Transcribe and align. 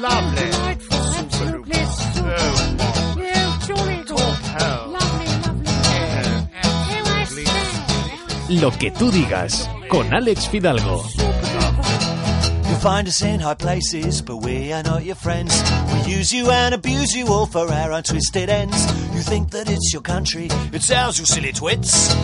Lovely. 0.00 0.50
Delightful, 0.50 0.98
absolutely 0.98 1.74
super. 1.74 3.22
Yeah, 3.22 3.58
jolly 3.66 4.02
good. 4.06 4.18
hell. 4.58 4.88
Lovely, 4.88 5.26
lovely. 5.44 5.70
Here 6.90 7.04
I 7.06 7.24
stand. 7.24 8.60
Lo 8.60 8.70
que 8.72 8.90
tú 8.90 9.10
digas, 9.10 9.68
con 9.88 10.12
Alex 10.12 10.48
Fidalgo. 10.48 11.04
You'll 12.66 12.80
find 12.80 13.06
us 13.08 13.22
in 13.22 13.40
high 13.40 13.54
places, 13.54 14.20
but 14.22 14.38
we 14.38 14.72
are 14.72 14.82
not 14.82 15.04
your 15.04 15.14
friends. 15.16 15.54
We 16.06 16.12
use 16.12 16.32
you 16.32 16.50
and 16.50 16.74
abuse 16.74 17.14
you 17.14 17.26
all 17.28 17.46
for 17.46 17.70
our 17.70 17.92
own 17.92 18.02
twisted 18.02 18.48
ends. 18.50 18.76
You 19.14 19.20
think 19.22 19.50
that 19.50 19.70
it's 19.70 19.92
your 19.92 20.02
country, 20.02 20.48
it's 20.72 20.90
ours, 20.90 21.18
you 21.18 21.24
silly 21.24 21.52
twits. 21.52 22.14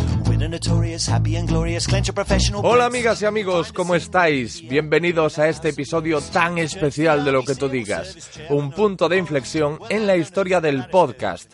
Hola 2.63 2.87
amigas 2.87 3.21
y 3.21 3.27
amigos, 3.27 3.75
¿cómo 3.75 3.95
estáis? 3.95 4.67
Bienvenidos 4.67 5.39
a 5.39 5.51
este 5.51 5.69
episodio 5.69 6.23
tan 6.23 6.57
especial 6.57 7.27
de 7.27 7.33
lo 7.33 7.45
que 7.45 7.55
tú 7.55 7.69
digas. 7.69 8.41
Un 8.49 8.71
punto 8.71 9.11
de 9.11 9.19
inflexión 9.19 9.79
en 9.91 10.07
la 10.07 10.17
historia 10.17 10.63
del 10.63 10.87
podcast. 10.89 11.53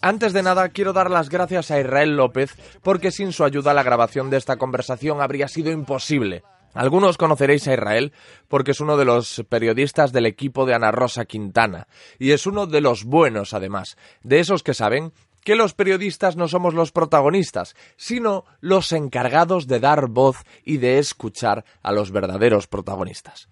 Antes 0.00 0.32
de 0.32 0.42
nada, 0.42 0.70
quiero 0.70 0.94
dar 0.94 1.10
las 1.10 1.28
gracias 1.28 1.70
a 1.70 1.78
Israel 1.78 2.16
López 2.16 2.54
porque 2.82 3.10
sin 3.10 3.32
su 3.32 3.44
ayuda 3.44 3.74
la 3.74 3.82
grabación 3.82 4.30
de 4.30 4.38
esta 4.38 4.56
conversación 4.56 5.20
habría 5.20 5.46
sido 5.46 5.70
imposible. 5.70 6.42
Algunos 6.76 7.16
conoceréis 7.16 7.66
a 7.68 7.72
Israel 7.72 8.12
porque 8.48 8.72
es 8.72 8.80
uno 8.80 8.96
de 8.96 9.06
los 9.06 9.44
periodistas 9.48 10.12
del 10.12 10.26
equipo 10.26 10.66
de 10.66 10.74
Ana 10.74 10.90
Rosa 10.90 11.24
Quintana 11.24 11.86
y 12.18 12.32
es 12.32 12.46
uno 12.46 12.66
de 12.66 12.82
los 12.82 13.04
buenos 13.04 13.54
además, 13.54 13.96
de 14.22 14.40
esos 14.40 14.62
que 14.62 14.74
saben 14.74 15.12
que 15.46 15.54
los 15.54 15.74
periodistas 15.74 16.34
no 16.34 16.48
somos 16.48 16.74
los 16.74 16.90
protagonistas, 16.90 17.76
sino 17.96 18.44
los 18.60 18.90
encargados 18.90 19.68
de 19.68 19.78
dar 19.78 20.08
voz 20.08 20.38
y 20.64 20.78
de 20.78 20.98
escuchar 20.98 21.64
a 21.84 21.92
los 21.92 22.10
verdaderos 22.10 22.66
protagonistas. 22.66 23.48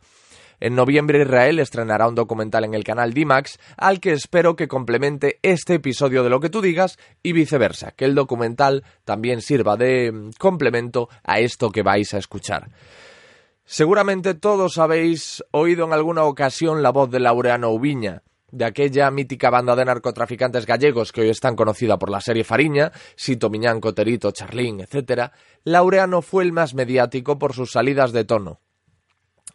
En 0.59 0.75
noviembre 0.75 1.23
Israel 1.23 1.61
estrenará 1.61 2.09
un 2.09 2.17
documental 2.17 2.65
en 2.65 2.75
el 2.75 2.83
canal 2.83 3.15
D-Max 3.15 3.61
al 3.77 4.01
que 4.01 4.11
espero 4.11 4.57
que 4.57 4.67
complemente 4.67 5.39
este 5.43 5.75
episodio 5.75 6.25
de 6.25 6.31
lo 6.31 6.41
que 6.41 6.50
tú 6.50 6.61
digas 6.61 6.98
y 7.22 7.31
viceversa, 7.33 7.92
que 7.92 8.06
el 8.06 8.17
documental 8.17 8.83
también 9.05 9.41
sirva 9.41 9.77
de 9.77 10.11
mm, 10.11 10.31
complemento 10.37 11.09
a 11.22 11.39
esto 11.39 11.70
que 11.70 11.84
vais 11.84 12.12
a 12.12 12.19
escuchar. 12.19 12.70
Seguramente 13.65 14.34
todos 14.34 14.78
habéis 14.78 15.45
oído 15.53 15.87
en 15.87 15.92
alguna 15.92 16.25
ocasión 16.25 16.83
la 16.83 16.91
voz 16.91 17.09
de 17.12 17.20
Laureano 17.20 17.70
Ubiña, 17.70 18.25
de 18.55 18.64
aquella 18.64 19.10
mítica 19.10 19.50
banda 19.50 19.74
de 19.74 19.84
narcotraficantes 19.84 20.64
gallegos 20.64 21.10
que 21.10 21.22
hoy 21.22 21.30
es 21.30 21.41
tan 21.41 21.56
conocida 21.56 21.98
por 21.98 22.08
la 22.08 22.20
serie 22.20 22.44
Fariña, 22.44 22.92
Sito 23.16 23.50
Miñán, 23.50 23.80
Coterito, 23.80 24.30
Charlín, 24.30 24.80
etc., 24.80 25.33
Laureano 25.64 26.22
fue 26.22 26.44
el 26.44 26.52
más 26.52 26.75
mediático 26.75 27.38
por 27.38 27.52
sus 27.52 27.72
salidas 27.72 28.12
de 28.12 28.25
tono. 28.25 28.60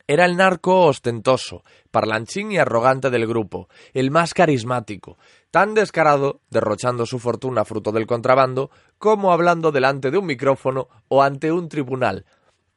Era 0.05 0.25
el 0.25 0.35
narco 0.35 0.85
ostentoso, 0.85 1.63
parlanchín 1.91 2.51
y 2.51 2.57
arrogante 2.57 3.09
del 3.09 3.27
grupo, 3.27 3.69
el 3.93 4.11
más 4.11 4.33
carismático, 4.33 5.17
tan 5.51 5.75
descarado, 5.75 6.41
derrochando 6.49 7.05
su 7.05 7.19
fortuna 7.19 7.63
fruto 7.63 7.91
del 7.91 8.07
contrabando, 8.07 8.71
como 8.97 9.31
hablando 9.31 9.71
delante 9.71 10.11
de 10.11 10.17
un 10.17 10.25
micrófono 10.25 10.89
o 11.07 11.21
ante 11.21 11.51
un 11.51 11.69
tribunal. 11.69 12.25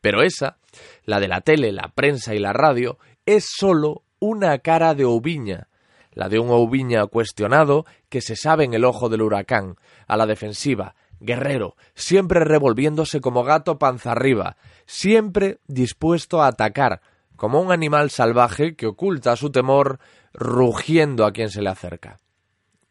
Pero 0.00 0.22
esa, 0.22 0.58
la 1.04 1.20
de 1.20 1.28
la 1.28 1.40
tele, 1.40 1.72
la 1.72 1.90
prensa 1.94 2.34
y 2.34 2.38
la 2.38 2.52
radio, 2.52 2.98
es 3.24 3.46
sólo 3.48 4.02
una 4.18 4.58
cara 4.58 4.94
de 4.94 5.04
Oviña, 5.04 5.68
la 6.12 6.28
de 6.28 6.38
un 6.38 6.50
Oviña 6.50 7.06
cuestionado 7.06 7.84
que 8.08 8.20
se 8.20 8.36
sabe 8.36 8.64
en 8.64 8.74
el 8.74 8.84
ojo 8.84 9.08
del 9.08 9.22
huracán, 9.22 9.76
a 10.06 10.16
la 10.16 10.26
defensiva, 10.26 10.94
guerrero, 11.20 11.76
siempre 11.94 12.44
revolviéndose 12.44 13.20
como 13.20 13.44
gato 13.44 13.78
panza 13.78 14.12
arriba, 14.12 14.56
siempre 14.86 15.58
dispuesto 15.66 16.42
a 16.42 16.48
atacar, 16.48 17.00
como 17.36 17.60
un 17.60 17.72
animal 17.72 18.10
salvaje 18.10 18.76
que 18.76 18.86
oculta 18.86 19.36
su 19.36 19.50
temor 19.50 19.98
rugiendo 20.32 21.24
a 21.24 21.32
quien 21.32 21.50
se 21.50 21.62
le 21.62 21.70
acerca. 21.70 22.18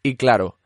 Y 0.03 0.16
claro, 0.16 0.58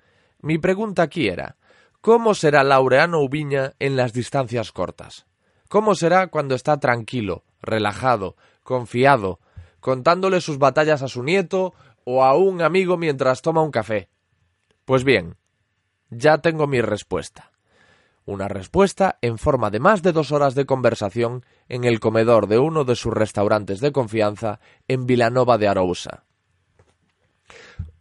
mi 0.41 0.57
pregunta 0.57 1.03
aquí 1.03 1.27
era, 1.27 1.57
¿cómo 2.01 2.33
será 2.33 2.63
Laureano 2.63 3.19
Ubiña 3.19 3.73
en 3.79 3.95
las 3.95 4.13
distancias 4.13 4.71
cortas? 4.71 5.25
¿Cómo 5.69 5.95
será 5.95 6.27
cuando 6.27 6.55
está 6.55 6.79
tranquilo, 6.79 7.43
relajado, 7.61 8.35
confiado, 8.63 9.39
contándole 9.79 10.41
sus 10.41 10.57
batallas 10.57 11.01
a 11.01 11.07
su 11.07 11.23
nieto 11.23 11.73
o 12.05 12.23
a 12.23 12.35
un 12.35 12.61
amigo 12.61 12.95
mientras 12.95 13.41
toma 13.41 13.61
un 13.61 13.71
café? 13.71 14.07
Pues 14.85 15.03
bien, 15.03 15.35
ya 16.09 16.37
tengo 16.37 16.67
mi 16.67 16.79
respuesta. 16.79 17.51
Una 18.25 18.47
respuesta 18.47 19.19
en 19.21 19.37
forma 19.37 19.69
de 19.69 19.79
más 19.79 20.01
de 20.01 20.11
dos 20.11 20.31
horas 20.31 20.55
de 20.55 20.65
conversación 20.65 21.45
en 21.67 21.83
el 21.83 21.99
comedor 21.99 22.47
de 22.47 22.57
uno 22.57 22.85
de 22.85 22.95
sus 22.95 23.13
restaurantes 23.13 23.81
de 23.81 23.91
confianza 23.91 24.59
en 24.87 25.05
Vilanova 25.05 25.57
de 25.57 25.67
Arousa. 25.67 26.23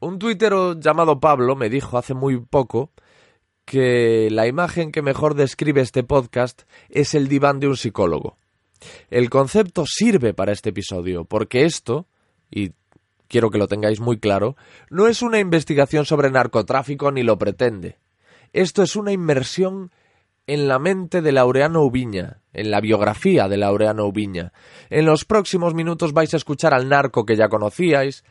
Un 0.01 0.19
tuitero 0.19 0.79
llamado 0.79 1.21
Pablo 1.21 1.57
me 1.57 1.69
dijo 1.69 1.99
hace 1.99 2.15
muy 2.15 2.39
poco 2.39 2.93
que 3.65 4.29
la 4.31 4.47
imagen 4.47 4.93
que 4.93 5.03
mejor 5.03 5.35
describe 5.35 5.81
este 5.81 6.05
podcast 6.05 6.63
es 6.89 7.15
el 7.15 7.29
diván 7.29 7.61
de 7.61 7.69
un 7.69 7.77
psicólogo. 7.77 8.37
El 9.11 9.31
concepto 9.31 9.85
sirve 9.87 10.35
para 10.35 10.53
este 10.53 10.71
episodio, 10.71 11.25
porque 11.25 11.65
esto, 11.65 12.07
y 12.51 12.73
quiero 13.35 13.51
que 13.51 13.59
lo 13.59 13.67
tengáis 13.67 13.99
muy 13.99 14.21
claro, 14.21 14.55
no 14.91 15.09
es 15.09 15.21
una 15.21 15.41
investigación 15.41 16.05
sobre 16.05 16.31
narcotráfico 16.31 17.11
ni 17.11 17.25
lo 17.25 17.37
pretende. 17.37 17.99
Esto 18.53 18.85
es 18.85 18.95
una 18.95 19.11
inmersión 19.11 19.91
en 20.47 20.69
la 20.69 20.79
mente 20.79 21.21
de 21.21 21.33
Laureano 21.33 21.83
Ubiña, 21.83 22.43
en 22.53 22.71
la 22.71 22.81
biografía 22.81 23.49
de 23.49 23.57
Laureano 23.57 24.07
Ubiña. 24.07 24.53
En 24.89 25.05
los 25.05 25.25
próximos 25.25 25.75
minutos 25.75 26.13
vais 26.13 26.33
a 26.33 26.37
escuchar 26.37 26.75
al 26.75 26.89
narco 26.89 27.27
que 27.27 27.35
ya 27.35 27.49
conocíais, 27.49 28.23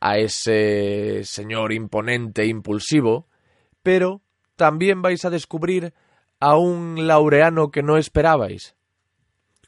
a 0.00 0.16
ese 0.16 1.20
señor 1.24 1.74
imponente 1.74 2.40
e 2.40 2.46
impulsivo, 2.46 3.28
pero 3.82 4.22
también 4.56 5.02
vais 5.02 5.26
a 5.26 5.30
descubrir 5.30 5.92
a 6.40 6.56
un 6.56 7.06
Laureano 7.06 7.70
que 7.70 7.82
no 7.82 7.98
esperabais. 7.98 8.74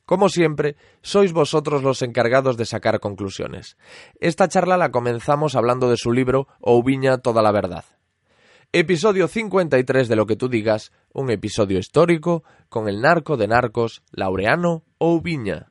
Como 0.08 0.30
siempre, 0.30 0.74
sois 1.02 1.34
vosotros 1.34 1.82
los 1.82 2.00
encargados 2.00 2.56
de 2.56 2.64
sacar 2.64 2.98
conclusiones. 2.98 3.76
Esta 4.20 4.48
charla 4.48 4.78
la 4.78 4.91
comenzamos 4.91 5.54
hablando 5.54 5.91
de 5.91 5.98
su 5.98 6.12
libro 6.12 6.48
Oubiña 6.62 7.19
toda 7.19 7.42
la 7.42 7.52
verdad. 7.52 7.84
Episodio 8.72 9.28
53 9.28 10.08
de 10.08 10.16
Lo 10.16 10.24
que 10.24 10.36
tú 10.36 10.48
digas, 10.48 10.92
un 11.12 11.28
episodio 11.28 11.78
histórico 11.78 12.42
con 12.70 12.88
el 12.88 13.02
narco 13.02 13.36
de 13.36 13.48
narcos 13.48 14.02
Laureano 14.10 14.82
Oubiña. 14.96 15.69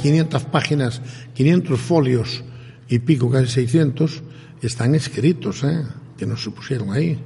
500 0.00 0.44
páginas, 0.44 1.02
500 1.34 1.80
folios 1.80 2.44
y 2.88 3.00
pico, 3.00 3.30
casi 3.32 3.48
600, 3.48 4.22
están 4.66 4.94
escritos, 4.94 5.64
¿eh? 5.64 5.82
que 6.16 6.26
no 6.26 6.36
se 6.36 6.50
pusieron 6.50 6.92
ahí. 6.92 7.18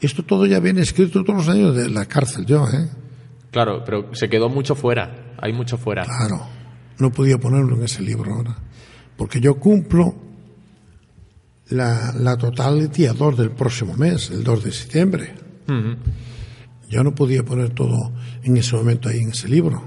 Esto 0.00 0.24
todo 0.24 0.46
ya 0.46 0.60
viene 0.60 0.80
escrito 0.80 1.22
todos 1.22 1.46
los 1.46 1.48
años 1.48 1.76
de 1.76 1.90
la 1.90 2.06
cárcel 2.06 2.46
yo, 2.46 2.66
¿eh? 2.68 2.88
Claro, 3.50 3.82
pero 3.84 4.14
se 4.14 4.28
quedó 4.28 4.48
mucho 4.48 4.74
fuera, 4.74 5.34
hay 5.38 5.52
mucho 5.52 5.76
fuera. 5.76 6.04
Claro, 6.04 6.46
no 6.98 7.10
podía 7.10 7.38
ponerlo 7.38 7.76
en 7.76 7.84
ese 7.84 8.02
libro 8.02 8.32
ahora. 8.32 8.56
Porque 9.16 9.40
yo 9.40 9.56
cumplo 9.56 10.14
la, 11.68 12.12
la 12.18 12.36
totality 12.36 13.06
a 13.06 13.12
2 13.12 13.36
del 13.36 13.50
próximo 13.50 13.94
mes, 13.96 14.30
el 14.30 14.44
2 14.44 14.64
de 14.64 14.72
septiembre. 14.72 15.34
Yo 16.88 17.04
no 17.04 17.14
podía 17.14 17.44
poner 17.44 17.70
todo 17.70 18.12
en 18.42 18.56
ese 18.56 18.74
momento 18.74 19.08
ahí 19.08 19.20
en 19.20 19.30
ese 19.30 19.48
libro. 19.48 19.82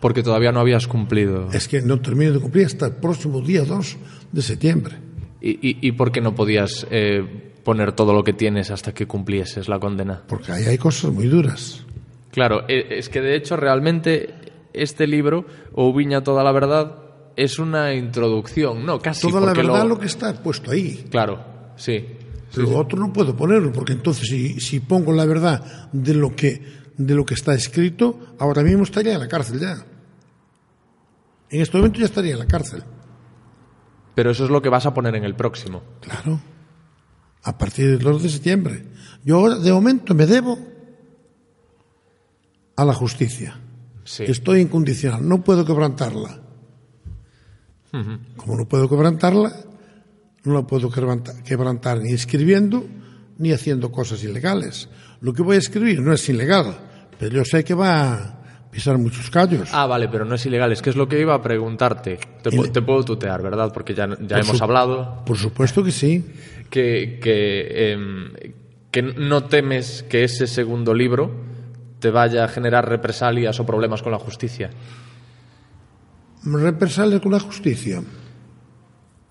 Porque 0.00 0.22
todavía 0.22 0.52
no 0.52 0.60
habías 0.60 0.86
cumplido. 0.86 1.50
Es 1.52 1.68
que 1.68 1.80
no 1.80 2.00
termino 2.00 2.32
de 2.32 2.40
cumplir 2.40 2.66
hasta 2.66 2.86
el 2.86 2.94
próximo 2.94 3.40
día 3.40 3.64
2 3.64 3.96
de 4.32 4.42
septiembre. 4.42 5.05
¿Y, 5.48 5.50
y, 5.62 5.78
y 5.88 5.92
por 5.92 6.10
qué 6.10 6.20
no 6.20 6.34
podías 6.34 6.86
eh, 6.90 7.52
poner 7.62 7.92
todo 7.92 8.12
lo 8.12 8.24
que 8.24 8.32
tienes 8.32 8.70
hasta 8.72 8.92
que 8.92 9.06
cumplieses 9.06 9.68
la 9.68 9.78
condena? 9.78 10.22
Porque 10.26 10.50
ahí 10.50 10.64
hay 10.64 10.78
cosas 10.78 11.12
muy 11.12 11.26
duras. 11.26 11.84
Claro, 12.32 12.64
e- 12.68 12.98
es 12.98 13.08
que 13.08 13.20
de 13.20 13.36
hecho 13.36 13.56
realmente 13.56 14.34
este 14.72 15.06
libro, 15.06 15.46
O 15.72 15.94
Viña 15.94 16.22
toda 16.24 16.42
la 16.42 16.50
verdad, 16.52 16.96
es 17.36 17.58
una 17.60 17.94
introducción, 17.94 18.84
¿no? 18.84 18.98
Casi. 18.98 19.28
Toda 19.28 19.40
la 19.40 19.52
verdad 19.54 19.82
lo- 19.84 19.90
lo 19.90 19.98
que 20.00 20.06
está 20.06 20.32
puesto 20.42 20.70
ahí. 20.72 21.04
Claro, 21.10 21.44
sí. 21.76 22.04
Lo 22.56 22.76
otro 22.78 22.98
no 22.98 23.12
puedo 23.12 23.36
ponerlo, 23.36 23.70
porque 23.72 23.92
entonces 23.92 24.26
si, 24.28 24.58
si 24.60 24.80
pongo 24.80 25.12
la 25.12 25.26
verdad 25.26 25.90
de 25.92 26.14
lo 26.14 26.34
que 26.34 26.62
de 26.96 27.14
lo 27.14 27.24
que 27.26 27.34
está 27.34 27.54
escrito, 27.54 28.34
ahora 28.38 28.62
mismo 28.62 28.82
estaría 28.84 29.12
en 29.14 29.20
la 29.20 29.28
cárcel 29.28 29.60
ya. 29.60 29.84
En 31.50 31.60
este 31.60 31.76
momento 31.76 31.98
ya 32.00 32.06
estaría 32.06 32.32
en 32.32 32.38
la 32.38 32.46
cárcel. 32.46 32.82
Pero 34.16 34.30
eso 34.32 34.44
es 34.44 34.50
lo 34.50 34.60
que 34.60 34.68
vas 34.70 34.86
a 34.86 34.92
poner 34.94 35.14
en 35.14 35.22
el 35.24 35.36
próximo. 35.36 35.82
Claro. 36.00 36.40
A 37.44 37.56
partir 37.56 37.86
del 37.90 38.00
2 38.00 38.22
de 38.24 38.28
septiembre. 38.30 38.84
Yo 39.24 39.36
ahora, 39.36 39.56
de 39.56 39.70
momento, 39.72 40.12
me 40.14 40.26
debo 40.26 40.58
a 42.76 42.84
la 42.84 42.94
justicia. 42.94 43.60
Sí. 44.04 44.24
Estoy 44.26 44.60
incondicional, 44.62 45.26
no 45.28 45.44
puedo 45.44 45.64
quebrantarla. 45.64 46.40
Como 48.36 48.56
no 48.56 48.66
puedo 48.68 48.88
quebrantarla, 48.88 49.52
no 50.44 50.52
la 50.54 50.66
puedo 50.66 50.90
quebranta- 50.90 51.42
quebrantar 51.42 51.98
ni 52.00 52.12
escribiendo 52.12 52.84
ni 53.38 53.52
haciendo 53.52 53.90
cosas 53.92 54.22
ilegales. 54.24 54.88
Lo 55.20 55.32
que 55.32 55.42
voy 55.42 55.56
a 55.56 55.60
escribir 55.60 56.00
no 56.00 56.12
es 56.12 56.28
ilegal, 56.28 56.76
pero 57.18 57.36
yo 57.36 57.44
sé 57.44 57.64
que 57.64 57.74
va 57.74 58.12
a 58.14 58.35
pisar 58.76 58.98
muchos 58.98 59.30
callos. 59.30 59.70
Ah, 59.72 59.86
vale, 59.86 60.06
pero 60.08 60.24
no 60.26 60.34
es 60.34 60.44
ilegal. 60.46 60.70
Es 60.70 60.82
que 60.82 60.90
es 60.90 60.96
lo 60.96 61.08
que 61.08 61.18
iba 61.20 61.34
a 61.34 61.40
preguntarte. 61.42 62.18
Te, 62.42 62.50
te 62.50 62.82
puedo 62.82 63.02
tutear, 63.04 63.42
¿verdad? 63.42 63.72
Porque 63.72 63.94
ya, 63.94 64.06
ya 64.20 64.36
hemos 64.38 64.58
su- 64.58 64.62
hablado. 64.64 65.22
Por 65.24 65.38
supuesto 65.38 65.82
que 65.82 65.90
sí. 65.92 66.24
que, 66.70 67.18
que, 67.22 67.92
em, 67.92 68.32
que 68.90 69.00
no 69.02 69.44
temes 69.44 70.02
que 70.02 70.24
ese 70.24 70.46
segundo 70.46 70.92
libro 70.92 71.30
te 72.00 72.10
vaya 72.10 72.44
a 72.44 72.48
generar 72.48 72.86
represalias 72.88 73.58
o 73.60 73.64
problemas 73.66 74.02
con 74.02 74.12
la 74.12 74.18
justicia. 74.18 74.70
Represalias 76.44 77.20
con 77.20 77.32
la 77.32 77.40
justicia. 77.40 78.02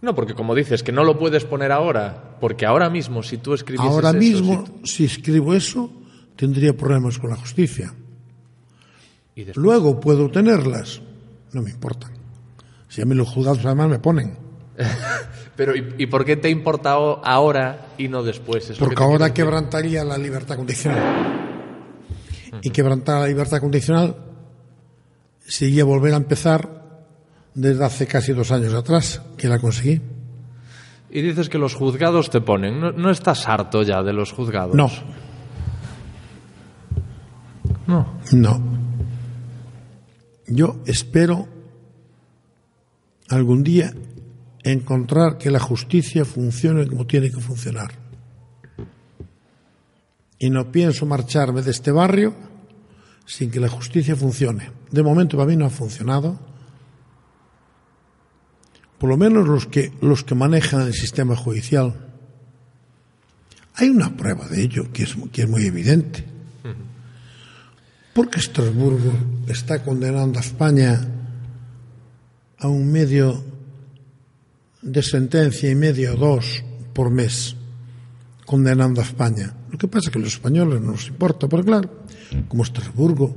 No, 0.02 0.14
porque 0.16 0.34
como 0.34 0.54
dices, 0.56 0.84
que 0.84 0.92
no 0.92 1.04
lo 1.04 1.18
puedes 1.18 1.46
poner 1.46 1.72
ahora, 1.72 2.38
porque 2.42 2.66
ahora 2.66 2.90
mismo 2.90 3.24
si 3.24 3.38
tú 3.38 3.54
escribieses 3.54 3.92
Ahora 3.92 4.10
eso, 4.10 4.18
mismo, 4.20 4.66
si 4.66 4.72
tú- 4.72 4.88
si 4.88 5.06
escribo 5.06 5.54
eso, 5.54 5.92
tendría 6.36 6.74
problemas 6.76 7.18
con 7.18 7.30
la 7.30 7.36
justicia. 7.38 7.94
Y 9.36 9.46
Luego 9.56 10.00
puedo 10.00 10.30
tenerlas, 10.32 11.02
no 11.54 11.62
me 11.62 11.72
importan. 11.72 12.12
Si 12.88 13.02
a 13.02 13.06
mí 13.06 13.14
los 13.16 13.28
juzgados 13.30 13.66
además 13.66 13.90
me 13.90 14.00
ponen. 14.00 14.38
Pero 15.56 15.76
¿y, 15.76 15.96
y 16.00 16.06
por 16.08 16.26
qué 16.26 16.36
te 16.38 16.50
importa 16.50 16.98
o- 17.00 17.22
ahora 17.24 17.88
y 17.98 18.08
no 18.08 18.24
después? 18.24 18.70
Es 18.70 18.78
Porque 18.78 18.96
que 18.96 19.04
ahora 19.04 19.34
quebrantaría 19.34 20.04
la 20.04 20.18
libertad 20.18 20.56
condicional. 20.58 21.42
Y 22.62 22.70
quebrantar 22.70 23.22
la 23.22 23.28
libertad 23.28 23.60
condicional 23.60 24.16
sería 25.46 25.84
volver 25.86 26.14
a 26.14 26.18
empezar 26.18 26.84
desde 27.54 27.84
hace 27.86 28.08
casi 28.08 28.34
dos 28.34 28.52
años 28.52 28.74
atrás, 28.74 29.22
que 29.38 29.48
la 29.48 29.60
conseguí. 29.60 30.02
Y 31.10 31.22
dices 31.22 31.48
que 31.48 31.58
los 31.58 31.74
juzgados 31.76 32.30
te 32.30 32.42
ponen. 32.42 32.80
¿No, 32.82 32.92
no 32.92 33.10
estás 33.10 33.48
harto 33.48 33.82
ya 33.84 34.04
de 34.04 34.12
los 34.12 34.32
juzgados? 34.34 34.76
No, 34.76 34.90
No. 37.88 38.06
no. 38.34 38.85
Yo 40.48 40.82
espero 40.86 41.48
algún 43.30 43.64
día 43.64 43.94
encontrar 44.64 45.38
que 45.38 45.52
la 45.52 45.60
justicia 45.60 46.26
funcione 46.26 46.88
como 46.88 47.08
tiene 47.08 47.32
que 47.32 47.40
funcionar. 47.40 47.94
Y 50.38 50.50
no 50.50 50.72
pienso 50.72 51.06
marcharme 51.06 51.62
de 51.62 51.72
este 51.72 51.92
barrio 51.92 52.36
sin 53.26 53.50
que 53.50 53.60
la 53.60 53.70
justicia 53.70 54.16
funcione. 54.16 54.72
De 54.92 55.02
momento 55.02 55.38
para 55.38 55.50
mí 55.50 55.56
no 55.56 55.66
ha 55.66 55.70
funcionado. 55.70 56.40
Por 59.00 59.10
lo 59.10 59.18
menos 59.18 59.48
los 59.48 59.66
que, 59.66 59.94
los 60.02 60.24
que 60.24 60.36
manejan 60.36 60.82
el 60.82 60.94
sistema 60.94 61.36
judicial. 61.36 61.94
Hay 63.76 63.90
una 63.90 64.16
prueba 64.16 64.48
de 64.48 64.62
ello 64.62 64.92
que 64.94 65.04
es, 65.04 65.16
que 65.32 65.44
es 65.44 65.50
muy 65.50 65.66
evidente. 65.66 66.35
Porque 68.16 68.40
Estrasburgo 68.40 69.12
está 69.52 69.84
condenando 69.84 70.40
a 70.40 70.42
España 70.42 71.04
a 72.64 72.68
un 72.72 72.88
medio 72.88 73.44
de 74.80 75.04
sentencia 75.04 75.68
y 75.68 75.76
medio 75.76 76.16
dos 76.16 76.64
por 76.96 77.12
mes, 77.12 77.60
condenando 78.48 79.02
a 79.02 79.04
España. 79.04 79.52
Lo 79.68 79.78
que 79.78 79.90
pasa 79.92 80.08
es 80.08 80.14
que 80.14 80.20
a 80.20 80.22
los 80.24 80.32
españoles 80.32 80.80
no 80.80 80.96
nos 80.96 81.12
importa, 81.12 81.50
porque 81.50 81.68
claro, 81.68 82.08
como 82.48 82.64
Estrasburgo 82.64 83.36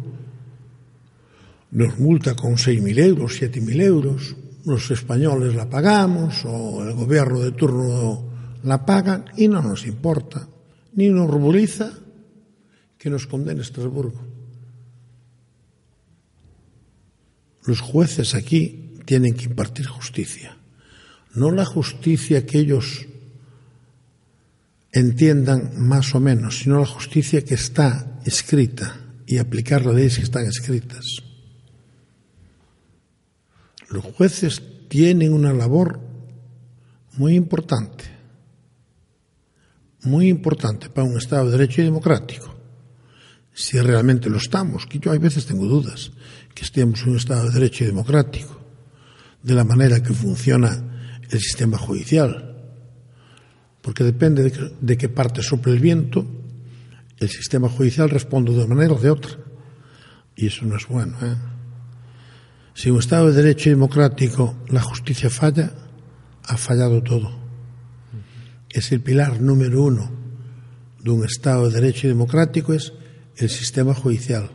nos 1.73 1.99
multa 1.99 2.37
con 2.37 2.55
6.000 2.55 3.03
euros, 3.03 3.43
7.000 3.43 3.83
euros, 3.83 4.37
los 4.65 4.93
españoles 4.93 5.57
la 5.57 5.69
pagamos 5.69 6.45
o 6.47 6.87
el 6.87 6.95
gobierno 6.95 7.41
de 7.41 7.51
turno 7.51 8.31
la 8.63 8.87
paga 8.87 9.25
y 9.37 9.49
no 9.49 9.61
nos 9.61 9.89
importa, 9.89 10.47
ni 10.95 11.09
nos 11.09 11.29
ruboriza 11.29 11.91
que 12.97 13.11
nos 13.11 13.27
condene 13.27 13.63
Estrasburgo. 13.63 14.28
Los 17.69 17.83
jueces 17.83 18.35
aquí 18.35 18.95
tienen 19.05 19.35
que 19.35 19.45
impartir 19.45 19.85
justicia, 19.85 20.57
no 21.35 21.51
la 21.51 21.67
justicia 21.67 22.47
que 22.47 22.61
ellos 22.61 23.05
entiendan 24.91 25.87
más 25.87 26.15
o 26.15 26.21
menos, 26.21 26.61
sino 26.61 26.81
la 26.81 26.87
justicia 26.87 27.45
que 27.45 27.53
está 27.53 28.21
escrita 28.25 28.99
y 29.27 29.37
aplicar 29.37 29.85
las 29.85 29.95
leyes 29.97 30.17
que 30.17 30.23
están 30.23 30.47
escritas. 30.47 31.05
Los 33.91 34.03
jueces 34.03 34.63
tienen 34.89 35.35
una 35.35 35.53
labor 35.53 36.01
muy 37.19 37.35
importante, 37.35 38.05
muy 40.05 40.29
importante 40.29 40.89
para 40.89 41.07
un 41.07 41.19
Estado 41.19 41.45
de 41.45 41.59
Derecho 41.59 41.83
y 41.83 41.85
democrático, 41.85 42.55
si 43.53 43.79
realmente 43.79 44.31
lo 44.31 44.39
estamos, 44.39 44.87
que 44.87 44.99
yo 44.99 45.13
a 45.13 45.19
veces 45.19 45.45
tengo 45.45 45.67
dudas 45.67 46.13
que 46.59 46.65
estemos 46.65 47.01
en 47.03 47.11
un 47.11 47.17
Estado 47.17 47.45
de 47.45 47.53
Derecho 47.55 47.85
y 47.85 47.87
democrático, 47.87 48.59
de 49.45 49.55
la 49.55 49.63
manera 49.63 50.03
que 50.03 50.13
funciona 50.13 51.21
el 51.31 51.39
sistema 51.41 51.79
judicial, 51.79 52.57
porque 53.81 54.03
depende 54.03 54.43
de, 54.43 54.51
que- 54.51 54.73
de 54.81 54.97
qué 54.97 55.09
parte 55.09 55.41
sople 55.43 55.73
el 55.75 55.79
viento, 55.79 56.27
el 57.19 57.29
sistema 57.29 57.69
judicial 57.69 58.11
responde 58.11 58.51
de 58.53 58.59
una 58.65 58.75
manera 58.75 58.95
o 58.95 58.99
de 58.99 59.11
otra. 59.11 59.31
Y 60.35 60.47
eso 60.49 60.65
no 60.65 60.77
es 60.77 60.87
bueno. 60.89 61.17
¿eh? 61.23 61.37
Si 62.75 62.91
un 62.91 62.99
Estado 62.99 63.29
de 63.29 63.41
Derecho 63.43 63.69
y 63.69 63.73
democrático 63.73 64.57
la 64.69 64.81
justicia 64.83 65.31
falla, 65.31 65.73
ha 66.45 66.57
fallado 66.57 67.03
todo. 67.03 67.39
Es 68.71 68.91
el 68.93 69.01
pilar 69.01 69.41
número 69.41 69.83
uno 69.85 70.11
de 71.03 71.11
un 71.11 71.25
Estado 71.25 71.69
de 71.71 71.81
Derecho 71.81 72.07
y 72.07 72.11
democrático, 72.11 72.73
es 72.75 72.93
el 73.37 73.49
sistema 73.49 73.95
judicial. 73.95 74.51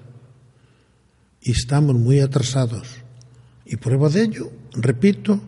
Y 1.44 1.52
estamos 1.52 1.96
muy 1.96 2.20
atrasados. 2.22 2.88
Y 3.66 3.76
prueba 3.76 4.10
de 4.10 4.24
ello, 4.24 4.52
repito, 4.74 5.40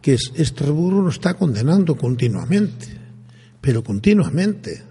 que 0.00 0.14
es- 0.14 0.32
Estrasburgo 0.36 1.02
nos 1.02 1.14
está 1.14 1.34
condenando 1.34 1.96
continuamente, 1.96 2.86
pero 3.60 3.82
continuamente. 3.82 4.82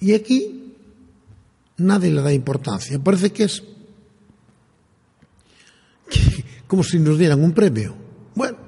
Y 0.00 0.12
aquí 0.14 0.74
nadie 1.78 2.10
le 2.10 2.20
da 2.22 2.32
importancia. 2.32 2.98
Parece 2.98 3.32
que 3.32 3.44
es 3.44 3.62
como 6.66 6.82
si 6.84 6.98
nos 6.98 7.18
dieran 7.18 7.42
un 7.42 7.52
premio. 7.52 7.94
Bueno, 8.34 8.58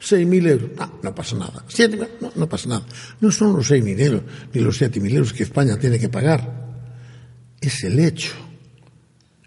6.000 0.00 0.46
euros, 0.48 0.70
no, 0.76 0.98
no 1.02 1.14
pasa 1.14 1.36
nada. 1.36 1.64
7.000, 1.68 2.08
no, 2.20 2.32
no 2.36 2.48
pasa 2.48 2.68
nada. 2.68 2.86
No 3.20 3.30
son 3.32 3.54
los 3.56 3.70
6.000 3.70 4.00
euros 4.00 4.22
ni 4.54 4.60
los 4.60 4.80
7.000 4.80 5.12
euros 5.14 5.32
que 5.32 5.42
España 5.42 5.76
tiene 5.78 5.98
que 5.98 6.08
pagar. 6.08 6.64
Es 7.60 7.82
el 7.84 7.98
hecho, 7.98 8.32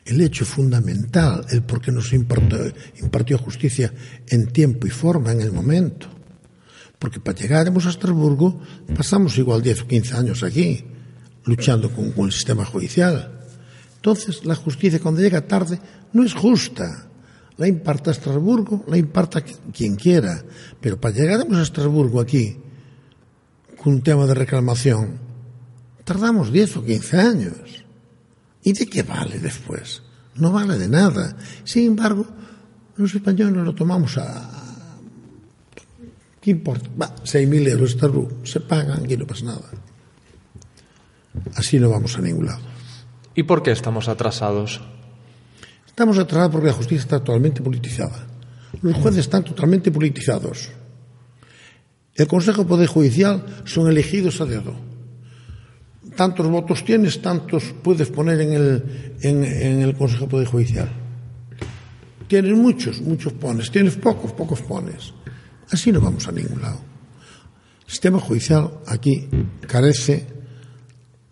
el 0.10 0.22
hecho 0.22 0.46
fundamental, 0.46 1.46
el 1.50 1.62
por 1.64 1.82
qué 1.82 1.92
nos 1.92 2.12
impartió, 2.14 2.58
impartió 3.02 3.38
justicia 3.38 3.94
en 4.28 4.48
tiempo 4.48 4.88
y 4.88 4.90
forma, 4.90 5.32
en 5.32 5.42
el 5.42 5.52
momento. 5.52 6.08
Porque 6.98 7.20
para 7.20 7.38
llegaremos 7.38 7.86
a 7.86 7.90
Estrasburgo 7.90 8.60
pasamos 8.96 9.38
igual 9.38 9.62
10 9.62 9.82
o 9.84 9.88
15 9.88 10.16
años 10.16 10.44
aquí, 10.44 10.84
luchando 11.46 11.92
con, 11.92 12.12
con 12.12 12.26
el 12.26 12.32
sistema 12.32 12.66
judicial. 12.66 13.40
Entonces, 13.96 14.46
la 14.46 14.56
justicia 14.56 15.00
cuando 15.00 15.22
llega 15.22 15.48
tarde 15.48 15.80
no 16.14 16.24
es 16.24 16.34
justa. 16.34 17.06
La 17.58 17.68
imparta 17.68 18.12
Estrasburgo, 18.12 18.86
la 18.88 18.98
imparta 18.98 19.44
qui- 19.46 19.58
quien 19.74 19.96
quiera. 19.96 20.44
Pero 20.80 21.00
para 21.00 21.14
llegaremos 21.16 21.58
a 21.58 21.64
Estrasburgo 21.64 22.20
aquí, 22.22 22.58
con 23.82 23.94
un 23.94 24.02
tema 24.02 24.26
de 24.26 24.34
reclamación, 24.34 25.20
tardamos 26.06 26.52
10 26.52 26.78
o 26.78 26.84
15 26.86 27.18
años. 27.18 27.54
¿Y 28.64 28.74
de 28.74 28.86
qué 28.88 29.04
vale 29.04 29.40
después? 29.40 30.02
No 30.36 30.52
vale 30.52 30.78
de 30.78 30.88
nada. 30.88 31.36
Sin 31.64 31.88
embargo, 31.88 32.26
los 32.98 33.14
españoles 33.14 33.64
lo 33.64 33.74
tomamos 33.74 34.18
a... 34.18 34.50
¿Qué 36.42 36.52
importa? 36.52 36.90
Va, 37.02 37.16
6.000 37.16 37.68
euros 37.70 37.92
Estrasburgo, 37.92 38.46
se 38.46 38.62
pagan, 38.62 39.04
aquí 39.04 39.18
no 39.18 39.28
pasa 39.28 39.46
nada. 39.46 39.70
Así 41.56 41.80
no 41.80 41.90
vamos 41.90 42.18
a 42.18 42.22
ningún 42.22 42.46
lado. 42.46 42.62
¿Y 43.36 43.44
por 43.44 43.62
qué 43.64 43.72
estamos 43.72 44.08
atrasados? 44.08 44.82
Estamos 45.86 46.18
atrasados 46.18 46.52
porque 46.52 46.68
la 46.68 46.74
justicia 46.74 47.04
está 47.04 47.20
totalmente 47.20 47.62
politizada. 47.62 48.28
Los 48.82 48.96
jueces 48.96 49.22
están 49.22 49.44
totalmente 49.44 49.92
politizados. 49.92 50.70
El 52.16 52.28
Consejo 52.28 52.64
de 52.64 52.70
Poder 52.70 52.88
Judicial 52.88 53.64
son 53.66 53.90
elegidos 53.90 54.40
a 54.42 54.46
dedo. 54.46 54.89
Tantos 56.20 56.50
votos 56.50 56.84
tienes, 56.84 57.22
tantos 57.22 57.74
puedes 57.82 58.10
poner 58.10 58.42
en 58.42 58.52
el, 58.52 59.16
en, 59.22 59.82
el 59.82 59.96
Consejo 59.96 60.26
de 60.26 60.32
Poder 60.32 60.48
Judicial. 60.48 60.90
Tienes 62.28 62.58
muchos, 62.58 63.00
muchos 63.00 63.32
pones. 63.32 63.72
Tienes 63.72 63.96
pocos, 63.96 64.34
pocos 64.34 64.62
pones. 64.62 65.14
Así 65.72 65.94
no 65.94 66.02
vamos 66.02 66.28
a 66.28 66.34
ningún 66.34 66.62
lado. 66.62 66.82
El 67.86 67.90
sistema 67.90 68.20
judicial 68.20 68.70
aquí 68.86 69.30
carece 69.66 70.28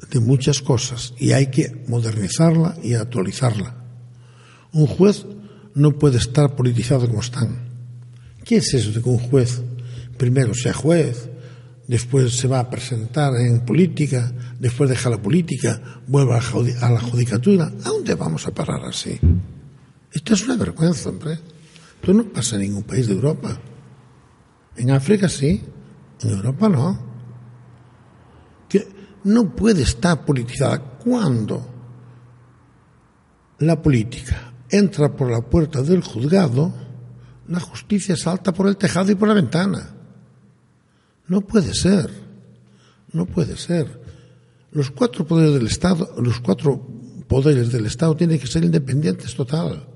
de 0.10 0.20
muchas 0.22 0.62
cosas 0.62 1.13
y 1.17 1.34
hay 1.34 1.48
que 1.48 1.84
modernizarla 1.89 2.77
y 2.82 2.94
actualizarla. 2.94 3.75
Un 4.72 4.88
juez 4.88 5.25
no 5.75 6.00
puede 6.00 6.17
estar 6.17 6.56
politizado 6.56 7.10
como 7.10 7.20
están. 7.20 7.67
¿Qué 8.46 8.56
es 8.56 8.74
eso 8.74 8.94
de 8.94 9.01
que 9.01 9.10
un 9.10 9.20
juez 9.20 9.62
primero 10.17 10.53
sea 10.53 10.72
juez, 10.72 11.29
después 11.88 12.36
se 12.36 12.48
va 12.48 12.60
a 12.60 12.70
presentar 12.70 13.34
en 13.36 13.65
política, 13.65 14.32
después 14.60 14.89
deja 14.89 15.10
la 15.10 15.22
política, 15.22 15.82
vuelve 16.08 16.34
a 16.82 16.89
la 16.91 17.00
judicatura. 17.00 17.65
¿A 17.65 17.89
dónde 17.89 18.15
vamos 18.15 18.46
a 18.46 18.51
parar 18.51 18.84
así? 18.86 19.20
Esto 20.12 20.34
es 20.34 20.44
una 20.46 20.58
vergüenza, 20.58 21.10
hombre. 21.10 21.34
Esto 21.96 22.13
no 22.13 22.25
pasa 22.25 22.56
en 22.56 22.63
ningún 22.63 22.84
país 22.84 23.08
de 23.08 23.13
Europa. 23.13 23.58
En 24.75 24.91
África 24.91 25.27
sí, 25.29 25.63
en 26.22 26.29
Europa 26.29 26.70
no. 26.70 27.00
Que 28.70 28.88
no 29.24 29.56
puede 29.56 29.84
estar 29.84 30.25
politizada 30.25 30.79
cuando 30.79 31.65
la 33.60 33.82
política 33.82 34.53
entra 34.70 35.15
por 35.15 35.32
la 35.32 35.41
puerta 35.41 35.82
del 35.82 36.03
juzgado, 36.03 36.74
la 37.48 37.60
justicia 37.60 38.15
salta 38.15 38.53
por 38.53 38.67
el 38.67 38.77
tejado 38.77 39.12
y 39.12 39.15
por 39.15 39.27
la 39.27 39.34
ventana. 39.34 39.97
No 41.27 41.41
puede 41.41 41.74
ser. 41.74 42.10
No 43.12 43.25
puede 43.25 43.57
ser. 43.57 44.01
Los 44.72 44.91
cuatro 44.91 45.25
poderes 45.25 45.53
del 45.53 45.67
Estado, 45.67 46.15
los 46.22 46.39
cuatro 46.39 46.86
poderes 47.27 47.72
del 47.72 47.86
Estado 47.86 48.15
tienen 48.15 48.39
que 48.39 48.48
ser 48.48 48.63
independientes 48.63 49.36
total. 49.36 49.88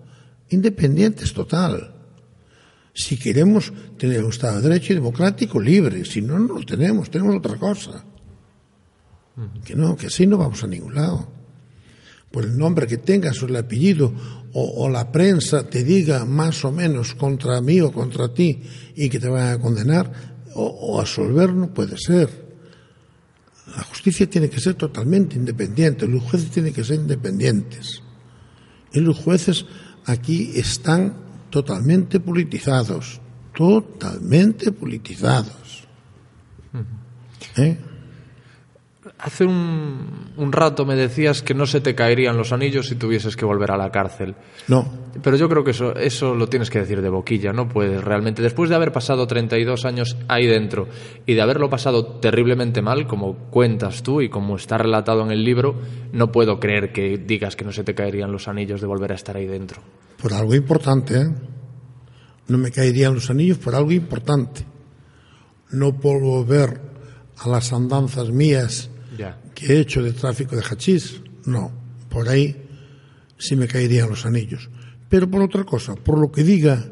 Independientes 0.50 1.34
total. 1.34 1.96
Si 2.94 3.18
queremos 3.18 3.72
tener 3.98 4.24
un 4.24 4.32
Estado 4.32 4.58
de 4.58 4.70
Derecho 4.70 4.94
y 4.94 4.96
democrático 4.98 5.60
libre, 5.60 6.04
si 6.04 6.22
no, 6.22 6.38
no 6.40 6.56
lo 6.56 6.66
tenemos, 6.66 7.10
tenemos 7.10 7.38
otra 7.38 7.56
cosa. 7.56 8.04
Que 9.64 9.76
no, 9.76 9.96
que 9.96 10.08
así 10.08 10.28
no 10.28 10.38
vamos 10.38 10.64
a 10.64 10.68
ningún 10.68 10.96
lado. 10.96 11.28
Por 12.32 12.46
el 12.46 12.58
nombre 12.58 12.88
que 12.88 12.98
tengas 12.98 13.42
o 13.44 13.46
el 13.46 13.56
apellido 13.56 14.14
o, 14.54 14.84
o 14.84 14.90
la 14.90 15.12
prensa 15.12 15.70
te 15.70 15.84
diga 15.84 16.26
más 16.26 16.64
o 16.66 16.72
menos 16.72 17.16
contra 17.16 17.62
mí 17.62 17.80
o 17.82 17.92
contra 17.92 18.34
ti 18.34 18.62
y 18.96 19.10
que 19.10 19.20
te 19.20 19.28
vayan 19.28 19.60
a 19.60 19.62
condenar 19.62 20.41
o, 20.56 20.66
o 20.66 21.00
absolver, 21.00 21.54
no 21.54 21.74
puede 21.74 21.98
ser. 21.98 22.52
La 23.76 23.84
justicia 23.84 24.30
tiene 24.30 24.50
que 24.50 24.60
ser 24.60 24.76
totalmente 24.76 25.36
independiente, 25.36 26.08
los 26.08 26.24
jueces 26.24 26.52
tienen 26.52 26.74
que 26.74 26.84
ser 26.84 26.98
independientes. 26.98 28.02
Y 28.94 29.00
los 29.00 29.18
jueces 29.18 29.66
aquí 30.06 30.52
están 30.56 31.16
totalmente 31.50 32.20
politizados, 32.20 33.22
totalmente 33.56 34.72
politizados. 34.72 35.88
¿Eh? 37.58 37.78
Hace 39.22 39.46
un, 39.46 40.32
un 40.36 40.52
rato 40.52 40.84
me 40.84 40.96
decías 40.96 41.44
que 41.44 41.54
no 41.54 41.68
se 41.68 41.80
te 41.80 41.94
caerían 41.94 42.38
los 42.38 42.52
anillos 42.52 42.88
si 42.88 42.96
tuvieses 42.96 43.36
que 43.36 43.46
volver 43.46 43.70
a 43.72 43.78
la 43.78 43.92
cárcel. 43.92 44.34
No, 44.68 44.92
Pero 45.22 45.38
yo 45.38 45.48
creo 45.48 45.64
que 45.64 45.72
eso, 45.72 45.96
eso 45.96 46.34
lo 46.34 46.48
tienes 46.48 46.72
que 46.72 46.80
decir 46.80 47.02
de 47.04 47.10
boquilla, 47.10 47.54
no 47.54 47.70
puedes 47.70 48.04
realmente. 48.04 48.42
Después 48.42 48.70
de 48.70 48.76
haber 48.76 48.92
pasado 48.92 49.28
32 49.28 49.86
años 49.86 50.18
ahí 50.28 50.48
dentro 50.48 50.88
y 51.28 51.36
de 51.36 51.42
haberlo 51.42 51.70
pasado 51.70 52.20
terriblemente 52.20 52.82
mal, 52.82 53.06
como 53.06 53.36
cuentas 53.52 54.02
tú 54.02 54.22
y 54.22 54.30
como 54.30 54.56
está 54.56 54.80
relatado 54.80 55.22
en 55.24 55.32
el 55.32 55.44
libro, 55.44 55.76
no 56.14 56.32
puedo 56.32 56.60
creer 56.60 56.92
que 56.92 57.18
digas 57.18 57.56
que 57.56 57.64
no 57.64 57.72
se 57.72 57.84
te 57.84 57.94
caerían 57.94 58.32
los 58.32 58.48
anillos 58.48 58.82
de 58.82 58.88
volver 58.88 59.12
a 59.12 59.16
estar 59.16 59.38
ahí 59.38 59.46
dentro. 59.46 59.82
por 60.22 60.34
algo 60.34 60.56
importante, 60.56 61.22
¿eh? 61.22 61.28
No 62.48 62.58
me 62.58 62.72
caerían 62.72 63.14
los 63.14 63.30
anillos 63.30 63.60
por 63.60 63.76
algo 63.76 63.92
importante. 63.92 64.66
No 65.72 65.94
por 66.00 66.22
volver 66.22 66.82
a 67.38 67.48
las 67.50 67.72
andanzas 67.72 68.30
mías. 68.30 68.90
He 69.62 69.80
hecho 69.80 70.02
de 70.02 70.14
tráfico 70.14 70.56
de 70.56 70.64
hachís, 70.64 71.22
no. 71.46 71.72
Por 72.10 72.30
ahí 72.30 72.56
sí 73.38 73.56
me 73.56 73.68
caerían 73.68 74.10
los 74.10 74.26
anillos. 74.26 74.70
Pero 75.10 75.30
por 75.30 75.42
otra 75.42 75.64
cosa, 75.64 75.96
por 75.96 76.18
lo 76.18 76.32
que 76.32 76.44
diga 76.44 76.86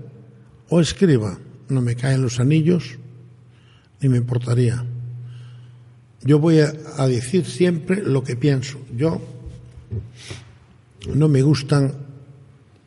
o 0.69 0.79
escriba, 0.79 1.39
no 1.69 1.81
me 1.81 1.95
caen 1.95 2.21
los 2.21 2.39
anillos, 2.39 2.97
ni 4.01 4.09
me 4.09 4.17
importaría. 4.17 4.83
Yo 6.21 6.39
voy 6.39 6.59
a, 6.59 6.73
a 6.97 7.07
decir 7.07 7.45
siempre 7.45 8.03
lo 8.03 8.23
que 8.23 8.35
pienso. 8.35 8.79
Yo 8.95 9.21
no 11.13 11.27
me 11.29 11.41
gustan 11.41 11.93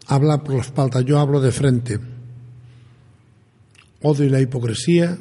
hablar 0.06 0.42
por 0.42 0.54
la 0.56 0.62
espalda, 0.62 1.00
yo 1.00 1.18
hablo 1.18 1.40
de 1.40 1.52
frente. 1.52 1.98
Odio 4.02 4.28
la 4.28 4.40
hipocresía. 4.40 5.18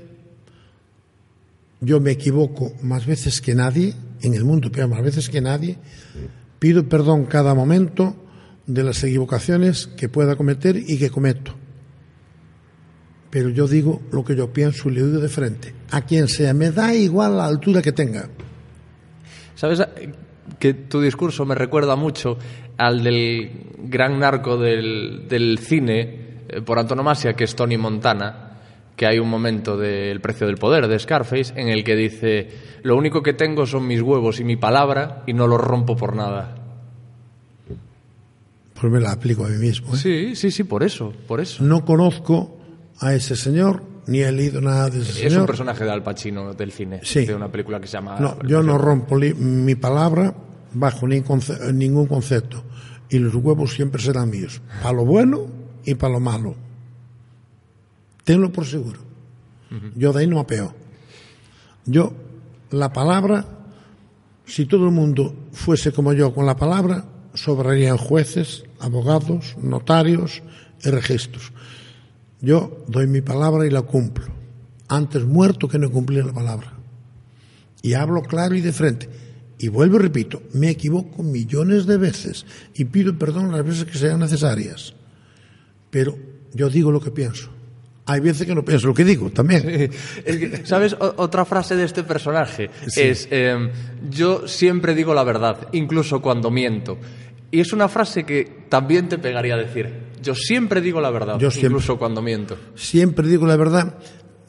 Yo 1.79 1.99
me 1.99 2.11
equivoco 2.11 2.73
más 2.81 3.05
veces 3.05 3.41
que 3.41 3.55
nadie 3.55 3.95
en 4.21 4.33
el 4.33 4.43
mundo, 4.43 4.69
pero 4.71 4.87
más 4.87 5.01
veces 5.01 5.29
que 5.29 5.41
nadie. 5.41 5.77
Pido 6.59 6.87
perdón 6.87 7.25
cada 7.25 7.53
momento 7.55 8.15
de 8.67 8.83
las 8.83 9.03
equivocaciones 9.03 9.87
que 9.87 10.09
pueda 10.09 10.35
cometer 10.35 10.77
y 10.77 10.97
que 10.97 11.09
cometo. 11.09 11.53
Pero 13.29 13.49
yo 13.49 13.67
digo 13.67 14.01
lo 14.11 14.23
que 14.23 14.35
yo 14.35 14.51
pienso 14.51 14.89
y 14.89 14.93
le 14.93 15.03
digo 15.03 15.19
de 15.19 15.29
frente. 15.29 15.73
A 15.91 16.01
quien 16.01 16.27
sea, 16.27 16.53
me 16.53 16.71
da 16.71 16.93
igual 16.93 17.37
la 17.37 17.45
altura 17.45 17.81
que 17.81 17.91
tenga. 17.91 18.29
¿Sabes 19.55 19.81
que 20.59 20.73
tu 20.73 21.01
discurso 21.01 21.45
me 21.45 21.55
recuerda 21.55 21.95
mucho 21.95 22.37
al 22.77 23.03
del 23.03 23.51
gran 23.83 24.19
narco 24.19 24.57
del, 24.57 25.27
del 25.29 25.59
cine 25.59 26.43
eh, 26.47 26.61
por 26.61 26.77
antonomasia, 26.77 27.33
que 27.33 27.45
es 27.45 27.55
Tony 27.55 27.77
Montana? 27.77 28.50
Que 28.95 29.05
hay 29.07 29.19
un 29.19 29.29
momento 29.29 29.77
del 29.77 30.21
precio 30.21 30.45
del 30.47 30.57
poder 30.57 30.87
de 30.87 30.99
Scarface 30.99 31.53
en 31.55 31.69
el 31.69 31.83
que 31.83 31.95
dice 31.95 32.49
lo 32.83 32.95
único 32.95 33.21
que 33.23 33.33
tengo 33.33 33.65
son 33.65 33.87
mis 33.87 34.01
huevos 34.01 34.39
y 34.39 34.43
mi 34.43 34.57
palabra 34.57 35.23
y 35.27 35.33
no 35.33 35.47
los 35.47 35.59
rompo 35.61 35.95
por 35.95 36.15
nada. 36.15 36.55
Pues 38.79 38.91
me 38.91 38.99
la 38.99 39.11
aplico 39.11 39.45
a 39.45 39.49
mí 39.49 39.57
mismo. 39.57 39.93
¿eh? 39.93 39.97
Sí, 39.97 40.35
sí, 40.35 40.51
sí, 40.51 40.63
por 40.63 40.83
eso, 40.83 41.13
por 41.27 41.39
eso. 41.39 41.63
No 41.63 41.85
conozco 41.85 42.57
a 42.99 43.13
ese 43.13 43.35
señor, 43.35 43.83
ni 44.07 44.19
he 44.21 44.31
leído 44.31 44.59
nada 44.61 44.89
de 44.89 45.01
ese 45.01 45.11
Es 45.11 45.23
un 45.25 45.29
señor. 45.31 45.45
personaje 45.45 45.83
de 45.83 45.91
Al 45.91 46.03
Pacino 46.03 46.53
del 46.53 46.71
cine, 46.71 46.99
Sí. 47.03 47.25
de 47.25 47.35
una 47.35 47.51
película 47.51 47.79
que 47.79 47.87
se 47.87 47.93
llama... 47.93 48.19
No, 48.19 48.41
yo 48.43 48.63
no 48.63 48.77
rompo 48.77 49.15
mi 49.17 49.75
palabra 49.75 50.33
bajo 50.73 51.07
ni 51.07 51.21
conce- 51.21 51.71
ningún 51.73 52.07
concepto. 52.07 52.63
Y 53.09 53.19
los 53.19 53.35
huevos 53.35 53.73
siempre 53.73 54.01
serán 54.01 54.29
míos. 54.31 54.61
Para 54.81 54.93
lo 54.95 55.05
bueno 55.05 55.45
y 55.85 55.95
para 55.95 56.13
lo 56.13 56.19
malo. 56.19 56.55
Tenlo 58.31 58.49
por 58.49 58.65
seguro. 58.65 58.97
Yo 59.93 60.13
de 60.13 60.21
ahí 60.21 60.27
no 60.27 60.39
apeo. 60.39 60.73
Yo, 61.85 62.13
la 62.69 62.93
palabra, 62.93 63.45
si 64.45 64.65
todo 64.65 64.85
el 64.85 64.93
mundo 64.93 65.35
fuese 65.51 65.91
como 65.91 66.13
yo 66.13 66.33
con 66.33 66.45
la 66.45 66.55
palabra, 66.55 67.03
sobrarían 67.33 67.97
jueces, 67.97 68.63
abogados, 68.79 69.57
notarios 69.61 70.43
y 70.81 70.89
registros. 70.91 71.51
Yo 72.39 72.85
doy 72.87 73.05
mi 73.05 73.19
palabra 73.19 73.67
y 73.67 73.69
la 73.69 73.81
cumplo. 73.81 74.27
Antes 74.87 75.25
muerto 75.25 75.67
que 75.67 75.77
no 75.77 75.91
cumplir 75.91 76.25
la 76.25 76.31
palabra 76.31 76.71
y 77.81 77.95
hablo 77.95 78.21
claro 78.21 78.55
y 78.55 78.61
de 78.61 78.71
frente. 78.71 79.09
Y 79.57 79.67
vuelvo 79.67 79.97
y 79.97 80.03
repito, 80.03 80.41
me 80.53 80.69
equivoco 80.69 81.21
millones 81.21 81.85
de 81.85 81.97
veces 81.97 82.45
y 82.75 82.85
pido 82.85 83.19
perdón 83.19 83.51
las 83.51 83.65
veces 83.65 83.83
que 83.83 83.97
sean 83.97 84.21
necesarias. 84.21 84.93
Pero 85.89 86.17
yo 86.53 86.69
digo 86.69 86.93
lo 86.93 87.01
que 87.01 87.11
pienso. 87.11 87.59
Hay 88.05 88.19
veces 88.19 88.47
que 88.47 88.55
no 88.55 88.65
pienso 88.65 88.87
lo 88.87 88.93
que 88.93 89.03
digo 89.05 89.29
también. 89.29 89.91
¿Sabes? 90.63 90.95
Otra 90.99 91.45
frase 91.45 91.75
de 91.75 91.85
este 91.85 92.03
personaje 92.03 92.69
es, 92.95 93.27
eh, 93.31 93.71
yo 94.09 94.47
siempre 94.47 94.95
digo 94.95 95.13
la 95.13 95.23
verdad, 95.23 95.67
incluso 95.71 96.21
cuando 96.21 96.49
miento. 96.51 96.97
Y 97.51 97.59
es 97.59 97.73
una 97.73 97.87
frase 97.87 98.23
que 98.23 98.65
también 98.69 99.07
te 99.07 99.17
pegaría 99.17 99.55
decir, 99.55 100.11
yo 100.21 100.33
siempre 100.35 100.81
digo 100.81 100.99
la 101.01 101.11
verdad, 101.11 101.37
Yo 101.37 101.51
siempre. 101.51 101.67
incluso 101.67 101.97
cuando 101.99 102.21
miento. 102.21 102.57
Siempre 102.75 103.27
digo 103.27 103.45
la 103.45 103.57
verdad. 103.57 103.97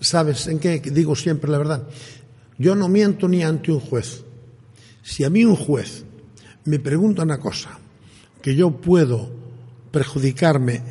¿Sabes 0.01 0.47
en 0.49 0.59
qué 0.59 0.81
digo 0.81 1.15
siempre 1.15 1.51
la 1.51 1.59
verdad? 1.59 1.87
Yo 2.59 2.75
no 2.75 2.89
miento 2.89 3.29
ni 3.29 3.43
ante 3.43 3.71
un 3.71 3.81
juez. 3.81 4.25
Si 5.03 5.25
a 5.25 5.31
mí 5.31 5.45
un 5.45 5.57
juez 5.57 6.05
me 6.65 6.79
pregunta 6.79 7.23
una 7.23 7.39
cosa 7.39 7.79
que 8.41 8.55
yo 8.55 8.71
puedo 8.71 9.31
perjudicarme 9.91 10.83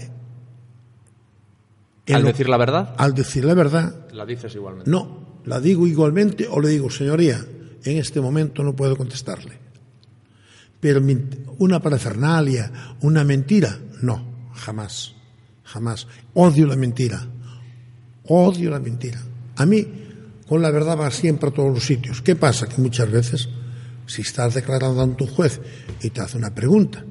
Al 2.07 2.21
lo- 2.23 2.27
decir 2.29 2.49
la 2.49 2.57
verdad, 2.57 2.95
al 2.97 3.13
decir 3.13 3.45
la 3.45 3.53
verdad, 3.53 4.07
la 4.11 4.25
dices 4.25 4.53
igualmente. 4.55 4.89
No, 4.89 5.39
la 5.45 5.59
digo 5.59 5.87
igualmente 5.87 6.47
o 6.49 6.59
le 6.59 6.69
digo, 6.69 6.89
señoría, 6.89 7.43
en 7.83 7.97
este 7.97 8.19
momento 8.21 8.63
no 8.63 8.75
puedo 8.75 8.95
contestarle. 8.97 9.59
Pero 10.79 10.99
una 11.59 11.79
parafernalia, 11.79 12.95
una 13.01 13.23
mentira, 13.23 13.77
no, 14.01 14.49
jamás, 14.53 15.13
jamás. 15.63 16.07
Odio 16.33 16.65
la 16.65 16.75
mentira, 16.75 17.27
odio 18.27 18.71
la 18.71 18.79
mentira. 18.79 19.21
A 19.57 19.65
mí, 19.65 19.87
con 20.47 20.61
la 20.61 20.71
verdad 20.71 20.97
va 20.99 21.11
siempre 21.11 21.49
a 21.49 21.53
todos 21.53 21.71
los 21.73 21.83
sitios. 21.85 22.21
¿Qué 22.21 22.35
pasa? 22.35 22.67
Que 22.67 22.81
muchas 22.81 23.11
veces, 23.11 23.47
si 24.07 24.23
estás 24.23 24.55
declarando 24.55 25.01
ante 25.01 25.23
un 25.23 25.29
juez 25.29 25.61
y 26.01 26.09
te 26.09 26.21
hace 26.21 26.37
una 26.37 26.53
pregunta 26.53 27.05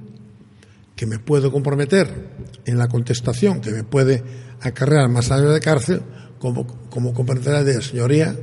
que 0.96 1.06
me 1.06 1.18
puedo 1.20 1.50
comprometer 1.52 2.28
en 2.66 2.76
la 2.76 2.88
contestación, 2.88 3.60
que 3.60 3.70
me 3.70 3.84
puede 3.84 4.22
acarrear 4.60 5.08
más 5.08 5.30
años 5.30 5.52
de 5.52 5.60
cárcel, 5.60 6.02
como, 6.38 6.66
como 6.88 7.12
comprenderá 7.14 7.64
de 7.64 7.80
señoría, 7.82 8.34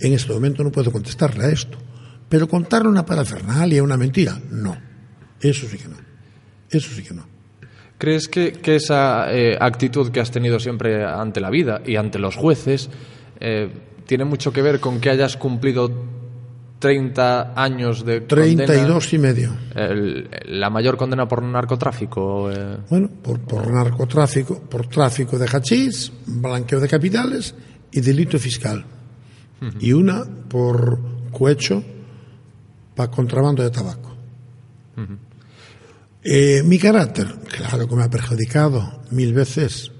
en 0.00 0.12
este 0.12 0.32
momento 0.32 0.62
no 0.62 0.70
puedo 0.70 0.92
contestarle 0.92 1.44
a 1.44 1.50
esto. 1.50 1.78
Pero 2.28 2.48
contarle 2.48 2.88
una 2.88 3.06
parafernalia, 3.06 3.82
una 3.82 3.96
mentira, 3.96 4.38
no. 4.50 4.76
Eso 5.40 5.66
sí 5.68 5.78
que 5.78 5.88
no. 5.88 5.96
Eso 6.70 6.90
sí 6.94 7.02
que 7.02 7.14
no. 7.14 7.26
¿Crees 7.96 8.28
que, 8.28 8.52
que 8.52 8.76
esa 8.76 9.32
eh, 9.32 9.56
actitud 9.58 10.10
que 10.10 10.20
has 10.20 10.30
tenido 10.30 10.60
siempre 10.60 11.04
ante 11.04 11.40
la 11.40 11.50
vida 11.50 11.80
y 11.84 11.96
ante 11.96 12.18
los 12.18 12.36
jueces 12.36 12.90
eh, 13.40 13.70
tiene 14.06 14.24
mucho 14.24 14.52
que 14.52 14.62
ver 14.62 14.78
con 14.78 15.00
que 15.00 15.10
hayas 15.10 15.36
cumplido 15.36 15.90
30 16.78 17.54
años 17.60 18.04
de 18.04 18.20
Treinta 18.20 18.62
y 18.64 18.66
condena? 18.66 18.86
dos 18.88 19.12
y 19.12 19.18
medio. 19.18 19.56
El- 19.74 20.28
la 20.46 20.70
mayor 20.70 20.96
condena 20.96 21.26
por 21.26 21.42
narcotráfico. 21.42 22.50
eh, 22.52 22.78
Bueno, 22.88 23.08
por, 23.22 23.40
por 23.40 23.68
narcotráfico, 23.72 24.60
por 24.60 24.86
tráfico 24.86 25.38
de 25.38 25.46
hachís, 25.46 26.12
blanqueo 26.26 26.78
de 26.80 26.88
capitales 26.88 27.54
y 27.90 28.00
delito 28.00 28.38
fiscal. 28.38 28.84
Y 29.80 29.92
una 29.92 30.24
por 30.48 31.00
cohecho 31.32 31.82
para 32.94 33.10
contrabando 33.10 33.62
de 33.64 33.70
tabaco. 33.70 34.14
Eh, 36.22 36.62
mi 36.64 36.78
carácter, 36.78 37.26
claro 37.56 37.88
que 37.88 37.96
me 37.96 38.02
ha 38.04 38.10
perjudicado 38.10 39.00
mil 39.10 39.32
veces, 39.32 39.90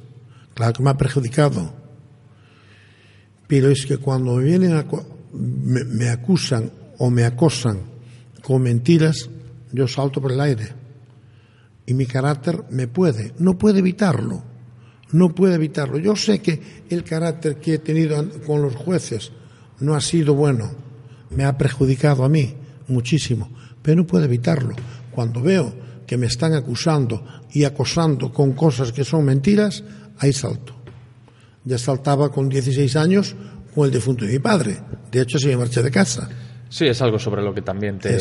claro 0.54 0.72
que 0.74 0.82
me 0.82 0.90
ha 0.90 0.96
perjudicado. 0.96 1.72
Pero 3.46 3.68
es 3.70 3.86
que 3.86 3.96
cuando 3.98 4.34
me 4.36 4.44
vienen 4.44 4.74
a, 4.76 4.84
me, 5.32 6.08
acusan 6.08 6.70
o 6.98 7.10
me 7.10 7.24
acosan 7.24 7.80
con 8.42 8.62
mentiras, 8.62 9.28
yo 9.72 9.86
salto 9.86 10.20
por 10.20 10.32
el 10.32 10.40
aire 10.40 10.68
y 11.86 11.94
mi 11.94 12.06
carácter 12.06 12.64
me 12.70 12.86
puede, 12.86 13.32
no 13.38 13.56
puede 13.56 13.78
evitarlo, 13.78 14.42
no 15.12 15.34
puede 15.34 15.54
evitarlo. 15.54 15.98
Yo 15.98 16.16
sé 16.16 16.40
que 16.40 16.84
el 16.90 17.02
carácter 17.02 17.56
que 17.56 17.74
he 17.74 17.78
tenido 17.78 18.22
con 18.46 18.62
los 18.62 18.74
jueces 18.76 19.32
no 19.80 19.94
ha 19.94 20.00
sido 20.00 20.34
bueno, 20.34 20.70
me 21.30 21.44
ha 21.44 21.56
perjudicado 21.56 22.24
a 22.24 22.28
mí 22.28 22.54
muchísimo, 22.88 23.50
pero 23.82 23.96
no 23.96 24.06
puedo 24.06 24.24
evitarlo. 24.24 24.74
Cuando 25.10 25.40
veo 25.40 25.74
que 26.06 26.16
me 26.16 26.26
están 26.26 26.54
acusando 26.54 27.24
y 27.52 27.64
acosando 27.64 28.32
con 28.32 28.52
cosas 28.52 28.92
que 28.92 29.04
son 29.04 29.24
mentiras, 29.24 29.84
ahí 30.18 30.32
salto. 30.32 30.74
Ya 31.64 31.78
saltaba 31.78 32.30
con 32.30 32.48
16 32.48 32.96
años 32.96 33.36
con 33.78 33.86
el 33.86 33.92
defunto 33.92 34.24
de 34.24 34.32
mi 34.32 34.38
padre. 34.38 34.76
De 35.10 35.22
hecho, 35.22 35.38
se 35.38 35.48
me 35.48 35.56
marché 35.56 35.82
de 35.82 35.90
casa. 35.90 36.28
Sí, 36.68 36.86
es 36.86 37.00
algo 37.00 37.18
sobre 37.18 37.42
lo 37.42 37.54
que 37.54 37.62
también 37.62 37.98
te, 37.98 38.18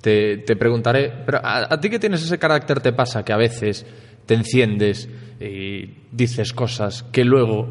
te, 0.00 0.38
te 0.38 0.56
preguntaré. 0.56 1.12
Pero 1.24 1.38
a, 1.42 1.72
a 1.72 1.80
ti 1.80 1.88
que 1.88 1.98
tienes 1.98 2.22
ese 2.22 2.38
carácter 2.38 2.80
te 2.80 2.92
pasa 2.92 3.24
que 3.24 3.32
a 3.32 3.36
veces 3.36 3.86
te 4.26 4.34
enciendes 4.34 5.08
y 5.40 5.98
dices 6.12 6.52
cosas 6.52 7.04
que 7.12 7.24
luego, 7.24 7.68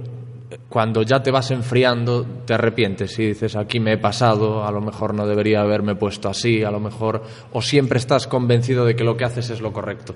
cuando 0.69 1.01
ya 1.03 1.22
te 1.22 1.31
vas 1.31 1.51
enfriando, 1.51 2.25
te 2.45 2.53
arrepientes 2.53 3.17
y 3.19 3.27
dices, 3.27 3.55
aquí 3.55 3.79
me 3.79 3.93
he 3.93 3.98
pasado, 3.98 4.65
a 4.65 4.72
lo 4.72 4.81
mejor 4.81 5.13
no 5.13 5.27
debería 5.27 5.62
haberme 5.62 5.95
puesto 5.95 6.29
así, 6.29 6.63
a 6.63 6.72
lo 6.72 6.79
mejor, 6.79 7.24
o 7.51 7.62
siempre 7.62 7.98
estás 7.98 8.27
convencido 8.27 8.86
de 8.86 8.95
que 8.95 9.03
lo 9.03 9.17
que 9.17 9.25
haces 9.25 9.50
es 9.50 9.62
lo 9.62 9.74
correcto. 9.74 10.15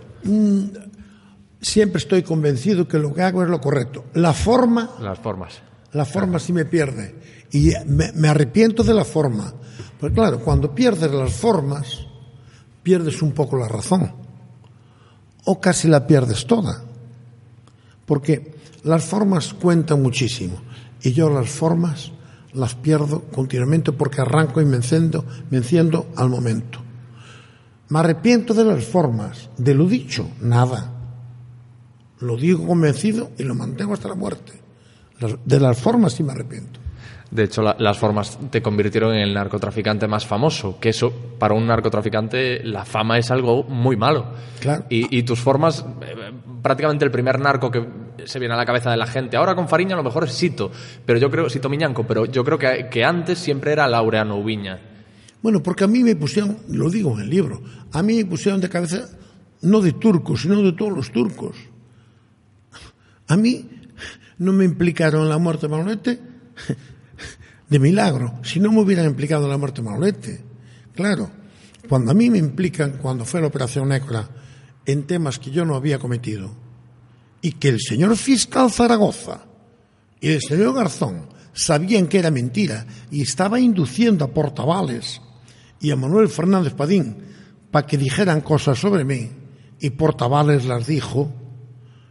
Siempre 1.60 1.98
estoy 1.98 2.22
convencido 2.22 2.88
que 2.88 3.00
lo 3.00 3.14
que 3.14 3.24
hago 3.24 3.44
es 3.44 3.50
lo 3.50 3.60
correcto. 3.60 4.06
La 4.14 4.34
forma 4.34 4.92
Las 5.02 5.20
formas. 5.20 5.62
La 5.94 6.06
forma 6.06 6.40
sí 6.40 6.54
me 6.54 6.66
pierde. 6.66 7.46
Y 7.52 7.72
me, 7.86 8.12
me 8.14 8.28
arrepiento 8.28 8.84
de 8.84 8.94
la 8.94 9.06
forma. 9.06 9.54
Porque 10.00 10.16
claro, 10.16 10.40
cuando 10.40 10.74
pierdes 10.74 11.12
las 11.12 11.34
formas, 11.34 12.06
pierdes 12.84 13.22
un 13.22 13.32
poco 13.32 13.58
la 13.58 13.68
razón. 13.68 14.12
O 15.46 15.60
casi 15.60 15.88
la 15.88 16.06
pierdes 16.06 16.46
toda. 16.46 16.84
Porque 18.06 18.56
las 18.84 19.04
formas 19.04 19.54
cuentan 19.54 20.02
muchísimo. 20.02 20.62
Y 21.02 21.14
yo 21.14 21.30
las 21.30 21.50
formas 21.50 22.12
las 22.54 22.76
pierdo 22.76 23.22
continuamente 23.34 23.92
porque 23.92 24.22
arranco 24.22 24.62
y 24.62 24.66
me 24.66 24.78
enciendo, 24.78 25.26
me 25.50 25.58
enciendo 25.58 26.08
al 26.16 26.30
momento. 26.30 26.80
Me 27.90 28.00
arrepiento 28.00 28.54
de 28.54 28.66
las 28.66 28.86
formas, 28.86 29.50
de 29.58 29.74
lo 29.74 29.86
dicho, 29.86 30.30
nada. 30.42 30.94
Lo 32.20 32.36
digo 32.36 32.66
convencido 32.66 33.32
y 33.38 33.44
lo 33.44 33.56
mantengo 33.56 33.94
hasta 33.94 34.10
la 34.10 34.16
muerte. 34.16 34.54
De 35.46 35.60
las 35.60 35.80
formas 35.82 36.14
sí 36.14 36.24
me 36.24 36.32
arrepiento. 36.34 36.80
De 37.30 37.44
hecho, 37.44 37.62
la- 37.62 37.76
las 37.78 37.98
formas 37.98 38.40
te 38.50 38.62
convirtieron 38.62 39.14
en 39.14 39.20
el 39.22 39.34
narcotraficante 39.34 40.08
más 40.08 40.26
famoso, 40.26 40.80
que 40.80 40.90
eso, 40.90 41.12
para 41.38 41.54
un 41.56 41.68
narcotraficante, 41.68 42.64
la 42.64 42.86
fama 42.86 43.18
es 43.18 43.30
algo 43.32 43.64
muy 43.64 43.98
malo. 43.98 44.28
Claro. 44.62 44.86
Y, 44.90 45.18
y 45.18 45.24
tus 45.24 45.40
formas, 45.40 45.84
eh, 46.02 46.32
prácticamente 46.62 47.04
el 47.04 47.12
primer 47.12 47.38
narco 47.40 47.70
que 47.70 47.86
se 48.26 48.40
viene 48.40 48.54
a 48.54 48.58
la 48.58 48.66
cabeza 48.66 48.92
de 48.92 48.98
la 48.98 49.08
gente, 49.08 49.36
ahora 49.36 49.56
con 49.56 49.68
Fariña 49.68 49.94
a 49.96 49.98
lo 49.98 50.04
mejor 50.04 50.24
es 50.24 50.32
Sito, 50.34 50.72
pero 51.06 51.20
yo 51.20 51.30
creo, 51.30 51.50
Sito 51.50 51.68
Miñanco, 51.68 52.06
pero 52.08 52.26
yo 52.26 52.44
creo 52.46 52.58
que, 52.58 52.88
que 52.90 53.04
antes 53.04 53.40
siempre 53.40 53.74
era 53.74 53.88
Laureano 53.88 54.38
Ubiña. 54.38 54.80
Bueno, 55.42 55.62
porque 55.62 55.84
a 55.84 55.88
mí 55.88 56.04
me 56.04 56.16
pusieron, 56.16 56.58
lo 56.70 56.90
digo 56.90 57.14
en 57.16 57.24
el 57.24 57.30
libro, 57.30 57.62
a 57.92 58.02
mí 58.04 58.16
me 58.18 58.26
pusieron 58.26 58.62
de 58.62 58.70
cabeza 58.70 59.10
no 59.64 59.82
de 59.82 59.92
turcos, 59.94 60.42
sino 60.44 60.62
de 60.62 60.72
todos 60.72 60.94
los 60.94 61.12
turcos. 61.12 61.58
A 63.28 63.36
mí 63.36 63.70
no 64.40 64.54
me 64.54 64.66
implicaron 64.66 65.30
la 65.30 65.38
muerte 65.38 65.68
de 65.68 65.72
Manolete 65.72 66.20
de 67.70 67.80
milagro, 67.80 68.40
si 68.44 68.60
no 68.60 68.72
me 68.72 68.82
hubieran 68.82 69.06
implicado 69.06 69.48
la 69.48 69.58
muerte 69.58 69.82
de 69.82 69.90
Manolete. 69.90 70.44
Claro, 70.96 71.30
cuando 71.88 72.12
a 72.12 72.14
mí 72.14 72.30
me 72.30 72.38
implican, 72.38 72.98
cuando 73.02 73.26
fue 73.26 73.42
la 73.42 73.48
operación 73.48 73.90
Nécora, 73.90 74.28
en 74.86 75.06
temas 75.06 75.40
que 75.40 75.52
yo 75.52 75.66
no 75.66 75.76
había 75.76 76.00
cometido, 76.00 76.56
y 77.42 77.54
que 77.54 77.70
el 77.70 77.80
señor 77.80 78.16
fiscal 78.18 78.72
Zaragoza 78.72 79.46
y 80.20 80.30
el 80.30 80.42
señor 80.42 80.74
Garzón 80.74 81.30
sabían 81.54 82.08
que 82.08 82.20
era 82.20 82.32
mentira 82.32 82.86
y 83.12 83.22
estaba 83.22 83.60
induciendo 83.60 84.26
a 84.26 84.34
Portavales 84.34 85.22
y 85.80 85.92
a 85.92 85.96
Manuel 85.96 86.30
Fernández 86.30 86.74
Padín 86.74 87.18
para 87.72 87.86
que 87.86 87.98
dijeran 87.98 88.42
cosas 88.42 88.80
sobre 88.80 89.06
mí 89.06 89.30
y 89.80 89.92
Portavales 89.92 90.66
las 90.66 90.88
dijo, 90.88 91.32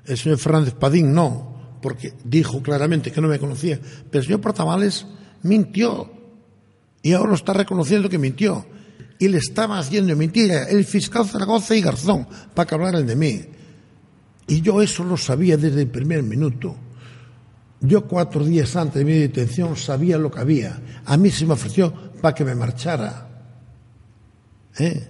el 0.04 0.16
señor 0.16 0.38
Fernández 0.38 0.74
Padín 0.74 1.12
no, 1.12 1.55
porque 1.80 2.14
dijo 2.24 2.62
claramente 2.62 3.12
que 3.12 3.20
no 3.20 3.28
me 3.28 3.38
conocía, 3.38 3.78
pero 4.10 4.20
el 4.20 4.24
señor 4.26 4.40
Portavales 4.40 5.06
mintió 5.42 6.10
y 7.02 7.12
ahora 7.12 7.34
está 7.34 7.52
reconociendo 7.52 8.08
que 8.08 8.18
mintió 8.18 8.66
y 9.18 9.28
le 9.28 9.38
estaba 9.38 9.78
haciendo 9.78 10.14
mentira 10.16 10.64
el 10.64 10.84
fiscal 10.84 11.26
Zaragoza 11.26 11.74
y 11.74 11.80
Garzón 11.80 12.26
para 12.54 12.66
que 12.66 12.74
hablaran 12.74 13.06
de 13.06 13.16
mí. 13.16 13.44
Y 14.48 14.60
yo 14.60 14.80
eso 14.82 15.04
lo 15.04 15.16
sabía 15.16 15.56
desde 15.56 15.82
el 15.82 15.88
primer 15.88 16.22
minuto. 16.22 16.76
Yo 17.80 18.06
cuatro 18.06 18.44
días 18.44 18.74
antes 18.76 18.96
de 18.96 19.04
mi 19.04 19.18
detención 19.18 19.76
sabía 19.76 20.18
lo 20.18 20.30
que 20.30 20.40
había. 20.40 20.80
A 21.04 21.16
mí 21.16 21.30
se 21.30 21.46
me 21.46 21.54
ofreció 21.54 21.92
para 22.20 22.34
que 22.34 22.44
me 22.44 22.54
marchara. 22.54 23.28
¿eh? 24.78 25.08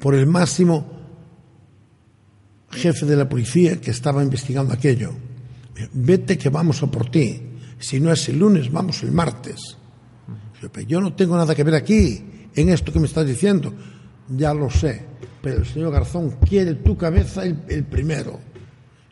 Por 0.00 0.14
el 0.14 0.26
máximo 0.26 0.96
jefe 2.70 3.06
de 3.06 3.16
la 3.16 3.28
policía 3.28 3.80
que 3.80 3.90
estaba 3.90 4.22
investigando 4.22 4.72
aquello. 4.72 5.12
Vete 5.92 6.38
que 6.38 6.48
vamos 6.48 6.82
a 6.82 6.86
por 6.90 7.10
ti. 7.10 7.42
Si 7.78 8.00
no 8.00 8.12
es 8.12 8.28
el 8.28 8.38
lunes, 8.38 8.70
vamos 8.72 9.02
el 9.02 9.12
martes. 9.12 9.76
Yo, 10.62 10.70
"Pero 10.72 10.86
yo 10.88 11.00
no 11.00 11.14
tengo 11.14 11.36
nada 11.36 11.54
que 11.54 11.62
ver 11.64 11.74
aquí 11.74 12.24
en 12.54 12.68
esto 12.70 12.92
que 12.92 12.98
me 13.00 13.06
estás 13.06 13.26
diciendo. 13.26 13.72
Ya 14.28 14.52
lo 14.54 14.70
sé, 14.70 15.04
pero 15.42 15.58
el 15.58 15.66
señor 15.66 15.92
Garzón 15.92 16.30
quiere 16.48 16.74
tu 16.74 16.96
cabeza 16.96 17.44
el, 17.44 17.58
el 17.68 17.84
primero. 17.84 18.40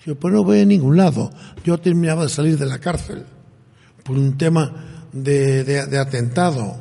Yo, 0.04 0.18
pues 0.18 0.32
no 0.34 0.42
voy 0.42 0.60
a 0.60 0.64
ningún 0.66 0.96
lado. 0.96 1.30
Yo 1.64 1.78
terminaba 1.78 2.24
de 2.24 2.28
salir 2.30 2.58
de 2.58 2.66
la 2.66 2.78
cárcel 2.78 3.24
por 4.02 4.16
un 4.18 4.36
tema 4.38 5.06
de, 5.12 5.62
de- 5.64 5.86
de 5.86 5.98
atentado 5.98 6.76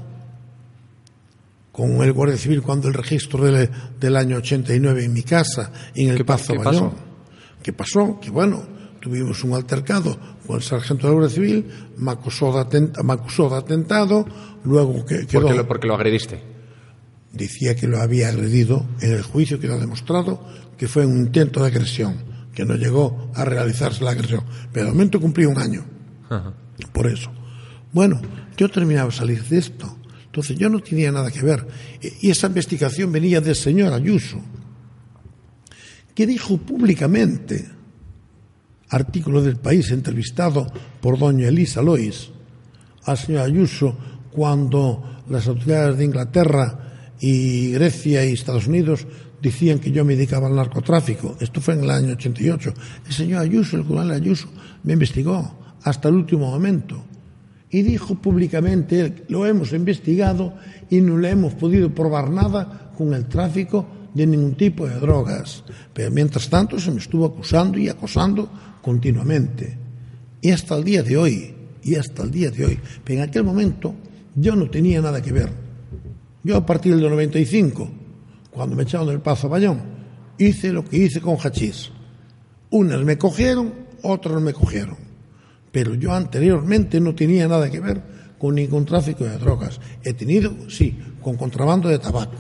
con 1.72 1.92
el 2.04 2.14
Guardia 2.14 2.38
Civil 2.38 2.62
cuando 2.62 2.88
el 2.88 2.94
registro 2.94 3.44
del, 3.46 3.70
del 4.00 4.16
año 4.16 4.38
89 4.38 5.06
en 5.06 5.14
mi 5.14 5.24
casa, 5.24 5.72
en 5.96 6.10
el 6.10 6.18
¿Qué 6.18 6.26
pa- 6.26 6.38
Pazo 6.38 6.54
qué 6.54 6.60
Bayón. 6.60 6.90
pasó? 6.92 7.04
¿Qué 7.64 7.74
pasó? 7.74 8.20
Que 8.20 8.30
bueno, 8.30 8.64
tuvimos 9.04 9.44
un 9.44 9.54
altercado 9.54 10.18
con 10.48 10.56
el 10.56 10.64
sargento 10.64 11.08
de 11.08 11.14
la 11.14 11.20
Guardia 11.20 11.36
Civil, 11.36 11.66
me 11.98 12.12
acusó 12.12 12.54
de, 12.54 12.60
atent- 12.62 13.04
me 13.04 13.12
acusó 13.14 13.50
de 13.50 13.58
atentado, 13.58 14.26
luego 14.64 15.06
que 15.06 15.28
quedó, 15.28 15.42
Porque 15.42 15.58
lo, 15.58 15.68
porque 15.68 15.88
lo 15.88 15.96
agrediste. 15.96 16.42
decía 17.34 17.76
que 17.76 17.86
lo 17.86 18.00
había 18.00 18.30
agredido, 18.30 18.86
en 19.02 19.12
el 19.12 19.22
juicio 19.22 19.60
quedó 19.60 19.78
demostrado 19.78 20.42
que 20.78 20.88
fue 20.88 21.06
un 21.06 21.18
intento 21.18 21.60
de 21.60 21.68
agresión, 21.68 22.16
que 22.56 22.64
no 22.64 22.76
llegó 22.76 23.30
a 23.36 23.44
realizarse 23.44 24.04
la 24.06 24.12
agresión. 24.12 24.44
Pero 24.72 24.86
de 24.86 24.92
momento 24.94 25.20
cumplí 25.20 25.46
un 25.46 25.58
año 25.58 25.84
por 26.94 27.08
eso. 27.08 27.30
Bueno, 27.92 28.22
yo 28.56 28.70
terminaba 28.70 29.10
de 29.10 29.16
salir 29.16 29.44
de 29.44 29.58
esto. 29.58 29.98
Entonces 30.26 30.58
yo 30.58 30.70
no 30.70 30.80
tenía 30.80 31.12
nada 31.12 31.30
que 31.30 31.42
ver. 31.44 31.68
Y 32.02 32.28
y 32.28 32.32
esa 32.32 32.48
investigación 32.48 33.12
venía 33.12 33.42
del 33.42 33.56
señor 33.56 33.92
Ayuso, 33.94 34.40
que 36.16 36.26
dijo 36.26 36.58
públicamente, 36.58 37.70
artículo 38.94 39.42
del 39.42 39.58
país 39.58 39.90
entrevistado 39.90 40.68
por 41.02 41.18
doña 41.18 41.50
Elisa 41.50 41.82
Lois, 41.82 42.30
al 43.06 43.18
señor 43.18 43.42
Ayuso 43.42 43.98
cuando 44.32 45.24
las 45.30 45.48
autoridades 45.48 45.98
de 45.98 46.06
Inglaterra 46.06 47.16
y 47.20 47.72
Grecia 47.72 48.26
y 48.26 48.34
Estados 48.34 48.68
Unidos 48.68 49.08
decían 49.42 49.80
que 49.80 49.92
yo 49.92 50.06
me 50.06 50.16
dedicaba 50.16 50.48
al 50.48 50.56
narcotráfico. 50.56 51.36
Esto 51.40 51.60
fue 51.60 51.74
en 51.74 51.84
el 51.84 51.90
año 51.90 52.14
88. 52.14 52.74
El 53.08 53.14
señor 53.14 53.42
Ayuso, 53.42 53.78
el 53.78 53.86
coronel 53.86 54.12
Ayuso, 54.12 54.48
me 54.84 54.94
investigó 54.94 55.78
hasta 55.84 56.10
el 56.10 56.16
último 56.16 56.50
momento 56.50 57.04
y 57.70 57.82
dijo 57.82 58.16
públicamente, 58.16 59.26
lo 59.28 59.46
hemos 59.48 59.74
investigado 59.74 60.54
y 60.90 61.02
no 61.02 61.18
le 61.18 61.32
hemos 61.32 61.54
podido 61.56 61.90
probar 61.90 62.30
nada 62.30 62.92
con 62.96 63.14
el 63.14 63.26
tráfico 63.26 63.88
de 64.14 64.28
ningún 64.28 64.54
tipo 64.54 64.88
de 64.88 65.00
drogas. 65.00 65.64
Pero 65.92 66.12
mientras 66.12 66.48
tanto 66.50 66.80
se 66.80 66.92
me 66.92 67.00
estuvo 67.00 67.26
acusando 67.26 67.80
y 67.80 67.90
acosando 67.90 68.48
continuamente. 68.84 69.78
Y 70.42 70.52
hasta 70.52 70.76
el 70.76 70.84
día 70.84 71.02
de 71.02 71.18
hoy, 71.18 71.56
y 71.82 71.96
hasta 71.96 72.22
el 72.22 72.30
día 72.30 72.52
de 72.52 72.66
hoy. 72.66 72.80
Pero 73.04 73.24
en 73.24 73.30
aquel 73.30 73.44
momento 73.44 73.96
yo 74.36 74.56
no 74.56 74.70
tenía 74.70 75.02
nada 75.02 75.22
que 75.22 75.32
ver. 75.32 75.50
Yo 76.44 76.58
a 76.58 76.66
partir 76.66 76.96
del 76.96 77.10
95, 77.10 77.90
cuando 78.52 78.76
me 78.76 78.84
echaron 78.84 79.08
del 79.08 79.22
Pazo 79.22 79.50
Bayón, 79.50 79.82
hice 80.38 80.72
lo 80.72 80.84
que 80.84 80.98
hice 80.98 81.22
con 81.22 81.38
Hachís. 81.38 81.90
Unas 82.70 83.02
me 83.04 83.18
cogieron, 83.18 83.74
otras 84.02 84.42
me 84.42 84.54
cogieron. 84.54 84.98
Pero 85.72 85.96
yo 85.96 86.14
anteriormente 86.14 87.00
no 87.00 87.16
tenía 87.16 87.48
nada 87.48 87.72
que 87.72 87.80
ver 87.80 88.02
con 88.38 88.56
ningún 88.56 88.86
tráfico 88.86 89.24
de 89.24 89.38
drogas. 89.38 89.80
He 90.04 90.14
tenido, 90.14 90.70
sí, 90.70 91.00
con 91.22 91.38
contrabando 91.38 91.88
de 91.88 92.00
tabaco, 92.00 92.36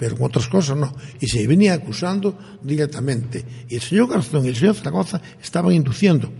pero 0.00 0.16
con 0.16 0.28
otras 0.28 0.48
cosas 0.48 0.78
no. 0.78 0.94
Y 1.20 1.26
se 1.26 1.46
venía 1.46 1.74
acusando 1.74 2.58
directamente. 2.62 3.66
Y 3.68 3.74
el 3.74 3.82
señor 3.82 4.08
Garzón 4.08 4.46
y 4.46 4.48
el 4.48 4.56
señor 4.56 4.74
Zaragoza 4.74 5.20
estaban 5.42 5.74
induciendo 5.74 6.32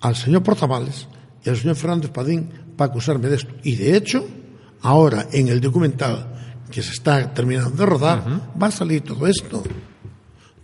al 0.00 0.16
señor 0.16 0.42
Portavales 0.42 1.06
y 1.44 1.50
al 1.50 1.58
señor 1.58 1.76
Fernández 1.76 2.10
Padín 2.10 2.48
para 2.78 2.90
acusarme 2.90 3.28
de 3.28 3.36
esto. 3.36 3.54
Y 3.62 3.76
de 3.76 3.94
hecho, 3.94 4.26
ahora 4.80 5.28
en 5.32 5.48
el 5.48 5.60
documental 5.60 6.64
que 6.70 6.82
se 6.82 6.92
está 6.92 7.34
terminando 7.34 7.76
de 7.76 7.84
rodar, 7.84 8.24
va 8.60 8.68
a 8.68 8.70
salir 8.70 9.02
todo 9.02 9.26
esto. 9.26 9.62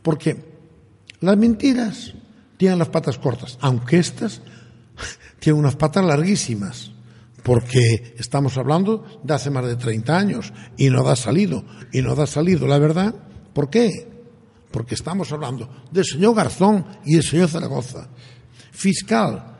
Porque 0.00 0.42
las 1.20 1.36
mentiras 1.36 2.14
tienen 2.56 2.78
las 2.78 2.88
patas 2.88 3.18
cortas, 3.18 3.58
aunque 3.60 3.98
estas 3.98 4.40
tienen 5.38 5.60
unas 5.60 5.76
patas 5.76 6.06
larguísimas, 6.06 6.90
porque 7.42 8.14
estamos 8.18 8.56
hablando 8.58 9.04
de 9.22 9.34
hace 9.34 9.50
más 9.50 9.66
de 9.66 9.76
30 9.76 10.16
años 10.16 10.52
y 10.76 10.90
no 10.90 11.02
da 11.02 11.16
salido, 11.16 11.64
y 11.92 12.02
no 12.02 12.14
da 12.14 12.26
salido 12.26 12.66
la 12.66 12.78
verdad. 12.78 13.14
¿Por 13.52 13.70
qué? 13.70 14.08
Porque 14.70 14.94
estamos 14.94 15.32
hablando 15.32 15.68
del 15.90 16.04
señor 16.04 16.34
Garzón 16.34 16.84
y 17.04 17.14
del 17.14 17.24
señor 17.24 17.48
Zaragoza. 17.48 18.08
Fiscal, 18.70 19.56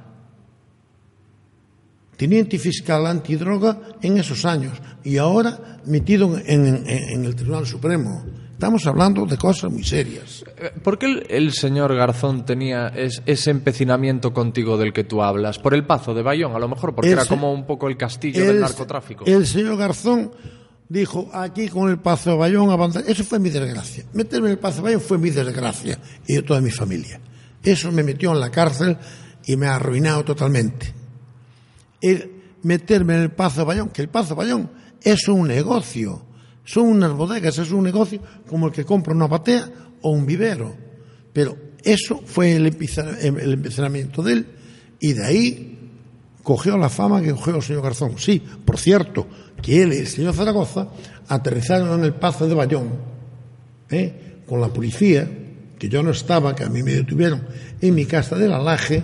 teniente 2.16 2.58
fiscal 2.58 3.06
antidroga 3.06 3.80
en 4.02 4.18
esos 4.18 4.44
años 4.44 4.80
y 5.02 5.16
ahora 5.16 5.80
metido 5.86 6.38
en 6.38 7.24
el 7.24 7.34
Tribunal 7.34 7.66
Supremo. 7.66 8.24
Estamos 8.60 8.86
hablando 8.86 9.24
de 9.24 9.38
cosas 9.38 9.72
muy 9.72 9.82
serias. 9.82 10.44
Eh, 10.58 10.70
¿Por 10.84 10.98
qué 10.98 11.06
el, 11.06 11.26
el 11.30 11.52
señor 11.54 11.94
Garzón 11.96 12.44
tenía 12.44 12.88
es- 12.88 13.22
ese 13.24 13.50
empecinamiento 13.50 14.34
contigo 14.34 14.76
del 14.76 14.92
que 14.92 15.02
tú 15.02 15.22
hablas? 15.22 15.58
¿Por 15.58 15.72
el 15.72 15.86
Pazo 15.86 16.12
de 16.12 16.20
Bayón, 16.20 16.54
a 16.54 16.58
lo 16.58 16.68
mejor? 16.68 16.94
Porque 16.94 17.08
era 17.10 17.24
como 17.24 17.54
un 17.54 17.64
poco 17.66 17.88
el 17.88 17.96
castillo 17.96 18.44
del 18.44 18.60
narcotráfico. 18.60 19.24
el 19.24 19.46
señor 19.46 19.78
Garzón 19.78 20.32
dijo, 20.90 21.30
aquí 21.32 21.68
con 21.68 21.88
el 21.88 22.00
Pazo 22.00 22.32
de 22.32 22.36
Bayón. 22.36 22.68
Eso 23.06 23.24
fue 23.24 23.38
mi 23.38 23.48
desgracia. 23.48 24.04
Meterme 24.12 24.48
en 24.48 24.52
el 24.52 24.58
Pazo 24.58 24.76
de 24.76 24.82
Bayón 24.82 25.00
fue 25.00 25.16
mi 25.16 25.30
desgracia 25.30 25.98
y 26.26 26.34
de 26.34 26.42
toda 26.42 26.60
mi 26.60 26.70
familia. 26.70 27.18
Eso 27.62 27.90
me 27.90 28.02
metió 28.02 28.30
en 28.32 28.40
la 28.40 28.50
cárcel 28.50 28.98
y 29.46 29.56
me 29.56 29.68
ha 29.68 29.76
arruinado 29.76 30.22
totalmente. 30.22 30.92
El 32.02 32.30
meterme 32.62 33.14
en 33.14 33.20
el 33.22 33.30
Pazo 33.30 33.60
de 33.60 33.66
Bayón, 33.68 33.88
que 33.88 34.02
el 34.02 34.10
Pazo 34.10 34.34
de 34.34 34.34
Bayón 34.34 34.70
es 35.02 35.26
un 35.28 35.48
negocio. 35.48 36.26
Son 36.70 36.86
unas 36.86 37.12
bodegas, 37.14 37.58
es 37.58 37.72
un 37.72 37.82
negocio 37.82 38.20
como 38.48 38.68
el 38.68 38.72
que 38.72 38.84
compra 38.84 39.12
una 39.12 39.26
batea 39.26 39.68
o 40.02 40.10
un 40.10 40.24
vivero. 40.24 40.72
Pero 41.32 41.56
eso 41.82 42.22
fue 42.24 42.54
el, 42.54 42.66
el 42.66 43.52
empezamiento 43.52 44.22
de 44.22 44.32
él 44.34 44.46
y 45.00 45.14
de 45.14 45.26
ahí 45.26 45.78
cogió 46.44 46.78
la 46.78 46.88
fama 46.88 47.22
que 47.22 47.32
cogió 47.32 47.56
el 47.56 47.62
señor 47.62 47.82
Garzón. 47.82 48.16
Sí, 48.18 48.40
por 48.64 48.78
cierto, 48.78 49.26
que 49.60 49.82
él 49.82 49.94
y 49.94 49.96
el 49.96 50.06
señor 50.06 50.32
Zaragoza 50.32 50.86
aterrizaron 51.26 51.98
en 51.98 52.04
el 52.04 52.14
Pazo 52.14 52.46
de 52.46 52.54
Bayón, 52.54 52.90
¿eh? 53.90 54.42
con 54.46 54.60
la 54.60 54.68
policía, 54.68 55.28
que 55.76 55.88
yo 55.88 56.04
no 56.04 56.12
estaba, 56.12 56.54
que 56.54 56.62
a 56.62 56.68
mí 56.68 56.84
me 56.84 56.92
detuvieron 56.92 57.48
en 57.80 57.94
mi 57.96 58.06
casa 58.06 58.36
de 58.36 58.46
la 58.46 58.60
Laje, 58.60 59.02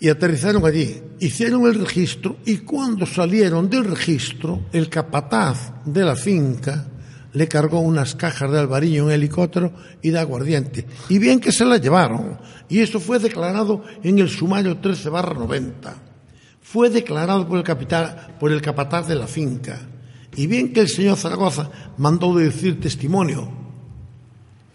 y 0.00 0.08
aterrizaron 0.08 0.64
allí. 0.64 1.02
Hicieron 1.20 1.66
el 1.66 1.74
registro 1.74 2.38
y 2.46 2.58
cuando 2.58 3.06
salieron 3.06 3.68
del 3.68 3.84
registro, 3.84 4.62
el 4.72 4.88
capataz 4.88 5.72
de 5.84 6.02
la 6.02 6.16
finca 6.16 6.86
le 7.32 7.46
cargó 7.46 7.80
unas 7.80 8.14
cajas 8.14 8.50
de 8.50 8.58
albariño 8.58 9.04
en 9.04 9.12
helicóptero 9.12 9.72
y 10.02 10.10
de 10.10 10.18
aguardiente. 10.18 10.86
Y 11.10 11.18
bien 11.18 11.38
que 11.38 11.52
se 11.52 11.64
la 11.64 11.76
llevaron. 11.76 12.38
Y 12.68 12.80
eso 12.80 12.98
fue 12.98 13.18
declarado 13.18 13.84
en 14.02 14.18
el 14.18 14.30
sumario 14.30 14.78
13 14.78 15.10
barra 15.10 15.34
90. 15.34 15.94
Fue 16.62 16.88
declarado 16.90 17.46
por 17.46 17.58
el, 17.58 17.64
capital, 17.64 18.36
por 18.40 18.50
el 18.50 18.62
capataz 18.62 19.06
de 19.06 19.14
la 19.14 19.26
finca. 19.26 19.78
Y 20.34 20.46
bien 20.46 20.72
que 20.72 20.80
el 20.80 20.88
señor 20.88 21.18
Zaragoza 21.18 21.70
mandó 21.98 22.34
decir 22.34 22.80
testimonio 22.80 23.59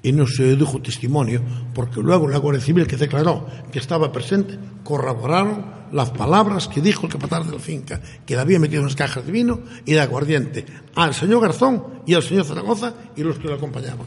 y 0.05 0.11
no 0.13 0.25
se 0.27 0.43
dedujo 0.43 0.81
testimonio, 0.81 1.41
porque 1.73 1.99
luego 2.01 2.27
la 2.27 2.37
Guardia 2.37 2.61
Civil 2.63 2.87
que 2.87 2.95
declaró 2.97 3.45
que 3.71 3.79
estaba 3.79 4.11
presente 4.11 4.57
corroboraron 4.83 5.65
las 5.91 6.11
palabras 6.11 6.67
que 6.67 6.81
dijo 6.81 7.05
el 7.05 7.11
capataz 7.11 7.45
de 7.47 7.53
la 7.53 7.59
finca, 7.59 8.01
que 8.25 8.35
le 8.35 8.41
había 8.41 8.59
metido 8.59 8.81
unas 8.81 8.95
cajas 8.95 9.25
de 9.25 9.31
vino 9.31 9.59
y 9.85 9.93
de 9.93 10.01
aguardiente 10.01 10.65
al 10.95 11.13
señor 11.13 11.41
Garzón 11.41 11.83
y 12.05 12.13
al 12.13 12.23
señor 12.23 12.45
Zaragoza 12.45 12.93
y 13.15 13.23
los 13.23 13.37
que 13.39 13.47
lo 13.47 13.55
acompañaban. 13.55 14.05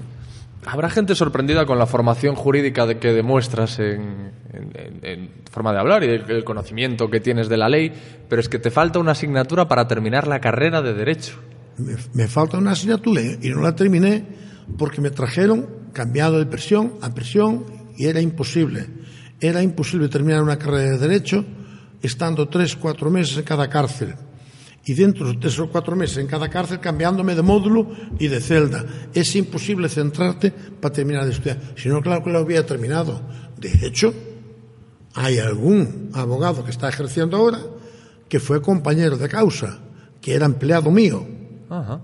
Habrá 0.67 0.91
gente 0.91 1.15
sorprendida 1.15 1.65
con 1.67 1.79
la 1.79 1.87
formación 1.87 2.35
jurídica 2.35 2.85
de 2.85 2.99
que 2.99 3.13
demuestras 3.13 3.79
en, 3.79 4.33
en- 4.53 4.73
en- 4.75 5.01
en 5.03 5.31
forma 5.51 5.73
de 5.73 5.79
hablar 5.79 6.05
y 6.05 6.09
el, 6.09 6.31
el 6.31 6.45
conocimiento 6.45 7.09
que 7.09 7.21
tienes 7.21 7.49
de 7.49 7.57
la 7.57 7.69
ley, 7.69 7.93
pero 8.29 8.41
es 8.41 8.49
que 8.49 8.59
te 8.59 8.71
falta 8.71 8.99
una 8.99 9.13
asignatura 9.13 9.67
para 9.67 9.89
terminar 9.89 10.27
la 10.27 10.41
carrera 10.41 10.83
de 10.83 10.95
Derecho. 10.95 11.39
Me, 11.79 11.97
me 12.13 12.29
falta 12.29 12.59
una 12.59 12.73
asignatura 12.73 13.23
y 13.41 13.49
no 13.51 13.63
la 13.63 13.75
terminé 13.75 14.25
porque 14.77 15.01
me 15.01 15.11
trajeron 15.11 15.67
cambiado 15.99 16.39
de 16.39 16.47
presión 16.47 16.95
a 17.03 17.13
presión 17.13 17.67
y 17.97 18.07
era 18.07 18.21
imposible. 18.21 18.87
Era 19.41 19.65
imposible 19.65 20.07
terminar 20.07 20.45
una 20.45 20.57
carrera 20.57 20.93
de 20.93 20.99
Derecho 20.99 21.45
estando 22.01 22.47
tres, 22.49 22.77
cuatro 22.77 23.11
meses 23.11 23.37
en 23.39 23.43
cada 23.43 23.69
cárcel. 23.69 24.15
Y 24.85 24.95
dentro 24.95 25.27
de 25.27 25.35
tres 25.39 25.59
o 25.59 25.69
cuatro 25.69 25.97
meses 25.97 26.19
en 26.19 26.29
cada 26.29 26.49
cárcel 26.49 26.79
cambiándome 26.79 27.35
de 27.35 27.43
módulo 27.43 27.91
y 28.17 28.29
de 28.29 28.41
celda. 28.41 28.87
Es 29.13 29.35
imposible 29.35 29.89
centrarte 29.89 30.53
para 30.53 30.95
terminar 30.95 31.25
de 31.25 31.33
estudiar. 31.33 31.59
Si 31.75 31.89
no, 31.89 32.01
claro 32.01 32.23
que 32.23 32.31
lo 32.31 32.39
había 32.39 32.65
terminado. 32.65 33.21
De 33.59 33.73
hecho, 33.85 34.15
hay 35.15 35.41
algún 35.41 36.11
abogado 36.15 36.65
que 36.65 36.71
está 36.71 36.89
ejerciendo 36.89 37.39
ahora 37.39 37.59
que 38.29 38.39
fue 38.39 38.63
compañero 38.63 39.17
de 39.17 39.29
causa, 39.29 39.81
que 40.21 40.33
era 40.37 40.47
empleado 40.47 40.93
mío. 40.93 41.27
Ajá. 41.69 42.01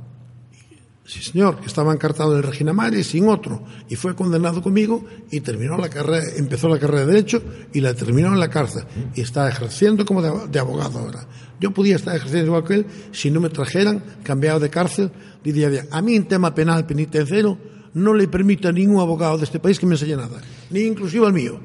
Sí, 1.07 1.21
señor, 1.23 1.61
que 1.61 1.67
estaba 1.67 1.93
encartado 1.93 2.33
en 2.33 2.38
el 2.38 2.43
Regina 2.45 2.73
Mari 2.73 3.05
sin 3.05 3.29
otro. 3.29 3.62
Y 3.90 3.97
fue 3.97 4.14
condenado 4.14 4.62
conmigo 4.62 5.05
y 5.31 5.40
terminó 5.40 5.77
la 5.77 5.90
carrera, 5.90 6.25
empezó 6.37 6.69
la 6.69 6.79
carrera 6.79 7.01
de 7.01 7.12
Derecho 7.12 7.43
y 7.75 7.81
la 7.81 7.93
terminó 7.93 8.29
en 8.29 8.40
la 8.40 8.49
cárcel. 8.49 8.85
Y 9.14 9.21
está 9.21 9.47
ejerciendo 9.49 10.07
como 10.07 10.23
de, 10.23 10.33
de 10.49 10.59
abogado 10.59 11.01
ahora. 11.01 11.27
Yo 11.61 11.73
podía 11.73 11.97
estar 11.97 12.17
ejerciendo 12.17 12.47
igual 12.47 12.64
que 12.64 12.75
él 12.75 12.87
si 13.12 13.31
no 13.31 13.40
me 13.40 13.51
trajeran, 13.51 14.03
cambiado 14.23 14.61
de 14.61 14.71
cárcel, 14.71 15.11
diría 15.43 15.69
bien. 15.69 15.88
A 15.90 16.01
mí 16.01 16.17
en 16.17 16.27
tema 16.27 16.55
penal 16.55 16.87
penitenciario 16.87 17.59
no 17.93 18.14
le 18.14 18.27
permite 18.27 18.69
a 18.69 18.73
ningún 18.73 19.01
abogado 19.01 19.37
de 19.37 19.45
este 19.45 19.61
país 19.61 19.79
que 19.79 19.87
me 19.87 19.95
enseñe 19.95 20.17
nada. 20.17 20.40
Ni 20.71 20.81
inclusive 20.81 21.27
al 21.27 21.35
mío. 21.35 21.61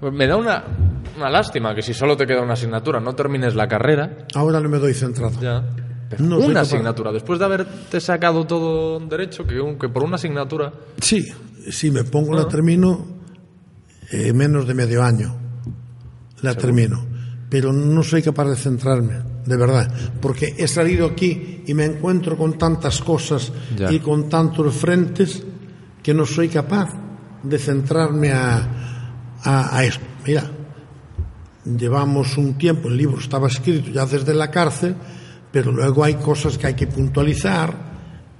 Pues 0.00 0.12
me 0.12 0.26
da 0.26 0.36
una, 0.36 0.64
una 1.16 1.30
lástima 1.30 1.74
que 1.74 1.82
si 1.82 1.94
solo 1.94 2.16
te 2.16 2.26
queda 2.26 2.42
una 2.42 2.52
asignatura 2.54 3.00
no 3.00 3.14
termines 3.14 3.56
la 3.56 3.66
carrera. 3.66 4.26
Ahora 4.34 4.60
no 4.60 4.68
me 4.68 4.78
doy 4.78 4.94
centrado. 4.94 5.40
Ya. 5.40 5.64
Pero 6.16 6.28
No 6.28 6.36
una 6.38 6.46
capaz. 6.46 6.60
asignatura, 6.62 7.12
después 7.12 7.38
de 7.38 7.44
haberte 7.44 8.00
sacado 8.00 8.46
todo 8.46 8.98
derecho, 9.00 9.46
que, 9.46 9.76
que 9.80 9.88
por 9.88 10.04
una 10.04 10.16
asignatura. 10.16 10.72
Sí, 11.00 11.26
si 11.70 11.90
me 11.90 12.04
pongo 12.04 12.34
Ah. 12.34 12.42
la 12.42 12.48
termino 12.48 13.06
en 14.10 14.36
menos 14.36 14.66
de 14.66 14.74
medio 14.74 15.02
año. 15.02 15.36
La 16.42 16.54
termino. 16.54 17.04
Pero 17.48 17.72
no 17.72 18.02
soy 18.02 18.22
capaz 18.22 18.46
de 18.46 18.56
centrarme, 18.56 19.14
de 19.46 19.56
verdad. 19.56 19.92
Porque 20.20 20.54
he 20.58 20.66
salido 20.68 21.06
aquí 21.06 21.62
y 21.66 21.72
me 21.74 21.84
encuentro 21.84 22.36
con 22.36 22.58
tantas 22.58 23.00
cosas 23.00 23.52
Ya. 23.76 23.90
y 23.92 24.00
con 24.00 24.28
tantos 24.28 24.74
frentes 24.74 25.42
que 26.02 26.12
no 26.12 26.26
soy 26.26 26.48
capaz 26.48 26.90
de 27.42 27.58
centrarme 27.58 28.30
a, 28.32 29.36
a, 29.42 29.76
a 29.78 29.84
esto. 29.84 30.04
Mira, 30.26 30.50
llevamos 31.64 32.36
un 32.36 32.58
tiempo, 32.58 32.88
el 32.88 32.96
libro 32.96 33.18
estaba 33.18 33.48
escrito 33.48 33.90
ya 33.90 34.04
desde 34.06 34.34
la 34.34 34.50
cárcel, 34.50 34.94
pero 35.54 35.70
luego 35.70 36.02
hay 36.02 36.14
cosas 36.14 36.58
que 36.58 36.66
hay 36.66 36.74
que 36.74 36.88
puntualizar 36.88 37.72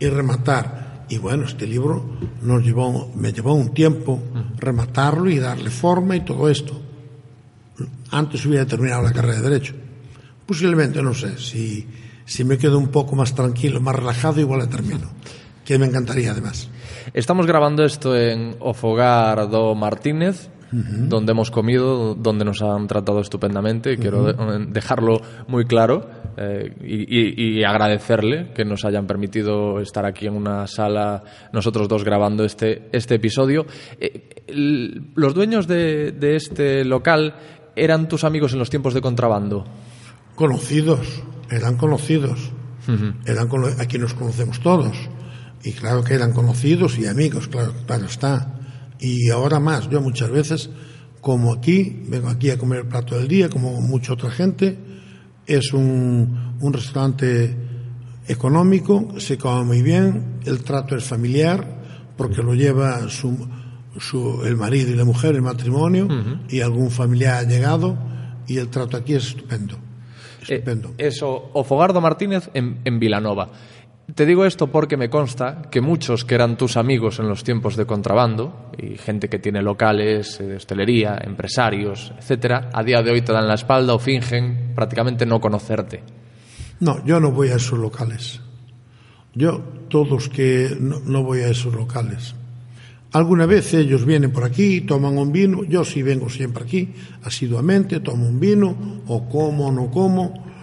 y 0.00 0.08
rematar. 0.08 1.04
Y 1.08 1.18
bueno, 1.18 1.44
este 1.44 1.64
libro 1.64 2.04
nos 2.42 2.64
llevó, 2.64 3.12
me 3.14 3.32
llevó 3.32 3.54
un 3.54 3.72
tiempo 3.72 4.20
rematarlo 4.58 5.30
y 5.30 5.38
darle 5.38 5.70
forma 5.70 6.16
y 6.16 6.22
todo 6.22 6.48
esto. 6.48 6.74
Antes 8.10 8.44
hubiera 8.46 8.66
terminado 8.66 9.02
la 9.02 9.12
carrera 9.12 9.36
de 9.40 9.48
Derecho. 9.48 9.74
Posiblemente, 10.44 11.02
no 11.02 11.14
sé, 11.14 11.38
si, 11.38 11.86
si 12.24 12.42
me 12.42 12.58
quedo 12.58 12.78
un 12.78 12.88
poco 12.88 13.14
más 13.14 13.32
tranquilo, 13.32 13.80
más 13.80 13.94
relajado, 13.94 14.40
igual 14.40 14.58
la 14.58 14.66
termino. 14.68 15.08
Que 15.64 15.78
me 15.78 15.86
encantaría 15.86 16.32
además. 16.32 16.68
Estamos 17.14 17.46
grabando 17.46 17.84
esto 17.84 18.16
en 18.16 18.56
Ofogar 18.58 19.48
do 19.48 19.76
Martínez, 19.76 20.48
donde 20.72 21.30
hemos 21.30 21.52
comido, 21.52 22.16
donde 22.16 22.44
nos 22.44 22.60
han 22.60 22.88
tratado 22.88 23.20
estupendamente. 23.20 23.96
Quiero 23.98 24.24
de- 24.32 24.66
dejarlo 24.66 25.20
muy 25.46 25.64
claro 25.66 26.08
eh, 26.36 26.74
y, 26.82 27.18
y- 27.18 27.58
y 27.60 27.64
agradecerle 27.64 28.52
que 28.54 28.64
nos 28.64 28.84
hayan 28.84 29.06
permitido 29.06 29.80
estar 29.80 30.04
aquí 30.06 30.26
en 30.26 30.34
una 30.34 30.66
sala, 30.66 31.22
nosotros 31.52 31.88
dos 31.88 32.04
grabando 32.04 32.44
este, 32.44 32.88
este 32.92 33.16
episodio. 33.16 33.66
Eh, 34.00 34.28
el- 34.46 35.10
los 35.14 35.34
dueños 35.34 35.66
de, 35.66 36.12
de 36.12 36.36
este 36.36 36.84
local 36.84 37.34
eran 37.76 38.08
tus 38.08 38.24
amigos 38.24 38.52
en 38.52 38.58
los 38.58 38.70
tiempos 38.70 38.94
de 38.94 39.00
contrabando? 39.00 39.64
Conocidos, 40.34 41.22
eran 41.50 41.76
conocidos. 41.76 42.50
Eran 43.24 43.48
cono- 43.48 43.68
aquí 43.78 43.98
nos 43.98 44.14
conocemos 44.14 44.60
todos. 44.60 44.96
Y 45.62 45.72
claro 45.72 46.04
que 46.04 46.14
eran 46.14 46.32
conocidos 46.32 46.98
y 46.98 47.06
amigos, 47.06 47.48
claro, 47.48 47.72
claro 47.86 48.04
está. 48.06 48.60
Y 49.00 49.30
ahora 49.30 49.58
más, 49.60 49.88
yo 49.88 50.00
muchas 50.02 50.30
veces, 50.30 50.68
como 51.22 51.52
aquí, 51.54 52.02
vengo 52.08 52.28
aquí 52.28 52.50
a 52.50 52.58
comer 52.58 52.80
el 52.80 52.86
plato 52.88 53.16
del 53.16 53.28
día, 53.28 53.48
como 53.48 53.80
mucha 53.80 54.12
otra 54.12 54.30
gente, 54.30 54.76
es 55.46 55.72
un, 55.72 56.56
un 56.60 56.72
restaurante 56.72 57.54
económico, 58.28 59.08
se 59.18 59.36
come 59.38 59.64
muy 59.64 59.82
bien, 59.82 60.40
el 60.44 60.62
trato 60.62 60.96
es 60.96 61.04
familiar, 61.04 61.66
porque 62.16 62.42
lo 62.42 62.54
lleva 62.54 63.08
su, 63.08 63.36
su- 63.98 64.42
el 64.44 64.56
marido 64.56 64.90
y 64.92 64.94
la 64.94 65.04
mujer, 65.04 65.34
el 65.34 65.42
matrimonio, 65.42 66.08
y 66.48 66.60
algún 66.60 66.90
familiar 66.90 67.36
ha 67.38 67.42
llegado, 67.48 67.96
y 68.46 68.58
el 68.58 68.68
trato 68.68 68.96
aquí 68.96 69.14
es 69.14 69.26
estupendo. 69.28 69.76
Estupendo. 70.40 70.90
Eh, 70.98 71.06
eso, 71.08 71.50
o 71.52 71.64
Fogardo 71.64 72.00
Martínez 72.00 72.50
en, 72.54 72.78
en 72.84 72.98
Vilanova. 72.98 73.50
Te 74.12 74.26
digo 74.26 74.44
esto 74.44 74.66
porque 74.66 74.98
me 74.98 75.08
consta 75.08 75.62
que 75.70 75.80
muchos 75.80 76.24
que 76.24 76.34
eran 76.34 76.58
tus 76.58 76.76
amigos 76.76 77.18
en 77.18 77.28
los 77.28 77.42
tiempos 77.42 77.74
de 77.74 77.86
contrabando, 77.86 78.70
y 78.76 78.98
gente 78.98 79.28
que 79.28 79.38
tiene 79.38 79.62
locales, 79.62 80.38
eh, 80.40 80.44
de 80.44 80.56
hostelería, 80.56 81.18
empresarios, 81.24 82.12
etcétera, 82.18 82.68
a 82.72 82.82
día 82.82 83.02
de 83.02 83.10
hoy 83.10 83.22
te 83.22 83.32
dan 83.32 83.48
la 83.48 83.54
espalda 83.54 83.94
o 83.94 83.98
fingen 83.98 84.72
prácticamente 84.74 85.24
no 85.24 85.40
conocerte. 85.40 86.02
No, 86.80 87.04
yo 87.04 87.18
no 87.18 87.32
voy 87.32 87.48
a 87.48 87.56
esos 87.56 87.78
locales. 87.78 88.40
Yo, 89.34 89.60
todos 89.88 90.28
que 90.28 90.76
no, 90.78 91.22
voy 91.22 91.40
a 91.40 91.48
esos 91.48 91.74
locales. 91.74 92.34
Alguna 93.12 93.46
vez 93.46 93.72
ellos 93.74 94.04
vienen 94.04 94.32
por 94.32 94.44
aquí, 94.44 94.82
toman 94.82 95.16
un 95.16 95.32
vino, 95.32 95.64
yo 95.64 95.84
sí 95.84 96.02
vengo 96.02 96.28
siempre 96.28 96.64
aquí, 96.64 96.92
asiduamente, 97.22 98.00
tomo 98.00 98.28
un 98.28 98.38
vino, 98.38 99.02
o 99.06 99.28
como 99.28 99.72
no 99.72 99.90
como. 99.90 100.53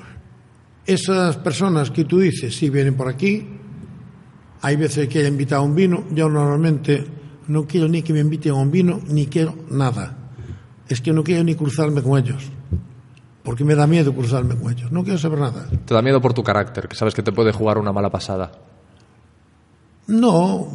Esas 0.92 1.38
personas 1.38 1.90
que 1.90 2.04
tú 2.04 2.20
dices, 2.20 2.54
sí 2.54 2.70
vienen 2.70 2.96
por 2.96 3.08
aquí, 3.08 3.48
hay 4.62 4.76
veces 4.76 5.08
que 5.08 5.22
he 5.22 5.28
invitado 5.30 5.62
a 5.62 5.64
un 5.64 5.74
vino, 5.74 6.04
yo 6.12 6.28
normalmente 6.28 7.06
no 7.48 7.66
quiero 7.66 7.88
ni 7.88 8.02
que 8.02 8.12
me 8.12 8.20
inviten 8.20 8.52
a 8.52 8.56
un 8.56 8.70
vino, 8.70 9.00
ni 9.08 9.28
quiero 9.28 9.56
nada. 9.70 10.18
Es 10.90 11.00
que 11.00 11.14
no 11.14 11.24
quiero 11.24 11.46
ni 11.46 11.56
cruzarme 11.56 12.04
con 12.04 12.20
ellos, 12.20 12.44
porque 13.42 13.64
me 13.64 13.74
da 13.74 13.88
miedo 13.88 14.14
cruzarme 14.14 14.58
con 14.58 14.70
ellos, 14.70 14.92
no 14.92 15.02
quiero 15.06 15.18
saber 15.18 15.40
nada. 15.40 15.66
Te 15.86 15.94
da 15.94 16.02
miedo 16.02 16.20
por 16.20 16.34
tu 16.34 16.44
carácter, 16.44 16.90
que 16.90 16.98
sabes 16.98 17.14
que 17.14 17.24
te 17.24 17.32
puede 17.32 17.54
jugar 17.54 17.78
una 17.78 17.94
mala 17.94 18.10
pasada. 18.10 18.52
No, 20.08 20.68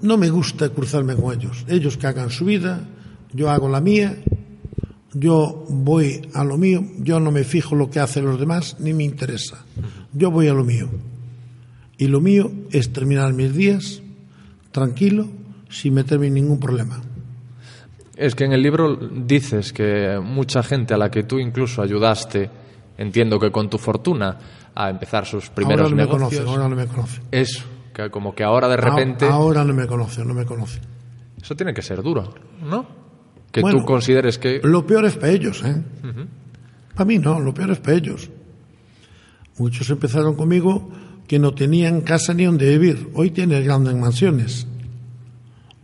no 0.00 0.16
me 0.16 0.30
gusta 0.30 0.70
cruzarme 0.70 1.16
con 1.16 1.34
ellos. 1.34 1.66
Ellos 1.68 1.98
que 1.98 2.06
hagan 2.06 2.30
su 2.30 2.46
vida, 2.46 2.80
yo 3.34 3.50
hago 3.50 3.68
la 3.68 3.82
mía, 3.82 4.16
yo 5.14 5.64
voy 5.68 6.28
a 6.34 6.44
lo 6.44 6.56
mío, 6.56 6.84
yo 6.98 7.20
no 7.20 7.30
me 7.30 7.44
fijo 7.44 7.74
lo 7.74 7.90
que 7.90 8.00
hacen 8.00 8.24
los 8.24 8.38
demás, 8.40 8.76
ni 8.80 8.92
me 8.94 9.04
interesa. 9.04 9.64
Yo 10.12 10.30
voy 10.30 10.48
a 10.48 10.54
lo 10.54 10.64
mío. 10.64 10.88
Y 11.98 12.06
lo 12.08 12.20
mío 12.20 12.50
es 12.70 12.92
terminar 12.92 13.32
mis 13.32 13.54
días 13.54 14.02
tranquilo, 14.70 15.28
sin 15.68 15.94
meterme 15.94 16.28
en 16.28 16.34
ningún 16.34 16.58
problema. 16.58 17.00
Es 18.16 18.34
que 18.34 18.44
en 18.44 18.52
el 18.52 18.62
libro 18.62 18.96
dices 18.96 19.72
que 19.72 20.20
mucha 20.22 20.62
gente 20.62 20.94
a 20.94 20.96
la 20.98 21.10
que 21.10 21.24
tú 21.24 21.38
incluso 21.38 21.82
ayudaste, 21.82 22.50
entiendo 22.98 23.38
que 23.38 23.50
con 23.50 23.68
tu 23.68 23.78
fortuna, 23.78 24.38
a 24.74 24.88
empezar 24.88 25.26
sus 25.26 25.50
primeros 25.50 25.82
ahora 25.92 25.96
no 25.96 26.02
me 26.02 26.08
conocen, 26.08 26.46
ahora 26.46 26.68
no 26.68 26.76
me 26.76 26.86
conocen. 26.86 27.22
Eso, 27.30 27.64
que 27.94 28.10
como 28.10 28.34
que 28.34 28.42
ahora 28.44 28.68
de 28.68 28.76
repente... 28.78 29.26
Ah- 29.26 29.32
Ahora 29.34 29.64
no 29.64 29.74
me 29.74 29.86
conocen, 29.86 30.26
no 30.26 30.34
me 30.34 30.44
conocen. 30.46 30.82
Eso 31.40 31.54
tiene 31.54 31.74
que 31.74 31.82
ser 31.82 32.02
duro, 32.02 32.32
¿no? 32.64 33.01
Que 33.52 33.60
Bueno, 33.60 33.80
tú 33.80 33.84
consideres 33.84 34.38
que... 34.38 34.60
Lo 34.64 34.86
peor 34.86 35.04
es 35.04 35.16
para 35.16 35.30
ellos, 35.30 35.62
¿eh? 35.64 35.82
Para 36.94 37.04
mí 37.04 37.18
no, 37.18 37.38
lo 37.38 37.52
peor 37.52 37.70
es 37.70 37.78
para 37.78 37.96
ellos. 37.96 38.30
Muchos 39.58 39.88
empezaron 39.90 40.34
conmigo 40.34 40.90
que 41.28 41.38
no 41.38 41.54
tenían 41.54 42.00
casa 42.00 42.34
ni 42.34 42.44
donde 42.44 42.68
vivir. 42.70 43.10
Hoy 43.14 43.30
tienen 43.30 43.62
grandes 43.64 43.94
mansiones. 43.94 44.66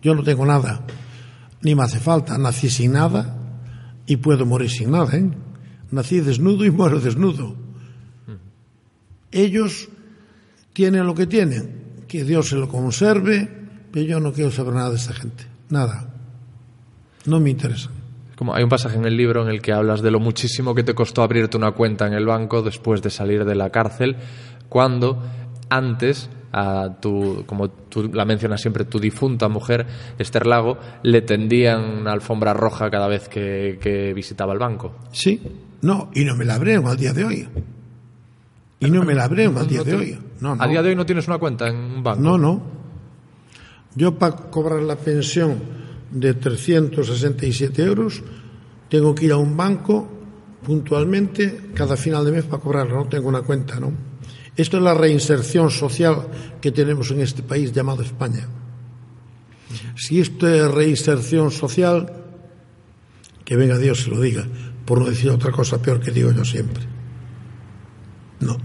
Yo 0.03 0.15
no 0.15 0.23
tengo 0.23 0.47
nada, 0.47 0.85
ni 1.63 1.75
me 1.75 1.83
hace 1.83 1.99
falta. 1.99 2.39
Nací 2.39 2.71
sin 2.71 2.93
nada 2.93 3.37
y 4.07 4.17
puedo 4.17 4.47
morir 4.47 4.71
sin 4.71 4.91
nada, 4.91 5.17
¿eh? 5.17 5.31
Nací 5.91 6.21
desnudo 6.21 6.65
y 6.65 6.71
muero 6.71 7.01
desnudo. 7.01 7.57
Ellos 9.31 9.89
tienen 10.73 11.07
lo 11.07 11.15
que 11.15 11.27
tienen, 11.27 12.05
que 12.09 12.25
Dios 12.25 12.49
se 12.49 12.57
lo 12.57 12.69
conserve, 12.69 13.49
pero 13.93 14.07
yo 14.07 14.21
no 14.21 14.33
quiero 14.33 14.51
saber 14.51 14.75
nada 14.75 14.91
de 14.91 14.97
esta 14.97 15.13
gente, 15.13 15.45
nada. 15.69 16.15
No 17.29 17.41
me 17.41 17.51
interesa. 17.51 17.91
Como 18.37 18.55
hay 18.55 18.63
un 18.63 18.71
pasaje 18.71 18.97
en 18.97 19.05
el 19.05 19.17
libro 19.17 19.43
en 19.43 19.49
el 19.49 19.61
que 19.61 19.73
hablas 19.73 20.01
de 20.01 20.11
lo 20.11 20.19
muchísimo 20.19 20.75
que 20.75 20.83
te 20.83 20.95
costó 20.95 21.23
abrirte 21.23 21.57
una 21.57 21.73
cuenta 21.73 22.07
en 22.07 22.15
el 22.15 22.25
banco 22.25 22.63
después 22.63 23.03
de 23.03 23.11
salir 23.11 23.45
de 23.45 23.55
la 23.55 23.71
cárcel, 23.71 24.17
cuando 24.69 25.23
antes 25.69 26.31
a 26.53 26.97
tu, 27.01 27.45
como 27.47 27.69
tú 27.69 28.11
la 28.13 28.25
mencionas 28.25 28.63
siempre, 28.63 28.85
tu 28.85 28.99
difunta 28.99 29.49
mujer, 29.49 29.87
Esther 30.19 30.47
Lago, 30.47 30.79
le 31.03 31.21
tendían 31.21 31.99
una 32.01 32.13
alfombra 32.13 32.55
roja 32.55 32.91
cada 32.91 33.09
vez 33.09 33.29
que, 33.29 33.79
que 33.81 34.15
visitaba 34.15 34.55
el 34.55 34.59
banco. 34.59 34.95
Sí, 35.13 35.43
no, 35.83 36.11
y 36.15 36.25
no 36.25 36.35
me 36.35 36.47
la 36.47 36.55
abrieron 36.55 36.87
al 36.87 36.97
día 36.97 37.13
de 37.13 37.25
hoy. 37.25 37.49
Y 38.81 38.91
no 38.91 39.03
me 39.03 39.15
la 39.15 39.25
abrieron 39.25 39.59
al 39.59 39.67
día 39.67 39.83
de 39.83 39.95
hoy. 39.95 40.19
No, 40.41 40.57
no. 40.57 40.63
A 40.63 40.69
día 40.69 40.83
de 40.83 40.91
hoy 40.91 40.97
no 40.97 41.05
tienes 41.05 41.27
una 41.27 41.39
cuenta 41.39 41.69
en 41.69 41.77
un 41.77 42.03
banco. 42.03 42.23
No, 42.23 42.39
no. 42.39 42.63
Yo 43.95 44.17
para 44.17 44.37
cobrar 44.37 44.81
la 44.81 44.97
pensión 44.97 45.78
de 46.11 46.35
367 46.35 47.83
euros 47.83 48.23
tengo 48.89 49.15
que 49.15 49.27
ir 49.27 49.33
a 49.33 49.37
un 49.37 49.57
banco 49.57 50.09
puntualmente 50.65 51.71
cada 51.75 51.97
final 51.97 52.25
de 52.25 52.33
mes 52.33 52.45
para 52.45 52.63
cobrarla. 52.63 52.95
No 52.95 53.09
tengo 53.09 53.29
una 53.29 53.43
cuenta, 53.43 53.79
¿no? 53.79 53.93
Esto 54.57 54.79
es 54.79 54.83
la 54.83 54.95
reinserción 54.95 55.71
social 55.71 56.27
que 56.61 56.73
tenemos 56.73 57.11
en 57.11 57.21
este 57.21 57.43
país 57.43 57.73
llamado 57.73 58.03
España. 58.03 58.49
Si 59.95 60.21
esto 60.21 60.49
es 60.49 60.71
reinserción 60.71 61.51
social, 61.51 62.13
que 63.45 63.57
venga 63.57 63.79
Dios 63.79 64.07
y 64.07 64.11
lo 64.11 64.21
diga, 64.21 64.47
por 64.85 64.99
no 64.99 65.07
decir 65.07 65.31
otra 65.31 65.53
cosa 65.53 65.81
peor 65.81 66.01
que 66.01 66.11
digo 66.11 66.33
yo 66.33 66.45
siempre. 66.45 66.83
No. 68.41 68.57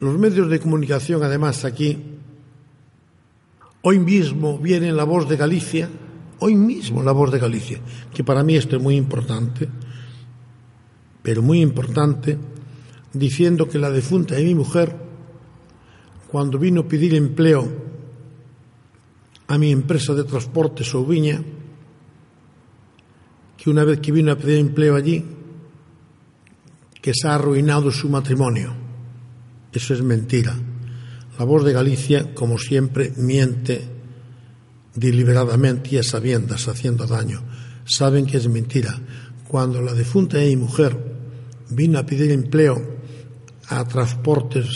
Los 0.00 0.18
medios 0.18 0.50
de 0.50 0.60
comunicación, 0.60 1.22
además, 1.22 1.64
aquí, 1.64 2.15
hoy 3.88 4.00
mismo 4.00 4.58
viene 4.58 4.90
la 4.90 5.04
voz 5.04 5.28
de 5.28 5.36
Galicia, 5.36 5.88
hoy 6.40 6.56
mismo 6.56 7.04
la 7.04 7.12
voz 7.12 7.30
de 7.30 7.38
Galicia, 7.38 7.78
que 8.12 8.24
para 8.24 8.42
mí 8.42 8.56
esto 8.56 8.74
es 8.74 8.82
muy 8.82 8.96
importante, 8.96 9.68
pero 11.22 11.40
muy 11.40 11.60
importante, 11.60 12.36
diciendo 13.12 13.68
que 13.68 13.78
la 13.78 13.88
defunta 13.88 14.34
de 14.34 14.42
mi 14.42 14.56
mujer, 14.56 14.92
cuando 16.26 16.58
vino 16.58 16.80
a 16.80 16.88
pedir 16.88 17.14
empleo 17.14 17.68
a 19.46 19.56
mi 19.56 19.70
empresa 19.70 20.14
de 20.14 20.24
transporte 20.24 20.82
Souviña, 20.82 21.40
que 23.56 23.70
una 23.70 23.84
vez 23.84 24.00
que 24.00 24.10
vino 24.10 24.32
a 24.32 24.36
pedir 24.36 24.58
empleo 24.58 24.96
allí, 24.96 25.24
que 27.00 27.12
se 27.14 27.28
ha 27.28 27.36
arruinado 27.36 27.92
su 27.92 28.08
matrimonio. 28.08 28.72
Eso 29.72 29.94
es 29.94 30.02
mentira. 30.02 30.56
La 31.38 31.44
voz 31.44 31.64
de 31.64 31.72
Galicia, 31.72 32.34
como 32.34 32.58
siempre, 32.58 33.12
miente 33.16 33.88
deliberadamente 34.94 35.94
y 35.94 35.98
a 35.98 36.02
sabiendas, 36.02 36.68
haciendo 36.68 37.06
daño. 37.06 37.42
Saben 37.84 38.26
que 38.26 38.38
es 38.38 38.48
mentira. 38.48 38.98
Cuando 39.46 39.80
la 39.82 39.92
defunta 39.92 40.38
de 40.38 40.46
mi 40.46 40.56
mujer 40.56 40.96
vino 41.70 41.98
a 41.98 42.06
pedir 42.06 42.30
empleo 42.32 42.96
a 43.68 43.84
transportes 43.84 44.66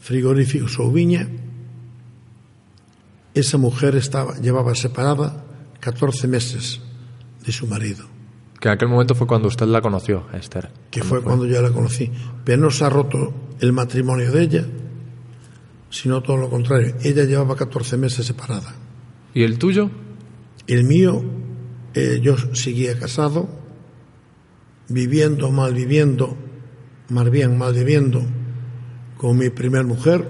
frigoríficos 0.00 0.78
o 0.78 0.90
viña, 0.90 1.28
esa 3.34 3.58
mujer 3.58 3.96
estaba, 3.96 4.38
llevaba 4.38 4.74
separada 4.74 5.44
14 5.80 6.26
meses 6.26 6.80
de 7.44 7.52
su 7.52 7.66
marido 7.66 8.04
Que 8.60 8.68
en 8.68 8.74
aquel 8.74 8.88
momento 8.88 9.14
fue 9.14 9.26
cuando 9.26 9.48
usted 9.48 9.66
la 9.66 9.82
conoció, 9.82 10.26
Esther. 10.32 10.70
que 10.90 11.02
fue 11.02 11.22
cuando 11.22 11.44
yo 11.46 11.60
la 11.60 11.70
conocí. 11.70 12.10
Pero 12.44 12.62
no 12.62 12.70
se 12.70 12.84
ha 12.84 12.88
roto 12.88 13.34
el 13.60 13.72
matrimonio 13.72 14.32
de 14.32 14.42
ella, 14.42 14.66
sino 15.90 16.22
todo 16.22 16.36
lo 16.36 16.50
contrario. 16.50 16.94
Ella 17.02 17.24
llevaba 17.24 17.56
14 17.56 17.96
meses 17.96 18.26
separada. 18.26 18.74
¿Y 19.34 19.42
el 19.42 19.58
tuyo? 19.58 19.90
El 20.66 20.84
mío, 20.84 21.22
eh, 21.94 22.20
yo 22.22 22.36
seguía 22.54 22.98
casado, 22.98 23.48
viviendo, 24.88 25.50
mal 25.50 25.74
viviendo, 25.74 26.36
más 27.10 27.30
bien 27.30 27.56
mal 27.56 27.74
viviendo 27.74 28.22
con 29.16 29.38
mi 29.38 29.50
primer 29.50 29.84
mujer, 29.84 30.28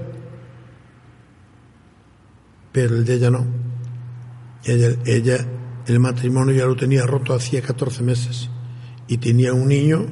pero 2.73 2.97
el 2.97 3.05
de 3.05 3.14
ella 3.14 3.31
no. 3.31 3.47
Ella, 4.64 4.97
ella, 5.07 5.47
el 5.87 6.01
matrimonio 6.01 6.55
ya 6.55 6.66
lo 6.66 6.77
tenía 6.77 7.07
roto 7.07 7.35
hacía 7.35 7.62
14 7.62 8.03
meses 8.03 8.51
y 9.09 9.19
tenía 9.19 9.53
un 9.53 9.69
niño 9.69 10.07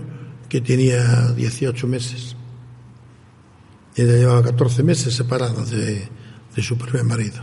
que 0.49 0.61
tenía 0.61 1.33
18 1.33 1.87
meses. 1.87 2.34
Ella 3.97 4.13
llevaba 4.15 4.43
14 4.43 4.83
meses 4.83 5.15
separada 5.15 5.65
de, 5.65 6.09
de 6.55 6.63
su 6.63 6.77
primer 6.77 7.05
marido 7.05 7.43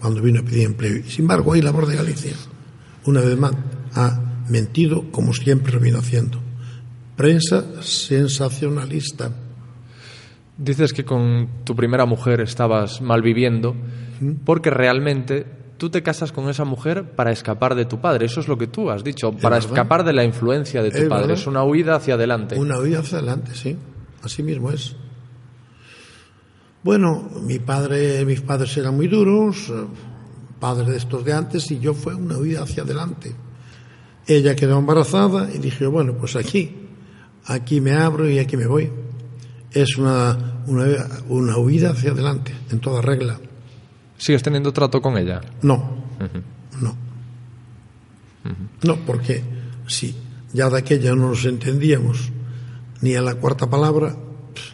cuando 0.00 0.20
vino 0.20 0.40
a 0.40 0.42
pedir 0.42 0.64
empleo. 0.66 0.96
Y 0.98 1.02
sin 1.04 1.22
embargo, 1.22 1.52
hay 1.54 1.62
labor 1.62 1.86
de 1.86 1.96
Galicia, 1.96 2.34
una 3.04 3.20
vez 3.20 3.36
más, 3.38 3.52
ha 3.94 4.20
mentido 4.48 5.10
como 5.10 5.32
siempre 5.32 5.72
lo 5.72 5.80
vino 5.80 5.98
haciendo. 5.98 6.40
Prensa 7.16 7.64
sensacionalista. 7.80 9.30
Dices 10.58 10.92
que 10.92 11.04
con 11.04 11.48
tu 11.64 11.74
primera 11.76 12.06
mujer 12.06 12.40
estabas 12.40 13.00
mal 13.00 13.22
viviendo 13.22 13.74
porque 14.44 14.70
realmente 14.70 15.46
tú 15.76 15.90
te 15.90 16.02
casas 16.02 16.32
con 16.32 16.48
esa 16.48 16.64
mujer 16.64 17.10
para 17.14 17.30
escapar 17.32 17.74
de 17.74 17.84
tu 17.84 18.00
padre. 18.00 18.26
Eso 18.26 18.40
es 18.40 18.48
lo 18.48 18.56
que 18.56 18.66
tú 18.66 18.90
has 18.90 19.04
dicho, 19.04 19.32
para 19.32 19.56
verdad. 19.56 19.70
escapar 19.70 20.04
de 20.04 20.12
la 20.14 20.24
influencia 20.24 20.82
de 20.82 20.90
tu 20.90 20.98
Es 20.98 21.08
padre. 21.08 21.22
verdad. 21.26 21.38
Es 21.40 21.46
una 21.46 21.62
huida 21.64 21.96
hacia 21.96 22.14
adelante. 22.14 22.58
Una 22.58 22.78
vida 22.80 23.00
hacia 23.00 23.18
adelante, 23.18 23.52
sí. 23.54 23.76
Así 24.22 24.42
mismo 24.42 24.70
es. 24.70 24.96
Bueno, 26.86 27.28
mi 27.42 27.58
padre, 27.58 28.24
mis 28.24 28.42
padres 28.42 28.76
eran 28.76 28.94
muy 28.94 29.08
duros, 29.08 29.70
eh, 29.70 29.86
padres 30.60 30.86
de 30.86 30.96
estos 30.98 31.24
de 31.24 31.32
antes, 31.32 31.68
y 31.72 31.80
yo 31.80 31.94
fue 31.94 32.14
una 32.14 32.38
vida 32.38 32.62
hacia 32.62 32.84
adelante. 32.84 33.34
Ella 34.24 34.54
quedó 34.54 34.78
embarazada 34.78 35.52
y 35.52 35.58
dije, 35.58 35.88
bueno, 35.88 36.14
pues 36.14 36.36
aquí, 36.36 36.76
aquí 37.46 37.80
me 37.80 37.96
abro 37.96 38.30
y 38.30 38.38
aquí 38.38 38.56
me 38.56 38.68
voy. 38.68 38.88
Es 39.72 39.98
una, 39.98 40.62
una, 40.68 40.84
una 41.28 41.58
huida 41.58 41.90
hacia 41.90 42.12
adelante, 42.12 42.54
en 42.70 42.78
toda 42.78 43.02
regla. 43.02 43.40
¿Sigues 44.16 44.44
teniendo 44.44 44.72
trato 44.72 45.02
con 45.02 45.18
ella? 45.18 45.40
No, 45.62 46.04
no. 46.80 46.96
No, 48.84 48.96
porque 49.04 49.42
si 49.88 50.14
ya 50.52 50.70
de 50.70 50.78
aquella 50.78 51.16
no 51.16 51.30
nos 51.30 51.44
entendíamos 51.46 52.30
ni 53.00 53.16
a 53.16 53.22
la 53.22 53.34
cuarta 53.34 53.68
palabra, 53.68 54.14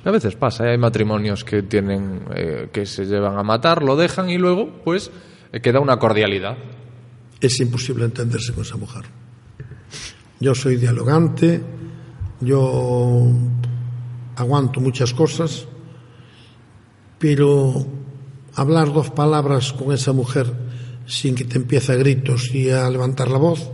A 0.04 0.10
veces 0.10 0.36
pasa, 0.36 0.66
¿eh? 0.66 0.70
hay 0.72 0.78
matrimonios 0.78 1.44
que 1.44 1.62
tienen 1.62 2.24
eh, 2.34 2.68
que 2.72 2.86
se 2.86 3.04
llevan 3.04 3.38
a 3.38 3.42
matar, 3.42 3.82
lo 3.82 3.96
dejan 3.96 4.30
y 4.30 4.38
luego, 4.38 4.82
pues, 4.84 5.10
eh, 5.52 5.60
queda 5.60 5.80
una 5.80 5.98
cordialidad. 5.98 6.56
es 7.40 7.58
imposible 7.60 8.04
entenderse 8.04 8.52
con 8.52 8.62
esa 8.62 8.76
mujer. 8.76 9.04
Yo 10.38 10.54
soy 10.54 10.76
dialogante, 10.76 11.60
yo 12.40 13.28
aguanto 14.36 14.80
muchas 14.80 15.12
cosas, 15.12 15.66
pero 17.18 17.86
hablar 18.54 18.92
dos 18.92 19.10
palabras 19.10 19.72
con 19.72 19.92
esa 19.92 20.12
mujer 20.12 20.52
sin 21.06 21.34
que 21.34 21.44
te 21.44 21.58
empiece 21.58 21.92
a 21.92 21.96
gritos 21.96 22.54
y 22.54 22.70
a 22.70 22.88
levantar 22.90 23.28
la 23.28 23.38
voz, 23.38 23.70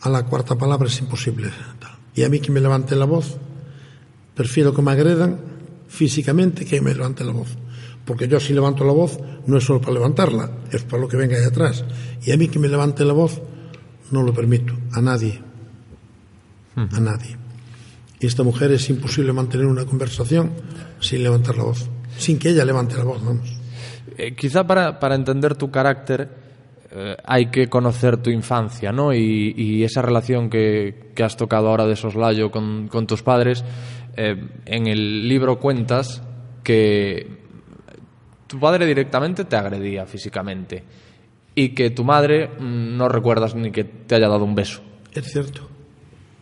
a 0.00 0.08
la 0.08 0.24
cuarta 0.24 0.56
palabra 0.56 0.88
es 0.88 1.00
imposible. 1.00 1.50
Y 2.14 2.24
a 2.24 2.28
mí 2.28 2.40
que 2.40 2.52
me 2.52 2.60
levanten 2.60 2.98
la 2.98 3.06
voz, 3.06 3.38
prefiero 4.34 4.74
que 4.74 4.82
me 4.82 4.92
agredan 4.92 5.38
físicamente 5.88 6.64
que 6.64 6.80
me 6.80 6.94
levanten 6.94 7.26
la 7.26 7.32
voz. 7.32 7.56
Porque 8.04 8.26
yo 8.26 8.40
si 8.40 8.52
levanto 8.52 8.84
la 8.84 8.92
voz 8.92 9.18
no 9.46 9.58
es 9.58 9.64
solo 9.64 9.80
para 9.80 9.94
levantarla, 9.94 10.50
es 10.72 10.82
para 10.82 11.02
lo 11.02 11.08
que 11.08 11.16
venga 11.16 11.38
de 11.38 11.46
atrás. 11.46 11.84
Y 12.24 12.32
a 12.32 12.36
mí 12.36 12.48
que 12.48 12.58
me 12.58 12.68
levante 12.68 13.04
la 13.04 13.12
voz 13.12 13.40
no 14.10 14.22
lo 14.22 14.32
permito, 14.34 14.74
a 14.92 15.00
nadie. 15.00 15.40
A 16.76 17.00
nadie. 17.00 17.36
Y 18.18 18.26
esta 18.26 18.42
mujer 18.42 18.72
es 18.72 18.88
imposible 18.88 19.32
mantener 19.32 19.66
una 19.66 19.84
conversación 19.84 20.52
sin 21.00 21.22
levantar 21.22 21.56
la 21.56 21.64
voz, 21.64 21.88
sin 22.16 22.38
que 22.38 22.50
ella 22.50 22.64
levante 22.64 22.96
la 22.96 23.04
voz, 23.04 23.24
vamos. 23.24 23.52
Eh, 24.16 24.34
quizá 24.34 24.66
para, 24.66 24.98
para 24.98 25.14
entender 25.14 25.54
tu 25.56 25.70
carácter 25.70 26.28
eh, 26.90 27.16
hay 27.24 27.46
que 27.46 27.68
conocer 27.68 28.18
tu 28.18 28.30
infancia, 28.30 28.92
¿no? 28.92 29.14
Y, 29.14 29.54
y 29.56 29.84
esa 29.84 30.02
relación 30.02 30.50
que, 30.50 31.10
que 31.14 31.24
has 31.24 31.36
tocado 31.36 31.68
ahora 31.68 31.86
de 31.86 31.96
soslayo 31.96 32.50
con, 32.50 32.88
con 32.88 33.06
tus 33.06 33.22
padres. 33.22 33.64
Eh, 34.16 34.36
en 34.66 34.86
el 34.86 35.28
libro 35.28 35.58
cuentas 35.58 36.22
que 36.62 37.38
tu 38.46 38.58
padre 38.60 38.86
directamente 38.86 39.44
te 39.44 39.56
agredía 39.56 40.06
físicamente 40.06 40.84
y 41.54 41.70
que 41.70 41.90
tu 41.90 42.04
madre 42.04 42.48
mm, 42.48 42.96
no 42.96 43.08
recuerdas 43.08 43.54
ni 43.54 43.70
que 43.70 43.84
te 43.84 44.14
haya 44.14 44.28
dado 44.28 44.44
un 44.44 44.54
beso. 44.54 44.82
Es 45.12 45.30
cierto, 45.30 45.68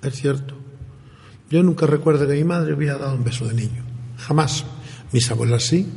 es 0.03 0.15
cierto. 0.15 0.55
Yo 1.51 1.63
nunca 1.63 1.87
recuerdo 1.87 2.27
que 2.29 2.35
mi 2.35 2.45
madre 2.45 2.75
hubiera 2.75 2.97
dado 2.97 3.15
un 3.17 3.25
beso 3.25 3.47
de 3.47 3.55
niño. 3.55 3.85
Jamás. 4.19 4.65
Mis 5.13 5.29
abuelas 5.31 5.65
sí. 5.65 5.89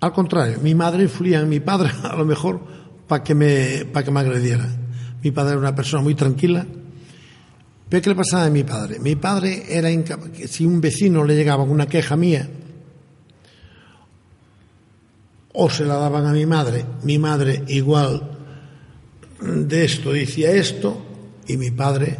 Al 0.00 0.12
contrario, 0.12 0.58
mi 0.62 0.74
madre 0.74 1.02
influía 1.02 1.40
en 1.40 1.48
mi 1.48 1.58
padre, 1.58 1.90
a 2.04 2.14
lo 2.14 2.24
mejor, 2.24 2.60
para 3.08 3.24
que 3.24 3.34
me, 3.34 3.84
para 3.92 4.04
que 4.04 4.10
me 4.12 4.20
agrediera. 4.20 4.66
Mi 5.22 5.32
padre 5.32 5.52
era 5.52 5.60
una 5.60 5.74
persona 5.74 6.02
muy 6.02 6.14
tranquila. 6.14 6.64
¿Pero 7.88 8.02
qué 8.02 8.10
le 8.10 8.16
pasaba 8.16 8.44
a 8.44 8.50
mi 8.50 8.64
padre? 8.64 8.98
Mi 8.98 9.16
padre 9.16 9.64
era 9.68 9.90
incapaz, 9.90 10.30
si 10.46 10.66
un 10.66 10.80
vecino 10.80 11.24
le 11.24 11.34
llegaba 11.34 11.62
una 11.62 11.86
queja 11.86 12.16
mía, 12.16 12.48
o 15.54 15.70
se 15.70 15.84
la 15.84 15.96
daban 15.96 16.26
a 16.26 16.32
mi 16.32 16.46
madre, 16.46 16.84
mi 17.02 17.18
madre 17.18 17.64
igual 17.68 18.36
de 19.40 19.84
esto 19.84 20.12
decía 20.12 20.52
esto, 20.52 21.04
y 21.46 21.56
mi 21.56 21.70
padre 21.70 22.18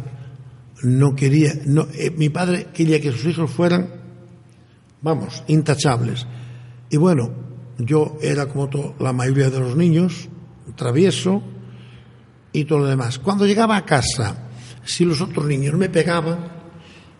no 0.83 1.15
quería, 1.15 1.53
no, 1.65 1.87
eh, 1.93 2.11
mi 2.11 2.29
padre 2.29 2.67
quería 2.73 2.99
que 2.99 3.11
sus 3.11 3.25
hijos 3.25 3.51
fueran, 3.51 3.89
vamos, 5.01 5.43
intachables. 5.47 6.25
Y 6.89 6.97
bueno, 6.97 7.31
yo 7.77 8.17
era 8.21 8.47
como 8.47 8.95
la 8.99 9.13
mayoría 9.13 9.49
de 9.49 9.59
los 9.59 9.75
niños, 9.75 10.27
travieso 10.75 11.43
y 12.51 12.65
todo 12.65 12.79
lo 12.79 12.87
demás. 12.87 13.19
Cuando 13.19 13.45
llegaba 13.45 13.77
a 13.77 13.85
casa, 13.85 14.48
si 14.83 15.05
los 15.05 15.21
otros 15.21 15.45
niños 15.45 15.75
me 15.75 15.89
pegaban 15.89 16.47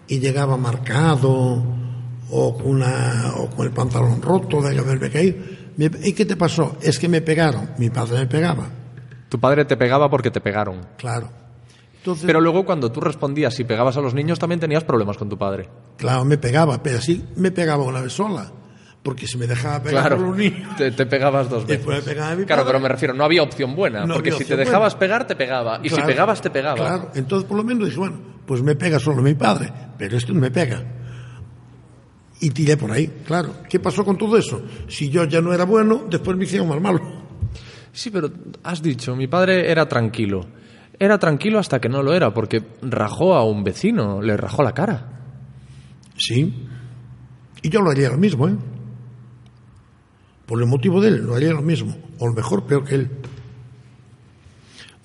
y 0.08 0.19
llegaba 0.19 0.58
marcado 0.58 1.63
o 2.32 2.58
con, 2.58 2.65
una, 2.67 3.34
o 3.38 3.50
con 3.50 3.65
el 3.65 3.72
pantalón 3.74 4.22
roto 4.22 4.62
de 4.62 4.78
haberme 4.78 5.10
caído, 5.10 5.38
¿y 5.78 6.13
qué 6.13 6.26
te 6.26 6.36
pasó? 6.36 6.78
Es 6.82 7.00
que 7.00 7.08
me 7.10 7.22
pegaron, 7.22 7.72
mi 7.78 7.89
padre 7.89 8.19
me 8.19 8.28
pegaba, 8.28 8.69
Tu 9.30 9.39
padre 9.39 9.65
te 9.65 9.78
pegaba 9.78 10.10
porque 10.10 10.32
te 10.32 10.41
pegaron. 10.41 10.88
claro. 10.98 11.30
Entonces, 11.98 12.26
Pero 12.26 12.39
luego 12.39 12.65
cuando 12.65 12.89
tú 12.93 13.02
respondías 13.02 13.60
y 13.60 13.65
pegabas 13.65 13.98
a 13.98 14.02
los 14.02 14.13
niños 14.13 14.39
también 14.39 14.62
tenías 14.62 14.86
problemas 14.86 15.17
con 15.17 15.28
tu 15.28 15.38
padre. 15.38 15.67
Claro, 15.98 16.24
me 16.24 16.38
pegaba, 16.38 16.82
pero 16.82 16.98
así 17.00 17.26
me 17.36 17.52
pegaba 17.52 17.84
una 17.84 18.00
vez 18.00 18.13
sola. 18.13 18.50
Porque 19.01 19.27
si 19.27 19.38
me 19.38 19.47
dejaba 19.47 19.81
pegar 19.81 20.09
por 20.17 20.19
los 20.27 20.38
niños, 20.38 20.75
te, 20.75 20.91
te 20.91 21.05
pegabas 21.05 21.49
dos 21.49 21.63
veces. 21.65 21.77
después 21.85 22.05
me 22.05 22.13
pegaba 22.13 22.31
a 22.31 22.35
mi 22.35 22.43
Claro, 22.45 22.63
padre. 22.63 22.71
pero 22.73 22.83
me 22.83 22.89
refiero, 22.89 23.13
no 23.13 23.23
había 23.23 23.41
opción 23.43 23.73
buena, 23.75 24.05
No 24.05 24.15
porque 24.15 24.31
si 24.33 24.43
te 24.43 24.57
dejabas 24.57 24.93
buena. 24.93 24.99
pegar, 24.99 25.27
te 25.27 25.35
pegaba, 25.38 25.79
y 25.81 25.88
si 25.89 25.95
Claro, 25.95 26.07
pegabas, 26.09 26.41
te 26.41 26.49
pegaba. 26.49 26.75
Claro, 26.75 27.12
entonces 27.15 27.47
por 27.47 27.55
lo 27.57 27.63
menos 27.63 27.85
dije, 27.88 27.97
bueno, 27.97 28.19
pues 28.45 28.62
me 28.62 28.75
pega 28.75 28.99
solo 28.99 29.21
mi 29.21 29.35
padre, 29.35 29.71
pero 29.97 30.17
esto 30.17 30.33
no 30.33 30.41
me 30.41 30.51
pega. 30.51 30.83
Y 32.41 32.49
tiré 32.51 32.75
por 32.77 32.91
ahí, 32.91 33.07
claro. 33.25 33.53
¿Qué 33.69 33.79
pasó 33.79 34.03
con 34.03 34.17
todo 34.17 34.38
eso? 34.38 34.62
Si 34.88 35.09
yo 35.09 35.23
ya 35.25 35.41
no 35.41 35.53
era 35.53 35.63
bueno, 35.65 36.03
después 36.09 36.35
me 36.38 36.43
hicieron 36.43 36.67
más 36.69 36.81
malo. 36.81 36.99
Sí, 37.91 38.09
pero 38.12 38.29
has 38.63 38.81
dicho, 38.81 39.15
mi 39.15 39.27
padre 39.27 39.71
era 39.71 39.88
tranquilo. 39.88 40.45
Era 40.99 41.17
tranquilo 41.17 41.59
hasta 41.59 41.79
que 41.79 41.88
no 41.89 42.03
lo 42.03 42.13
era, 42.13 42.33
porque 42.33 42.62
rajó 42.81 43.33
a 43.35 43.43
un 43.45 43.63
vecino, 43.63 44.21
le 44.21 44.35
rajó 44.38 44.62
la 44.63 44.73
cara. 44.73 45.21
Sí. 46.17 46.67
Y 47.62 47.69
yo 47.69 47.81
lo 47.81 47.91
haría 47.91 48.09
lo 48.09 48.17
mismo, 48.17 48.47
¿eh? 48.47 48.55
Por 50.49 50.59
el 50.59 50.65
motivo 50.65 50.99
de 50.99 51.09
él, 51.09 51.17
lo 51.27 51.35
haría 51.35 51.51
lo 51.51 51.62
mismo. 51.62 51.95
O 52.17 52.25
lo 52.25 52.33
mejor, 52.33 52.65
peor 52.65 52.83
que 52.83 52.95
él. 52.95 53.12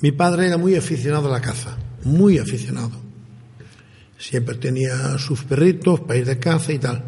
Mi 0.00 0.10
padre 0.10 0.46
era 0.46 0.56
muy 0.56 0.74
aficionado 0.74 1.28
a 1.28 1.32
la 1.32 1.42
caza, 1.42 1.76
muy 2.02 2.38
aficionado. 2.38 2.92
Siempre 4.16 4.54
tenía 4.54 5.18
sus 5.18 5.44
perritos 5.44 6.00
para 6.00 6.18
ir 6.18 6.24
de 6.24 6.38
caza 6.38 6.72
y 6.72 6.78
tal. 6.78 7.04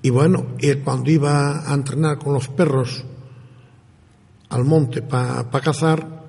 Y 0.00 0.08
bueno, 0.08 0.56
él 0.60 0.78
cuando 0.78 1.10
iba 1.10 1.70
a 1.70 1.74
entrenar 1.74 2.16
con 2.16 2.32
los 2.32 2.48
perros 2.48 3.04
al 4.48 4.64
monte 4.64 5.02
para 5.02 5.44
cazar, 5.50 6.24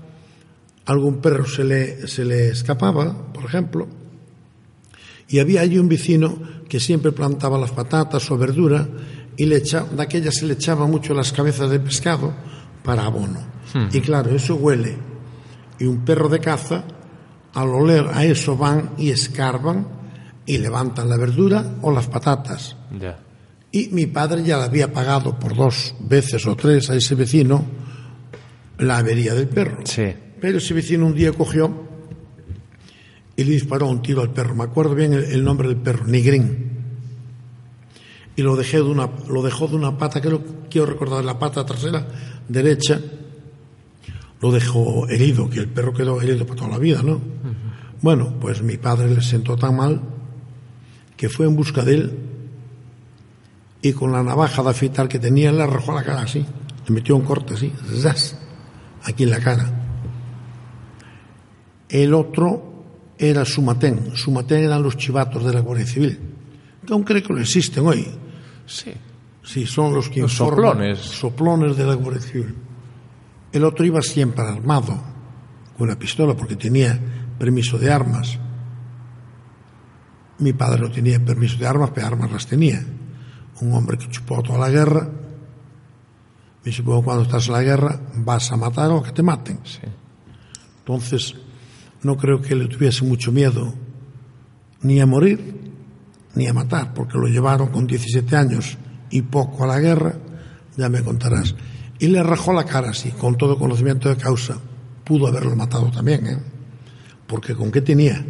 algún 0.86 1.22
perro 1.22 1.46
se 1.46 1.64
le, 1.64 2.08
se 2.10 2.26
le 2.26 2.50
escapaba, 2.50 3.32
por 3.32 3.46
ejemplo, 3.46 3.88
y 5.30 5.40
había 5.40 5.62
allí 5.62 5.80
un 5.80 5.88
vecino 5.88 6.38
que 6.68 6.82
siempre 6.82 7.14
plantaba 7.14 7.58
las 7.58 7.72
patatas 7.72 8.30
o 8.32 8.38
verdura 8.38 8.86
y 9.38 9.46
le 9.46 9.58
echa- 9.58 9.84
de 9.86 10.02
aquellas 10.02 10.36
se 10.36 10.46
le 10.46 10.54
echaba 10.54 10.86
mucho 10.88 11.14
las 11.14 11.32
cabezas 11.32 11.70
de 11.70 11.80
pescado 11.80 12.34
para 12.84 13.06
abono. 13.06 13.40
Y 13.92 14.02
claro, 14.02 14.32
eso 14.36 14.56
huele. 14.56 14.98
Y 15.80 15.86
un 15.86 16.04
perro 16.04 16.28
de 16.30 16.40
caza, 16.40 16.84
al 17.54 17.70
oler 17.70 18.06
a 18.14 18.26
eso 18.26 18.58
van 18.58 18.92
y 18.98 19.10
escarban 19.12 19.88
y 20.46 20.58
levantan 20.58 21.08
la 21.10 21.18
verdura 21.18 21.76
o 21.82 21.92
las 21.92 22.08
patatas. 22.08 22.76
Y 23.72 23.88
mi 23.90 24.06
padre 24.08 24.44
ya 24.44 24.58
le 24.58 24.64
había 24.66 24.92
pagado 24.92 25.40
por 25.40 25.56
dos 25.56 25.96
veces 26.02 26.46
o 26.48 26.56
tres 26.58 26.90
a 26.90 26.96
ese 26.96 27.16
vecino 27.16 27.64
la 28.80 28.98
avería 28.98 29.34
del 29.34 29.48
perro. 29.48 29.80
Sí. 29.86 30.14
Pero 30.42 30.58
ese 30.58 30.74
vecino 30.74 31.06
un 31.06 31.14
día 31.16 31.32
cogió 31.32 31.72
y 33.36 33.44
le 33.44 33.52
disparó 33.52 33.88
un 33.88 34.02
tiro 34.02 34.22
al 34.22 34.32
perro. 34.34 34.56
Me 34.56 34.64
acuerdo 34.66 34.94
bien 34.96 35.14
el, 35.14 35.24
el 35.26 35.44
nombre 35.44 35.68
del 35.70 35.78
perro, 35.78 36.06
Nigrín. 36.06 36.81
Y 38.36 38.42
lo, 38.44 38.56
dejé 38.56 38.78
de 38.78 38.84
una, 38.84 39.10
lo 39.28 39.42
dejó 39.44 39.68
de 39.68 39.76
una 39.76 39.98
pata, 39.98 40.22
creo, 40.22 40.42
quiero 40.70 40.88
recordar, 40.88 41.24
la 41.24 41.38
pata 41.38 41.66
trasera 41.66 42.08
derecha. 42.48 43.00
Lo 44.42 44.52
dejó 44.52 45.08
herido, 45.08 45.50
que 45.50 45.60
el 45.60 45.68
perro 45.68 45.94
quedó 45.94 46.22
herido 46.22 46.46
para 46.46 46.58
toda 46.58 46.72
la 46.72 46.80
vida, 46.80 47.04
¿no? 47.04 47.22
Bueno, 48.02 48.34
pues 48.40 48.64
mi 48.64 48.78
padre 48.78 49.14
le 49.14 49.22
sentó 49.22 49.56
tan 49.56 49.76
mal 49.76 50.02
que 51.16 51.30
fue 51.30 51.46
en 51.46 51.56
busca 51.56 51.84
de 51.84 51.94
él 51.94 52.20
y 53.84 53.94
con 53.94 54.12
la 54.12 54.24
navaja 54.24 54.64
de 54.64 54.70
afeitar 54.70 55.08
que 55.08 55.20
tenía 55.20 55.52
le 55.52 55.62
arrojó 55.62 55.94
la 55.94 56.04
cara 56.04 56.22
así. 56.22 56.44
Le 56.88 56.96
metió 56.96 57.16
un 57.16 57.24
corte 57.24 57.54
así, 57.54 57.72
¡zas! 58.00 58.36
aquí 59.04 59.24
en 59.24 59.30
la 59.30 59.40
cara. 59.40 59.70
El 61.90 62.14
otro 62.14 62.72
era 63.18 63.46
Sumatén. 63.46 64.16
Sumatén 64.16 64.64
eran 64.64 64.82
los 64.82 64.98
chivatos 64.98 65.46
de 65.46 65.54
la 65.54 65.60
Guardia 65.60 65.86
Civil, 65.86 66.20
que 66.86 66.94
aún 66.94 67.04
creo 67.04 67.22
que 67.22 67.34
lo 67.34 67.40
existen 67.40 67.86
hoy. 67.86 68.08
Sí. 68.72 68.94
Sí, 69.44 69.66
son 69.66 69.94
los 69.94 70.08
que 70.10 70.22
Los 70.22 70.32
informan- 70.34 70.50
soplones. 70.56 70.98
Soplones 71.00 71.76
de 71.78 71.86
la 71.86 71.96
Guardia 71.96 72.22
Civil. 72.22 72.56
El 73.52 73.64
otro 73.66 73.84
iba 73.86 74.02
siempre 74.02 74.46
armado, 74.46 74.94
con 75.78 75.88
una 75.90 75.98
pistola, 76.00 76.36
porque 76.36 76.56
tenía 76.56 77.00
permiso 77.38 77.78
de 77.78 77.92
armas. 77.92 78.38
Mi 80.40 80.54
padre 80.54 80.82
no 80.82 80.92
tenía 80.92 81.20
permiso 81.24 81.58
de 81.58 81.68
armas, 81.68 81.92
pero 81.94 82.08
armas 82.08 82.32
las 82.32 82.48
tenía. 82.48 82.84
Un 83.62 83.74
hombre 83.74 83.98
que 83.98 84.10
chupó 84.10 84.42
toda 84.42 84.58
la 84.60 84.70
guerra. 84.70 85.08
Me 86.64 86.72
supongo 86.72 87.04
cuando 87.04 87.24
estás 87.24 87.48
en 87.48 87.54
la 87.54 87.62
guerra 87.64 88.00
vas 88.16 88.52
a 88.52 88.58
matar 88.58 88.92
o 88.92 89.04
que 89.04 89.12
te 89.12 89.22
maten. 89.24 89.60
Sí. 89.64 89.80
Entonces, 90.80 91.36
no 92.04 92.18
creo 92.18 92.42
que 92.42 92.56
le 92.56 92.68
tuviese 92.68 93.04
mucho 93.06 93.32
miedo 93.32 93.74
ni 94.82 95.00
a 95.00 95.06
morir 95.06 95.61
ni 96.36 96.48
a 96.48 96.54
matar, 96.54 96.94
porque 96.94 97.18
lo 97.18 97.28
llevaron 97.28 97.68
con 97.70 97.88
17 97.88 98.36
años 98.36 98.78
y 99.10 99.22
poco 99.24 99.64
a 99.64 99.68
la 99.68 99.80
guerra, 99.80 100.16
ya 100.78 100.90
me 100.90 101.04
contarás. 101.04 101.56
Y 102.00 102.08
le 102.08 102.24
rajó 102.24 102.54
la 102.54 102.64
cara 102.66 102.90
así, 102.92 103.12
con 103.12 103.36
todo 103.38 103.58
conocimiento 103.60 104.10
de 104.10 104.16
causa. 104.18 104.58
Pudo 105.04 105.28
haberlo 105.28 105.56
matado 105.56 105.92
también, 105.92 106.26
¿eh? 106.28 106.38
Porque 107.28 107.54
¿con 107.56 107.72
qué 107.72 107.82
tenía? 107.82 108.26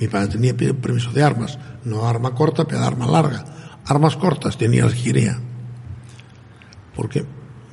Mi 0.00 0.08
padre 0.08 0.28
tenía 0.28 0.56
pe- 0.56 0.74
permiso 0.74 1.12
de 1.12 1.22
armas, 1.22 1.58
no 1.84 2.06
arma 2.06 2.34
corta, 2.34 2.64
pero 2.64 2.82
arma 2.82 3.06
larga. 3.06 3.44
Armas 3.86 4.16
cortas 4.16 4.56
tenía 4.56 4.86
quería. 4.88 5.38
Porque 6.94 7.24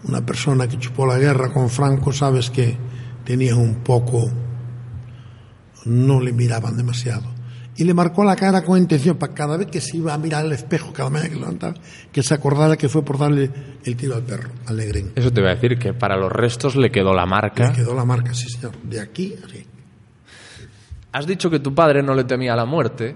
una 0.04 0.26
persona 0.26 0.68
que 0.68 0.80
chupó 0.80 1.06
la 1.06 1.18
guerra 1.18 1.54
con 1.54 1.70
Franco, 1.70 2.12
sabes 2.12 2.50
que 2.50 2.76
tenía 3.24 3.56
un 3.56 3.76
poco, 3.76 4.30
no 5.86 6.20
le 6.20 6.32
miraban 6.34 6.76
demasiado. 6.78 7.24
Y 7.78 7.86
le 7.86 7.94
marcó 7.94 8.24
la 8.26 8.36
cara 8.36 8.64
con 8.64 8.78
intención 8.78 9.18
para 9.18 9.34
cada 9.34 9.56
vez 9.58 9.68
que 9.68 9.80
se 9.80 9.98
iba 9.98 10.14
a 10.14 10.18
mirar 10.18 10.44
al 10.46 10.52
espejo, 10.52 10.92
cada 10.92 11.10
mañana 11.10 11.30
que 11.30 11.40
levantaba, 11.40 11.74
que 12.12 12.22
se 12.22 12.34
acordara 12.34 12.76
que 12.76 12.90
fue 12.90 13.04
por 13.04 13.18
darle 13.18 13.50
el 13.86 13.96
tiro 13.96 14.16
al 14.16 14.24
perro, 14.24 14.50
al 14.68 14.76
negrín. 14.78 15.14
Eso 15.16 15.32
te 15.32 15.40
iba 15.40 15.52
a 15.52 15.56
decir, 15.56 15.78
que 15.80 15.94
para 15.94 16.18
los 16.18 16.32
restos 16.32 16.76
le 16.76 16.92
quedó 16.92 17.14
la 17.14 17.26
marca. 17.26 17.70
Le 17.70 17.76
quedó 17.76 17.96
la 17.96 18.04
marca, 18.06 18.34
sí 18.34 18.50
señor, 18.50 18.74
de 18.84 19.00
aquí 19.00 19.34
a 19.42 19.46
aquí. 19.46 19.64
Has 21.14 21.28
dicho 21.28 21.50
que 21.50 21.60
tu 21.60 21.74
padre 21.74 22.02
no 22.04 22.14
le 22.14 22.24
temía 22.24 22.56
la 22.56 22.66
muerte 22.66 23.16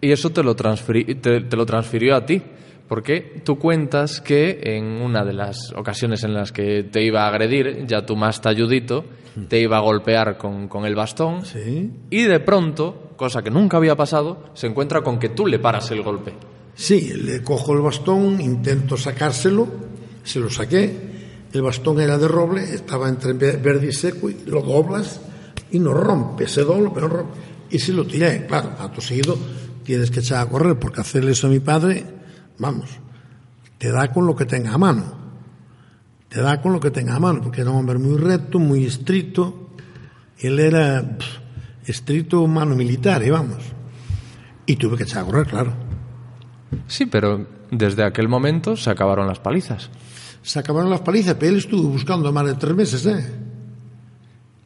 y 0.00 0.10
eso 0.12 0.30
te 0.30 0.42
lo, 0.42 0.56
transferi- 0.56 1.20
te, 1.20 1.40
te 1.42 1.56
lo 1.56 1.66
transfirió 1.66 2.16
a 2.16 2.24
ti. 2.26 2.42
Porque 2.88 3.42
tú 3.44 3.58
cuentas 3.58 4.22
que 4.22 4.60
en 4.62 4.84
una 5.02 5.22
de 5.22 5.34
las 5.34 5.72
ocasiones 5.76 6.24
en 6.24 6.32
las 6.32 6.52
que 6.52 6.84
te 6.84 7.04
iba 7.04 7.24
a 7.24 7.28
agredir, 7.28 7.84
ya 7.86 8.06
tu 8.06 8.16
más 8.16 8.40
talludito, 8.40 9.04
te 9.48 9.60
iba 9.60 9.76
a 9.76 9.80
golpear 9.80 10.38
con, 10.38 10.68
con 10.68 10.86
el 10.86 10.94
bastón 10.94 11.44
Sí. 11.44 11.90
y 12.08 12.22
de 12.22 12.40
pronto, 12.40 13.07
cosa 13.18 13.42
que 13.42 13.50
nunca 13.50 13.76
había 13.76 13.94
pasado, 13.96 14.44
se 14.54 14.66
encuentra 14.68 15.02
con 15.02 15.18
que 15.18 15.28
tú 15.28 15.46
le 15.46 15.58
paras 15.58 15.90
el 15.90 16.02
golpe. 16.02 16.32
Sí, 16.74 17.12
le 17.12 17.42
cojo 17.42 17.74
el 17.74 17.80
bastón, 17.82 18.40
intento 18.40 18.96
sacárselo, 18.96 19.66
se 20.22 20.40
lo 20.40 20.48
saqué. 20.48 21.18
El 21.52 21.62
bastón 21.62 22.00
era 22.00 22.16
de 22.16 22.28
roble, 22.28 22.62
estaba 22.62 23.08
entre 23.08 23.32
ve- 23.32 23.56
verde 23.56 23.88
y 23.88 23.92
seco, 23.92 24.30
y 24.30 24.36
lo 24.46 24.62
doblas 24.62 25.20
y 25.70 25.78
no 25.80 25.92
rompe, 25.92 26.46
se 26.48 26.62
dobla, 26.62 26.90
pero 26.94 27.08
rompe. 27.08 27.38
Y 27.70 27.78
se 27.78 27.92
lo 27.92 28.06
tiré, 28.06 28.46
claro, 28.46 28.70
acto 28.78 29.00
seguido 29.02 29.36
tienes 29.84 30.10
que 30.10 30.20
echar 30.20 30.46
a 30.46 30.50
correr, 30.50 30.78
porque 30.78 31.00
hacerle 31.00 31.32
eso 31.32 31.46
a 31.46 31.50
mi 31.50 31.60
padre, 31.60 32.04
vamos, 32.58 32.88
te 33.78 33.90
da 33.90 34.12
con 34.12 34.26
lo 34.26 34.36
que 34.36 34.44
tenga 34.44 34.74
a 34.74 34.78
mano. 34.78 35.18
Te 36.28 36.40
da 36.42 36.60
con 36.60 36.72
lo 36.74 36.78
que 36.80 36.90
tenga 36.90 37.16
a 37.16 37.18
mano, 37.18 37.40
porque 37.42 37.62
era 37.62 37.70
un 37.70 37.78
hombre 37.78 37.98
muy 37.98 38.18
recto, 38.18 38.58
muy 38.58 38.84
estricto. 38.84 39.70
Él 40.38 40.60
era 40.60 41.16
estricto 41.90 42.46
mano 42.46 42.74
militar, 42.74 43.22
y 43.24 43.30
vamos. 43.30 43.62
Y 44.66 44.76
tuve 44.76 44.96
que 44.96 45.04
echar 45.04 45.22
a 45.22 45.26
correr, 45.26 45.46
claro. 45.46 45.72
Sí, 46.86 47.06
pero 47.06 47.46
desde 47.70 48.04
aquel 48.04 48.28
momento 48.28 48.76
se 48.76 48.90
acabaron 48.90 49.26
las 49.26 49.38
palizas. 49.38 49.90
Se 50.42 50.58
acabaron 50.58 50.90
las 50.90 51.00
palizas, 51.00 51.34
pero 51.34 51.52
él 51.52 51.58
estuvo 51.58 51.88
buscando 51.88 52.32
más 52.32 52.46
de 52.46 52.54
tres 52.54 52.74
meses, 52.74 53.06
¿eh? 53.06 53.26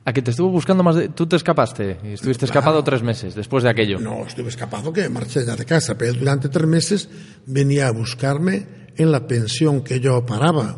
A 0.05 0.13
que 0.13 0.21
te 0.21 0.33
estuvo 0.33 0.51
buscando 0.51 0.83
más 0.83 0.97
de... 0.97 1.09
Tú 1.11 1.27
te 1.27 1.37
escapaste 1.37 1.99
y 2.03 2.09
estuviste 2.15 2.45
escapado 2.45 2.83
tres 2.83 3.03
meses 3.03 3.37
después 3.37 3.63
de 3.63 3.71
aquello. 3.71 4.01
No, 4.01 4.27
estuve 4.27 4.49
escapado 4.49 4.93
que 4.93 5.09
marché 5.09 5.45
ya 5.45 5.55
de 5.55 5.65
casa, 5.65 5.97
pero 5.97 6.11
él 6.11 6.19
durante 6.19 6.49
tres 6.49 6.67
meses 6.67 7.09
venía 7.47 7.87
a 7.87 7.93
buscarme 7.93 8.67
en 8.97 9.13
la 9.13 9.27
pensión 9.29 9.83
que 9.83 10.01
yo 10.01 10.27
paraba, 10.27 10.77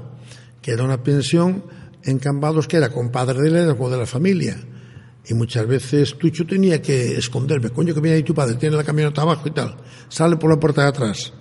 que 0.61 0.73
era 0.73 0.85
una 0.85 1.03
pensión 1.03 1.65
en 2.03 2.19
Cambados 2.19 2.69
que 2.69 2.77
era 2.77 2.91
compadre 2.91 3.41
de 3.41 3.49
él, 3.49 3.57
era 3.57 3.73
de 3.73 3.97
la 3.97 4.07
familia. 4.07 4.57
Y 5.27 5.35
muchas 5.35 5.66
veces 5.66 6.16
Tucho 6.18 6.47
tenía 6.47 6.83
que 6.83 7.16
esconderme. 7.16 7.70
Coño, 7.70 7.95
que 7.95 8.01
viene 8.01 8.16
ahí 8.18 8.22
tu 8.22 8.35
padre, 8.35 8.57
tiene 8.57 8.77
la 8.77 8.85
camioneta 8.85 9.22
abajo 9.22 9.49
y 9.49 9.53
tal. 9.53 9.77
Sale 10.09 10.37
por 10.37 10.51
la 10.51 10.61
puerta 10.61 10.83
de 10.83 10.89
atrás. 10.89 11.33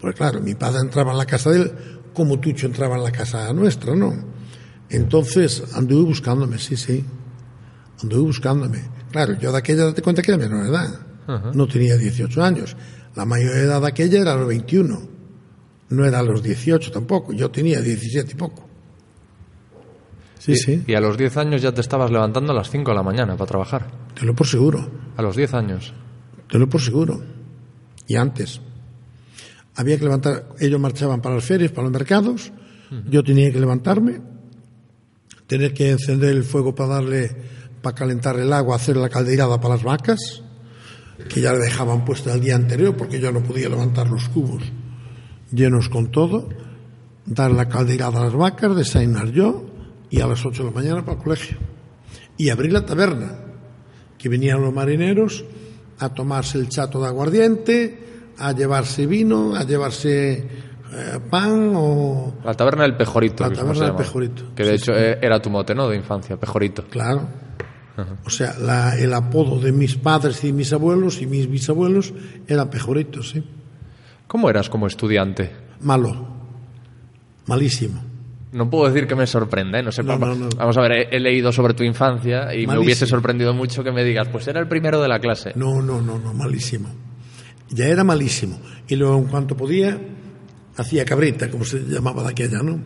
Porque 0.00 0.16
claro, 0.16 0.40
mi 0.40 0.54
padre 0.54 0.80
entraba 0.80 1.12
en 1.12 1.18
la 1.18 1.26
casa 1.26 1.50
de 1.50 1.62
él 1.62 1.72
como 2.12 2.38
Tucho 2.38 2.66
entraba 2.66 2.96
en 2.96 3.04
la 3.04 3.12
casa 3.12 3.52
nuestra, 3.52 3.94
¿no? 3.94 4.12
Entonces 4.88 5.62
anduve 5.74 6.04
buscándome, 6.04 6.58
sí, 6.58 6.76
sí. 6.76 7.04
Anduve 8.02 8.22
buscándome. 8.22 8.82
Claro, 9.10 9.38
yo 9.38 9.52
de 9.52 9.58
aquella, 9.58 9.84
date 9.86 10.02
cuenta 10.02 10.22
que 10.22 10.32
era 10.32 10.38
menor 10.38 10.66
edad. 10.66 11.06
No 11.54 11.66
tenía 11.66 11.96
18 11.96 12.42
años. 12.42 12.76
La 13.14 13.24
mayor 13.24 13.56
edad 13.56 13.80
de 13.80 13.86
aquella 13.86 14.20
era 14.20 14.32
a 14.32 14.36
los 14.36 14.48
21. 14.48 15.08
No 15.90 16.04
era 16.04 16.18
a 16.18 16.22
los 16.22 16.42
18 16.42 16.90
tampoco. 16.90 17.32
Yo 17.32 17.50
tenía 17.50 17.80
17 17.80 18.32
y 18.32 18.34
poco. 18.34 18.68
Sí, 20.42 20.52
Y- 20.52 20.56
sí. 20.56 20.84
Y 20.88 20.94
a 20.94 21.00
los 21.00 21.16
10 21.16 21.36
años 21.36 21.62
ya 21.62 21.70
te 21.72 21.80
estabas 21.80 22.10
levantando 22.10 22.50
a 22.52 22.54
las 22.56 22.68
5 22.68 22.90
de 22.90 22.96
la 22.96 23.04
mañana 23.04 23.36
para 23.36 23.46
trabajar. 23.46 23.86
Te 24.18 24.26
lo 24.26 24.34
por 24.34 24.48
seguro. 24.48 24.90
A 25.16 25.22
los 25.22 25.36
10 25.36 25.54
años. 25.54 25.92
Te 26.50 26.58
lo 26.58 26.68
por 26.68 26.80
seguro. 26.80 27.22
Y 28.08 28.16
antes. 28.16 28.60
Había 29.76 29.96
que 29.98 30.02
levantar, 30.04 30.48
ellos 30.58 30.80
marchaban 30.80 31.20
para 31.22 31.36
las 31.36 31.44
ferias, 31.44 31.70
para 31.70 31.84
los 31.84 31.92
mercados, 31.92 32.52
yo 33.08 33.22
tenía 33.22 33.50
que 33.52 33.60
levantarme, 33.60 34.20
tener 35.46 35.72
que 35.72 35.90
encender 35.90 36.30
el 36.30 36.42
fuego 36.42 36.74
para 36.74 36.94
darle, 36.94 37.30
para 37.80 37.94
calentar 37.94 38.36
el 38.38 38.52
agua, 38.52 38.76
hacer 38.76 38.96
la 38.96 39.08
caldeirada 39.08 39.60
para 39.60 39.76
las 39.76 39.84
vacas, 39.84 40.42
que 41.28 41.40
ya 41.40 41.52
le 41.52 41.60
dejaban 41.60 42.04
puesta 42.04 42.34
el 42.34 42.40
día 42.40 42.56
anterior 42.56 42.96
porque 42.96 43.18
yo 43.20 43.30
no 43.32 43.42
podía 43.42 43.68
levantar 43.68 44.08
los 44.10 44.28
cubos 44.28 44.62
llenos 45.52 45.88
con 45.88 46.10
todo, 46.10 46.48
dar 47.24 47.52
la 47.52 47.68
caldeirada 47.68 48.20
a 48.20 48.24
las 48.24 48.34
vacas, 48.34 48.74
desayunar 48.76 49.30
yo 49.30 49.71
y 50.12 50.20
a 50.20 50.26
las 50.28 50.44
8 50.46 50.62
de 50.62 50.68
la 50.70 50.74
mañana 50.74 51.04
para 51.04 51.16
el 51.16 51.22
colegio. 51.24 51.56
Y 52.36 52.50
abrir 52.50 52.72
la 52.72 52.86
taberna, 52.86 53.34
que 54.18 54.28
venían 54.28 54.60
los 54.62 54.72
marineros 54.72 55.44
a 55.98 56.10
tomarse 56.14 56.58
el 56.58 56.68
chato 56.68 57.00
de 57.00 57.08
aguardiente, 57.08 57.98
a 58.38 58.52
llevarse 58.52 59.06
vino, 59.06 59.56
a 59.56 59.64
llevarse 59.64 60.32
eh, 60.34 61.18
pan 61.30 61.72
o... 61.74 62.34
La 62.44 62.54
taberna 62.54 62.82
del 62.84 62.96
Pejorito. 62.96 63.42
La 63.44 63.50
que 63.50 63.56
taberna 63.56 63.86
del. 63.86 63.94
Pejorito, 63.96 64.54
Que 64.54 64.62
de 64.64 64.70
sí, 64.78 64.84
hecho 64.84 64.92
eh, 64.94 65.18
era 65.20 65.40
tu 65.40 65.50
mote, 65.50 65.74
¿no? 65.74 65.88
De 65.88 65.96
infancia, 65.96 66.36
Pejorito. 66.36 66.84
Claro. 66.84 67.26
O 68.24 68.30
sea, 68.30 68.54
la- 68.58 68.98
el 68.98 69.12
apodo 69.14 69.60
de 69.60 69.70
mis 69.72 69.96
padres 69.96 70.42
y 70.44 70.52
mis 70.52 70.72
abuelos 70.72 71.20
y 71.20 71.26
mis 71.26 71.48
bisabuelos 71.50 72.12
era 72.46 72.68
Pejorito, 72.70 73.22
sí. 73.22 73.44
¿Cómo 74.26 74.48
eras 74.50 74.68
como 74.70 74.86
estudiante? 74.86 75.50
Malo. 75.80 76.26
Malísimo. 77.46 78.00
No 78.52 78.68
puedo 78.68 78.90
decir 78.92 79.08
que 79.08 79.14
me 79.14 79.26
sorprenda, 79.26 79.78
¿eh? 79.78 79.82
No 79.82 79.90
sé, 79.92 80.02
No, 80.02 80.18
pa- 80.20 80.26
no, 80.26 80.34
no. 80.34 80.48
Vamos 80.56 80.76
a 80.76 80.80
ver, 80.82 80.92
he, 80.92 81.16
he 81.16 81.20
leído 81.20 81.50
sobre 81.52 81.72
tu 81.74 81.82
infancia 81.84 82.54
y 82.54 82.66
me 82.66 82.78
hubiese 82.78 83.06
sorprendido 83.06 83.54
mucho 83.54 83.82
que 83.82 83.92
me 83.92 84.04
digas, 84.04 84.28
pues 84.28 84.46
era 84.46 84.60
el 84.60 84.68
primero 84.68 85.00
de 85.00 85.08
la 85.08 85.18
clase. 85.18 85.52
No, 85.56 85.80
no, 85.80 86.00
no, 86.02 86.18
no, 86.18 86.34
malísimo. 86.34 86.88
Ya 87.70 87.86
era 87.86 88.04
malísimo. 88.04 88.60
Y 88.88 88.96
luego, 88.96 89.16
en 89.18 89.24
cuanto 89.24 89.56
podía, 89.56 89.98
hacía 90.76 91.04
cabrita, 91.06 91.50
como 91.50 91.64
se 91.64 91.80
llamaba 91.80 92.22
de 92.24 92.28
aquella, 92.30 92.62
¿no? 92.62 92.78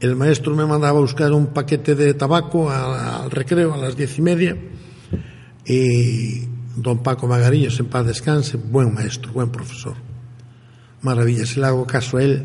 El 0.00 0.14
maestro 0.16 0.54
me 0.56 0.64
mandaba 0.64 0.98
a 0.98 1.00
buscar 1.02 1.32
un 1.32 1.48
paquete 1.48 1.94
de 1.94 2.14
tabaco 2.14 2.70
al 2.70 3.30
recreo 3.30 3.74
a 3.74 3.76
las 3.76 3.96
diez 3.96 4.16
y 4.18 4.22
media. 4.22 4.56
Y 5.66 6.46
don 6.76 7.02
Paco 7.02 7.26
Magarillos, 7.26 7.78
en 7.80 7.86
paz 7.86 8.06
descanse, 8.06 8.56
buen 8.56 8.94
maestro, 8.94 9.32
buen 9.32 9.50
profesor. 9.50 9.94
Maravilla, 11.02 11.44
si 11.46 11.60
le 11.60 11.66
hago 11.66 11.86
caso 11.86 12.16
a 12.18 12.22
él, 12.22 12.44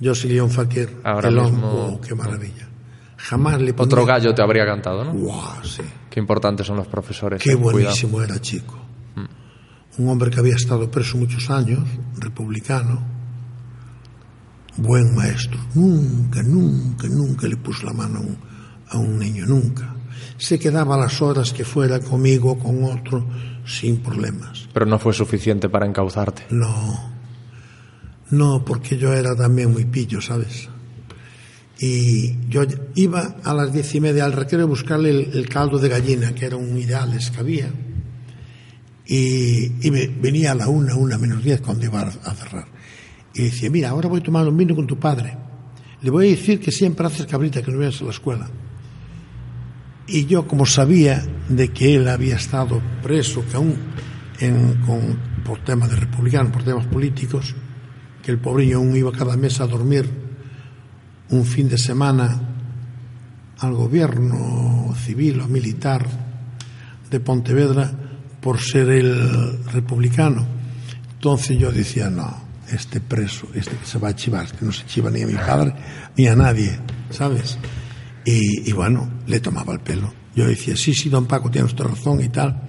yo 0.00 0.14
sería 0.14 0.42
un 0.44 0.50
fakir. 0.50 1.00
Ahora 1.04 1.28
El 1.28 1.36
mismo- 1.40 2.00
qué 2.06 2.14
maravilla. 2.14 2.68
Jamás 3.16 3.60
le 3.60 3.74
ponía... 3.74 3.86
Otro 3.86 4.06
gallo 4.06 4.34
te 4.34 4.42
habría 4.42 4.64
cantado, 4.64 5.04
¿no? 5.04 5.12
Guau, 5.12 5.62
sí. 5.64 5.82
Qué 6.08 6.18
importantes 6.20 6.66
son 6.66 6.78
los 6.78 6.86
profesores. 6.88 7.40
Qué 7.42 7.54
cuidado. 7.54 7.72
buenísimo 7.72 8.22
era 8.22 8.40
chico. 8.40 8.78
Un 9.98 10.08
hombre 10.08 10.30
que 10.30 10.40
había 10.40 10.54
estado 10.54 10.90
preso 10.90 11.18
muchos 11.18 11.50
años, 11.50 11.80
republicano, 12.16 13.02
buen 14.76 15.14
maestro. 15.14 15.58
Nunca, 15.74 16.42
nunca, 16.42 17.06
nunca 17.08 17.46
le 17.46 17.56
puso 17.56 17.86
la 17.86 17.92
mano 17.92 18.18
a 18.18 18.22
un, 18.22 18.38
a 18.88 18.98
un 18.98 19.18
niño, 19.18 19.44
nunca. 19.46 19.94
Se 20.38 20.58
quedaba 20.58 20.96
las 20.96 21.20
horas 21.20 21.52
que 21.52 21.64
fuera 21.64 22.00
conmigo, 22.00 22.58
con 22.58 22.82
otro, 22.84 23.26
sin 23.66 23.98
problemas. 23.98 24.68
Pero 24.72 24.86
no 24.86 24.98
fue 24.98 25.12
suficiente 25.12 25.68
para 25.68 25.86
encauzarte. 25.86 26.46
No, 26.50 27.10
no, 28.30 28.64
porque 28.64 28.96
yo 28.96 29.12
era 29.12 29.34
también 29.34 29.72
muy 29.72 29.84
pillo, 29.86 30.20
¿sabes? 30.20 30.68
Y 31.78 32.36
yo 32.48 32.62
iba 32.94 33.36
a 33.42 33.54
las 33.54 33.72
diez 33.72 33.94
y 33.94 34.00
media 34.00 34.24
al 34.26 34.32
recreo 34.32 34.62
a 34.62 34.66
buscarle 34.66 35.10
el, 35.10 35.48
caldo 35.48 35.78
de 35.78 35.88
gallina, 35.88 36.34
que 36.34 36.44
era 36.44 36.56
un 36.56 36.76
ideales 36.76 37.30
que 37.30 37.40
había. 37.40 37.70
Y, 39.06 39.86
y 39.86 39.90
me- 39.90 40.06
venía 40.08 40.52
a 40.52 40.54
la 40.54 40.68
una, 40.68 40.94
una 40.94 41.16
menos 41.16 41.42
diez 41.42 41.60
cuando 41.62 41.86
iba 41.86 42.02
a, 42.02 42.34
cerrar. 42.34 42.66
Y 43.34 43.44
decía, 43.44 43.70
mira, 43.70 43.88
ahora 43.90 44.08
voy 44.08 44.20
a 44.20 44.22
tomar 44.22 44.46
un 44.46 44.56
vino 44.56 44.76
con 44.76 44.86
tu 44.86 44.98
padre. 44.98 45.36
Le 46.02 46.10
voy 46.10 46.28
a 46.28 46.30
decir 46.30 46.60
que 46.60 46.70
siempre 46.70 47.06
haces 47.06 47.26
cabrita, 47.26 47.62
que 47.62 47.72
no 47.72 47.78
vienes 47.78 48.00
a 48.02 48.04
la 48.04 48.10
escuela. 48.10 48.48
Y 50.06 50.26
yo, 50.26 50.46
como 50.46 50.66
sabía 50.66 51.24
de 51.48 51.68
que 51.68 51.94
él 51.94 52.08
había 52.08 52.36
estado 52.36 52.80
preso, 53.02 53.42
que 53.50 53.56
aún 53.56 53.76
por 55.44 55.64
temas 55.64 55.90
de 55.90 55.96
republicano, 55.96 56.52
por 56.52 56.62
temas 56.62 56.86
políticos, 56.86 57.54
que 58.22 58.30
el 58.30 58.38
pobrillo 58.38 58.78
aún 58.78 58.96
iba 58.96 59.12
cada 59.12 59.36
mes 59.36 59.60
a 59.60 59.66
dormir 59.66 60.08
un 61.30 61.44
fin 61.44 61.68
de 61.68 61.78
semana 61.78 62.40
al 63.58 63.74
gobierno 63.74 64.94
civil 64.96 65.40
o 65.40 65.48
militar 65.48 66.06
de 67.10 67.20
Pontevedra 67.20 67.92
por 68.40 68.58
ser 68.58 68.88
el 68.90 69.64
republicano. 69.66 70.46
Entonces 71.14 71.58
yo 71.58 71.70
decía, 71.70 72.08
no, 72.08 72.42
este 72.70 73.00
preso, 73.00 73.48
este 73.54 73.76
que 73.76 73.86
se 73.86 73.98
va 73.98 74.08
a 74.08 74.16
chivar, 74.16 74.50
que 74.52 74.64
no 74.64 74.72
se 74.72 74.86
chiva 74.86 75.10
ni 75.10 75.22
a 75.22 75.26
mi 75.26 75.34
padre 75.34 75.74
ni 76.16 76.26
a 76.26 76.34
nadie, 76.34 76.78
¿sabes? 77.10 77.58
Y, 78.24 78.68
y 78.68 78.72
bueno, 78.72 79.10
le 79.26 79.40
tomaba 79.40 79.72
el 79.72 79.80
pelo. 79.80 80.12
Yo 80.34 80.46
decía, 80.46 80.76
sí, 80.76 80.94
sí, 80.94 81.08
don 81.08 81.26
Paco, 81.26 81.50
tiene 81.50 81.66
usted 81.66 81.84
razón 81.84 82.22
y 82.22 82.28
tal. 82.28 82.62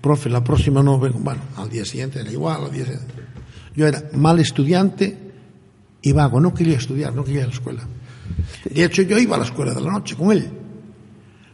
Profe, 0.00 0.28
la 0.28 0.42
próxima 0.42 0.82
no 0.82 0.98
vengo. 0.98 1.18
Bueno, 1.20 1.40
al 1.56 1.70
día 1.70 1.84
siguiente 1.84 2.20
era 2.20 2.30
igual. 2.30 2.64
Al 2.64 2.72
día 2.72 2.84
siguiente. 2.84 3.25
Yo 3.76 3.86
era 3.86 4.02
mal 4.14 4.38
estudiante 4.40 5.16
y 6.02 6.12
vago, 6.12 6.40
no 6.40 6.52
quería 6.54 6.78
estudiar, 6.78 7.14
no 7.14 7.22
quería 7.24 7.40
ir 7.40 7.44
a 7.44 7.48
la 7.48 7.54
escuela. 7.54 7.82
De 8.64 8.84
hecho, 8.84 9.02
yo 9.02 9.18
iba 9.18 9.36
a 9.36 9.38
la 9.38 9.44
escuela 9.44 9.72
de 9.74 9.80
la 9.80 9.90
noche 9.92 10.16
con 10.16 10.32
él, 10.32 10.48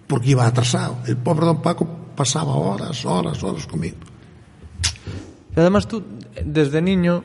porque 0.07 0.31
iba 0.31 0.47
atrasado. 0.47 0.99
El 1.07 1.17
pobre 1.17 1.47
don 1.47 1.61
Paco 1.61 1.87
pasaba 2.17 2.55
horas, 2.55 3.05
horas, 3.05 3.43
horas 3.43 3.67
conmigo. 3.67 3.97
Y 5.57 5.61
además 5.61 5.87
tú, 5.89 6.03
desde 6.45 6.81
niño, 6.81 7.25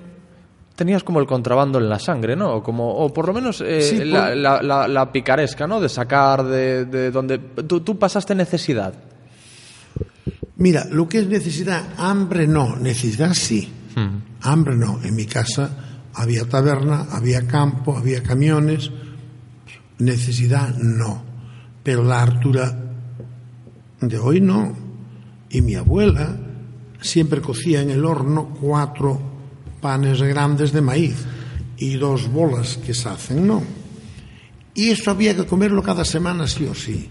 tenías 0.76 1.04
como 1.04 1.20
el 1.20 1.28
contrabando 1.28 1.80
en 1.80 1.90
la 1.90 2.00
sangre, 2.00 2.36
¿no? 2.36 2.56
O, 2.56 2.64
como, 2.64 2.90
o 2.96 3.14
por 3.14 3.28
lo 3.28 3.34
menos 3.34 3.62
eh, 3.66 3.82
Sí, 3.82 4.04
la, 4.04 4.28
por- 4.28 4.38
la- 4.38 4.62
la- 4.62 4.88
la 4.88 5.12
picaresca, 5.12 5.66
¿no? 5.68 5.80
De 5.80 5.90
sacar 5.90 6.44
de, 6.44 6.86
de 6.86 7.12
donde... 7.12 7.38
Tú, 7.40 7.82
tú 7.82 7.98
pasaste 7.98 8.36
necesidad. 8.36 8.94
Mira, 10.58 10.86
lo 10.90 11.08
que 11.08 11.20
es 11.20 11.28
necesidad, 11.28 11.84
hambre 11.98 12.48
no, 12.48 12.76
necesidad 12.78 13.34
sí. 13.34 13.72
Hambre 14.52 14.76
no. 14.76 15.00
En 15.04 15.16
mi 15.16 15.26
casa 15.26 16.06
había 16.14 16.48
taberna, 16.48 17.08
había 17.12 17.46
campo, 17.46 17.98
había 17.98 18.24
camiones. 18.24 18.92
Necesidad 20.00 20.76
no. 20.78 21.24
Pero 21.84 22.04
la 22.04 22.22
hartura 22.22 22.78
de 24.02 24.18
hoy 24.18 24.42
no. 24.42 24.74
Y 25.50 25.62
mi 25.62 25.76
abuela 25.76 26.38
siempre 27.02 27.42
cocía 27.42 27.82
en 27.82 27.90
el 27.90 28.06
horno 28.06 28.54
cuatro 28.60 29.20
panes 29.82 30.22
grandes 30.22 30.72
de 30.72 30.82
maíz 30.82 31.26
y 31.78 31.96
dos 31.96 32.32
bolas 32.32 32.78
que 32.78 32.94
se 32.94 33.10
hacen, 33.10 33.46
¿no? 33.46 33.64
Y 34.74 34.90
eso 34.90 35.12
había 35.12 35.36
que 35.36 35.46
comerlo 35.46 35.82
cada 35.82 36.06
semana 36.06 36.48
sí 36.48 36.66
o 36.66 36.74
sí. 36.74 37.10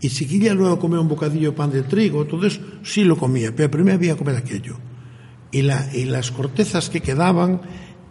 Y 0.00 0.08
si 0.08 0.26
quería 0.26 0.54
luego 0.54 0.78
comer 0.78 0.98
un 0.98 1.08
bocadillo 1.08 1.50
de 1.50 1.56
pan 1.56 1.70
de 1.70 1.82
trigo, 1.82 2.26
todo 2.26 2.46
eso 2.46 2.60
sí 2.82 3.04
lo 3.04 3.16
comía, 3.16 3.54
pero 3.54 3.70
primero 3.70 3.96
había 3.96 4.12
que 4.12 4.18
comer 4.18 4.36
aquello. 4.36 4.76
Y, 5.54 5.62
la, 5.62 5.88
y 5.94 6.04
las 6.04 6.30
cortezas 6.32 6.90
que 6.90 7.00
quedaban, 7.00 7.60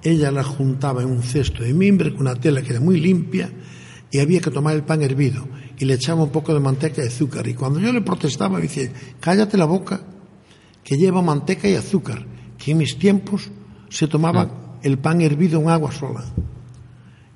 ella 0.02 0.32
las 0.32 0.46
juntaba 0.48 1.02
en 1.04 1.10
un 1.10 1.22
cesto 1.24 1.62
de 1.64 1.74
mimbre 1.74 2.12
con 2.12 2.22
una 2.22 2.36
tela 2.36 2.62
que 2.62 2.72
era 2.72 2.80
muy 2.80 3.00
limpia 3.00 3.52
y 4.12 4.20
había 4.20 4.40
que 4.42 4.50
tomar 4.52 4.76
el 4.76 4.84
pan 4.84 5.02
hervido 5.02 5.48
y 5.78 5.86
le 5.86 5.96
echaba 5.96 6.24
un 6.24 6.30
poco 6.30 6.54
de 6.54 6.60
manteca 6.60 7.04
y 7.04 7.08
azúcar. 7.08 7.48
Y 7.48 7.54
cuando 7.54 7.80
yo 7.80 7.92
le 7.92 8.02
protestaba, 8.02 8.56
me 8.58 8.62
decía, 8.64 8.90
cállate 9.20 9.58
la 9.58 9.66
boca, 9.66 10.02
que 10.84 10.98
lleva 10.98 11.22
manteca 11.22 11.68
y 11.68 11.76
azúcar, 11.76 12.26
que 12.58 12.72
en 12.72 12.78
mis 12.78 12.98
tiempos 12.98 13.50
se 13.90 14.08
tomaba 14.08 14.80
el 14.82 14.98
pan 15.00 15.22
hervido 15.22 15.60
en 15.62 15.70
agua 15.70 15.92
sola 15.92 16.24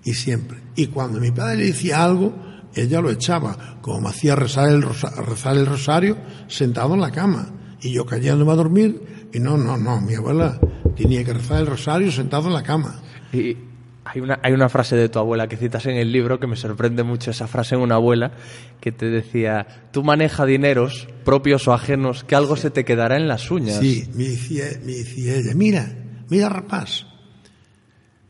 y 0.04 0.14
siempre. 0.14 0.60
Y 0.76 0.88
cuando 0.88 1.20
mi 1.20 1.32
padre 1.32 1.58
le 1.58 1.66
decía 1.68 2.04
algo, 2.04 2.34
ella 2.76 3.02
lo 3.02 3.10
echaba, 3.10 3.80
como 3.82 4.02
me 4.02 4.10
hacía 4.10 4.36
rezar 4.36 4.70
el, 4.70 4.82
rosa- 4.82 5.14
rezar 5.22 5.58
el 5.58 5.66
rosario 5.66 6.18
sentado 6.48 6.94
en 6.94 7.02
la 7.02 7.12
cama. 7.12 7.54
Y 7.82 7.92
yo 7.92 8.06
cayéndome 8.06 8.52
a 8.52 8.56
dormir, 8.56 9.02
y 9.34 9.40
no, 9.40 9.58
no, 9.58 9.78
no, 9.78 10.02
mi 10.02 10.16
abuela 10.16 10.60
tenía 10.96 11.24
que 11.24 11.34
rezar 11.34 11.62
el 11.62 11.68
rosario 11.68 12.12
sentado 12.12 12.48
en 12.48 12.54
la 12.54 12.64
cama. 12.64 13.02
Y 13.34 13.58
hay 14.04 14.22
una, 14.22 14.40
hay 14.42 14.54
una 14.54 14.70
frase 14.70 14.96
de 14.96 15.10
tu 15.10 15.20
abuela 15.20 15.48
que 15.48 15.58
citas 15.58 15.86
en 15.86 15.98
el 15.98 16.12
libro 16.12 16.40
que 16.40 16.48
me 16.48 16.56
sorprende 16.56 17.04
mucho 17.04 17.32
esa 17.32 17.48
frase 17.48 17.76
en 17.76 17.82
una 17.82 17.96
abuela 17.96 18.32
que 18.80 18.92
te 18.92 19.08
decía, 19.08 19.68
tú 19.92 20.04
maneja 20.04 20.46
dineros 20.46 21.08
propios 21.26 21.68
o 21.68 21.74
ajenos 21.74 22.24
que 22.24 22.36
algo 22.36 22.56
se 22.56 22.70
te 22.70 22.86
quedará 22.86 23.18
en 23.18 23.28
las 23.28 23.52
uñas. 23.52 23.80
Sí, 23.80 24.08
me 24.14 24.26
decía, 24.26 24.66
me 24.84 24.94
decía 24.94 25.36
ella, 25.36 25.54
mira, 25.56 25.94
mira 26.30 26.50
rapaz, 26.50 27.06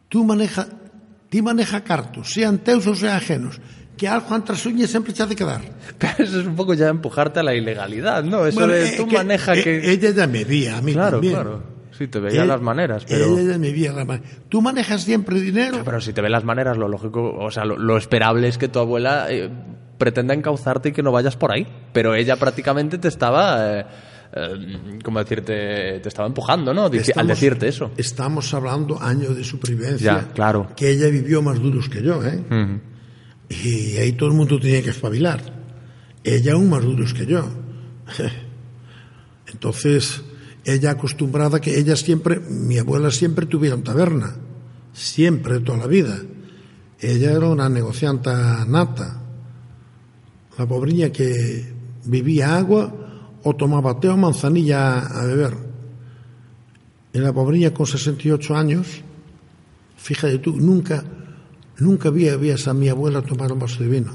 tú 0.10 0.24
maneja, 0.24 0.68
ti 1.30 1.42
maneja 1.42 1.84
cartos, 1.84 2.34
sean 2.34 2.58
teus 2.60 2.88
ou 2.88 2.96
sean 2.96 3.18
ajenos, 3.18 3.62
que 3.98 4.08
algo 4.08 4.36
entre 4.36 4.54
as 4.56 4.66
uñas 4.66 4.90
sempre 4.90 5.12
te 5.14 5.24
ha 5.24 5.26
de 5.26 5.36
quedar. 5.36 5.62
Pero 5.98 6.24
eso 6.24 6.40
es 6.42 6.46
un 6.46 6.56
poco 6.56 6.74
ya 6.76 6.88
empujarte 6.88 7.40
a 7.40 7.44
la 7.44 7.56
ilegalidad, 7.56 8.24
¿no? 8.24 8.46
Eso 8.46 8.60
Bueno, 8.60 8.74
de 8.74 8.90
eh, 8.90 8.94
tú 8.96 9.08
que- 9.08 9.18
maneja 9.18 9.56
eh, 9.56 9.64
que... 9.64 9.92
Ella 9.92 10.12
ya 10.12 10.28
me 10.28 10.46
veía, 10.46 10.78
a 10.78 10.82
mí 10.82 10.94
claro, 10.94 11.12
también. 11.18 11.34
claro. 11.34 11.64
Sí, 11.98 12.08
te 12.08 12.20
veía 12.20 12.44
Él- 12.44 12.48
las 12.48 12.62
maneras, 12.62 13.04
pero... 13.10 13.26
Ella 13.26 13.54
ya 13.54 13.58
me 13.58 13.72
veía 13.72 13.92
las 13.92 14.06
maneras. 14.06 14.32
Tú 14.50 14.62
manejas 14.62 15.02
siempre 15.04 15.42
dinero. 15.42 15.82
Pero 15.84 16.00
si 16.00 16.14
te 16.14 16.22
ve 16.22 16.30
las 16.30 16.44
maneras, 16.44 16.78
lo 16.78 16.88
lógico, 16.88 17.36
o 17.40 17.50
sea, 17.50 17.66
lo, 17.66 17.76
lo 17.76 17.98
esperable 17.98 18.48
es 18.48 18.60
que 18.60 18.68
tu 18.68 18.78
abuela 18.78 19.26
eh, 19.32 19.50
pretenda 19.98 20.36
encauzarte 20.36 20.90
y 20.90 20.92
que 20.92 21.02
no 21.02 21.12
vayas 21.12 21.36
por 21.36 21.52
ahí. 21.52 21.66
Pero 21.94 22.14
ella 22.14 22.36
prácticamente 22.36 23.00
te 23.00 23.08
estaba, 23.08 23.80
eh, 23.80 23.86
eh, 24.32 25.00
¿cómo 25.04 25.18
decirte? 25.18 26.00
Te 26.00 26.08
estaba 26.08 26.28
empujando, 26.28 26.72
¿no? 26.72 26.88
Dici- 26.88 26.94
al 26.98 27.26
Estamos- 27.26 27.28
decirte 27.30 27.68
eso. 27.68 27.90
Estamos 27.98 28.54
hablando 28.54 29.02
años 29.02 29.36
de 29.36 29.44
supervivencia. 29.44 30.20
Ya, 30.28 30.34
claro. 30.36 30.68
Que 30.76 30.92
ella 30.92 31.08
vivió 31.08 31.42
más 31.42 31.60
duros 31.60 31.90
que 31.90 32.04
yo, 32.04 32.24
¿eh? 32.24 32.44
Y 33.50 33.98
ahí 33.98 34.12
todo 34.14 34.30
el 34.30 34.36
mundo 34.36 34.60
tenía 34.60 34.84
que 34.84 34.90
espabilar. 34.90 35.42
Ella 36.24 36.54
aún 36.54 36.70
más 36.70 36.84
duros 36.84 37.14
que 37.14 37.26
yo. 37.26 37.48
Entonces, 39.48 40.22
ella 40.66 40.92
acostumbrada 40.92 41.62
que 41.62 41.80
ella 41.80 41.96
siempre, 41.96 42.40
mi 42.40 42.78
abuela 42.78 43.12
siempre 43.12 43.46
tuvieron 43.46 43.84
taberna. 43.84 44.36
Siempre, 44.94 45.60
toda 45.62 45.78
la 45.78 45.88
vida. 45.88 46.20
Ella 47.00 47.32
era 47.32 47.48
una 47.48 47.70
negocianta 47.70 48.66
nata. 48.66 49.22
La 50.58 50.68
pobriña 50.68 51.12
que 51.12 51.74
bebía 52.06 52.58
agua 52.58 52.94
o 53.44 53.56
tomaba 53.56 54.00
té 54.00 54.10
o 54.10 54.18
manzanilla 54.18 55.00
a 55.00 55.24
beber. 55.26 55.54
Y 57.14 57.20
la 57.20 57.32
pobriña 57.32 57.74
con 57.74 57.86
68 57.86 58.56
años, 58.56 59.02
fíjate 59.96 60.40
tú, 60.40 60.58
nunca, 60.58 61.04
nunca 61.80 62.10
vi 62.10 62.28
a 62.30 62.38
mi 62.74 62.90
abuela 62.90 63.22
tomar 63.22 63.52
un 63.52 63.60
vaso 63.60 63.84
de 63.84 63.90
vino. 63.90 64.12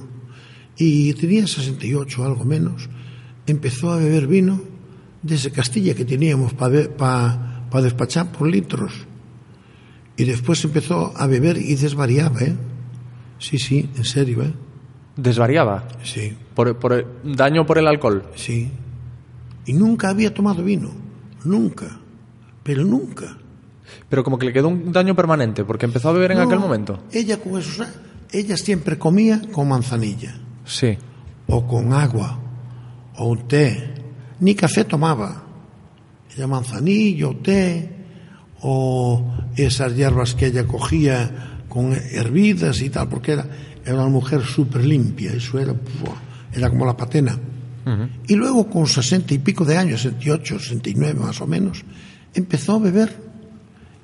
Y 0.77 1.13
tenía 1.15 1.47
68, 1.47 2.25
algo 2.25 2.45
menos. 2.45 2.89
Empezó 3.47 3.93
a 3.93 3.97
beber 3.99 4.27
vino 4.27 4.61
desde 5.23 5.51
Castilla, 5.51 5.95
que 5.95 6.05
teníamos 6.05 6.55
para 6.55 7.83
despachar 7.83 8.33
por 8.33 8.49
litros. 8.49 8.93
Y 10.17 10.25
después 10.25 10.65
empezó 10.65 11.13
a 11.17 11.27
beber 11.27 11.57
y 11.57 11.75
desvariaba, 11.75 12.41
¿eh? 12.41 12.55
Sí, 13.39 13.59
sí, 13.59 13.89
en 13.97 14.05
serio, 14.05 14.43
¿eh? 14.43 14.53
Desvariaba. 15.17 15.89
Sí, 16.05 16.37
Por, 16.55 16.79
por 16.79 17.21
daño 17.25 17.67
por 17.67 17.79
el 17.79 17.87
alcohol. 17.87 18.25
sí. 18.35 18.71
Y 19.65 19.75
nunca 19.75 20.09
había 20.09 20.35
tomado 20.35 20.65
vino. 20.65 20.91
Nunca. 21.45 22.01
Pero 22.65 22.85
nunca. 22.85 23.39
Pero 24.09 24.23
como 24.25 24.39
que 24.39 24.47
le 24.47 24.53
quedó 24.53 24.69
un 24.69 24.93
daño 24.93 25.15
permanente, 25.15 25.65
porque 25.65 25.87
empezó 25.87 26.09
a 26.11 26.13
beber 26.13 26.33
en 26.33 26.39
No, 26.39 26.45
aquel 26.45 26.59
momento. 26.59 27.03
Ella 27.13 27.39
con 27.39 27.59
eso, 27.59 27.85
ella 28.31 28.57
siempre 28.57 28.99
comía 28.99 29.41
con 29.53 29.69
manzanilla. 29.69 30.35
Sí. 30.65 30.97
o 31.49 31.67
con 31.67 31.93
agua, 31.93 32.39
o 33.17 33.27
un 33.31 33.49
té. 33.49 33.95
Ni 34.41 34.55
café 34.55 34.85
tomaba. 34.85 35.43
Ella 36.35 36.47
manzanillo, 36.47 37.37
té, 37.43 37.91
o 38.63 39.23
esas 39.57 39.95
hierbas 39.95 40.35
que 40.35 40.47
ella 40.47 40.65
cogía 40.67 41.61
con 41.69 41.93
hervidas 41.93 42.81
y 42.81 42.91
tal, 42.91 43.09
porque 43.09 43.33
era, 43.33 43.47
era 43.85 43.95
una 43.97 44.09
mujer 44.09 44.43
súper 44.43 44.85
limpia, 44.85 45.33
eso 45.33 45.59
era, 45.59 45.75
era 46.55 46.71
como 46.71 46.87
la 46.87 46.97
patena. 46.97 47.39
Y 48.29 48.37
luego 48.37 48.71
con 48.71 48.87
sesenta 48.87 49.35
y 49.35 49.39
pico 49.39 49.65
de 49.65 49.77
años, 49.77 50.03
68, 50.03 50.61
69 50.61 51.19
más 51.21 51.41
o 51.41 51.47
menos, 51.49 51.85
empezó 52.33 52.75
a 52.77 52.79
beber. 52.79 53.32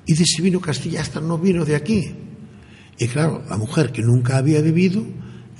Y 0.05 0.13
de 0.13 0.23
ese 0.23 0.41
vino 0.41 0.59
Castilla 0.59 1.01
hasta 1.01 1.19
no 1.19 1.37
vino 1.37 1.65
de 1.65 1.75
aquí. 1.75 2.11
Y 2.97 3.07
claro, 3.07 3.43
la 3.49 3.57
mujer 3.57 3.91
que 3.91 4.01
nunca 4.01 4.37
había 4.37 4.61
bebido 4.61 5.03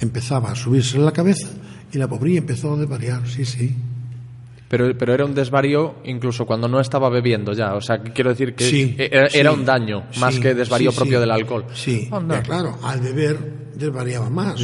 empezaba 0.01 0.51
a 0.51 0.55
subirse 0.55 0.97
en 0.97 1.05
la 1.05 1.11
cabeza 1.11 1.47
y 1.91 1.97
la 1.97 2.07
pobrilla 2.07 2.39
empezó 2.39 2.73
a 2.73 2.77
desvariar, 2.77 3.27
sí, 3.27 3.45
sí. 3.45 3.75
Pero, 4.67 4.95
pero 4.97 5.13
era 5.13 5.25
un 5.25 5.33
desvarío 5.33 5.95
incluso 6.03 6.45
cuando 6.45 6.67
no 6.67 6.79
estaba 6.79 7.09
bebiendo 7.09 7.53
ya. 7.53 7.73
O 7.73 7.81
sea, 7.81 7.97
quiero 8.03 8.29
decir 8.29 8.53
que 8.53 8.65
Sí, 8.65 8.95
era, 8.99 9.27
era 9.27 9.51
un 9.51 9.65
daño, 9.65 10.03
más 10.19 10.35
sí, 10.35 10.41
que 10.41 10.53
desvarío 10.53 10.91
propio 10.91 11.19
del 11.19 11.31
alcohol. 11.31 11.65
Sí, 11.73 12.09
claro, 12.43 12.77
al 12.83 12.99
beber 12.99 13.71
desvariaba 13.75 14.29
más. 14.29 14.63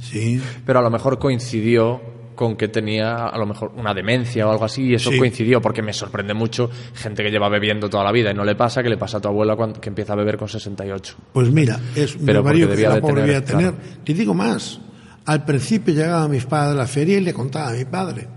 Sí. 0.00 0.40
Pero 0.64 0.78
a 0.78 0.82
lo 0.82 0.90
mejor 0.90 1.18
coincidió 1.18 2.00
con 2.36 2.54
que 2.54 2.68
tenía 2.68 3.26
a 3.26 3.36
lo 3.38 3.46
mejor 3.46 3.72
una 3.76 3.92
demencia 3.92 4.46
o 4.46 4.52
algo 4.52 4.64
así 4.66 4.82
y 4.84 4.94
eso 4.94 5.10
Sí. 5.10 5.18
coincidió 5.18 5.60
porque 5.60 5.82
me 5.82 5.92
sorprende 5.92 6.34
mucho 6.34 6.70
gente 6.94 7.24
que 7.24 7.30
lleva 7.30 7.48
bebiendo 7.48 7.88
toda 7.90 8.04
la 8.04 8.12
vida 8.12 8.30
y 8.30 8.34
no 8.34 8.44
le 8.44 8.54
pasa 8.54 8.82
que 8.82 8.88
le 8.88 8.96
pasa 8.98 9.16
a 9.16 9.20
tu 9.20 9.28
abuela 9.28 9.56
cuando, 9.56 9.80
que 9.80 9.88
empieza 9.88 10.12
a 10.12 10.16
beber 10.16 10.36
con 10.36 10.46
68. 10.48 11.16
Pues 11.32 11.50
mira, 11.50 11.80
es 11.96 12.14
un 12.14 12.24
Pero 12.26 12.44
que 12.44 12.66
debía 12.66 12.90
la 12.90 12.94
de 12.96 13.00
pobre 13.00 13.22
tener, 13.22 13.26
debía 13.26 13.44
tener. 13.44 13.74
claro. 13.74 14.02
Te 14.04 14.14
digo 14.14 14.34
más. 14.34 14.78
Al 15.24 15.44
principio 15.44 15.92
llegaban 15.94 16.30
mis 16.30 16.44
padres 16.44 16.74
a 16.74 16.78
la 16.78 16.86
feria 16.86 17.18
y 17.18 17.20
le 17.22 17.32
contaba 17.34 17.70
a 17.70 17.72
mi 17.72 17.84
padre. 17.84 18.28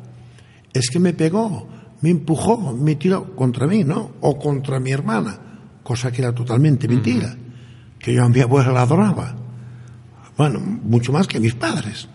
Es 0.74 0.89
que 0.89 0.97
me 1.00 1.14
pegó, 1.14 1.68
me 2.02 2.10
empujó, 2.10 2.74
me 2.76 2.95
tiró 2.95 3.36
contra 3.36 3.68
mí, 3.68 3.84
¿no? 3.84 4.14
O 4.22 4.39
contra 4.39 4.80
mi 4.80 4.91
hermana. 4.91 5.38
Cosa 5.84 6.12
que 6.12 6.22
era 6.22 6.34
totalmente 6.34 6.88
mentira. 6.88 7.36
Que 8.00 8.14
yo 8.14 8.24
a 8.24 8.30
mi 8.30 8.39
abuela 8.39 8.72
la 8.72 8.84
adoraba. 8.84 9.36
Bueno, 10.38 10.60
mucho 10.62 11.12
más 11.12 11.28
que 11.28 11.39
mis 11.39 11.54
padres. 11.54 12.08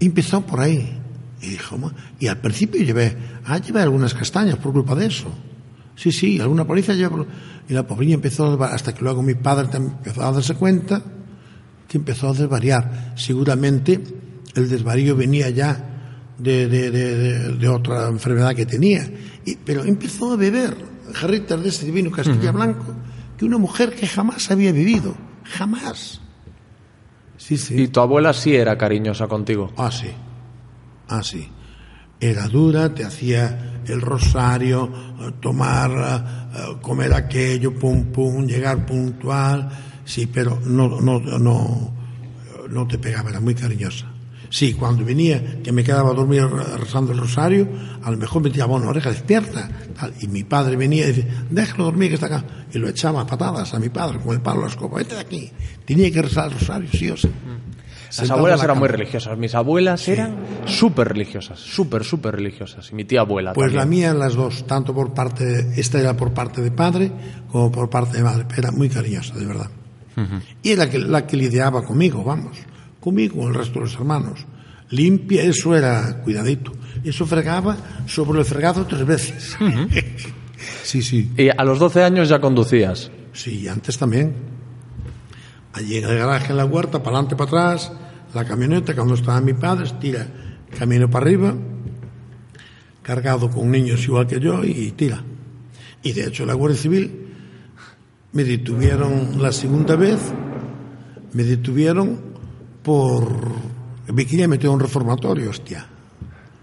Y 0.00 0.06
empezó 0.06 0.40
por 0.42 0.60
ahí. 0.60 0.96
Y 1.40 1.50
dijo, 1.50 1.92
y 2.18 2.26
al 2.26 2.38
principio 2.38 2.82
llevé, 2.82 3.16
ah, 3.46 3.58
llevé 3.58 3.80
algunas 3.82 4.12
castañas 4.14 4.56
por 4.56 4.72
culpa 4.72 4.94
de 4.94 5.06
eso. 5.06 5.28
Sí, 5.94 6.10
sí, 6.12 6.40
alguna 6.40 6.66
policía 6.66 6.94
llevó. 6.94 7.26
Y 7.68 7.72
la 7.74 7.86
pobrilla 7.86 8.14
empezó, 8.14 8.62
hasta 8.64 8.94
que 8.94 9.02
luego 9.02 9.22
mi 9.22 9.34
padre 9.34 9.68
empezó 9.76 10.22
a 10.24 10.32
darse 10.32 10.54
cuenta 10.54 11.02
que 11.86 11.98
empezó 11.98 12.28
a 12.28 12.32
desvariar. 12.32 13.12
Seguramente 13.16 14.00
el 14.54 14.68
desvarío 14.68 15.16
venía 15.16 15.50
ya 15.50 15.84
de, 16.38 16.68
de- 16.68 16.90
de- 16.90 17.16
de- 17.16 17.56
de 17.56 17.68
otra 17.68 18.08
enfermedad 18.08 18.54
que 18.54 18.66
tenía. 18.66 19.08
Y- 19.44 19.56
pero 19.56 19.84
empezó 19.84 20.32
a 20.32 20.36
beber 20.36 20.76
jarritas 21.14 21.62
de 21.62 21.68
ese 21.68 21.90
vino 21.90 22.10
Castilla 22.10 22.52
Blanco 22.52 22.94
que 23.36 23.44
una 23.44 23.58
mujer 23.58 23.94
que 23.94 24.06
jamás 24.06 24.50
había 24.50 24.72
vivido. 24.72 25.14
Jamás. 25.44 26.20
Sí, 27.48 27.56
sí. 27.56 27.80
Y 27.80 27.88
tu 27.88 28.00
abuela 28.00 28.34
sí 28.34 28.54
era 28.54 28.76
cariñosa 28.76 29.26
contigo. 29.26 29.72
Ah, 29.78 29.90
sí. 29.90 30.10
Ah, 31.08 31.22
sí. 31.22 31.48
Era 32.20 32.46
dura, 32.46 32.92
te 32.92 33.06
hacía 33.06 33.80
el 33.86 34.02
rosario, 34.02 34.92
eh, 35.18 35.32
tomar, 35.40 35.90
eh, 35.90 36.58
eh, 36.58 36.76
comer 36.82 37.14
aquello, 37.14 37.72
pum, 37.74 38.12
pum, 38.12 38.44
llegar 38.44 38.84
puntual. 38.84 39.66
Sí, 40.04 40.26
pero 40.26 40.60
no, 40.66 41.00
no, 41.00 41.20
no, 41.20 41.94
no 42.68 42.86
te 42.86 42.98
pegaba, 42.98 43.30
era 43.30 43.40
muy 43.40 43.54
cariñosa. 43.54 44.12
Sí, 44.50 44.72
cuando 44.74 45.04
venía, 45.04 45.60
que 45.62 45.72
me 45.72 45.84
quedaba 45.84 46.10
a 46.10 46.14
dormir 46.14 46.42
rezando 46.78 47.12
el 47.12 47.18
rosario, 47.18 47.68
a 48.02 48.10
lo 48.10 48.16
mejor 48.16 48.42
me 48.42 48.50
tiraba 48.50 48.76
una 48.76 48.88
oreja 48.88 49.10
despierta. 49.10 49.68
tal, 49.98 50.14
y 50.20 50.26
mi 50.28 50.44
padre 50.44 50.76
venía 50.76 51.04
y 51.04 51.08
decía, 51.12 51.44
déjalo 51.50 51.84
dormir 51.84 52.08
que 52.08 52.14
está 52.14 52.26
acá. 52.26 52.44
Y 52.72 52.78
lo 52.78 52.88
echaba 52.88 53.20
a 53.22 53.26
patadas 53.26 53.74
a 53.74 53.78
mi 53.78 53.88
padre 53.90 54.18
con 54.20 54.34
el 54.34 54.40
palo 54.40 54.60
de 54.60 54.66
la 54.66 54.70
escoba, 54.70 54.98
vete 54.98 55.14
de 55.16 55.20
aquí. 55.20 55.50
Tenía 55.84 56.10
que 56.10 56.22
rezar 56.22 56.46
el 56.52 56.58
rosario, 56.58 56.88
sí 56.92 57.10
o 57.10 57.16
sí. 57.16 57.28
Las 58.16 58.30
abuelas 58.30 58.58
la 58.60 58.64
eran 58.64 58.78
muy 58.78 58.88
religiosas. 58.88 59.36
Mis 59.36 59.54
abuelas 59.54 60.08
eran 60.08 60.34
súper 60.64 61.08
religiosas, 61.08 61.58
súper, 61.58 62.04
súper 62.04 62.34
religiosas. 62.36 62.88
Y 62.90 62.94
mi 62.94 63.04
tía 63.04 63.20
abuela 63.20 63.52
Pues 63.52 63.74
la 63.74 63.84
mía, 63.84 64.14
las 64.14 64.34
dos, 64.34 64.66
tanto 64.66 64.94
por 64.94 65.12
parte, 65.12 65.44
de- 65.44 65.78
esta 65.80 66.00
era 66.00 66.16
por 66.16 66.32
parte 66.32 66.62
de 66.62 66.70
padre 66.70 67.12
como 67.52 67.70
por 67.70 67.90
parte 67.90 68.16
de 68.16 68.22
madre, 68.24 68.46
era 68.56 68.70
muy 68.70 68.88
cariñosa, 68.88 69.34
de 69.34 69.44
verdad. 69.44 69.68
Y 70.62 70.70
era 70.70 70.88
que, 70.88 70.98
la 70.98 71.26
que 71.26 71.36
lidiaba 71.36 71.84
conmigo, 71.84 72.24
vamos, 72.24 72.56
conmigo, 73.00 73.38
con 73.38 73.48
el 73.48 73.54
resto 73.54 73.74
de 73.74 73.80
los 73.80 73.94
hermanos. 73.94 74.46
Limpia, 74.90 75.42
eso 75.42 75.76
era 75.76 76.20
cuidadito. 76.22 76.72
Eso 77.04 77.26
fregaba 77.26 77.76
sobre 78.06 78.40
el 78.40 78.44
fregado 78.44 78.86
tres 78.86 79.06
veces. 79.06 79.56
sí, 80.82 81.02
sí. 81.02 81.30
Y 81.36 81.48
a 81.50 81.64
los 81.64 81.78
12 81.78 82.02
años 82.02 82.28
ya 82.28 82.40
conducías. 82.40 83.10
Sí, 83.32 83.68
antes 83.68 83.98
también. 83.98 84.34
Allí 85.72 85.98
en 85.98 86.04
el 86.04 86.18
garaje, 86.18 86.50
en 86.50 86.56
la 86.56 86.64
huerta, 86.64 87.02
para 87.02 87.18
adelante, 87.18 87.36
para 87.36 87.48
atrás, 87.48 87.92
la 88.34 88.44
camioneta, 88.44 88.94
cuando 88.94 89.14
estaba 89.14 89.40
mi 89.40 89.54
padre, 89.54 89.88
tira 90.00 90.26
camino 90.76 91.08
para 91.08 91.26
arriba, 91.26 91.54
cargado 93.02 93.50
con 93.50 93.70
niños 93.70 94.02
igual 94.04 94.26
que 94.26 94.40
yo, 94.40 94.64
y 94.64 94.90
tira. 94.92 95.22
Y 96.02 96.12
de 96.12 96.26
hecho, 96.26 96.44
la 96.46 96.54
Guardia 96.54 96.78
Civil 96.78 97.28
me 98.32 98.44
detuvieron 98.44 99.40
la 99.42 99.52
segunda 99.52 99.96
vez, 99.96 100.18
me 101.32 101.44
detuvieron 101.44 102.20
por. 102.88 103.28
Me 104.14 104.24
quería 104.24 104.48
meter 104.48 104.68
a 104.68 104.70
un 104.72 104.80
reformatorio, 104.80 105.50
hostia. 105.50 105.86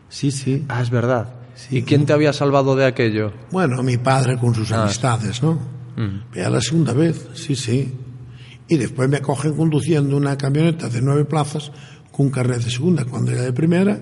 Sí, 0.09 0.31
sí. 0.31 0.65
Ah, 0.67 0.81
es 0.81 0.89
verdad. 0.89 1.29
Sí. 1.53 1.77
¿Y 1.77 1.81
quién 1.83 2.05
te 2.07 2.13
había 2.13 2.33
salvado 2.33 2.75
de 2.75 2.85
aquello? 2.85 3.31
Bueno, 3.51 3.83
mi 3.83 3.97
padre 3.97 4.37
con 4.39 4.55
sus 4.55 4.71
Ah. 4.71 4.83
amistades, 4.83 5.43
¿no? 5.43 5.59
Pero 6.33 6.47
a 6.47 6.49
la 6.49 6.61
segunda 6.61 6.91
vez, 6.93 7.27
sí, 7.35 7.55
sí. 7.55 7.93
Y 8.67 8.77
después 8.77 9.07
me 9.07 9.21
cogen 9.21 9.55
conduciendo 9.55 10.17
una 10.17 10.35
camioneta 10.37 10.89
de 10.89 11.01
nueve 11.01 11.25
plazas 11.25 11.71
con 12.11 12.25
un 12.25 12.31
carnet 12.31 12.63
de 12.63 12.71
segunda 12.71 13.05
cuando 13.05 13.31
era 13.31 13.43
de 13.43 13.53
primera. 13.53 13.99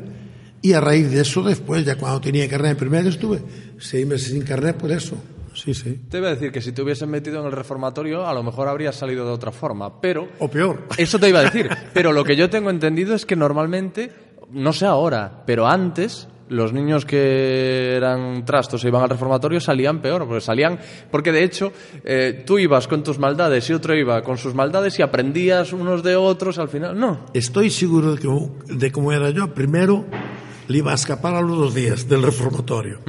Y 0.62 0.72
a 0.72 0.80
raíz 0.80 1.12
de 1.12 1.20
eso, 1.22 1.44
después, 1.44 1.86
ya 1.86 1.98
cuando 1.98 2.22
tenía 2.22 2.48
carnet 2.48 2.72
de 2.72 2.76
primera, 2.78 3.10
estuve 3.10 3.42
seis 3.80 4.08
meses 4.08 4.30
sin 4.32 4.44
carnet 4.44 4.78
por 4.78 4.92
eso. 4.92 5.18
Sí, 5.64 5.74
sí. 5.74 6.01
Te 6.09 6.18
iba 6.18 6.28
a 6.28 6.32
decir 6.32 6.51
que 6.51 6.61
si 6.61 6.74
te 6.74 6.82
hubiesen 6.82 7.09
metido 7.09 7.39
en 7.39 7.45
el 7.45 7.53
reformatorio, 7.53 8.28
a 8.28 8.34
lo 8.34 8.43
mejor 8.43 8.68
habrías 8.68 8.95
salido 8.95 9.26
de 9.26 9.32
otra 9.32 9.53
forma, 9.53 10.01
pero... 10.01 10.28
O 10.39 10.49
peor. 10.49 10.88
Eso 10.97 11.18
te 11.20 11.30
iba 11.30 11.39
a 11.39 11.43
decir. 11.43 11.70
Pero 11.93 12.11
lo 12.11 12.26
que 12.26 12.36
yo 12.36 12.49
tengo 12.49 12.70
entendido 12.70 13.16
es 13.16 13.26
que 13.26 13.38
normalmente, 13.38 14.11
no 14.51 14.74
sé 14.74 14.86
ahora, 14.86 15.43
pero 15.45 15.66
antes, 15.66 16.28
los 16.49 16.74
niños 16.74 17.05
que 17.05 17.95
eran 17.95 18.43
trastos 18.43 18.84
e 18.84 18.89
iban 18.89 19.03
al 19.03 19.09
reformatorio 19.09 19.61
salían 19.61 20.01
peor, 20.01 20.28
porque 20.28 20.41
salían, 20.41 20.80
porque 21.09 21.32
de 21.32 21.43
hecho 21.45 21.72
eh, 22.03 22.43
tú 22.45 22.59
ibas 22.59 22.88
con 22.89 23.01
tus 23.01 23.18
maldades 23.18 23.70
y 23.70 23.74
otro 23.74 23.95
iba 23.95 24.22
con 24.22 24.38
sus 24.38 24.53
maldades 24.53 24.99
y 24.99 25.01
aprendías 25.01 25.72
unos 25.72 26.03
de 26.03 26.18
otros 26.18 26.59
al 26.59 26.68
final. 26.68 26.99
No. 26.99 27.26
Estoy 27.34 27.70
seguro 27.70 28.16
de, 28.16 28.22
que, 28.22 28.74
de 28.76 28.91
cómo 28.91 29.14
era 29.14 29.30
yo. 29.30 29.53
Primero, 29.53 30.05
le 30.68 30.78
iba 30.78 30.91
a 30.91 30.95
escapar 30.95 31.36
a 31.36 31.41
los 31.41 31.57
dos 31.57 31.74
días 31.74 32.07
del 32.07 32.24
reformatorio. 32.24 32.99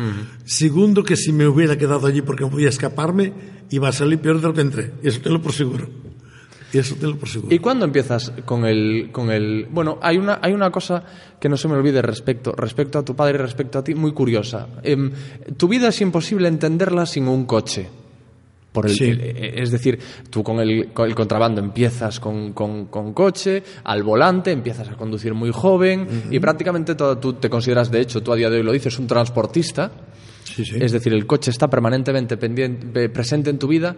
Segundo, 0.44 1.02
que 1.02 1.16
si 1.16 1.32
me 1.32 1.46
hubiera 1.46 1.76
quedado 1.76 2.06
allí 2.06 2.22
porque 2.22 2.44
no 2.44 2.50
podía 2.50 2.68
escaparme, 2.68 3.32
iba 3.70 3.88
a 3.88 3.92
salir 3.92 4.18
peor 4.18 4.40
de 4.40 4.48
lo 4.48 4.54
que 4.54 4.60
entré. 4.60 4.92
Eso 5.02 5.20
te 5.20 5.30
lo 5.30 5.40
por 5.40 5.52
seguro. 5.52 5.88
Eso 6.72 6.96
te 6.96 7.06
lo 7.06 7.16
por 7.16 7.28
seguro. 7.28 7.54
¿Y 7.54 7.58
cuándo 7.60 7.84
empiezas 7.84 8.32
con 8.44 8.64
el, 8.64 9.10
con 9.12 9.30
el... 9.30 9.66
Bueno, 9.70 9.98
hay 10.02 10.18
una, 10.18 10.40
hay 10.42 10.52
una 10.52 10.70
cosa 10.70 11.04
que 11.40 11.48
no 11.48 11.56
se 11.56 11.68
me 11.68 11.74
olvide 11.74 12.02
respecto, 12.02 12.52
respecto 12.52 12.98
a 12.98 13.04
tu 13.04 13.14
padre 13.14 13.34
y 13.34 13.42
respecto 13.42 13.78
a 13.78 13.84
ti, 13.84 13.94
muy 13.94 14.12
curiosa. 14.12 14.66
Em, 14.82 15.12
tu 15.56 15.68
vida 15.68 15.88
es 15.88 16.00
imposible 16.00 16.48
entenderla 16.48 17.06
sin 17.06 17.28
un 17.28 17.46
coche. 17.46 17.88
Por 18.74 18.86
el, 18.86 18.92
Sí. 18.96 19.04
eh, 19.08 19.54
Es 19.62 19.70
decir, 19.70 19.98
tú 20.30 20.42
con 20.42 20.58
el, 20.58 20.92
con 20.92 21.06
el 21.08 21.14
contrabando 21.14 21.60
empiezas 21.60 22.18
con, 22.18 22.52
con- 22.52 22.86
con 22.86 23.12
coche, 23.14 23.62
al 23.84 24.02
volante, 24.02 24.50
empiezas 24.50 24.88
a 24.88 24.96
conducir 24.96 25.32
muy 25.32 25.52
joven 25.52 26.08
y 26.28 26.40
prácticamente 26.40 26.96
todo, 26.96 27.16
tú 27.18 27.34
te 27.34 27.48
consideras, 27.48 27.88
de 27.92 28.00
hecho, 28.00 28.20
tú 28.20 28.32
a 28.32 28.36
día 28.36 28.50
de 28.50 28.56
hoy 28.56 28.62
lo 28.64 28.72
dices, 28.72 28.98
un 28.98 29.06
transportista. 29.06 29.92
Sí, 30.42 30.64
sí. 30.64 30.74
Es 30.80 30.90
decir, 30.90 31.12
el 31.12 31.24
coche 31.24 31.52
está 31.52 31.68
permanentemente 31.70 32.36
pendiente- 32.36 33.08
presente 33.10 33.48
en 33.50 33.58
tu 33.60 33.68
vida 33.68 33.94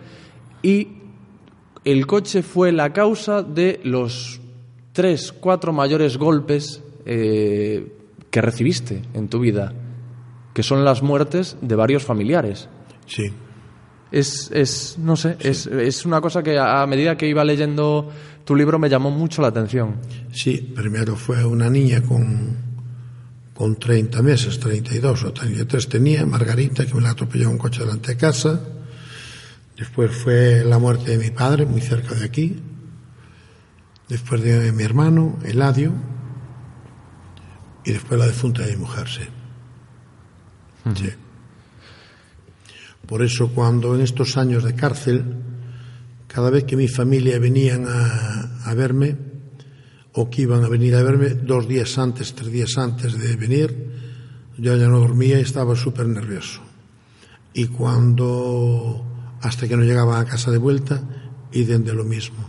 y 0.62 0.88
el 1.84 2.06
coche 2.06 2.42
fue 2.42 2.70
la 2.70 2.92
causa 2.92 3.42
de 3.42 3.80
los 3.82 4.42
tres, 4.92 5.32
cuatro 5.32 5.72
mayores 5.72 6.18
golpes 6.18 6.82
eh, 7.06 7.92
que 8.30 8.40
recibiste 8.42 9.00
en 9.14 9.28
tu 9.28 9.38
vida, 9.40 9.72
que 10.52 10.62
son 10.62 10.84
las 10.84 11.02
muertes 11.02 11.56
de 11.62 11.74
varios 11.76 12.02
familiares. 12.04 12.68
Sí. 13.06 13.24
Es, 14.10 14.50
es 14.52 14.96
no 14.98 15.16
sé, 15.16 15.36
es, 15.40 15.66
es 15.66 16.06
una 16.06 16.20
cosa 16.20 16.42
que 16.42 16.58
a, 16.58 16.86
medida 16.86 17.16
que 17.16 17.26
iba 17.26 17.44
leyendo 17.44 18.12
tu 18.44 18.54
libro 18.54 18.78
me 18.78 18.88
llamó 18.88 19.10
mucho 19.10 19.42
la 19.42 19.48
atención. 19.48 19.96
Sí, 20.32 20.72
primero 20.74 21.16
fue 21.16 21.44
una 21.44 21.68
niña 21.68 22.02
con, 22.02 22.56
con 23.52 23.76
30 23.76 24.22
meses, 24.22 24.60
32 24.60 25.24
o 25.24 25.32
33 25.32 25.88
tenía, 25.88 26.24
Margarita, 26.24 26.86
que 26.86 26.94
me 26.94 27.00
la 27.00 27.10
atropelló 27.10 27.50
un 27.50 27.58
coche 27.58 27.80
delante 27.80 28.12
de 28.12 28.16
casa. 28.16 28.60
Después 29.76 30.10
fue 30.12 30.64
la 30.64 30.78
muerte 30.78 31.16
de 31.16 31.18
mi 31.18 31.30
padre, 31.30 31.66
muy 31.66 31.80
cerca 31.80 32.14
de 32.14 32.24
aquí. 32.24 32.62
Después 34.08 34.42
de 34.42 34.72
mi 34.72 34.84
hermano, 34.84 35.38
Eladio. 35.44 35.92
Y 37.84 37.92
después 37.92 38.18
la 38.18 38.26
defunta 38.26 38.62
de 38.62 38.72
mi 38.72 38.78
mujer, 38.78 39.08
sí. 39.08 39.22
Sí. 40.94 41.10
Por 43.06 43.22
eso 43.22 43.48
cuando 43.48 43.94
en 43.94 44.00
estos 44.00 44.36
años 44.36 44.64
de 44.64 44.74
cárcel, 44.74 45.24
cada 46.26 46.50
vez 46.50 46.64
que 46.64 46.76
mi 46.76 46.88
familia 46.88 47.38
venían 47.38 47.86
a, 47.86 48.74
verme, 48.74 49.16
o 50.12 50.28
que 50.28 50.42
iban 50.42 50.64
a 50.64 50.68
venir 50.68 50.94
a 50.96 51.02
verme 51.02 51.30
dos 51.30 51.68
días 51.68 51.98
antes, 51.98 52.34
tres 52.34 52.50
días 52.50 52.76
antes 52.78 53.18
de 53.18 53.36
venir, 53.36 53.86
yo 54.58 54.76
ya 54.76 54.88
no 54.88 55.00
dormía 55.00 55.38
y 55.38 55.42
estaba 55.42 55.76
súper 55.76 56.06
nervioso. 56.06 56.62
Y 57.54 57.66
cuando, 57.66 59.04
hasta 59.40 59.68
que 59.68 59.76
no 59.76 59.84
llegaba 59.84 60.18
a 60.18 60.24
casa 60.24 60.50
de 60.50 60.58
vuelta, 60.58 61.02
y 61.52 61.64
de 61.64 61.94
lo 61.94 62.04
mismo. 62.04 62.44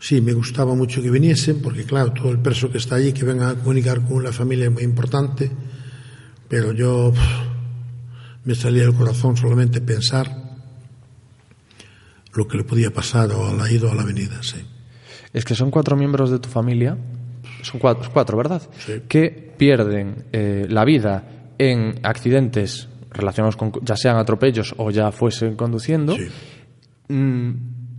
Sí, 0.00 0.20
me 0.20 0.32
gustaba 0.32 0.74
mucho 0.74 1.02
que 1.02 1.10
viniesen, 1.10 1.60
porque 1.60 1.84
claro, 1.84 2.12
todo 2.12 2.30
el 2.30 2.38
perso 2.38 2.70
que 2.70 2.78
está 2.78 2.94
allí, 2.94 3.12
que 3.12 3.24
venga 3.24 3.50
a 3.50 3.54
comunicar 3.56 4.00
con 4.06 4.16
una 4.16 4.32
familia 4.32 4.66
es 4.66 4.72
muy 4.72 4.84
importante, 4.84 5.50
pero 6.48 6.72
yo 6.72 7.12
me 8.44 8.54
salía 8.54 8.82
del 8.84 8.94
corazón 8.94 9.36
solamente 9.36 9.80
pensar 9.80 10.48
lo 12.34 12.46
que 12.46 12.58
le 12.58 12.64
podía 12.64 12.90
pasar 12.92 13.30
o 13.32 13.48
a 13.48 13.52
la 13.52 13.70
ida 13.70 13.88
o 13.88 13.92
a 13.92 13.94
la 13.94 14.04
venida, 14.04 14.42
sí. 14.42 14.58
es 15.32 15.44
que 15.44 15.54
son 15.54 15.70
cuatro 15.70 15.96
miembros 15.96 16.30
de 16.30 16.38
tu 16.38 16.48
familia, 16.48 16.96
son 17.62 17.80
cuatro, 17.80 18.10
cuatro 18.12 18.36
¿verdad? 18.36 18.62
Sí. 18.78 19.02
Que 19.08 19.30
pierden 19.56 20.26
eh, 20.32 20.66
la 20.68 20.84
vida 20.84 21.24
en 21.58 21.98
accidentes 22.02 22.88
relacionados 23.10 23.56
con, 23.56 23.72
ya 23.82 23.96
sean 23.96 24.16
atropellos 24.16 24.74
o 24.76 24.90
ya 24.90 25.10
fuesen 25.10 25.56
conduciendo, 25.56 26.14
Sí. 26.16 26.28
mm, 27.08 27.50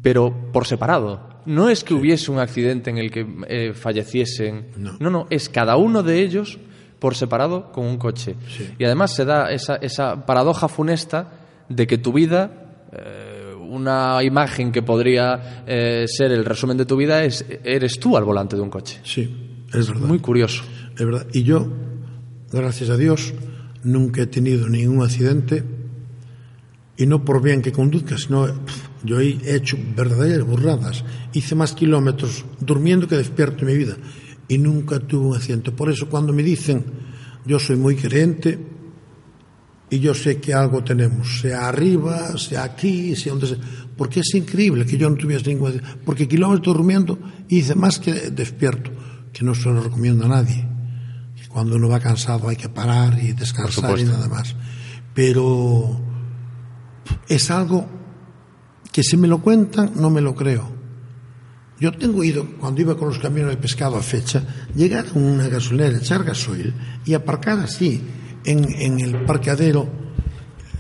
pero 0.01 0.51
por 0.53 0.65
separado. 0.65 1.27
No 1.45 1.69
es 1.69 1.83
que 1.83 1.93
hubiese 1.93 2.31
un 2.31 2.39
accidente 2.39 2.89
en 2.91 2.97
el 2.99 3.11
que 3.11 3.25
eh, 3.47 3.73
falleciesen, 3.73 4.67
No. 4.77 4.93
no, 4.99 5.09
no, 5.09 5.27
es 5.29 5.49
cada 5.49 5.75
uno 5.77 6.03
de 6.03 6.21
ellos 6.21 6.59
por 6.99 7.15
separado 7.15 7.71
con 7.71 7.85
un 7.85 7.97
coche. 7.97 8.35
Sí. 8.55 8.69
Y 8.77 8.83
además 8.83 9.15
se 9.15 9.25
da 9.25 9.51
esa, 9.51 9.77
esa 9.77 10.25
paradoja 10.25 10.67
funesta 10.67 11.31
de 11.69 11.87
que 11.87 11.97
tu 11.97 12.13
vida, 12.13 12.51
eh, 12.91 13.53
una 13.57 14.21
imagen 14.23 14.71
que 14.71 14.81
podría 14.81 15.63
eh, 15.65 16.05
ser 16.07 16.31
el 16.31 16.45
resumen 16.45 16.77
de 16.77 16.85
tu 16.85 16.97
vida, 16.97 17.23
es 17.23 17.45
eres 17.63 17.99
tú 17.99 18.17
al 18.17 18.23
volante 18.23 18.55
de 18.55 18.61
un 18.61 18.69
coche. 18.69 18.99
Sí, 19.03 19.65
es 19.73 19.87
verdad. 19.87 20.07
Muy 20.07 20.19
curioso. 20.19 20.63
Es 20.97 21.05
verdad. 21.05 21.25
Y 21.31 21.43
yo, 21.43 21.67
gracias 22.51 22.89
a 22.89 22.97
Dios, 22.97 23.33
nunca 23.83 24.21
he 24.21 24.27
tenido 24.27 24.67
ningún 24.67 25.03
accidente 25.03 25.63
y 26.97 27.05
no 27.05 27.23
por 27.23 27.41
bien 27.41 27.61
que 27.61 27.71
conduzca, 27.71 28.17
sino 28.17 28.47
yo 29.03 29.21
he 29.21 29.55
hecho 29.55 29.77
verdaderas 29.95 30.45
burradas. 30.45 31.05
Hice 31.31 31.55
más 31.55 31.73
kilómetros 31.73 32.43
durmiendo 32.59 33.07
que 33.07 33.15
despierto 33.15 33.61
en 33.61 33.67
mi 33.67 33.77
vida 33.77 33.95
y 34.49 34.57
nunca 34.57 34.99
tuve 34.99 35.27
un 35.27 35.35
accidente. 35.35 35.71
Por 35.71 35.89
eso 35.89 36.09
cuando 36.09 36.33
me 36.33 36.43
dicen, 36.43 36.83
yo 37.45 37.59
soy 37.59 37.77
muy 37.77 37.95
creyente 37.95 38.59
y 39.91 39.99
yo 39.99 40.13
sé 40.13 40.41
que 40.41 40.53
algo 40.53 40.83
tenemos, 40.83 41.39
sea 41.39 41.69
arriba, 41.69 42.35
sea 42.37 42.63
aquí, 42.63 43.15
sea 43.15 43.31
donde 43.33 43.47
sea. 43.47 43.57
Porque 43.95 44.21
es 44.21 44.33
increíble 44.33 44.85
que 44.85 44.97
yo 44.97 45.09
no 45.09 45.15
tuviese 45.15 45.49
ningún 45.49 45.67
accidente. 45.67 45.99
Porque 46.03 46.27
kilómetros 46.27 46.75
durmiendo 46.75 47.19
hice 47.47 47.75
más 47.75 47.99
que 47.99 48.31
despierto, 48.31 48.91
que 49.31 49.45
no 49.45 49.53
se 49.53 49.69
lo 49.69 49.81
recomiendo 49.81 50.25
a 50.25 50.29
nadie. 50.29 50.67
Que 51.39 51.47
cuando 51.47 51.75
uno 51.75 51.87
va 51.87 51.99
cansado 51.99 52.49
hay 52.49 52.55
que 52.55 52.69
parar 52.69 53.19
y 53.23 53.33
descansar 53.33 53.99
y 53.99 54.03
nada 54.03 54.27
más. 54.27 54.55
Pero 55.13 56.01
es 57.27 57.51
algo 57.51 57.87
que 58.91 59.03
si 59.03 59.15
me 59.15 59.27
lo 59.27 59.41
cuentan 59.43 59.91
no 59.95 60.09
me 60.09 60.21
lo 60.21 60.33
creo. 60.33 60.78
Yo 61.79 61.93
tengo 61.93 62.23
ido, 62.23 62.45
cuando 62.59 62.81
iba 62.81 62.97
con 62.97 63.07
los 63.07 63.19
camiones 63.19 63.55
de 63.55 63.61
pescado 63.61 63.95
a 63.95 64.01
fecha, 64.01 64.43
llegar 64.75 65.05
a 65.07 65.17
una 65.17 65.47
gasolinera, 65.47 65.97
echar 65.97 66.23
gasoil 66.23 66.73
y 67.05 67.13
aparcar 67.13 67.59
así, 67.59 68.01
en, 68.43 68.65
en 68.81 68.99
el 68.99 69.25
parqueadero, 69.25 69.87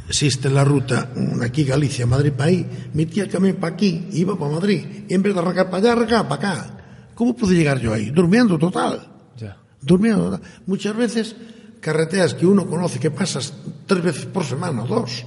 existe 0.07 0.49
la 0.49 0.63
ruta 0.63 1.11
aquí 1.41 1.63
Galicia, 1.63 2.05
Madrid 2.05 2.33
para 2.33 2.49
ahí, 2.49 2.65
metía 2.93 3.23
el 3.23 3.29
camión 3.29 3.55
para 3.55 3.73
aquí, 3.73 4.09
iba 4.11 4.37
para 4.37 4.51
Madrid, 4.51 5.05
y 5.07 5.13
en 5.13 5.21
vez 5.21 5.33
de 5.33 5.39
arrancar 5.39 5.69
para 5.69 5.77
allá, 5.77 5.91
arrancaba 5.93 6.29
para 6.29 6.51
acá. 6.51 6.77
¿Cómo 7.15 7.35
pude 7.35 7.55
llegar 7.55 7.79
yo 7.79 7.93
ahí? 7.93 8.09
Durmiendo 8.11 8.57
total. 8.57 9.07
Ya. 9.37 9.57
Durmiendo. 9.81 10.31
total. 10.31 10.41
Muchas 10.65 10.95
veces 10.95 11.35
carreteras 11.79 12.33
que 12.33 12.45
uno 12.45 12.65
conoce 12.67 12.99
que 12.99 13.11
pasas 13.11 13.53
tres 13.85 14.03
veces 14.03 14.25
por 14.25 14.43
semana 14.43 14.83
o 14.83 14.87
dos 14.87 15.25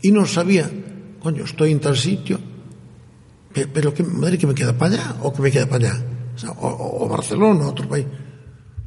y 0.00 0.10
no 0.10 0.26
sabía, 0.26 0.68
coño, 1.20 1.44
estoy 1.44 1.70
en 1.70 1.80
tal 1.80 1.96
sitio, 1.96 2.40
pero 3.72 3.92
que 3.94 4.02
Madrid 4.02 4.38
que 4.38 4.46
me 4.46 4.54
queda 4.54 4.76
para 4.76 4.94
allá 4.94 5.16
o 5.22 5.32
que 5.32 5.42
me 5.42 5.50
queda 5.50 5.66
para 5.66 5.88
allá, 5.90 6.04
o, 6.34 6.38
sea, 6.38 6.50
o- 6.52 7.08
Barcelona, 7.08 7.66
otro 7.68 7.88
país. 7.88 8.06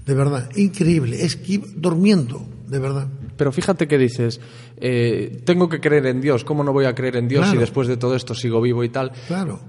De 0.06 0.14
verdad, 0.14 0.50
increíble. 0.56 1.24
Es 1.24 1.36
que 1.36 1.54
iba 1.54 1.66
durmiendo, 1.76 2.46
de 2.68 2.80
verdad. 2.80 3.08
Pero 3.38 3.52
fíjate 3.52 3.88
que 3.88 3.98
dices, 3.98 4.40
eh, 4.78 5.42
tengo 5.46 5.68
que 5.68 5.80
creer 5.80 6.06
en 6.06 6.22
Dios, 6.22 6.44
¿cómo 6.46 6.64
no 6.64 6.72
voy 6.74 6.86
a 6.86 6.94
creer 6.96 7.16
en 7.18 7.28
Dios 7.28 7.46
si 7.46 7.52
Claro. 7.52 7.62
después 7.62 7.88
de 7.88 7.98
todo 7.98 8.16
esto 8.16 8.34
sigo 8.36 8.62
vivo 8.62 8.84
y 8.84 8.90
tal? 8.90 9.12
Claro. 9.28 9.60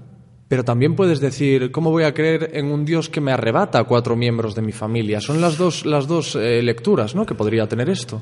Pero 0.47 0.63
también 0.63 0.95
puedes 0.95 1.19
decir, 1.19 1.71
¿cómo 1.71 1.91
voy 1.91 2.03
a 2.05 2.13
creer 2.13 2.51
en 2.53 2.67
un 2.67 2.85
Dios 2.85 3.09
que 3.09 3.19
me 3.19 3.33
arrebata 3.33 3.79
a 3.79 3.83
cuatro 3.83 4.15
miembros 4.15 4.55
de 4.55 4.61
mi 4.61 4.71
familia? 4.71 5.19
Son 5.19 5.41
las 5.41 5.57
dos, 5.57 5.85
las 5.85 6.07
dos 6.07 6.35
eh, 6.39 6.61
lecturas 6.63 7.15
¿no? 7.15 7.25
que 7.25 7.35
podría 7.35 7.67
tener 7.67 7.89
esto. 7.89 8.21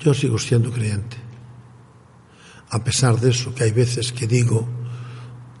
Yo 0.00 0.12
sigo 0.12 0.38
siendo 0.38 0.70
creyente. 0.70 1.16
A 2.70 2.82
pesar 2.84 3.18
de 3.20 3.30
eso, 3.30 3.54
que 3.54 3.64
hay 3.64 3.70
veces 3.72 4.12
que 4.12 4.26
digo, 4.26 4.66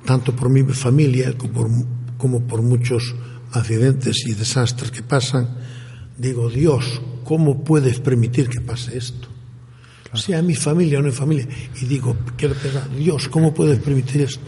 tanto 0.04 0.34
por 0.34 0.48
mi 0.48 0.62
familia 0.72 1.36
como 1.36 1.52
por, 1.52 1.70
como 2.18 2.46
por 2.46 2.62
muchos 2.62 3.14
accidentes 3.52 4.26
y 4.26 4.34
desastres 4.34 4.90
que 4.90 5.02
pasan, 5.02 5.56
digo, 6.16 6.48
Dios, 6.48 7.00
¿cómo 7.24 7.62
puedes 7.64 8.00
permitir 8.00 8.48
que 8.48 8.60
pase 8.60 8.96
esto? 8.96 9.28
Sea 10.14 10.42
mi 10.42 10.54
familia 10.54 10.98
o 10.98 11.02
no 11.02 11.08
mi 11.08 11.14
familia. 11.14 11.48
Y 11.80 11.86
digo, 11.86 12.16
quiero 12.36 12.54
pensar, 12.54 12.90
Dios, 12.94 13.28
¿cómo 13.28 13.54
puedes 13.54 13.78
permitir 13.78 14.22
esto? 14.22 14.44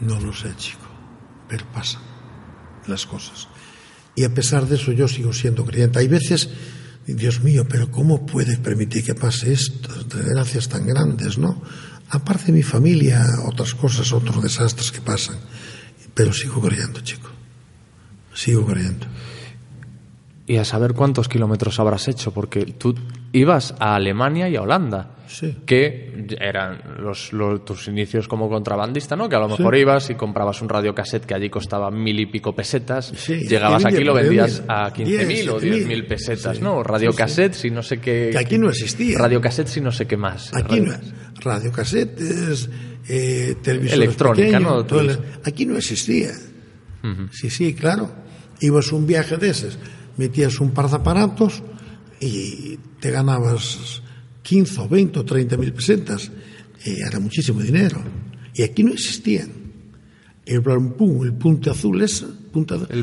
No 0.00 0.20
lo 0.20 0.34
sé, 0.34 0.54
chico, 0.56 0.84
pero 1.48 1.64
pasan 1.72 2.02
las 2.86 3.06
cosas. 3.06 3.48
Y 4.14 4.24
a 4.24 4.34
pesar 4.34 4.66
de 4.66 4.76
eso 4.76 4.92
yo 4.92 5.08
sigo 5.08 5.32
siendo 5.32 5.64
creyente. 5.64 5.98
Hay 5.98 6.08
veces, 6.08 6.50
Dios 7.06 7.42
mío, 7.42 7.66
pero 7.68 7.90
¿cómo 7.90 8.26
puedes 8.26 8.58
permitir 8.58 9.04
que 9.04 9.14
pase 9.14 9.52
esto? 9.52 9.88
Desgracias 10.04 10.68
tan 10.68 10.86
grandes, 10.86 11.38
¿no? 11.38 11.62
Aparte 12.10 12.46
de 12.46 12.52
mi 12.52 12.62
familia, 12.62 13.24
otras 13.46 13.74
cosas, 13.74 14.12
otros 14.12 14.42
desastres 14.42 14.92
que 14.92 15.00
pasan. 15.00 15.36
Pero 16.14 16.32
sigo 16.32 16.60
creyendo, 16.60 17.00
chico. 17.00 17.28
Sigo 18.34 18.64
creyendo. 18.64 19.06
Y 20.46 20.58
a 20.58 20.64
saber 20.64 20.94
cuántos 20.94 21.28
kilómetros 21.28 21.80
habrás 21.80 22.06
hecho, 22.06 22.32
porque 22.32 22.64
tú 22.66 22.94
ibas 23.32 23.74
a 23.78 23.94
Alemania 23.94 24.48
y 24.48 24.56
a 24.56 24.62
Holanda, 24.62 25.10
Sí. 25.28 25.56
que 25.66 26.24
eran 26.38 26.78
los, 27.00 27.32
los- 27.32 27.64
tus 27.64 27.88
inicios 27.88 28.28
como 28.28 28.48
contrabandista, 28.48 29.16
¿no? 29.16 29.28
Que 29.28 29.34
a 29.34 29.40
lo 29.40 29.48
mejor 29.48 29.74
Sí. 29.74 29.80
ibas 29.80 30.08
y 30.10 30.14
comprabas 30.14 30.62
un 30.62 30.68
radiocassette 30.68 31.26
que 31.26 31.34
allí 31.34 31.50
costaba 31.50 31.90
mil 31.90 32.20
y 32.20 32.26
pico 32.26 32.54
pesetas, 32.54 33.12
Sí, 33.16 33.40
llegabas 33.48 33.84
aquí 33.84 33.96
y 33.96 34.04
lo 34.04 34.14
vendías 34.14 34.62
a 34.68 34.92
15.000 34.92 35.48
o 35.50 35.60
10.000, 35.60 35.84
10.000 35.84 36.06
pesetas, 36.06 36.60
¿no? 36.60 36.78
sí, 36.78 36.88
Radiocassettes 36.88 37.64
y 37.64 37.70
no 37.72 37.82
sé 37.82 37.98
qué... 37.98 38.28
Que 38.30 38.38
aquí 38.38 38.56
no 38.56 38.68
existía. 38.70 39.18
Radiocassettes 39.18 39.76
y 39.78 39.80
no 39.80 39.90
sé 39.90 40.06
qué 40.06 40.16
más. 40.16 40.54
Aquí 40.54 40.80
no 40.80 40.92
Radio- 40.92 41.00
es 41.36 41.44
radiocasetes, 41.44 42.70
eh, 43.08 43.56
televisores 43.62 43.92
Electrónica, 43.94 44.58
pequeños, 44.58 44.92
¿no? 44.92 45.00
el- 45.00 45.18
aquí 45.44 45.66
no 45.66 45.76
existía. 45.76 46.30
Sí, 47.32 47.50
sí, 47.50 47.74
claro. 47.74 48.10
Ibas 48.60 48.90
un 48.92 49.06
viaje 49.06 49.36
de 49.36 49.50
esos, 49.50 49.78
metías 50.16 50.60
un 50.60 50.70
par 50.72 50.88
de 50.88 50.96
aparatos 50.96 51.62
y 52.20 52.78
te 53.00 53.10
ganabas 53.10 54.02
15 54.42 54.80
o 54.80 54.88
20 54.88 55.18
o 55.20 55.24
30 55.24 55.56
mil 55.56 55.72
pesetas. 55.72 56.30
Y 56.84 57.00
era 57.00 57.18
muchísimo 57.20 57.60
dinero. 57.60 58.02
Y 58.54 58.62
aquí 58.62 58.82
no 58.82 58.92
existían. 58.92 59.50
El 60.44 60.60
Blancpum, 60.60 61.24
el 61.24 61.34
punte 61.34 61.70
azul 61.70 62.00
ese, 62.00 62.26
punta, 62.52 62.76
El 62.88 63.02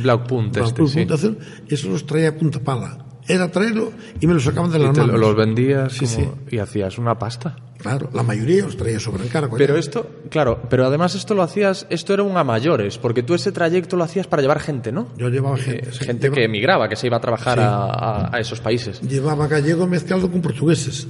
este, 0.63 0.87
sí. 0.87 1.05
azul, 1.09 1.37
eso 1.67 1.89
los 1.89 2.05
traía 2.05 2.29
a 2.29 2.37
punta 2.37 2.59
pala. 2.59 3.05
Era 3.27 3.49
traerlo 3.49 3.91
y 4.19 4.27
me 4.27 4.33
lo 4.33 4.39
sacaban 4.39 4.71
de 4.71 4.79
lo- 4.79 4.91
manos. 4.93 5.19
los 5.19 5.35
vendías 5.35 5.93
Sí, 5.93 6.05
como- 6.05 6.35
y 6.51 6.57
hacías 6.59 6.97
una 6.97 7.17
pasta. 7.17 7.55
Claro, 7.77 8.09
la 8.13 8.23
mayoría 8.23 8.63
los 8.63 8.77
traía 8.77 8.99
sobre 8.99 9.25
encargo. 9.25 9.57
Pero 9.57 9.73
ya. 9.73 9.79
esto, 9.79 10.09
claro, 10.29 10.61
pero 10.69 10.85
además 10.85 11.15
esto 11.15 11.33
lo 11.33 11.41
hacías, 11.43 11.85
esto 11.89 12.13
era 12.13 12.23
un 12.23 12.35
a 12.37 12.43
mayores, 12.43 12.97
porque 12.97 13.23
tú 13.23 13.33
ese 13.33 13.51
trayecto 13.51 13.97
lo 13.97 14.03
hacías 14.05 14.25
para 14.27 14.41
llevar 14.41 14.59
gente, 14.61 14.91
¿no? 14.93 15.09
Yo 15.17 15.27
llevaba 15.29 15.57
Eh, 15.57 15.61
gente. 15.61 15.91
sí. 15.91 16.05
gente 16.05 16.23
Lleva- 16.27 16.35
que 16.35 16.43
emigraba, 16.45 16.87
que 16.87 16.95
se 16.95 17.07
iba 17.07 17.17
a 17.17 17.21
trabajar 17.21 17.59
a, 17.59 18.35
a- 18.35 18.39
esos 18.39 18.61
países. 18.61 19.01
Llevaba 19.01 19.47
gallego 19.47 19.85
mezclado 19.87 20.29
con 20.31 20.41
portugueses. 20.41 21.07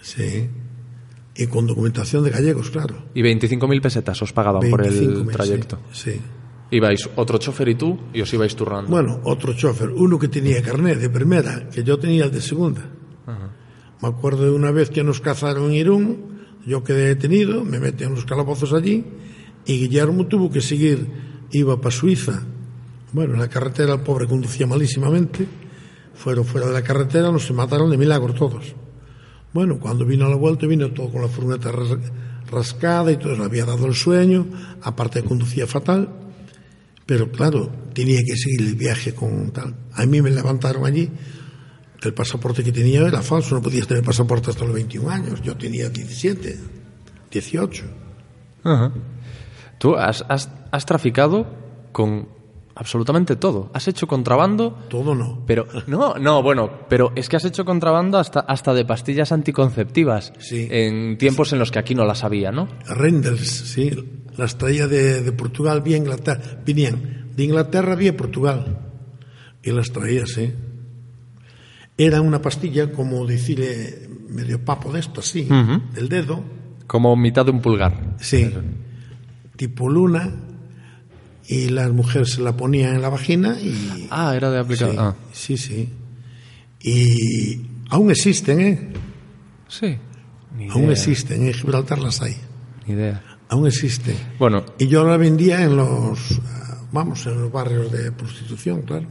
Sí. 0.00 0.48
Y 1.38 1.46
con 1.48 1.66
documentación 1.66 2.24
de 2.24 2.30
gallegos, 2.30 2.70
claro. 2.70 2.96
Y 3.14 3.20
25.000 3.22 3.82
pesetas 3.82 4.22
os 4.22 4.32
pagaban 4.32 4.62
por 4.70 4.86
el 4.86 4.92
25.000, 4.92 5.32
trayecto. 5.32 5.78
Sí. 5.92 6.18
Ibais 6.70 7.08
otro 7.16 7.38
chofer 7.38 7.68
y 7.68 7.74
tú 7.76 7.98
y 8.12 8.20
os 8.22 8.32
ibais 8.34 8.56
turnando. 8.56 8.90
Bueno, 8.90 9.20
otro 9.24 9.52
chofer, 9.54 9.88
uno 9.90 10.18
que 10.18 10.28
tenía 10.28 10.60
carnet 10.62 10.98
de 10.98 11.08
primera, 11.10 11.68
que 11.70 11.84
yo 11.84 11.98
tenía 11.98 12.24
el 12.24 12.32
de 12.32 12.40
segunda. 12.40 12.82
Me 14.02 14.08
acuerdo 14.08 14.44
de 14.44 14.50
una 14.50 14.70
vez 14.72 14.90
que 14.90 15.02
nos 15.04 15.20
cazaron 15.20 15.66
en 15.70 15.74
Irún, 15.74 16.16
yo 16.66 16.82
quedé 16.84 17.06
detenido, 17.14 17.64
me 17.64 17.78
meten 17.78 18.08
en 18.08 18.14
los 18.16 18.24
calabozos 18.24 18.72
allí, 18.72 19.04
y 19.64 19.78
Guillermo 19.78 20.26
tuvo 20.26 20.50
que 20.50 20.60
seguir, 20.60 21.06
iba 21.52 21.80
para 21.80 21.90
Suiza. 21.94 22.42
Bueno, 23.12 23.34
en 23.34 23.40
la 23.40 23.48
carretera 23.48 23.94
el 23.94 24.00
pobre 24.00 24.26
conducía 24.26 24.66
malísimamente, 24.66 25.46
fueron 26.14 26.44
fuera 26.44 26.66
de 26.66 26.72
la 26.72 26.82
carretera, 26.82 27.30
nos 27.30 27.46
se 27.46 27.52
mataron 27.52 27.90
de 27.90 27.96
milagro 27.96 28.34
todos. 28.34 28.74
Bueno, 29.54 29.78
cuando 29.78 30.04
vino 30.04 30.26
a 30.26 30.28
la 30.28 30.36
vuelta, 30.36 30.66
vino 30.66 30.90
todo 30.90 31.10
con 31.10 31.22
la 31.22 31.28
furgoneta 31.28 31.70
ras- 31.72 31.96
rascada 32.50 33.10
y 33.12 33.16
todo, 33.16 33.34
le 33.36 33.44
había 33.44 33.64
dado 33.64 33.86
el 33.86 33.94
sueño, 33.94 34.46
aparte 34.82 35.22
conducía 35.22 35.66
fatal. 35.66 36.08
Pero 37.06 37.30
claro, 37.30 37.70
tenía 37.94 38.20
que 38.24 38.36
seguir 38.36 38.62
el 38.62 38.74
viaje 38.74 39.14
con 39.14 39.52
tal. 39.52 39.74
A 39.92 40.04
mí 40.06 40.20
me 40.20 40.30
levantaron 40.30 40.84
allí. 40.84 41.08
El 42.02 42.12
pasaporte 42.14 42.62
que 42.62 42.72
tenía 42.72 43.06
era 43.06 43.22
falso, 43.22 43.54
no 43.54 43.62
podías 43.62 43.86
tener 43.86 44.02
pasaporte 44.04 44.50
hasta 44.50 44.64
los 44.64 44.74
21 44.74 45.08
años. 45.10 45.40
Yo 45.42 45.56
tenía 45.56 45.88
17, 45.88 46.58
18. 47.30 47.84
Ajá. 48.64 48.92
Tú 49.78 49.94
has, 49.96 50.24
has- 50.28 50.50
has 50.72 50.84
traficado 50.86 51.46
con 51.92 52.28
Absolutamente 52.78 53.36
todo. 53.36 53.70
Has 53.72 53.88
hecho 53.88 54.06
contrabando, 54.06 54.72
Todo 54.90 55.14
no. 55.14 55.42
pero 55.46 55.66
no, 55.86 56.14
no, 56.16 56.42
bueno, 56.42 56.70
pero 56.90 57.10
es 57.16 57.28
que 57.28 57.36
has 57.36 57.44
hecho 57.46 57.64
contrabando 57.64 58.18
hasta 58.18 58.40
hasta 58.40 58.74
de 58.74 58.84
pastillas 58.84 59.32
anticonceptivas 59.32 60.32
Sí. 60.38 60.68
en 60.70 61.16
tiempos 61.16 61.52
en 61.54 61.58
los 61.58 61.70
que 61.70 61.78
aquí 61.78 61.94
no 61.94 62.04
las 62.04 62.22
había, 62.22 62.52
¿no? 62.52 62.68
Renders, 62.86 63.48
sí. 63.48 63.90
Las 64.36 64.58
traía 64.58 64.86
de, 64.86 65.22
de 65.22 65.32
Portugal 65.32 65.80
vía 65.80 65.96
Inglaterra. 65.96 66.60
Venían 66.66 67.30
de 67.34 67.44
Inglaterra 67.44 67.94
vía 67.94 68.14
Portugal. 68.14 68.78
Y 69.62 69.70
las 69.72 69.90
traía, 69.90 70.26
sí. 70.26 70.52
Era 71.96 72.20
una 72.20 72.42
pastilla, 72.42 72.92
como 72.92 73.24
decirle, 73.26 74.10
medio 74.28 74.62
papo 74.62 74.92
de 74.92 75.00
esto, 75.00 75.20
así, 75.20 75.48
del 75.94 76.10
dedo. 76.10 76.44
Como 76.86 77.16
mitad 77.16 77.46
de 77.46 77.52
un 77.52 77.62
pulgar. 77.62 78.16
Sí. 78.20 78.50
Tipo 79.56 79.88
luna. 79.88 80.30
Y 81.48 81.68
las 81.68 81.92
mujeres 81.92 82.30
se 82.32 82.40
la 82.42 82.56
ponían 82.56 82.96
en 82.96 83.02
la 83.02 83.08
vagina 83.08 83.56
y... 83.60 84.08
Ah, 84.10 84.34
era 84.36 84.50
de 84.50 84.58
aplicar. 84.58 84.90
sí, 84.90 84.96
Ah, 84.98 85.14
sí, 85.32 85.56
sí. 85.56 85.88
Y 86.80 87.62
aún 87.90 88.10
existen, 88.10 88.60
¿eh? 88.60 88.92
sí. 89.68 89.96
Ni 90.56 90.68
Aún 90.70 90.84
idea, 90.84 90.92
existen. 90.92 91.46
En 91.46 91.52
Gibraltar 91.52 91.98
las 91.98 92.22
hay. 92.22 92.36
ni 92.86 92.94
idea. 92.94 93.22
Aún 93.48 93.66
existen. 93.66 94.16
Bueno, 94.38 94.64
Y 94.78 94.88
yo 94.88 95.04
la 95.04 95.16
vendía 95.16 95.62
en 95.62 95.76
los, 95.76 96.18
ah, 96.46 96.78
vamos, 96.92 97.26
en 97.26 97.40
los 97.42 97.52
barrios 97.52 97.92
de 97.92 98.10
prostitución, 98.12 98.82
claro. 98.82 99.06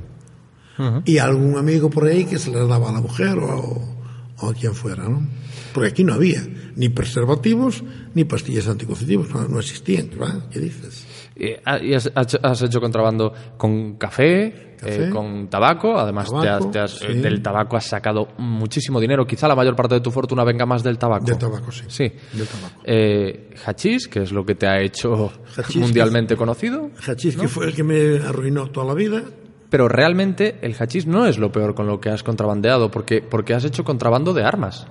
Y 1.06 1.20
algún 1.20 1.58
amigo 1.58 1.90
por 1.90 2.06
ahí 2.06 2.26
que 2.26 2.38
se 2.38 2.52
las 2.52 2.68
daba 2.68 2.90
a 2.90 2.92
la 2.94 3.00
mujer 3.00 3.38
o, 3.38 3.96
o 4.40 4.50
a 4.50 4.54
quien 4.54 4.74
fuera, 4.76 5.08
¿no? 5.08 5.26
Porque 5.74 5.90
aquí 5.90 6.04
no 6.04 6.14
había 6.14 6.46
ni 6.76 6.90
preservativos 6.90 7.82
ni 8.14 8.26
pastillas 8.26 8.68
anticonceptivas, 8.68 9.30
no, 9.30 9.48
no 9.48 9.60
existían, 9.60 10.10
¿verdad? 10.10 10.50
¿Qué 10.52 10.60
dices? 10.60 11.05
Eh, 11.36 11.62
ah, 11.66 11.78
y 11.80 11.94
has, 11.94 12.12
has- 12.16 12.62
hecho 12.62 12.80
contrabando 12.80 13.34
con 13.58 13.96
café, 13.98 14.76
Café. 14.80 15.08
eh, 15.08 15.10
con 15.10 15.48
tabaco. 15.50 15.98
Además, 15.98 16.30
te 16.32 16.38
has- 16.38 16.44
Tabaco, 16.60 16.72
te 16.72 16.80
has- 16.80 17.02
eh, 17.02 17.14
sí. 17.14 17.20
del 17.20 17.42
tabaco 17.42 17.76
has 17.78 17.86
sacado 17.86 18.30
muchísimo 18.38 19.00
dinero. 19.02 19.26
Quizá 19.28 19.48
la 19.48 19.56
mayor 19.56 19.76
parte 19.76 19.96
de 19.96 20.02
tu 20.02 20.12
fortuna 20.12 20.44
venga 20.44 20.66
más 20.66 20.82
del 20.84 20.98
tabaco. 20.98 21.26
Del 21.26 21.38
tabaco, 21.38 21.72
sí. 21.72 21.84
Sí. 21.88 22.12
Del 22.34 22.48
tabaco. 22.48 22.82
Eh, 22.84 23.50
hachís, 23.66 24.08
que 24.08 24.24
es 24.24 24.32
lo 24.32 24.46
que 24.46 24.56
te 24.56 24.68
ha 24.68 24.80
hecho 24.82 25.32
Hachís, 25.58 25.78
mundialmente 25.78 26.36
conocido. 26.38 26.92
Hachís, 27.06 27.36
que 27.36 27.48
fue 27.48 27.68
el 27.68 27.76
que 27.76 27.84
me 27.84 28.18
arruinó 28.26 28.68
toda 28.68 28.86
la 28.88 28.94
vida. 28.94 29.22
Pero 29.70 29.90
realmente 29.90 30.60
el 30.62 30.74
hachís 30.80 31.06
no 31.08 31.26
es 31.26 31.38
lo 31.38 31.52
peor 31.52 31.76
con 31.76 31.88
lo 31.88 32.00
que 32.00 32.10
has 32.10 32.24
contrabandeado, 32.24 32.92
porque, 32.92 33.22
porque 33.22 33.54
has 33.54 33.66
hecho 33.66 33.84
contrabando 33.84 34.34
de 34.34 34.44
armas. 34.44 34.88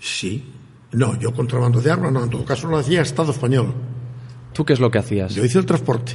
Sí. 0.00 0.52
No, 0.92 1.18
yo 1.18 1.32
contrabando 1.32 1.80
de 1.80 1.90
armas, 1.90 2.12
no, 2.12 2.24
en 2.24 2.28
todo 2.28 2.44
caso 2.44 2.68
lo 2.68 2.76
hacía 2.76 3.00
Estado 3.00 3.30
español. 3.32 3.72
¿Tú 4.52 4.64
qué 4.64 4.72
es 4.72 4.80
lo 4.80 4.90
que 4.90 4.98
hacías? 4.98 5.34
Yo 5.34 5.44
hice 5.44 5.58
el 5.58 5.66
transporte. 5.66 6.12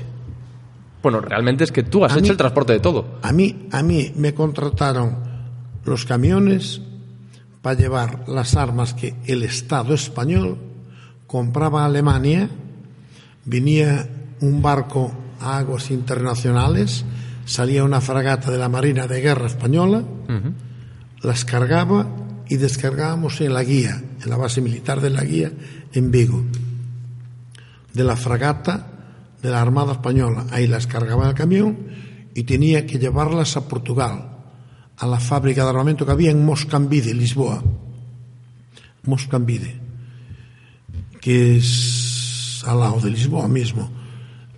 Bueno, 1.04 1.22
realmente 1.22 1.64
es 1.64 1.72
que 1.72 1.84
tú 1.84 2.04
has 2.06 2.12
A 2.14 2.16
hecho 2.16 2.24
mí- 2.24 2.30
el 2.32 2.38
transporte 2.38 2.74
de 2.74 2.80
todo. 2.80 3.20
A 3.22 3.32
mí, 3.32 3.68
a 3.72 3.82
mí 3.84 4.12
me 4.16 4.34
contrataron 4.34 5.18
los 5.86 6.06
camiones 6.06 6.82
para 7.62 7.80
llevar 7.80 8.28
las 8.28 8.56
armas 8.56 8.94
que 8.94 9.16
el 9.26 9.44
Estado 9.44 9.94
español 9.94 10.58
compraba 11.28 11.84
a 11.84 11.86
Alemania. 11.86 12.50
Venía 13.46 14.08
un 14.42 14.62
barco 14.62 15.12
a 15.40 15.58
aguas 15.60 15.92
internacionales, 15.92 17.06
salía 17.46 17.84
una 17.84 18.02
fragata 18.02 18.52
de 18.52 18.58
la 18.58 18.70
Marina 18.70 19.08
de 19.08 19.22
Guerra 19.22 19.48
española, 19.48 20.04
las 21.22 21.46
cargaba 21.46 22.08
y 22.50 22.58
descargábamos 22.58 23.40
en 23.42 23.54
la 23.54 23.64
guía, 23.64 24.02
en 24.24 24.30
la 24.30 24.38
base 24.38 24.62
militar 24.62 25.00
de 25.02 25.10
la 25.10 25.24
guía 25.24 25.52
en 25.94 26.12
Vigo. 26.12 26.44
De 27.98 28.04
la 28.04 28.16
fragata 28.16 28.88
de 29.41 29.50
la 29.50 29.60
Armada 29.60 29.93
Española. 29.93 30.45
Ahí 30.52 30.68
las 30.68 30.86
cargaba 30.86 31.24
en 31.24 31.30
el 31.30 31.36
camión 31.36 31.78
y 32.36 32.43
tenía 32.43 32.86
que 32.86 33.00
llevarlas 33.00 33.58
a 33.58 33.68
Portugal, 33.68 34.38
a 34.98 35.08
la 35.08 35.20
fábrica 35.20 35.64
de 35.64 35.70
armamento 35.72 36.06
que 36.06 36.12
había 36.12 36.30
en 36.30 36.45
Moscambide, 36.45 37.12
Lisboa. 37.16 37.64
Moscambide, 39.06 39.80
que 41.20 41.58
es 41.58 42.64
al 42.68 42.80
lado 42.80 43.00
de 43.00 43.10
Lisboa 43.10 43.48
mismo, 43.48 43.89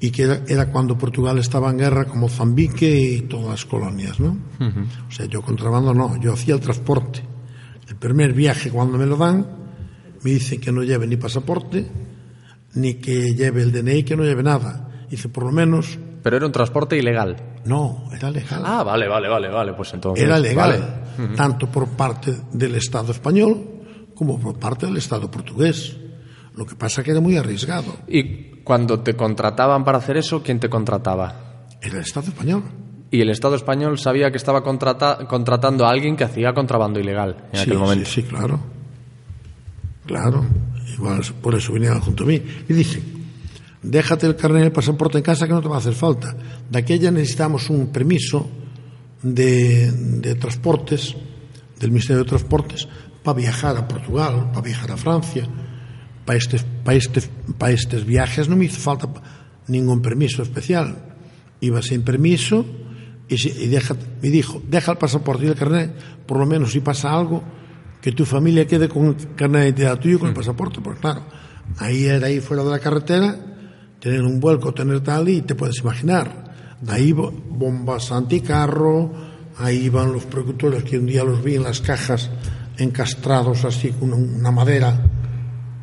y 0.01 0.11
que 0.11 0.23
era, 0.23 0.41
era 0.45 0.69
cuando 0.69 0.97
Portugal 0.97 1.37
estaba 1.37 1.69
en 1.69 1.77
guerra 1.77 2.05
con 2.05 2.19
Mozambique 2.19 2.99
y 2.99 3.21
todas 3.21 3.47
las 3.47 3.65
colonias, 3.65 4.19
¿no? 4.19 4.37
O 5.07 5.11
sea, 5.11 5.27
yo 5.27 5.41
contrabando 5.41 5.93
no, 5.93 6.19
yo 6.19 6.33
hacía 6.33 6.55
el 6.55 6.59
transporte. 6.59 7.21
El 7.87 7.95
primer 7.95 8.33
viaje 8.33 8.69
cuando 8.69 8.97
me 8.97 9.05
lo 9.05 9.15
dan, 9.15 9.45
me 10.23 10.31
dicen 10.31 10.59
que 10.59 10.71
no 10.71 10.83
lleve 10.83 11.07
ni 11.07 11.15
pasaporte, 11.15 11.87
ni 12.79 12.95
que 12.95 13.33
lleve 13.35 13.61
el 13.61 13.71
DNI, 13.71 14.03
que 14.03 14.15
no 14.15 14.23
lleve 14.23 14.43
nada. 14.43 14.87
Dice, 15.09 15.29
por 15.29 15.43
lo 15.43 15.51
menos, 15.51 15.97
Pero 16.23 16.37
era 16.37 16.45
un 16.45 16.51
transporte 16.51 16.97
ilegal. 16.97 17.35
no, 17.65 18.05
era 18.13 18.29
legal. 18.31 18.61
Ah, 18.65 18.83
vale, 18.83 19.07
vale, 19.07 19.27
vale, 19.27 19.49
vale. 19.49 19.73
Pues 19.73 19.93
entonces. 19.93 20.23
era 20.23 20.39
legal, 20.39 21.01
vale. 21.17 21.35
tanto 21.35 21.67
por 21.69 21.87
parte 21.89 22.33
del 22.53 22.75
Estado 22.75 23.11
español 23.11 23.57
como 24.15 24.39
por 24.39 24.57
parte 24.59 24.85
del 24.85 24.97
Estado 24.97 25.29
portugués. 25.31 25.95
Lo 26.55 26.65
que 26.65 26.75
pasa 26.75 27.03
que 27.03 27.11
era 27.11 27.21
muy 27.21 27.37
arriesgado. 27.37 27.93
Y 28.07 28.61
cuando 28.63 28.99
te 28.99 29.15
contrataban 29.15 29.83
para 29.85 29.97
hacer 29.99 30.17
eso, 30.17 30.43
¿quién 30.43 30.59
te 30.59 30.69
contrataba? 30.69 31.65
Era 31.81 31.95
el 31.95 32.01
Estado 32.03 32.27
español. 32.27 32.63
Y 33.11 33.21
el 33.21 33.29
Estado 33.29 33.55
español 33.55 33.97
sabía 33.97 34.29
que 34.29 34.37
estaba 34.37 34.61
contrata- 34.61 35.25
contratando 35.27 35.85
a 35.85 35.89
alguien 35.89 36.15
que 36.17 36.25
hacía 36.25 36.53
contrabando 36.53 36.99
ilegal 36.99 37.37
en 37.53 37.57
sí, 37.57 37.63
aquel 37.63 37.77
momento. 37.79 38.05
sí, 38.05 38.21
sí, 38.21 38.27
claro. 38.27 38.59
Claro. 40.05 40.45
Igual, 40.93 41.21
por 41.41 41.55
eso 41.55 41.73
vinieron 41.73 41.99
junto 42.01 42.23
a 42.23 42.27
mí. 42.27 42.41
Y 42.67 42.73
dicen, 42.73 43.03
déjate 43.81 44.27
el 44.27 44.35
carnet 44.35 44.63
y 44.63 44.65
el 44.67 44.71
pasaporte 44.71 45.17
en 45.17 45.23
casa 45.23 45.47
que 45.47 45.53
no 45.53 45.61
te 45.61 45.67
va 45.67 45.75
a 45.75 45.79
hacer 45.79 45.93
falta. 45.93 46.35
De 46.69 46.79
aquella 46.79 47.11
necesitamos 47.11 47.69
un 47.69 47.87
permiso 47.87 48.49
de, 49.21 49.91
de 49.91 50.35
transportes, 50.35 51.15
del 51.79 51.91
Ministerio 51.91 52.23
de 52.23 52.29
Transportes, 52.29 52.87
para 53.23 53.37
viajar 53.37 53.77
a 53.77 53.87
Portugal, 53.87 54.49
para 54.51 54.61
viajar 54.61 54.91
a 54.91 54.97
Francia. 54.97 55.47
Para 56.25 56.37
estos, 56.37 56.63
para, 56.83 56.97
para 57.57 57.71
estos 57.73 58.05
viajes 58.05 58.47
no 58.49 58.55
me 58.55 58.65
hizo 58.65 58.79
falta 58.79 59.09
ningún 59.67 60.01
permiso 60.01 60.41
especial. 60.43 61.15
Iba 61.61 61.81
sin 61.81 62.01
permiso 62.03 62.65
y, 63.27 63.37
si- 63.37 63.49
y 63.49 63.67
deja, 63.67 63.95
me 64.21 64.29
dijo, 64.29 64.61
deja 64.67 64.91
el 64.93 64.97
pasaporte 64.97 65.45
y 65.45 65.47
el 65.49 65.55
carnet, 65.55 65.91
por 66.25 66.37
lo 66.39 66.45
menos 66.45 66.71
si 66.71 66.79
pasa 66.79 67.11
algo, 67.13 67.43
que 68.01 68.11
tu 68.11 68.25
familia 68.25 68.65
quede 68.65 68.87
con 68.89 69.07
el 69.07 69.15
carnet 69.35 69.61
de 69.61 69.67
identidad 69.69 69.99
tuyo 69.99 70.15
y 70.15 70.19
con 70.19 70.29
el 70.29 70.33
pasaporte, 70.35 70.79
porque 70.81 71.01
claro, 71.01 71.21
ahí 71.77 72.05
era 72.05 72.27
ahí 72.27 72.39
fuera 72.39 72.63
de 72.63 72.69
la 72.71 72.79
carretera, 72.79 73.35
tener 73.99 74.21
un 74.21 74.39
vuelco, 74.39 74.73
tener 74.73 75.01
tal, 75.01 75.27
y 75.29 75.41
te 75.41 75.55
puedes 75.55 75.79
imaginar, 75.79 76.77
ahí 76.87 77.11
bo- 77.11 77.31
bombas 77.31 78.11
anticarro, 78.11 79.11
ahí 79.57 79.85
iban 79.85 80.13
los 80.13 80.23
productores 80.25 80.83
que 80.83 80.97
un 80.97 81.05
día 81.07 81.23
los 81.23 81.43
vi 81.43 81.55
en 81.55 81.63
las 81.63 81.81
cajas 81.81 82.29
encastrados 82.77 83.65
así 83.65 83.89
con 83.91 84.13
una 84.13 84.51
madera 84.51 84.97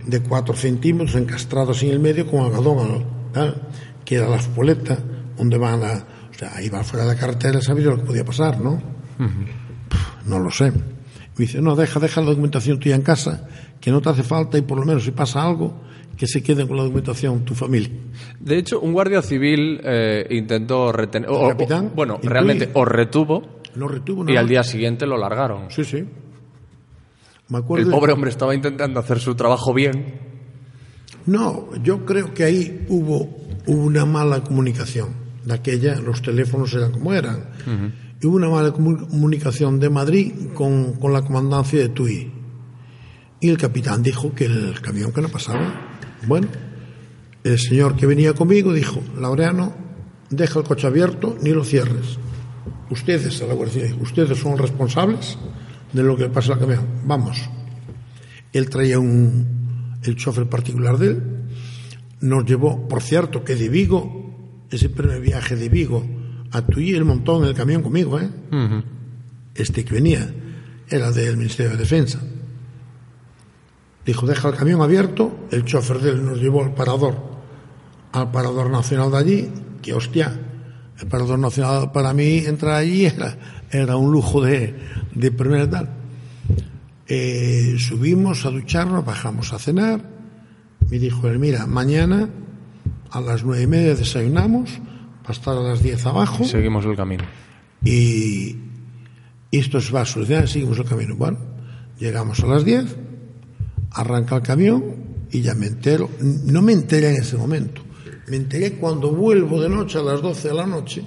de 0.07 0.21
4 0.21 0.55
centímetros 0.57 1.15
encastrados 1.17 1.83
en 1.83 1.91
el 1.91 1.99
medio 2.01 2.27
con 2.27 2.41
algodón, 2.47 3.05
¿tal? 3.33 3.63
que 4.05 4.15
era 4.15 4.29
la 4.29 4.37
espoleta, 4.37 4.97
donde 5.37 5.59
van 5.59 5.83
a... 5.83 5.93
O 6.31 6.39
sea, 6.39 6.53
ahí 6.55 6.69
va 6.69 6.83
fuera 6.85 7.05
de 7.07 7.15
la 7.15 7.19
carretera, 7.21 7.61
sabía 7.61 7.87
lo 7.87 7.97
que 7.97 8.05
podía 8.05 8.25
pasar, 8.25 8.61
¿no? 8.61 8.81
Pff, 9.19 10.27
No 10.27 10.39
lo 10.39 10.51
sé. 10.51 10.73
Me 11.37 11.45
dice, 11.45 11.61
no, 11.61 11.77
deja, 11.77 12.01
deja 12.01 12.21
la 12.23 12.29
documentación 12.29 12.79
tuya 12.81 12.95
en 12.95 13.03
casa, 13.03 13.47
que 13.81 13.91
no 13.91 14.01
te 14.01 14.09
hace 14.09 14.23
falta 14.23 14.57
y 14.59 14.63
por 14.63 14.79
lo 14.79 14.87
menos 14.87 15.05
si 15.05 15.11
pasa 15.11 15.43
algo, 15.47 15.83
que 16.17 16.27
se 16.27 16.43
queden 16.43 16.67
con 16.67 16.77
la 16.79 16.83
documentación 16.85 17.45
tu 17.45 17.55
familia. 17.55 17.91
De 18.41 18.57
hecho, 18.57 18.81
un 18.81 18.93
guardia 18.95 19.21
civil 19.21 19.81
eh, 19.85 20.27
intentó 20.31 20.93
retener. 20.93 21.29
o- 21.29 21.41
o- 21.45 21.49
capitán? 21.51 21.93
bueno, 21.95 22.19
realmente 22.23 22.71
os 22.73 22.89
retuvo 22.89 23.61
retuvo 23.75 24.27
y 24.31 24.37
al 24.37 24.49
día 24.49 24.63
siguiente 24.65 25.07
lo 25.07 25.19
largaron. 25.19 25.71
Sí, 25.71 25.85
sí. 25.85 26.05
Me 27.49 27.59
acuerdo 27.59 27.85
El 27.85 27.91
de- 27.91 27.97
pobre 27.99 28.13
hombre 28.15 28.31
estaba 28.31 28.55
intentando 28.55 28.99
hacer 28.99 29.19
su 29.21 29.35
trabajo 29.35 29.75
bien. 29.75 30.15
No, 31.27 31.69
yo 31.83 32.07
creo 32.07 32.33
que 32.33 32.45
ahí 32.45 32.87
hubo, 32.89 33.37
hubo 33.67 33.85
una 33.85 34.07
mala 34.07 34.43
comunicación. 34.43 35.11
De 35.45 35.55
aquella, 35.55 35.97
los 36.01 36.23
teléfonos 36.23 36.73
eran 36.75 36.93
como 36.93 37.13
eran. 37.13 37.45
Hubo 38.27 38.37
una 38.37 38.49
mala 38.49 38.73
comu- 38.75 39.07
comunicación 39.09 39.79
de 39.79 39.89
Madrid 39.89 40.33
con, 40.55 40.95
con 40.95 41.13
la 41.13 41.23
comandancia 41.23 41.79
de 41.79 41.89
Tui. 41.91 42.33
Y 43.41 43.49
el 43.49 43.57
capitán 43.57 44.03
dijo 44.03 44.35
que 44.35 44.47
el 44.47 44.81
camión 44.81 45.13
que 45.13 45.21
no 45.23 45.29
pasaba. 45.29 45.99
Bueno, 46.27 46.49
el 47.45 47.59
señor 47.59 47.95
que 47.97 48.07
venía 48.07 48.33
conmigo 48.33 48.73
dijo, 48.73 49.01
Laureano, 49.21 49.75
deja 50.31 50.59
el 50.59 50.65
coche 50.65 50.87
abierto 50.89 51.37
ni 51.41 51.51
lo 51.51 51.65
cierres. 51.65 52.19
Ustedes, 52.91 53.41
a 53.43 53.47
la 53.47 53.55
Guardia 53.55 53.95
ustedes 54.01 54.39
son 54.39 54.59
responsables 54.59 55.39
de 55.93 56.03
lo 56.03 56.17
que 56.17 56.29
pasa 56.29 56.55
al 56.55 56.59
camión. 56.59 56.85
Vamos. 57.05 57.39
Él 58.53 58.69
traía 58.71 58.99
un, 58.99 59.99
el 60.03 60.17
chofer 60.17 60.49
particular 60.49 60.99
de 60.99 61.07
él. 61.09 61.23
Nos 62.23 62.45
llevó, 62.45 62.89
por 62.89 63.03
cierto, 63.03 63.45
que 63.45 63.55
de 63.55 63.69
Vigo, 63.69 64.65
ese 64.71 64.89
primer 64.89 65.21
viaje 65.21 65.55
de 65.55 65.69
Vigo 65.69 66.05
a 66.53 66.65
el 66.77 67.05
montón 67.05 67.43
en 67.43 67.49
el 67.49 67.55
camión 67.55 67.83
conmigo, 67.83 68.19
¿eh? 68.21 68.31
Este 69.55 69.85
que 69.85 69.95
venía 69.95 70.29
era 70.89 71.11
del 71.11 71.37
Ministerio 71.37 71.73
de 71.73 71.79
Defensa. 71.79 72.21
Dijo, 74.05 74.27
deja 74.27 74.49
el 74.49 74.55
camión 74.55 74.83
abierto, 74.83 75.49
el 75.51 75.65
chofer 75.65 75.99
de 75.99 76.11
él 76.11 76.25
nos 76.25 76.39
llevó 76.39 76.63
al 76.63 76.75
parador, 76.75 77.17
al 78.13 78.31
parador 78.31 78.71
nacional 78.71 79.11
de 79.11 79.17
allí, 79.17 79.51
que 79.83 79.93
hostia, 79.93 80.39
El 81.01 81.09
Parador 81.09 81.39
Nacional 81.39 81.93
para 81.93 82.15
mí 82.15 82.39
entrar 82.39 82.77
allí 82.77 83.05
era, 83.05 83.37
era 83.71 83.97
un 83.97 84.11
lujo 84.11 84.41
de, 84.41 84.75
de 85.15 85.31
primera 85.31 85.65
edad. 85.65 85.89
Eh, 87.07 87.77
subimos 87.79 88.47
a 88.47 88.51
ducharnos, 88.51 89.05
bajamos 89.05 89.53
a 89.53 89.59
cenar. 89.59 90.03
Me 90.89 90.99
dijo 90.99 91.29
él, 91.29 91.39
mira, 91.39 91.67
mañana 91.67 92.31
a 93.11 93.21
las 93.21 93.45
nueve 93.45 93.65
y 93.65 93.67
media 93.67 93.95
desayunamos 93.95 94.71
para 95.27 95.39
estar 95.39 95.57
a 95.57 95.61
las 95.61 95.83
diez 95.83 96.07
abajo 96.07 96.45
Seguimos 96.45 96.85
el 96.85 96.95
camino. 96.95 97.25
y 97.85 98.57
esto 99.51 99.81
se 99.81 99.93
va 99.93 100.03
a 100.03 100.05
solucionar, 100.05 100.49
seguimos 100.49 100.79
el 100.79 100.85
camino. 100.85 101.17
Bueno, 101.17 101.39
llegamos 101.99 102.39
a 102.45 102.47
las 102.47 102.65
10, 102.65 102.97
arranca 103.93 104.37
el 104.37 104.43
camión 104.43 104.85
y 105.33 105.41
ya 105.41 105.55
me 105.55 105.67
entero, 105.67 106.09
no 106.21 106.63
me 106.63 106.73
enteré 106.73 107.11
en 107.11 107.17
ese 107.17 107.37
momento, 107.37 107.83
me 108.29 108.37
enteré 108.37 108.75
cuando 108.75 109.13
vuelvo 109.13 109.61
de 109.61 109.69
noche 109.69 109.99
a 109.99 110.03
las 110.03 110.23
12 110.23 110.49
de 110.49 110.55
la 110.55 110.67
noche, 110.67 111.05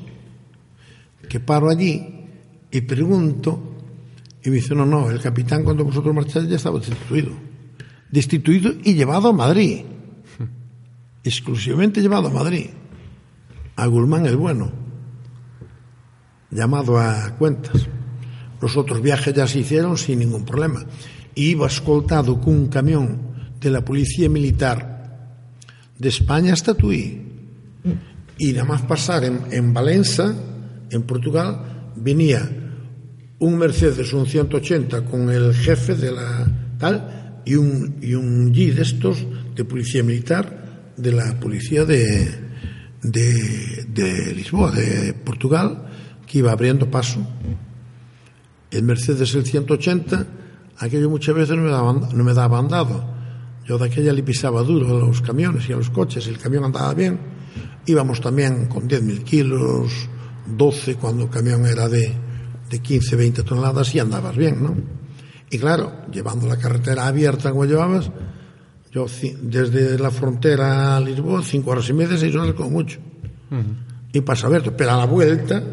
que 1.30 1.40
paro 1.40 1.70
allí 1.70 2.26
y 2.72 2.82
pregunto, 2.82 3.78
y 4.44 4.50
me 4.50 4.56
dice, 4.58 4.76
no, 4.76 4.86
no, 4.86 5.10
el 5.10 5.22
capitán 5.22 5.64
cuando 5.64 5.86
vosotros 5.86 6.14
marcháis 6.14 6.50
ya 6.50 6.58
estaba 6.58 6.80
destituido. 6.80 7.32
Destituido 8.12 8.74
y 8.84 8.96
llevado 8.96 9.30
a 9.30 9.34
Madrid. 9.34 9.82
Exclusivamente 11.24 12.02
llevado 12.02 12.30
a 12.30 12.32
Madrid. 12.32 12.68
A 13.80 13.88
Guzmán 13.88 14.26
el 14.26 14.36
Bueno 14.36 14.72
llamado 16.52 17.00
a 17.00 17.36
cuentas. 17.38 17.88
Los 18.62 18.76
otros 18.76 19.02
viajes 19.02 19.34
ya 19.34 19.48
se 19.48 19.60
hicieron 19.60 19.98
sin 19.98 20.20
ningún 20.20 20.46
problema. 20.46 20.86
Iba 21.36 21.68
escoltado 21.68 22.42
con 22.42 22.56
un 22.56 22.68
camión 22.68 23.20
de 23.60 23.70
la 23.70 23.86
Policía 23.86 24.30
Militar 24.30 25.38
de 25.98 26.10
España 26.10 26.54
hasta 26.54 26.74
Tui. 26.74 27.26
Y 28.38 28.54
nada 28.54 28.66
más 28.66 28.82
pasar 28.82 29.24
en, 29.24 29.42
en 29.52 29.74
Valencia, 29.74 30.34
en 30.90 31.04
Portugal, 31.04 31.92
venía 31.96 32.50
un 33.40 33.58
Mercedes, 33.58 34.12
un 34.12 34.26
180, 34.26 35.06
con 35.06 35.30
el 35.30 35.54
jefe 35.54 35.96
de 35.96 36.12
la 36.12 36.48
tal, 36.78 37.42
y 37.46 37.56
un, 37.56 37.98
y 38.02 38.14
un 38.14 38.54
G 38.54 38.74
de 38.74 38.82
estos 38.82 39.26
de 39.56 39.64
Policía 39.64 40.04
Militar, 40.04 40.92
de 40.98 41.12
la 41.14 41.40
Policía 41.40 41.86
de, 41.86 42.49
de, 43.02 43.86
de 43.86 44.34
Lisboa, 44.34 44.72
de 44.72 45.14
Portugal, 45.14 45.86
que 46.26 46.40
iba 46.40 46.52
abriendo 46.52 46.90
paso. 46.90 47.20
El 48.72 48.84
Mercedes 48.84 49.34
el 49.36 49.46
180, 49.46 50.26
aquello 50.78 51.10
muchas 51.10 51.36
veces 51.36 51.56
no 51.56 51.64
me 51.64 51.72
daban, 51.72 52.02
no 52.14 52.24
me 52.24 52.34
daba 52.34 52.60
andado. 52.60 53.04
Yo 53.66 53.78
de 53.78 53.86
aquella 53.86 54.14
le 54.14 54.24
pisaba 54.24 54.64
duro 54.64 54.98
a 54.98 55.08
los 55.08 55.22
camiones 55.22 55.70
y 55.70 55.74
a 55.74 55.78
los 55.78 55.90
coches, 55.90 56.28
el 56.28 56.38
camión 56.38 56.66
andaba 56.66 56.94
bien. 56.94 57.20
Íbamos 57.86 58.22
también 58.22 58.68
con 58.68 58.88
10.000 58.88 59.24
kilos, 59.24 59.92
12 60.46 60.96
cuando 60.96 61.24
el 61.24 61.30
camión 61.30 61.66
era 61.66 61.88
de, 61.88 62.14
de 62.70 62.80
15, 62.80 63.16
20 63.16 63.44
toneladas 63.44 63.94
y 63.96 64.00
andabas 64.00 64.36
bien, 64.36 64.64
¿no? 64.64 64.76
Y 65.50 65.58
claro, 65.58 66.06
llevando 66.12 66.48
la 66.48 66.58
carretera 66.58 67.08
abierta 67.08 67.50
como 67.52 67.66
llevabas, 67.66 68.12
yo 68.92 69.06
desde 69.42 69.98
la 70.00 70.12
frontera 70.12 70.98
a 70.98 71.00
Lisboa, 71.00 71.42
cinco 71.44 71.72
horas 71.72 71.88
y 71.90 71.94
media, 71.94 72.18
seis 72.18 72.36
horas 72.36 72.54
como 72.54 72.70
mucho. 72.72 73.00
Y 74.14 74.22
pasa 74.22 74.48
abierto. 74.48 74.76
Pero 74.76 74.92
a 74.92 74.98
la 74.98 75.06
vuelta, 75.06 75.64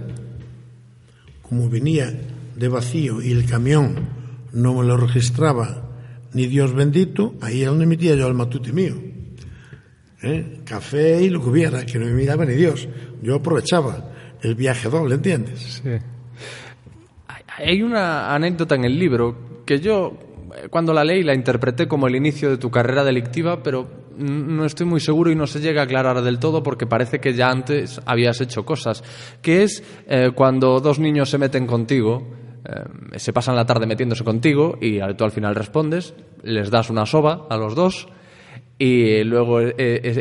como 1.43 1.69
venía 1.69 2.13
de 2.55 2.69
vacío 2.69 3.23
y 3.23 3.33
el 3.33 3.47
camión 3.47 3.95
no 4.53 4.75
me 4.75 4.87
lo 4.87 4.97
registraba 4.97 5.83
ni 6.33 6.47
Dios 6.47 6.75
bendito, 6.75 7.35
ahí 7.41 7.63
es 7.63 7.69
donde 7.69 7.87
metía 7.87 8.15
yo 8.15 8.27
el 8.29 8.35
matute 8.35 8.73
mío. 8.73 8.95
¿Eh? 10.23 10.61
Café 10.65 11.23
y 11.23 11.31
lo 11.31 11.43
que 11.43 11.49
hubiera, 11.51 11.85
que 11.87 11.99
no 11.99 12.07
me 12.07 12.13
miraba 12.13 12.45
ni 12.45 12.55
Dios. 12.55 12.89
Yo 13.23 13.37
aprovechaba 13.37 14.11
el 14.43 14.55
viaje 14.55 14.89
doble, 14.89 15.15
¿entiendes? 15.15 15.81
Sí. 15.83 15.91
Hay- 17.59 17.83
una 17.83 18.35
anécdota 18.35 18.75
en 18.75 18.85
el 18.85 18.99
libro 18.99 19.63
que 19.65 19.81
yo, 19.81 20.19
cuando 20.71 20.93
la 20.93 21.05
leí, 21.05 21.23
la 21.23 21.35
interpreté 21.35 21.87
como 21.87 22.07
el 22.07 22.17
inicio 22.17 22.51
de 22.51 22.59
tu 22.59 22.71
carrera 22.71 23.05
delictiva, 23.05 23.63
pero 23.63 23.89
no 24.17 24.65
estoy 24.65 24.87
muy 24.87 25.01
seguro 25.01 25.31
y 25.31 25.35
no 25.35 25.47
se 25.47 25.61
llega 25.61 25.83
a 25.83 25.85
aclarar 25.85 26.23
del 26.23 26.39
todo 26.39 26.63
porque 26.63 26.87
parece 26.87 27.21
que 27.21 27.35
ya 27.35 27.51
antes 27.51 28.01
habías 28.07 28.41
hecho 28.41 28.65
cosas. 28.65 29.03
Que 29.43 29.63
es 29.63 29.83
eh, 30.09 30.31
cuando 30.35 30.81
dos 30.81 30.99
niños 30.99 31.31
se 31.31 31.39
meten 31.39 31.67
contigo, 31.67 32.27
eh, 32.65 33.19
se 33.19 33.33
pasan 33.33 33.57
la 33.57 33.67
tarde 33.67 33.87
metiéndose 33.87 34.25
contigo 34.25 34.79
y 34.81 35.01
tú 35.15 35.25
al 35.25 35.31
final 35.33 35.55
respondes, 35.55 36.15
les 36.43 36.71
das 36.71 36.91
una 36.91 37.07
soba 37.07 37.47
a 37.51 37.57
los 37.57 37.75
dos. 37.75 38.09
Y 38.79 39.25
luego 39.25 39.61
eh, 39.63 39.73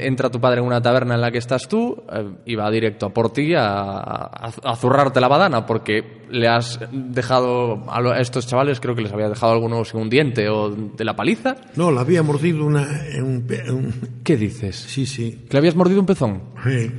entra 0.03 0.29
tu 0.29 0.39
padre 0.39 0.61
en 0.61 0.65
una 0.65 0.81
taberna 0.81 1.15
en 1.15 1.19
la 1.21 1.29
que 1.29 1.39
estás 1.39 1.67
tú 1.67 2.03
eh, 2.09 2.25
y 2.45 2.55
va 2.55 2.71
directo 2.71 3.07
a 3.07 3.09
por 3.13 3.33
ti 3.33 3.53
a, 3.53 3.65
a, 3.67 4.53
a 4.63 4.75
zurrarte 4.77 5.19
la 5.19 5.27
badana 5.27 5.65
porque 5.65 6.23
le 6.31 6.47
has 6.47 6.79
dejado 6.91 7.83
a, 7.91 7.99
lo- 7.99 8.11
a 8.13 8.19
estos 8.21 8.47
chavales, 8.47 8.79
creo 8.79 8.95
que 8.95 9.01
les 9.01 9.11
había 9.11 9.27
dejado 9.27 9.51
algunos 9.51 9.89
sin 9.89 9.99
un 9.99 10.09
diente 10.09 10.47
o 10.47 10.69
de 10.71 11.03
la 11.03 11.17
paliza. 11.17 11.57
No, 11.75 11.91
la 11.91 11.99
había 12.01 12.23
mordido 12.23 12.65
una, 12.65 12.87
un- 13.17 13.93
¿Qué 14.23 14.37
dices? 14.37 14.77
Sí, 14.77 15.05
sí. 15.05 15.43
¿Que 15.49 15.53
le 15.55 15.57
habías 15.59 15.75
mordido 15.75 15.99
un 15.99 16.05
pezón? 16.05 16.41
Sí. 16.63 16.91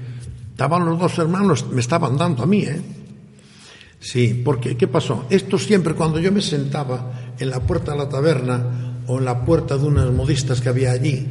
Estaban 0.51 0.85
los 0.85 0.99
dos 0.99 1.19
hermanos, 1.19 1.67
me 1.71 1.81
estaban 1.81 2.19
dando 2.19 2.43
a 2.43 2.47
mí, 2.47 2.65
¿eh? 2.65 2.81
Sí, 3.99 4.43
porque 4.45 4.77
¿qué 4.77 4.87
pasó? 4.89 5.25
Esto 5.31 5.59
siempre 5.59 5.95
cuando 5.95 6.19
yo 6.21 6.31
me 6.31 6.43
sentaba 6.43 7.13
en 7.39 7.49
la 7.51 7.61
puerta 7.61 7.93
de 7.93 7.99
la 7.99 8.09
taberna 8.11 8.93
o 9.09 9.19
en 9.19 9.25
la 9.25 9.45
puerta 9.45 9.77
de 9.77 9.87
unas 9.87 10.11
modistas 10.13 10.61
que 10.61 10.69
había 10.69 10.93
allí, 10.93 11.27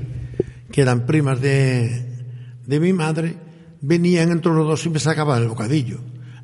que 0.72 0.82
eran 0.82 1.06
primas 1.06 1.42
de, 1.42 2.28
de 2.66 2.80
mi 2.80 2.94
madre, 2.94 3.38
venían 3.82 4.32
entre 4.32 4.52
los 4.54 4.68
dos 4.68 4.86
y 4.86 4.90
me 4.90 5.00
sacaban 5.00 5.42
el 5.42 5.50
bocadillo. 5.50 6.00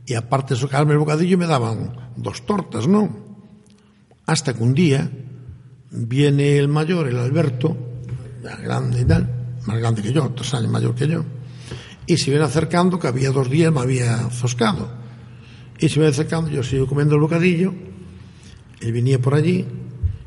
Y 0.06 0.14
aparte 0.16 0.54
de 0.54 0.60
sacarme 0.60 0.94
el 0.94 1.00
bocadillo 1.00 1.38
me 1.38 1.48
daban 1.48 2.14
dos 2.16 2.46
tortas, 2.46 2.88
¿no? 2.88 3.32
Hasta 4.26 4.54
que 4.54 4.64
un 4.64 4.74
día 4.74 5.10
viene 5.92 6.58
el 6.58 6.68
mayor, 6.68 7.08
el 7.08 7.18
Alberto, 7.18 7.78
grande 8.64 9.02
y 9.02 9.06
tal, 9.06 9.58
más 9.66 9.78
grande 9.78 10.02
que 10.02 10.14
yo, 10.14 10.32
tres 10.32 10.54
años 10.54 10.72
mayor 10.72 10.96
que 10.96 11.08
yo, 11.08 11.24
y 12.06 12.18
se 12.18 12.32
viene 12.32 12.46
acercando, 12.46 13.00
que 13.00 13.08
había 13.08 13.32
dos 13.32 13.50
días 13.50 13.72
me 13.72 13.82
había 13.82 14.30
zoscado. 14.30 14.90
Y 15.80 15.90
se 15.90 15.96
viene 15.96 16.10
acercando, 16.10 16.50
yo 16.50 16.64
sigo 16.64 16.88
comiendo 16.88 17.16
el 17.16 17.22
bocadillo, 17.22 17.74
él 18.80 18.92
venía 18.92 19.20
por 19.20 19.34
allí, 19.34 19.66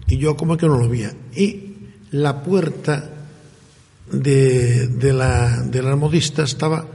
y 0.06 0.18
yo 0.18 0.36
como 0.36 0.56
que 0.56 0.66
no 0.66 0.78
lo 0.78 0.88
veía. 0.88 1.12
Y 1.34 1.74
la 2.10 2.42
puerta 2.42 3.10
de, 4.10 4.88
de 4.88 5.12
la, 5.12 5.62
de 5.62 5.82
la 5.82 5.96
modista 5.96 6.42
estaba, 6.42 6.86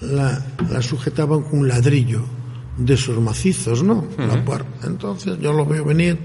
la, 0.00 0.44
la 0.70 0.82
sujetaban 0.82 1.42
con 1.42 1.60
un 1.60 1.68
ladrillo 1.68 2.22
de 2.76 2.94
esos 2.94 3.18
macizos, 3.20 3.82
¿no? 3.82 4.06
La 4.18 4.44
puerta. 4.44 4.86
Entonces 4.86 5.38
yo 5.40 5.52
lo 5.52 5.64
veo 5.64 5.84
venir 5.84 6.18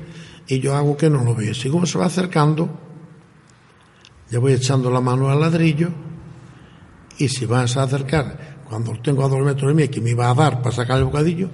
y 0.48 0.60
yo 0.60 0.76
hago 0.76 0.98
que 0.98 1.10
no 1.10 1.24
lo 1.24 1.36
veo. 1.36 1.54
Según 1.54 1.88
se 1.88 1.98
va 1.98 2.06
acercando, 2.06 2.70
ya 4.30 4.40
voy 4.40 4.54
echando 4.54 4.90
la 4.90 5.02
mano 5.02 5.30
al 5.30 5.40
ladrillo 5.40 5.90
y 7.18 7.28
si 7.28 7.46
vas 7.46 7.78
a 7.78 7.84
acercar, 7.84 8.62
cuando 8.68 8.94
tengo 9.02 9.26
a 9.26 9.30
dos 9.30 9.42
metros 9.42 9.68
de 9.68 9.74
mí 9.74 9.88
que 9.90 10.02
me 10.02 10.12
iba 10.12 10.30
a 10.30 10.34
dar 10.34 10.62
para 10.62 10.76
sacar 10.76 10.98
el 10.98 11.06
bocadillo, 11.06 11.50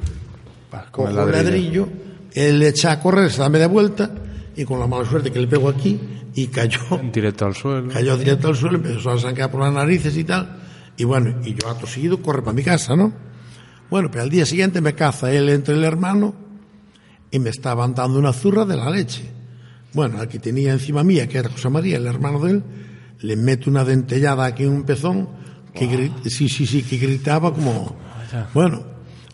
cojo 0.91 1.09
con 1.09 1.09
el 1.09 1.15
ladrillo. 1.15 1.89
él 2.33 2.59
le 2.59 2.69
echa 2.69 2.91
a 2.91 2.99
correr, 2.99 3.31
se 3.31 3.39
da 3.39 3.49
media 3.49 3.67
vuelta 3.67 4.11
y 4.57 4.65
con 4.65 4.79
la 4.79 4.87
mala 4.87 5.05
suerte 5.05 5.31
que 5.31 5.39
le 5.39 5.47
pego 5.47 5.69
aquí 5.69 5.99
y 6.35 6.47
cayó, 6.47 6.79
Directo 7.13 7.45
al 7.45 7.55
suelo. 7.55 7.87
cayó 7.93 8.17
directo 8.17 8.49
al 8.49 8.55
suelo, 8.55 8.77
empezó 8.77 9.11
a 9.11 9.19
sangrar 9.19 9.49
por 9.51 9.61
las 9.61 9.71
narices 9.73 10.17
y 10.17 10.23
tal. 10.23 10.57
Y 10.97 11.03
bueno, 11.03 11.35
y 11.45 11.53
yo 11.53 11.69
acto 11.69 11.85
seguido 11.87 12.21
corre 12.21 12.41
para 12.41 12.53
mi 12.53 12.63
casa, 12.63 12.95
¿no? 12.95 13.13
Bueno, 13.89 14.09
pero 14.11 14.23
al 14.23 14.29
día 14.29 14.45
siguiente 14.45 14.81
me 14.81 14.93
caza 14.95 15.31
él 15.31 15.47
entre 15.49 15.75
el 15.75 15.83
hermano 15.83 16.33
y 17.31 17.39
me 17.39 17.49
estaban 17.51 17.93
dando 17.93 18.19
una 18.19 18.33
zurra 18.33 18.65
de 18.65 18.75
la 18.75 18.89
leche. 18.89 19.23
Bueno, 19.93 20.19
al 20.19 20.27
que 20.27 20.39
tenía 20.39 20.73
encima 20.73 21.03
mía, 21.03 21.27
que 21.27 21.37
era 21.37 21.49
José 21.49 21.69
María, 21.69 21.97
el 21.97 22.07
hermano 22.07 22.39
de 22.39 22.51
él, 22.51 22.63
le 23.21 23.35
meto 23.35 23.69
una 23.69 23.83
dentellada 23.85 24.45
aquí 24.45 24.63
en 24.63 24.69
un 24.71 24.83
pezón 24.83 25.29
que 25.73 25.87
gri- 25.89 26.29
sí, 26.29 26.49
sí, 26.49 26.65
sí, 26.65 26.81
que 26.83 26.97
gritaba 26.97 27.53
como... 27.53 27.95
Bueno, 28.53 28.83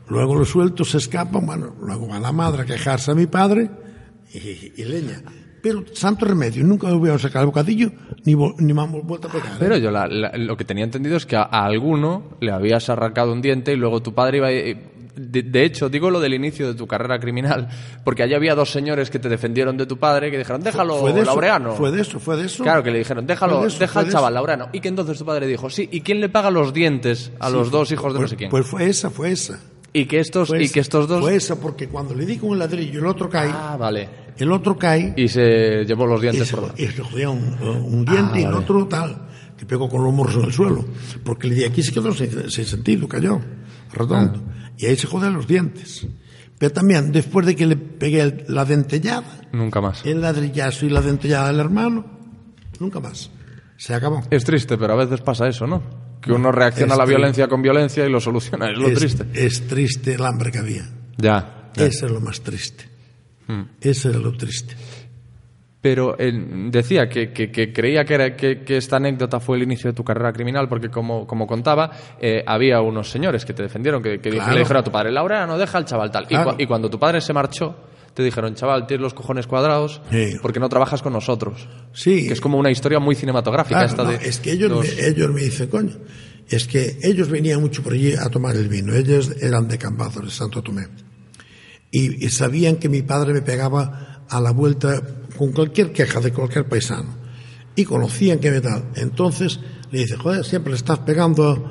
luego 0.10 0.36
lo 0.36 0.46
suelto, 0.46 0.86
se 0.86 0.98
escapa, 1.00 1.40
bueno, 1.40 1.76
luego 1.82 2.08
va 2.10 2.20
la 2.20 2.32
madre 2.32 2.62
a 2.62 2.66
quejarse 2.66 3.12
a 3.12 3.16
mi 3.16 3.26
padre 3.26 3.70
y, 4.34 4.74
y 4.78 4.86
leña. 4.86 5.22
Pero 5.62 5.86
santo 5.94 6.26
remedio, 6.26 6.64
nunca 6.64 6.88
me 6.88 6.96
voy 6.96 7.10
a 7.10 7.18
sacar 7.18 7.42
el 7.42 7.46
bocadillo 7.48 7.90
ni, 8.26 8.34
vol- 8.34 8.56
ni 8.58 8.74
me 8.74 8.82
han 8.82 8.92
vuelto 8.92 9.30
a 9.30 9.32
pegar. 9.32 9.54
¿eh? 9.54 9.56
Pero 9.60 9.78
yo 9.78 9.92
la- 9.92 10.08
la- 10.08 10.32
lo 10.38 10.58
que 10.58 10.66
tenía 10.66 10.84
entendido 10.84 11.16
es 11.16 11.26
que 11.26 11.38
a, 11.38 11.44
a 11.44 11.64
alguno 11.66 12.32
le 12.42 12.52
habías 12.52 12.90
arrancado 12.90 13.32
un 13.32 13.42
diente 13.42 13.72
y 13.72 13.78
luego 13.78 14.02
tu 14.02 14.14
padre 14.14 14.38
iba... 14.40 14.48
a- 14.48 14.92
De, 15.16 15.44
de 15.44 15.64
hecho, 15.64 15.90
digo 15.90 16.10
lo 16.10 16.20
del 16.20 16.34
inicio 16.34 16.68
de 16.68 16.74
tu 16.74 16.88
carrera 16.88 17.20
criminal, 17.20 17.70
porque 18.04 18.24
allí 18.24 18.34
había 18.34 18.56
dos 18.56 18.72
señores 18.72 19.12
que 19.12 19.20
te 19.20 19.30
defendieron 19.30 19.78
de 19.78 19.86
tu 19.86 19.98
padre 20.00 20.32
que 20.32 20.40
dijeron, 20.40 20.62
déjalo, 20.64 20.98
Fue 20.98 21.14
de 21.14 21.22
eso, 21.22 21.30
Laureano. 21.32 21.74
Fue 21.76 21.92
de 21.92 22.02
eso, 22.02 22.20
fue 22.20 22.36
de 22.36 22.46
eso. 22.48 22.64
Claro, 22.64 22.82
que 22.82 22.90
le 22.90 22.98
dijeron, 22.98 23.28
déjalo, 23.28 23.64
eso, 23.64 23.78
deja 23.78 24.00
al 24.00 24.10
chaval, 24.10 24.34
eso. 24.34 24.40
Laureano. 24.40 24.70
Y 24.74 24.80
que 24.80 24.88
entonces 24.88 25.18
tu 25.20 25.24
padre 25.24 25.46
dijo, 25.46 25.70
sí, 25.70 25.88
¿y 25.92 26.02
quién 26.02 26.20
le 26.20 26.30
paga 26.30 26.50
los 26.50 26.74
dientes 26.74 27.32
a 27.40 27.52
los 27.52 27.70
dos 27.70 27.92
hijos 27.92 28.12
de 28.12 28.20
no 28.20 28.22
Pues- 28.22 28.32
sé 28.32 28.36
quién? 28.38 28.50
Pues 28.50 28.66
fue 28.66 28.90
esa, 28.90 29.12
fue 29.12 29.32
esa. 29.32 29.60
y 29.94 30.06
que 30.08 30.20
estos, 30.20 30.48
Fue 30.48 30.60
y 30.62 30.66
esa. 30.66 30.74
que 30.74 30.80
estos 30.80 31.08
dos... 31.08 31.22
Fue 31.22 31.36
esa, 31.36 31.62
porque 31.62 31.88
cuando 31.88 32.16
le 32.16 32.26
di 32.26 32.38
con 32.38 32.54
el 32.54 32.58
ladrillo 32.60 33.00
el 33.00 33.06
otro 33.06 33.30
cae, 33.30 33.52
Ah, 33.54 33.78
vale. 33.80 34.10
El 34.38 34.52
otro 34.52 34.78
cae 34.78 35.14
Y 35.18 35.28
se 35.28 35.86
llevó 35.86 36.06
los 36.06 36.22
dientes 36.22 36.48
se, 36.48 36.56
por 36.56 36.68
la... 36.68 36.74
y 36.82 36.88
se 36.88 37.02
jodía 37.04 37.30
un, 37.30 37.42
un 37.62 38.06
diente 38.06 38.32
Ah, 38.34 38.40
y 38.40 38.44
el 38.44 38.52
vale. 38.52 38.58
otro 38.58 38.88
tal, 38.88 39.28
que 39.58 39.66
pegó 39.66 39.90
con 39.90 40.04
los 40.04 40.14
morros 40.14 40.36
en 40.36 40.44
el 40.44 40.54
suelo. 40.54 40.86
Porque 41.24 41.48
le 41.48 41.56
di 41.56 41.64
aquí 41.66 41.82
se 41.84 41.92
quedó 41.92 42.14
sin, 42.14 42.50
sin 42.50 42.66
sentido, 42.66 43.08
cayó. 43.08 43.40
redondo. 43.94 44.42
Y 44.78 44.86
ahí 44.88 44.96
se 44.96 45.08
joden 45.08 45.34
los 45.34 45.48
dientes. 45.48 46.08
Pero 46.58 46.72
también, 46.74 47.12
después 47.12 47.46
de 47.46 47.56
que 47.56 47.66
le 47.66 47.76
pegué 47.76 48.22
el- 48.22 48.46
la 48.48 48.64
dentellada, 48.66 49.42
Nunca 49.52 49.82
más. 49.82 50.06
el 50.06 50.22
ladrillazo 50.22 50.86
y 50.86 50.90
la 50.90 51.02
dentellada 51.02 51.48
del 51.50 51.60
hermano, 51.60 52.06
nunca 52.80 53.00
más. 53.00 53.30
Se 53.78 53.94
acabó. 53.94 54.22
Es 54.30 54.44
triste, 54.46 54.78
pero 54.78 54.94
a 54.94 54.96
veces 54.96 55.20
pasa 55.22 55.48
eso, 55.48 55.68
¿no? 55.68 55.84
Que 56.22 56.32
uno 56.32 56.52
reacciona 56.54 56.94
a 56.94 56.98
la 56.98 57.06
violencia 57.06 57.48
con 57.50 57.62
violencia 57.62 58.06
y 58.06 58.10
lo 58.10 58.22
soluciona. 58.22 58.72
Es 58.72 58.78
lo 58.78 58.88
es, 58.88 58.98
triste. 58.98 59.26
es 59.34 59.68
triste 59.68 60.14
el 60.14 60.26
hambre 60.26 60.52
que 60.52 60.60
había. 60.60 60.90
Ya. 61.18 61.70
ya. 61.76 61.86
Eso 61.86 62.06
es 62.06 62.12
lo 62.14 62.22
más 62.22 62.40
triste. 62.42 62.86
Mm. 63.48 63.62
Eso 63.82 64.10
es 64.10 64.16
lo 64.16 64.32
triste. 64.34 64.76
Pero 65.82 66.16
eh, 66.18 66.32
decía 66.72 67.10
que, 67.10 67.34
que- 67.34 67.52
que 67.52 67.74
creía 67.74 68.06
que, 68.06 68.14
era- 68.14 68.36
que- 68.38 68.62
que 68.64 68.78
esta 68.78 68.96
anécdota 68.96 69.42
fue 69.42 69.58
el 69.58 69.64
inicio 69.64 69.90
de 69.92 69.94
tu 69.96 70.04
carrera 70.06 70.32
criminal, 70.32 70.70
porque 70.70 70.90
como, 70.90 71.28
como 71.28 71.46
contaba, 71.46 71.92
eh, 72.22 72.42
había 72.48 72.80
unos 72.80 73.10
señores 73.10 73.44
que 73.44 73.54
te 73.54 73.64
defendieron, 73.64 74.02
que, 74.02 74.18
Claro. 74.20 74.54
le 74.54 74.60
dijeron 74.60 74.80
a 74.80 74.84
tu 74.86 74.92
padre, 74.92 75.12
Laura, 75.12 75.46
no 75.46 75.58
deja 75.58 75.78
al 75.78 75.84
chaval 75.86 76.10
tal. 76.10 76.26
Y, 76.30 76.64
y 76.64 76.68
cuando 76.68 76.90
tu 76.90 76.98
padre 76.98 77.20
se 77.20 77.34
marchó, 77.34 77.76
te 78.14 78.24
dijeron, 78.24 78.56
chaval, 78.56 78.88
tienes 78.88 79.02
los 79.02 79.14
cojones 79.14 79.46
cuadrados 79.46 80.02
Sí. 80.10 80.38
porque 80.42 80.62
no 80.62 80.70
trabajas 80.70 81.02
con 81.02 81.12
nosotros. 81.12 81.68
Sí. 81.92 82.28
Que 82.28 82.34
es 82.34 82.40
como 82.40 82.58
una 82.58 82.72
historia 82.72 83.00
muy 83.00 83.16
cinematográfica 83.16 83.80
Claro, 83.80 83.90
esta 83.92 84.04
no, 84.04 84.12
de... 84.12 84.16
es 84.30 84.40
que 84.40 84.52
ellos, 84.54 84.72
los- 84.72 84.96
me, 84.96 85.06
ellos 85.08 85.32
me 85.32 85.42
dicen, 85.42 85.68
coño, 85.68 85.98
es 86.48 86.66
que 86.66 86.98
ellos 87.04 87.28
venían 87.30 87.60
mucho 87.60 87.84
por 87.84 87.92
allí 87.92 88.14
a 88.14 88.30
tomar 88.30 88.56
el 88.56 88.70
vino. 88.70 88.94
Ellos 88.94 89.36
eran 89.42 89.68
de 89.68 89.78
Cambazo, 89.78 90.22
de 90.22 90.30
Santo 90.32 90.62
Tomé. 90.62 90.84
Y, 91.96 92.28
sabían 92.30 92.78
que 92.78 92.90
mi 92.90 93.04
padre 93.04 93.34
me 93.34 93.44
pegaba 93.44 94.26
a 94.28 94.42
la 94.42 94.50
vuelta 94.50 95.00
con 95.38 95.52
cualquier 95.52 95.92
queja 95.92 96.20
de 96.20 96.34
cualquier 96.34 96.68
paisano. 96.68 97.16
Y 97.76 97.86
conocían 97.86 98.40
que 98.40 98.50
me 98.50 98.62
tal. 98.62 98.90
Entonces 98.96 99.60
le 99.92 100.00
dice, 100.00 100.18
joder, 100.18 100.44
siempre 100.44 100.72
le 100.72 100.78
estás 100.78 100.98
pegando 101.00 101.70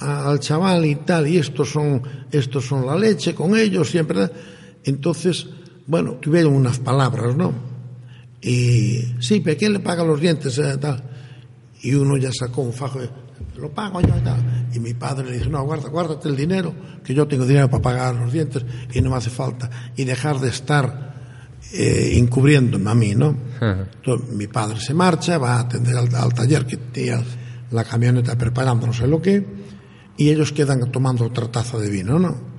al 0.00 0.40
chaval 0.40 0.84
y 0.86 0.96
tal, 0.96 1.28
y 1.28 1.36
estos 1.36 1.70
son, 1.70 2.02
estos 2.32 2.66
son 2.66 2.84
la 2.84 2.96
leche 2.96 3.32
con 3.32 3.56
ellos, 3.56 3.88
siempre. 3.88 4.28
Entonces, 4.82 5.46
bueno, 5.86 6.14
tuvieron 6.14 6.52
unas 6.52 6.80
palabras, 6.80 7.36
¿no? 7.36 7.54
Y 8.42 9.04
sí, 9.20 9.38
pero 9.38 9.56
¿quién 9.56 9.74
le 9.74 9.78
paga 9.78 10.02
los 10.02 10.20
dientes? 10.20 10.58
eh, 10.58 10.78
tal? 10.78 11.00
Y 11.82 11.94
uno 11.94 12.16
ya 12.16 12.32
sacó 12.32 12.62
un 12.62 12.72
fajo, 12.72 12.98
lo 13.60 13.70
pago 13.70 14.00
yo 14.00 14.16
y 14.16 14.20
tal. 14.20 14.68
Y 14.72 14.80
mi 14.80 14.94
padre 14.94 15.30
le 15.30 15.38
dijo, 15.38 15.50
no, 15.50 15.62
guarda, 15.64 15.88
guárdate 15.88 16.28
el 16.28 16.36
dinero, 16.36 16.74
que 17.04 17.14
yo 17.14 17.26
tengo 17.28 17.46
dinero 17.46 17.68
para 17.68 17.82
pagar 17.82 18.14
los 18.14 18.32
dientes 18.32 18.64
y 18.92 19.00
no 19.00 19.10
me 19.10 19.16
hace 19.16 19.30
falta. 19.30 19.70
Y 19.96 20.04
dejar 20.04 20.40
de 20.40 20.48
estar 20.48 21.10
eh, 21.72 22.12
encubriéndome 22.14 22.90
a 22.90 22.94
mí, 22.94 23.14
¿no? 23.14 23.36
Entonces, 23.60 24.30
mi 24.30 24.46
padre 24.46 24.80
se 24.80 24.94
marcha, 24.94 25.38
va 25.38 25.56
a 25.56 25.60
atender 25.60 25.96
al, 25.96 26.14
al 26.14 26.32
taller 26.32 26.66
que 26.66 26.76
tenía 26.78 27.22
la 27.70 27.84
camioneta 27.84 28.36
preparando 28.36 28.86
no 28.86 28.92
sé 28.92 29.06
lo 29.06 29.22
que, 29.22 29.44
y 30.16 30.30
ellos 30.30 30.52
quedan 30.52 30.90
tomando 30.90 31.24
otra 31.24 31.50
taza 31.50 31.78
de 31.78 31.90
vino, 31.90 32.18
¿no? 32.18 32.50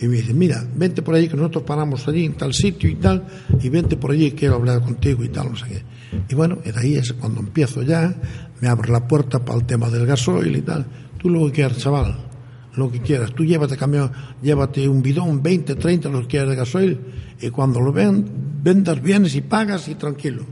Y 0.00 0.08
me 0.08 0.16
dice, 0.16 0.34
mira, 0.34 0.62
vente 0.74 1.02
por 1.02 1.14
allí, 1.14 1.28
que 1.28 1.36
nosotros 1.36 1.62
paramos 1.62 2.06
allí 2.08 2.24
en 2.24 2.34
tal 2.34 2.52
sitio 2.52 2.90
y 2.90 2.96
tal, 2.96 3.26
y 3.62 3.68
vente 3.68 3.96
por 3.96 4.10
allí, 4.10 4.32
quiero 4.32 4.56
hablar 4.56 4.82
contigo 4.82 5.24
y 5.24 5.28
tal, 5.28 5.50
no 5.50 5.56
sé 5.56 5.66
qué. 5.66 5.82
Y 6.28 6.34
bueno, 6.34 6.58
y 6.64 6.72
de 6.72 6.78
ahí 6.78 6.94
es 6.96 7.12
cuando 7.14 7.40
empiezo 7.40 7.82
ya, 7.82 8.14
me 8.60 8.68
abre 8.68 8.90
la 8.90 9.06
puerta 9.06 9.44
para 9.44 9.58
el 9.58 9.66
tema 9.66 9.90
del 9.90 10.06
gasoil 10.06 10.56
y 10.56 10.62
tal. 10.62 10.86
Tú 11.18 11.28
lo 11.30 11.46
que 11.46 11.52
quieras, 11.52 11.78
chaval, 11.78 12.16
lo 12.76 12.90
que 12.90 13.00
quieras. 13.00 13.32
Tú 13.32 13.44
llévate 13.44 13.76
camión, 13.76 14.10
llévate 14.42 14.88
un 14.88 15.02
bidón, 15.02 15.42
20, 15.42 15.74
30, 15.74 16.08
lo 16.08 16.22
que 16.22 16.26
quieras 16.28 16.50
de 16.50 16.56
gasoil, 16.56 17.00
y 17.40 17.50
cuando 17.50 17.80
lo 17.80 17.92
ven, 17.92 18.26
vendas, 18.62 19.00
vienes 19.02 19.34
y 19.34 19.40
pagas 19.40 19.88
y 19.88 19.94
tranquilo. 19.94 20.44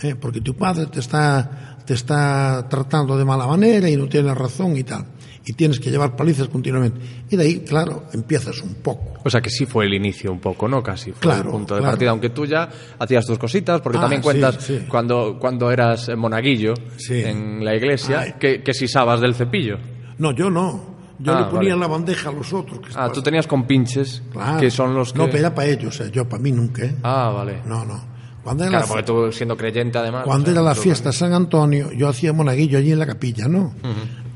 Eh, 0.00 0.14
porque 0.14 0.40
tu 0.40 0.54
padre 0.54 0.86
te 0.86 1.00
está, 1.00 1.78
te 1.86 1.94
está 1.94 2.66
tratando 2.68 3.16
de 3.16 3.24
mala 3.24 3.46
manera 3.46 3.88
y 3.88 3.96
no 3.96 4.08
tiene 4.08 4.34
razón 4.34 4.76
y 4.76 4.84
tal. 4.84 5.06
Y 5.48 5.52
tienes 5.52 5.78
que 5.78 5.90
llevar 5.92 6.16
palizas 6.16 6.48
continuamente. 6.48 7.00
Y 7.30 7.36
de 7.36 7.42
ahí, 7.44 7.60
claro, 7.60 8.02
empiezas 8.12 8.60
un 8.62 8.74
poco. 8.74 9.20
O 9.24 9.30
sea 9.30 9.40
que 9.40 9.48
sí 9.48 9.64
fue 9.64 9.84
el 9.86 9.94
inicio 9.94 10.32
un 10.32 10.40
poco, 10.40 10.66
¿no? 10.66 10.82
Casi 10.82 11.12
fue 11.12 11.20
Claro, 11.20 11.44
el 11.44 11.50
punto 11.50 11.74
de 11.76 11.80
claro. 11.82 11.92
partida, 11.92 12.10
aunque 12.10 12.30
tú 12.30 12.46
ya 12.46 12.68
hacías 12.98 13.24
tus 13.24 13.38
cositas, 13.38 13.80
porque 13.80 13.98
Ah, 13.98 14.00
también 14.02 14.22
sí, 14.22 14.24
cuentas 14.24 14.56
sí. 14.60 14.80
Cuando, 14.88 15.38
cuando 15.38 15.70
eras 15.70 16.10
monaguillo 16.16 16.74
Sí. 16.96 17.22
en 17.22 17.64
la 17.64 17.76
iglesia, 17.76 18.20
Ay. 18.22 18.34
que, 18.40 18.60
que 18.62 18.74
sisabas 18.74 19.20
del 19.20 19.34
cepillo. 19.36 19.76
No, 20.18 20.32
yo 20.32 20.50
no. 20.50 20.96
Yo 21.20 21.32
Ah, 21.32 21.40
le 21.42 21.46
ponía 21.46 21.70
vale. 21.74 21.80
la 21.80 21.86
bandeja 21.86 22.28
a 22.28 22.32
los 22.32 22.52
otros. 22.52 22.78
Que 22.80 22.86
Ah, 22.86 22.88
estaban- 22.88 23.12
tú 23.12 23.22
tenías 23.22 23.46
compinches, 23.46 24.22
Claro. 24.32 24.58
que 24.60 24.70
son 24.70 24.94
los 24.94 25.12
que... 25.12 25.18
No, 25.20 25.26
pero 25.26 25.38
era 25.38 25.54
para 25.54 25.68
ellos, 25.68 26.00
eh, 26.00 26.10
yo 26.12 26.28
para 26.28 26.42
mí 26.42 26.50
nunca. 26.50 26.84
¿eh? 26.84 26.94
Ah, 27.04 27.30
vale. 27.32 27.62
No, 27.64 27.84
no. 27.86 28.04
Cuando 28.42 28.64
era, 28.64 28.70
Claro, 28.72 28.84
la, 28.84 28.88
porque 28.88 29.02
tú 29.04 29.32
siendo 29.32 29.56
creyente 29.56 29.96
además... 29.96 30.24
cuando 30.24 30.50
o 30.50 30.52
sea, 30.52 30.60
era 30.60 30.62
la 30.62 30.74
fiesta 30.74 31.08
de 31.10 31.12
San 31.14 31.32
Antonio, 31.32 31.90
yo 31.92 32.08
hacía 32.08 32.32
monaguillo 32.32 32.78
allí 32.78 32.90
en 32.92 32.98
la 32.98 33.06
capilla, 33.06 33.46
¿no? 33.48 33.72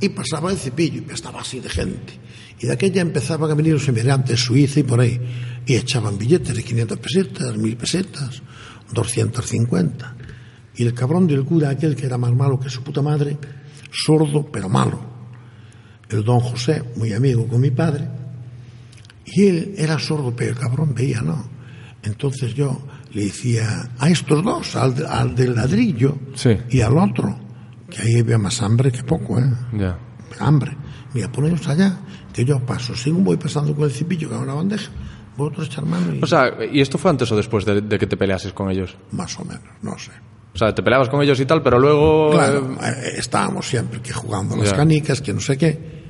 Y 0.01 0.09
pasaba 0.11 0.51
el 0.51 0.57
cepillo 0.59 1.03
y 1.09 1.12
estaba 1.12 1.40
así 1.40 1.61
de 1.61 1.68
gente. 1.68 2.14
Y 2.59 2.66
de 2.66 2.72
aquella 2.72 3.03
empezaban 3.03 3.51
a 3.51 3.55
venir 3.55 3.74
los 3.74 3.88
emigrantes, 3.88 4.40
Suiza 4.40 4.80
y 4.80 4.82
por 4.82 5.01
ahí. 5.01 5.20
Y 5.66 5.74
echaban 5.76 6.18
billetes 6.18 6.55
de 6.55 6.62
500 6.62 6.98
pesetas, 6.98 7.57
1000 7.57 7.76
pesetas, 7.76 8.42
250. 8.92 10.16
Y 10.76 10.84
el 10.84 10.94
cabrón 10.94 11.26
del 11.26 11.44
cura, 11.44 11.70
aquel 11.70 11.94
que 11.96 12.07
era 12.07 12.16
más 12.18 12.32
malo 12.34 12.59
que 12.59 12.70
su 12.70 12.82
puta 12.82 13.03
madre, 13.03 13.36
sordo 13.90 14.46
pero 14.51 14.68
malo. 14.68 15.01
El 16.09 16.24
don 16.24 16.40
José, 16.40 16.82
muy 16.96 17.12
amigo 17.12 17.46
con 17.46 17.61
mi 17.61 17.70
padre, 17.70 18.09
y 19.26 19.46
él 19.46 19.74
era 19.76 19.98
sordo, 19.98 20.34
pero 20.34 20.53
el 20.53 20.59
cabrón 20.59 20.92
veía, 20.94 21.20
¿no? 21.22 21.48
Entonces 22.03 22.55
yo 22.55 22.80
le 23.12 23.24
decía 23.26 23.90
a 23.98 24.09
estos 24.11 24.42
dos, 24.42 24.74
al, 24.76 25.07
al 25.07 25.34
del 25.34 25.55
ladrillo 25.55 26.18
Sí. 26.34 26.57
y 26.70 26.80
al 26.80 26.96
otro, 26.98 27.38
que 27.91 28.03
ahí 28.03 28.20
había 28.20 28.38
más 28.38 28.62
hambre 28.62 28.91
que 28.93 29.03
poco, 29.03 29.38
¿eh? 29.38 29.45
Ya. 29.76 29.99
Hambre. 30.38 30.76
Mira, 31.12 31.30
poneros 31.30 31.66
allá, 31.68 31.99
que 32.32 32.45
yo 32.45 32.61
paso. 32.61 32.95
Según 32.95 33.24
voy 33.24 33.36
pasando 33.36 33.74
con 33.74 33.84
el 33.84 33.91
cepillo 33.91 34.28
que 34.28 34.34
en 34.36 34.41
una 34.43 34.55
bandeja, 34.55 34.91
vosotros 35.36 35.66
echar 35.66 35.84
mano 35.84 36.14
y 36.14 36.22
O 36.22 36.26
sea, 36.26 36.51
¿y 36.70 36.80
esto 36.80 36.99
fue 36.99 37.11
antes 37.11 37.30
o 37.32 37.36
después 37.36 37.64
de, 37.64 37.80
de 37.80 37.99
que 37.99 38.07
te 38.07 38.16
peleases 38.16 38.53
con 38.53 38.70
ellos? 38.70 38.97
más 39.12 39.38
o 39.38 39.45
menos, 39.45 39.62
no 39.82 39.99
sé. 39.99 40.12
O 40.55 40.59
sea, 40.59 40.74
te 40.74 40.82
peleabas 40.82 41.09
con 41.09 41.22
ellos 41.22 41.38
y 41.41 41.47
tal, 41.47 41.62
pero 41.62 41.78
luego... 41.78 42.30
Claro, 42.32 42.72
eh, 42.82 42.86
eh, 43.05 43.12
estábamos 43.18 43.66
siempre 43.68 44.01
que 44.01 44.12
jugando 44.12 44.57
las 44.57 44.70
Ya. 44.70 44.76
canicas, 44.76 45.20
que 45.20 45.32
no 45.32 45.41
sé 45.41 45.57
qué. 45.59 46.01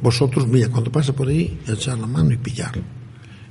Vosotros, 0.00 0.46
mira, 0.48 0.68
cuando 0.68 0.90
pase 0.90 1.12
por 1.12 1.28
ahí, 1.28 1.60
echar 1.68 1.98
la 1.98 2.06
mano 2.06 2.32
y 2.32 2.38
pillar. 2.38 2.72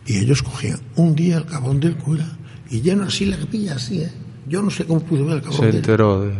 Y 0.07 0.17
ellos 0.17 0.41
cogían 0.41 0.79
un 0.95 1.13
día 1.15 1.37
el 1.37 1.45
cabrón 1.45 1.79
del 1.79 1.95
cura 1.97 2.25
y 2.71 2.81
lleno 2.81 3.03
así 3.03 3.25
la 3.25 3.37
capilla, 3.37 3.75
así, 3.75 4.01
¿eh? 4.01 4.11
Yo 4.47 4.61
no 4.63 4.69
sé 4.71 4.85
cómo 4.85 4.99
pude 5.01 5.23
ver 5.23 5.35
el 5.37 5.41
cabrón 5.43 5.59
se 5.71 5.77
enteró 5.77 6.21
de... 6.21 6.33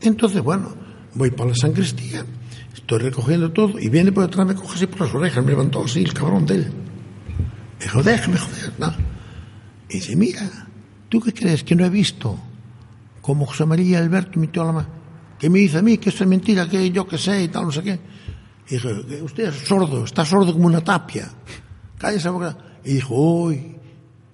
Entonces, 0.00 0.42
bueno, 0.42 0.74
voy 1.14 1.30
para 1.30 1.50
la 1.50 1.56
sancristía, 1.56 2.24
estoy 2.74 2.98
recogiendo 2.98 3.50
todo 3.52 3.78
y 3.78 3.88
viene 3.88 4.12
por 4.12 4.24
detrás, 4.24 4.46
me 4.46 4.54
coge 4.54 4.74
así 4.76 4.86
por 4.86 5.02
las 5.02 5.14
orejas, 5.14 5.44
me 5.44 5.50
levantó 5.50 5.84
así 5.84 6.02
el 6.02 6.12
cabrón 6.12 6.46
de 6.46 6.56
él. 6.56 6.72
Me 7.78 7.84
dijo, 7.84 8.02
déjame 8.02 8.38
joder, 8.38 8.72
¿no? 8.78 8.94
Y 9.88 9.94
dice, 9.94 10.16
mira, 10.16 10.68
¿tú 11.08 11.20
qué 11.20 11.32
crees 11.32 11.62
que 11.62 11.74
no 11.74 11.84
he 11.84 11.90
visto? 11.90 12.38
Como 13.20 13.46
José 13.46 13.66
María 13.66 13.98
Alberto 13.98 14.38
metió 14.38 14.64
la 14.64 14.72
mano. 14.72 14.88
Que 15.38 15.50
me 15.50 15.58
dice 15.58 15.78
a 15.78 15.82
mí 15.82 15.98
que 15.98 16.10
esto 16.10 16.24
es 16.24 16.30
mentira, 16.30 16.68
que 16.68 16.90
yo 16.90 17.06
que 17.06 17.18
sé 17.18 17.42
y 17.42 17.48
tal, 17.48 17.64
no 17.64 17.72
sé 17.72 17.82
qué. 17.82 17.98
Y 18.68 18.74
dije, 18.74 18.88
que 19.06 19.22
usted 19.22 19.48
es 19.48 19.54
sordo, 19.66 20.04
está 20.04 20.24
sordo 20.24 20.52
como 20.52 20.66
una 20.66 20.80
tapia. 20.80 21.30
Cállese 21.98 22.24
la 22.26 22.30
boca. 22.30 22.58
Y 22.84 22.94
dijo, 22.94 23.14
uy, 23.14 23.76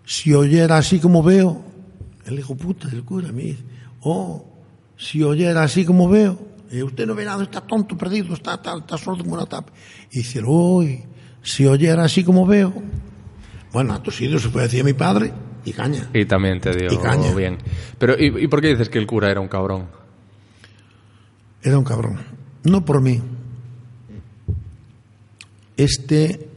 si 0.05 0.32
oyera 0.32 0.78
así 0.78 1.01
como 1.01 1.23
veo, 1.23 1.65
el 2.27 2.39
hijo 2.39 2.55
puta 2.55 2.89
del 2.89 3.05
cura 3.05 3.32
me 3.32 3.43
dice, 3.43 3.65
oh, 4.03 4.52
si 4.97 5.23
oyera 5.23 5.62
así 5.64 5.85
como 5.85 6.09
veo, 6.09 6.39
usted 6.85 7.06
no 7.06 7.14
ve 7.14 7.24
nada, 7.24 7.43
está 7.43 7.60
tonto, 7.60 7.97
perdido, 7.98 8.35
está, 8.35 8.55
está, 8.55 8.77
está 8.78 8.97
sordo 8.97 9.23
como 9.24 9.35
una 9.35 9.47
tapa. 9.47 9.73
Y 10.10 10.19
dice, 10.19 10.43
uy, 10.44 11.02
si 11.43 11.66
oyera 11.66 12.05
así 12.05 12.24
como 12.24 12.47
veo. 12.47 12.73
Bueno, 13.73 13.94
a 13.94 14.02
tus 14.02 14.20
hijos 14.20 14.43
se 14.43 14.48
puede 14.51 14.66
decir 14.66 14.82
a 14.82 14.85
mi 14.85 14.93
padre 14.93 15.32
y 15.64 15.73
caña. 15.73 16.09
Y 16.12 16.24
también 16.24 16.60
te 16.60 16.74
dio 16.77 16.93
Y 16.93 16.98
caña. 16.98 17.35
bien. 17.35 17.59
Pero, 17.98 18.14
¿y, 18.19 18.44
¿y 18.44 18.47
por 18.48 18.60
qué 18.60 18.69
dices 18.69 18.89
que 18.89 18.98
el 18.98 19.06
cura 19.06 19.31
era 19.31 19.40
un 19.40 19.48
cabrón? 19.48 19.86
Era 21.62 21.78
un 21.78 21.85
cabrón. 21.85 22.19
No 22.64 22.85
por 22.85 23.01
mí. 23.01 23.20
Este 25.77 26.48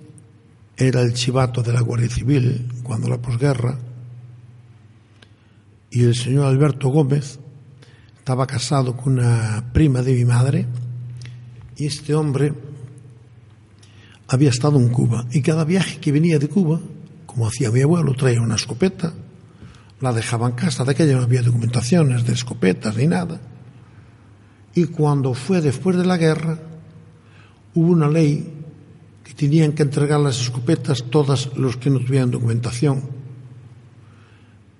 era 0.77 1.01
el 1.01 1.13
chivato 1.13 1.63
de 1.63 1.71
la 1.73 1.81
Guardia 1.81 2.09
Civil 2.09 2.67
cuando 2.83 3.07
la 3.07 3.17
posguerra. 3.21 3.77
Y 5.89 6.03
el 6.03 6.15
señor 6.15 6.47
Alberto 6.47 6.89
Gómez 6.89 7.39
estaba 8.25 8.47
casado 8.47 8.97
con 8.97 9.19
una 9.19 9.63
prima 9.71 10.01
de 10.01 10.15
mi 10.15 10.25
madre. 10.25 10.65
Y 11.77 11.85
este 11.85 12.15
hombre 12.15 12.51
había 14.27 14.49
estado 14.49 14.79
en 14.79 14.89
Cuba. 14.89 15.27
Y 15.31 15.43
cada 15.43 15.63
viaje 15.63 15.99
que 15.99 16.11
venía 16.11 16.39
de 16.39 16.49
Cuba, 16.49 16.79
como 17.27 17.45
hacía 17.45 17.69
mi 17.69 17.81
abuelo, 17.81 18.15
traía 18.15 18.41
una 18.41 18.55
escopeta. 18.55 19.13
La 20.01 20.11
dejaba 20.11 20.47
en 20.47 20.55
casa. 20.55 20.83
De 20.83 20.93
aquella 20.93 21.17
no 21.17 21.21
había 21.21 21.43
documentaciones 21.43 22.25
de 22.25 22.33
escopetas 22.33 22.97
ni 22.97 23.05
nada. 23.05 23.39
Y 24.73 24.85
cuando 24.85 25.35
fue 25.35 25.61
después 25.61 25.95
de 25.95 26.05
la 26.05 26.17
guerra, 26.17 26.57
hubo 27.75 27.91
una 27.91 28.09
ley 28.09 28.53
que 29.23 29.35
tenían 29.35 29.73
que 29.73 29.83
entregar 29.83 30.19
las 30.19 30.41
escopetas 30.41 31.03
todas 31.11 31.55
los 31.55 31.77
que 31.77 31.91
no 31.91 31.99
tuvieran 31.99 32.31
documentación. 32.31 33.03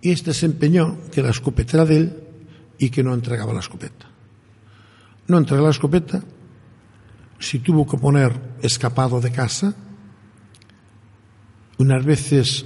Y 0.01 0.09
este 0.09 0.33
se 0.33 0.47
empeñó 0.47 0.97
que 1.11 1.21
la 1.21 1.29
escopeta 1.29 1.77
era 1.77 1.85
de 1.85 1.97
él 1.97 2.24
y 2.77 2.89
que 2.89 3.03
no 3.03 3.13
entregaba 3.13 3.53
la 3.53 3.59
escopeta. 3.59 4.05
No 5.27 5.37
entregó 5.37 5.63
la 5.65 5.71
escopeta, 5.71 6.21
si 7.39 7.59
tuvo 7.59 7.87
que 7.87 7.97
poner 7.97 8.31
escapado 8.61 9.19
de 9.21 9.31
casa, 9.31 9.73
unas 11.77 12.05
veces 12.05 12.65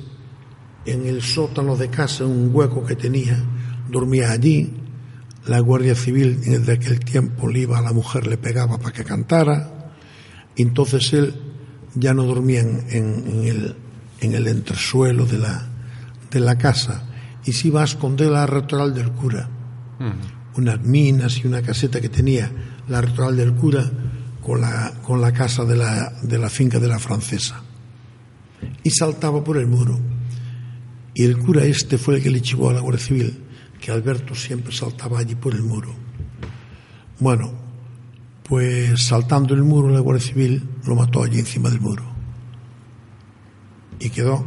en 0.86 1.06
el 1.08 1.22
sótano 1.22 1.76
de 1.76 1.90
casa, 1.90 2.26
un 2.26 2.50
hueco 2.54 2.86
que 2.86 2.96
tenía, 2.96 3.38
dormía 3.90 4.32
allí, 4.32 4.74
la 5.46 5.60
Guardia 5.60 5.96
Civil 5.96 6.40
de 6.66 6.74
aquel 6.74 7.00
tiempo 7.00 7.48
le 7.48 7.60
iba 7.62 7.78
a 7.80 7.82
la 7.82 7.94
mujer, 7.94 8.28
le 8.28 8.38
pegaba 8.38 8.78
para 8.78 8.92
que 8.94 9.04
cantara, 9.04 9.92
y 10.56 10.62
entonces 10.62 11.12
él 11.14 11.34
ya 11.96 12.14
no 12.14 12.24
dormía 12.24 12.62
en, 12.62 12.86
en- 12.90 13.28
en 13.28 13.44
el, 13.48 13.76
en 14.22 14.34
el 14.36 14.48
entresuelo 14.48 15.26
de 15.26 15.38
la, 15.40 15.68
de 16.30 16.40
la 16.40 16.58
casa 16.58 17.04
y 17.46 17.54
se 17.54 17.70
iba 17.70 17.82
a 17.82 17.86
esconder 17.86 18.30
la 18.30 18.46
rectoral 18.46 18.94
del 18.94 19.12
cura. 19.12 19.50
Unas 20.56 20.82
minas 20.82 21.38
y 21.38 21.48
una 21.48 21.62
caseta 21.62 22.02
que 22.02 22.10
tenía 22.10 22.52
la 22.88 23.02
rectoral 23.02 23.36
del 23.36 23.54
cura 23.54 23.90
con 24.42 24.62
la, 24.62 24.94
con 25.04 25.22
la 25.22 25.32
casa 25.32 25.64
de 25.66 25.76
la, 25.76 26.12
de 26.22 26.38
la 26.38 26.50
finca 26.50 26.80
de 26.80 26.88
la 26.88 27.00
francesa. 27.00 27.62
Y 28.84 28.90
saltaba 28.90 29.44
por 29.44 29.58
el 29.58 29.68
muro. 29.68 30.00
Y 31.14 31.24
el 31.24 31.38
cura 31.38 31.64
este 31.66 31.98
fue 31.98 32.16
el 32.16 32.24
que 32.24 32.30
le 32.30 32.42
chivó 32.42 32.70
a 32.70 32.74
la 32.74 32.82
Guardia 32.82 33.06
Civil, 33.06 33.44
que 33.80 33.92
Alberto 33.92 34.36
siempre 34.36 34.74
saltaba 34.74 35.20
allí 35.20 35.36
por 35.36 35.54
el 35.54 35.64
muro. 35.64 35.94
Bueno, 37.20 37.52
pues 38.44 39.04
saltando 39.04 39.54
el 39.54 39.64
muro 39.64 39.90
la 39.90 40.00
Guardia 40.00 40.26
Civil 40.26 40.68
lo 40.86 40.96
mató 40.96 41.24
allí 41.24 41.40
encima 41.40 41.70
del 41.70 41.82
muro. 41.82 42.04
Y 44.00 44.10
quedó 44.10 44.46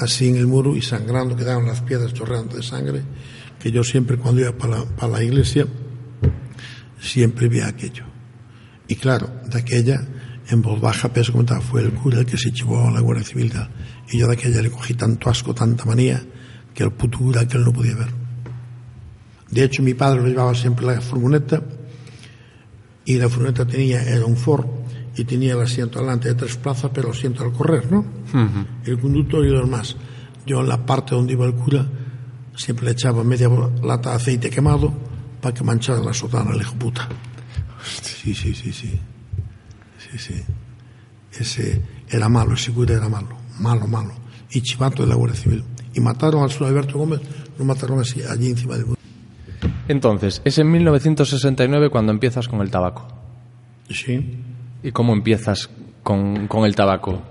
así 0.00 0.28
en 0.28 0.36
el 0.36 0.46
muro 0.46 0.74
y 0.76 0.82
sangrando, 0.82 1.36
quedaron 1.36 1.66
las 1.66 1.82
piedras 1.82 2.14
chorreando 2.14 2.56
de 2.56 2.62
sangre, 2.62 3.02
que 3.64 3.72
yo 3.72 3.82
siempre 3.82 4.18
cuando 4.18 4.42
iba 4.42 4.52
para 4.52 4.80
la, 4.80 4.84
para 4.84 5.12
la 5.12 5.24
iglesia, 5.24 5.66
siempre 7.00 7.48
veía 7.48 7.66
aquello. 7.66 8.04
Y 8.86 8.94
claro, 8.96 9.40
de 9.50 9.58
aquella, 9.58 10.06
en 10.50 10.60
voz 10.60 10.78
baja, 10.82 11.10
pero 11.10 11.32
comentaba, 11.32 11.62
fue 11.62 11.80
el 11.80 11.94
cura 11.94 12.18
el 12.18 12.26
que 12.26 12.36
se 12.36 12.50
llevó 12.50 12.86
a 12.86 12.90
la 12.90 13.00
Guardia 13.00 13.24
Civil. 13.24 13.50
Y 14.12 14.18
yo 14.18 14.26
de 14.26 14.34
aquella 14.34 14.60
le 14.60 14.70
cogí 14.70 14.92
tanto 14.92 15.30
asco, 15.30 15.54
tanta 15.54 15.86
manía, 15.86 16.22
que 16.74 16.84
el 16.84 16.92
puto 16.92 17.16
cura 17.16 17.48
que 17.48 17.56
él 17.56 17.64
no 17.64 17.72
podía 17.72 17.96
ver. 17.96 18.08
De 19.50 19.64
hecho, 19.64 19.82
mi 19.82 19.94
padre 19.94 20.20
lo 20.20 20.28
llevaba 20.28 20.54
siempre 20.54 20.86
en 20.86 20.96
la 20.96 21.00
furgoneta, 21.00 21.62
y 23.06 23.16
la 23.16 23.30
furgoneta 23.30 23.66
tenía, 23.66 24.02
era 24.02 24.26
un 24.26 24.36
Ford, 24.36 24.66
y 25.16 25.24
tenía 25.24 25.54
el 25.54 25.62
asiento 25.62 26.00
delante 26.00 26.28
de 26.28 26.34
tres 26.34 26.58
plazas, 26.58 26.90
pero 26.92 27.08
el 27.08 27.14
asiento 27.14 27.42
al 27.42 27.52
correr, 27.52 27.90
¿no? 27.90 28.04
El 28.84 28.98
conductor 29.00 29.42
y 29.42 29.48
los 29.48 29.64
demás. 29.64 29.96
Yo 30.44 30.60
en 30.60 30.68
la 30.68 30.84
parte 30.84 31.14
donde 31.14 31.32
iba 31.32 31.46
el 31.46 31.54
cura, 31.54 31.88
siempre 32.56 32.86
le 32.86 32.92
echaba 32.92 33.24
media 33.24 33.48
lata 33.82 34.10
de 34.10 34.16
aceite 34.16 34.50
quemado 34.50 34.92
para 35.40 35.54
que 35.54 35.64
manchara 35.64 36.00
la 36.00 36.12
sotana, 36.12 36.52
el 36.52 36.60
hijo 36.60 36.74
puta. 36.74 37.08
Sí, 38.02 38.34
sí, 38.34 38.54
sí, 38.54 38.72
sí. 38.72 38.98
Sí, 39.98 40.18
sí. 40.18 40.42
Ese 41.32 41.82
era 42.08 42.28
malo, 42.28 42.54
ese 42.54 42.72
cura 42.72 42.94
era 42.94 43.08
malo. 43.08 43.36
Malo, 43.58 43.86
malo. 43.86 44.12
Y 44.50 44.62
chivato 44.62 45.02
de 45.02 45.08
la 45.08 45.14
Guardia 45.14 45.38
Civil. 45.38 45.64
Y 45.94 46.00
mataron 46.00 46.42
al 46.42 46.50
señor 46.50 46.68
Alberto 46.70 46.98
Gómez, 46.98 47.20
lo 47.58 47.64
mataron 47.64 48.00
así, 48.00 48.22
allí 48.22 48.48
encima 48.48 48.76
del. 48.76 48.86
Entonces, 49.88 50.40
es 50.44 50.58
en 50.58 50.70
1969 50.70 51.90
cuando 51.90 52.12
empiezas 52.12 52.48
con 52.48 52.60
el 52.60 52.70
tabaco. 52.70 53.06
Sí. 53.90 54.38
¿Y 54.82 54.92
cómo 54.92 55.12
empiezas 55.12 55.68
con, 56.02 56.46
con 56.48 56.64
el 56.64 56.74
tabaco? 56.74 57.22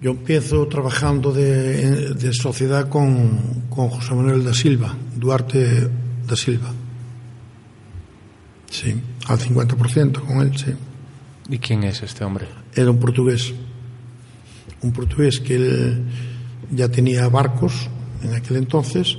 Yo 0.00 0.10
empiezo 0.10 0.66
trabajando 0.68 1.32
de, 1.32 2.14
de 2.14 2.32
sociedad 2.34 2.88
con, 2.88 3.66
con 3.70 3.88
José 3.88 4.14
Manuel 4.14 4.44
da 4.44 4.52
Silva, 4.52 4.94
Duarte 5.14 5.88
da 6.26 6.36
Silva. 6.36 6.72
Sí, 8.70 8.94
al 9.26 9.38
50% 9.38 10.20
con 10.20 10.40
él, 10.40 10.56
sí. 10.56 10.72
¿Y 11.48 11.58
quién 11.58 11.84
es 11.84 12.02
este 12.02 12.24
hombre? 12.24 12.46
Era 12.74 12.90
un 12.90 12.98
portugués. 12.98 13.54
Un 14.82 14.92
portugués 14.92 15.40
que 15.40 15.56
él 15.56 16.04
ya 16.70 16.88
tenía 16.88 17.28
barcos 17.28 17.88
en 18.22 18.34
aquel 18.34 18.56
entonces 18.56 19.16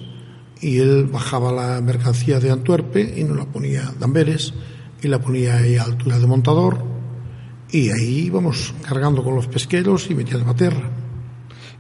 y 0.62 0.78
él 0.78 1.06
bajaba 1.06 1.52
la 1.52 1.82
mercancía 1.82 2.40
de 2.40 2.52
Antuerpe 2.52 3.16
y 3.18 3.24
nos 3.24 3.38
la 3.38 3.45
ponía 3.45 3.94
de 3.98 4.06
Amberes 4.06 4.54
y 5.02 5.08
la 5.08 5.20
ponía 5.20 5.58
ahí 5.58 5.78
a 5.78 5.84
altura 5.84 6.20
de 6.20 6.28
montador 6.28 6.97
y 7.72 7.89
ahí 7.89 8.26
íbamos 8.26 8.73
cargando 8.88 9.23
con 9.23 9.35
los 9.35 9.48
pesqueros 9.48 10.10
y 10.10 10.15
metiendo 10.15 10.49
a 10.49 10.56
tierra. 10.56 10.89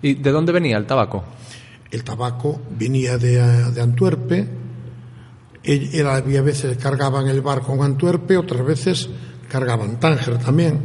¿Y 0.01 0.15
de 0.15 0.31
dónde 0.31 0.51
venía 0.51 0.77
el 0.77 0.85
tabaco? 0.85 1.23
El 1.89 2.03
tabaco 2.03 2.61
venía 2.77 3.17
de, 3.17 3.71
de 3.71 3.81
Antuerpe, 3.81 4.47
él 5.63 6.07
había 6.07 6.41
veces 6.41 6.77
cargaban 6.77 7.27
el 7.27 7.41
barco 7.41 7.73
en 7.73 7.81
Antuerpe, 7.81 8.37
otras 8.37 8.65
veces 8.65 9.09
cargaban 9.49 9.99
Tánger 9.99 10.37
también, 10.37 10.79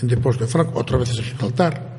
en 0.00 0.08
depósito 0.08 0.44
de 0.44 0.50
Franco, 0.50 0.78
otras 0.78 1.00
veces 1.00 1.18
en 1.18 1.24
Gibraltar, 1.24 1.98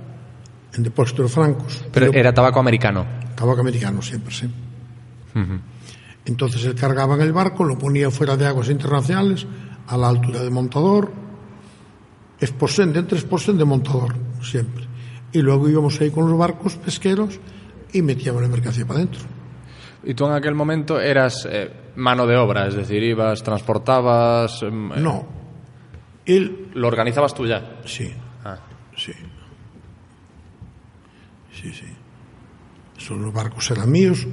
en 0.73 0.83
depósito 0.83 1.23
de 1.23 1.29
francos. 1.29 1.83
Pero 1.91 2.11
era 2.13 2.33
tabaco 2.33 2.59
americano. 2.59 3.05
Tabaco 3.35 3.61
americano 3.61 4.01
siempre, 4.01 4.33
sí. 4.33 4.49
Entonces 6.25 6.65
él 6.65 6.75
cargaba 6.75 7.15
en 7.15 7.21
el 7.21 7.33
barco, 7.33 7.63
lo 7.63 7.77
ponía 7.77 8.11
fuera 8.11 8.37
de 8.37 8.45
aguas 8.45 8.69
internacionales, 8.69 9.47
a 9.87 9.97
la 9.97 10.09
altura 10.09 10.43
de 10.43 10.49
montador, 10.49 11.11
exposen, 12.41 12.93
de 12.93 12.99
entre 12.99 13.17
exposen 13.17 13.57
de 13.57 13.65
montador, 13.65 14.15
siempre. 14.41 14.85
Y 15.31 15.41
luego 15.41 15.69
íbamos 15.69 15.99
ahí 16.01 16.09
con 16.11 16.29
los 16.29 16.37
barcos 16.37 16.75
pesqueros 16.75 17.39
y 17.93 18.01
metíamos 18.01 18.41
la 18.41 18.47
mercancía 18.47 18.85
para 18.85 18.99
adentro. 18.99 19.21
Y 20.03 20.13
tú 20.13 20.25
en 20.25 20.33
aquel 20.33 20.55
momento 20.55 20.99
eras 20.99 21.47
eh, 21.51 21.71
mano 21.97 22.25
de 22.25 22.37
obra, 22.37 22.67
es 22.67 22.75
decir, 22.75 23.03
ibas, 23.03 23.43
transportabas... 23.43 24.63
em, 24.63 24.91
eh, 24.93 24.99
No, 25.01 25.27
él, 26.25 26.69
¿Lo 26.73 26.87
organizabas 26.87 27.33
tú 27.33 27.45
ya? 27.45 27.79
sí, 27.85 28.11
Ah. 28.45 28.57
sí. 28.95 29.11
Sí, 31.53 31.73
sí. 31.73 31.85
Son 32.97 33.21
los 33.21 33.33
barcos 33.33 33.69
eran 33.71 33.91
míos, 33.91 34.25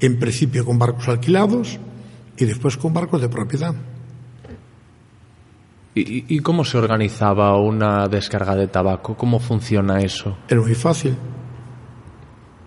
en 0.00 0.18
principio 0.18 0.64
con 0.64 0.78
barcos 0.78 1.08
alquilados 1.08 1.78
y 2.36 2.44
después 2.44 2.76
con 2.76 2.92
barcos 2.92 3.20
de 3.20 3.28
propiedad. 3.28 3.74
¿Y, 6.00 6.38
cómo 6.40 6.64
se 6.64 6.78
organizaba 6.78 7.56
una 7.58 8.08
descarga 8.08 8.54
de 8.54 8.68
tabaco? 8.68 9.16
¿Cómo 9.16 9.38
funciona 9.38 10.00
eso? 10.00 10.36
Era 10.48 10.60
muy 10.60 10.74
fácil. 10.74 11.16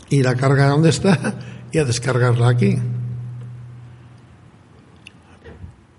Ir 0.09 0.27
a 0.27 0.35
cargar 0.35 0.69
donde 0.69 0.89
está 0.89 1.35
y 1.71 1.77
a 1.77 1.85
descargarla 1.85 2.49
aquí. 2.49 2.77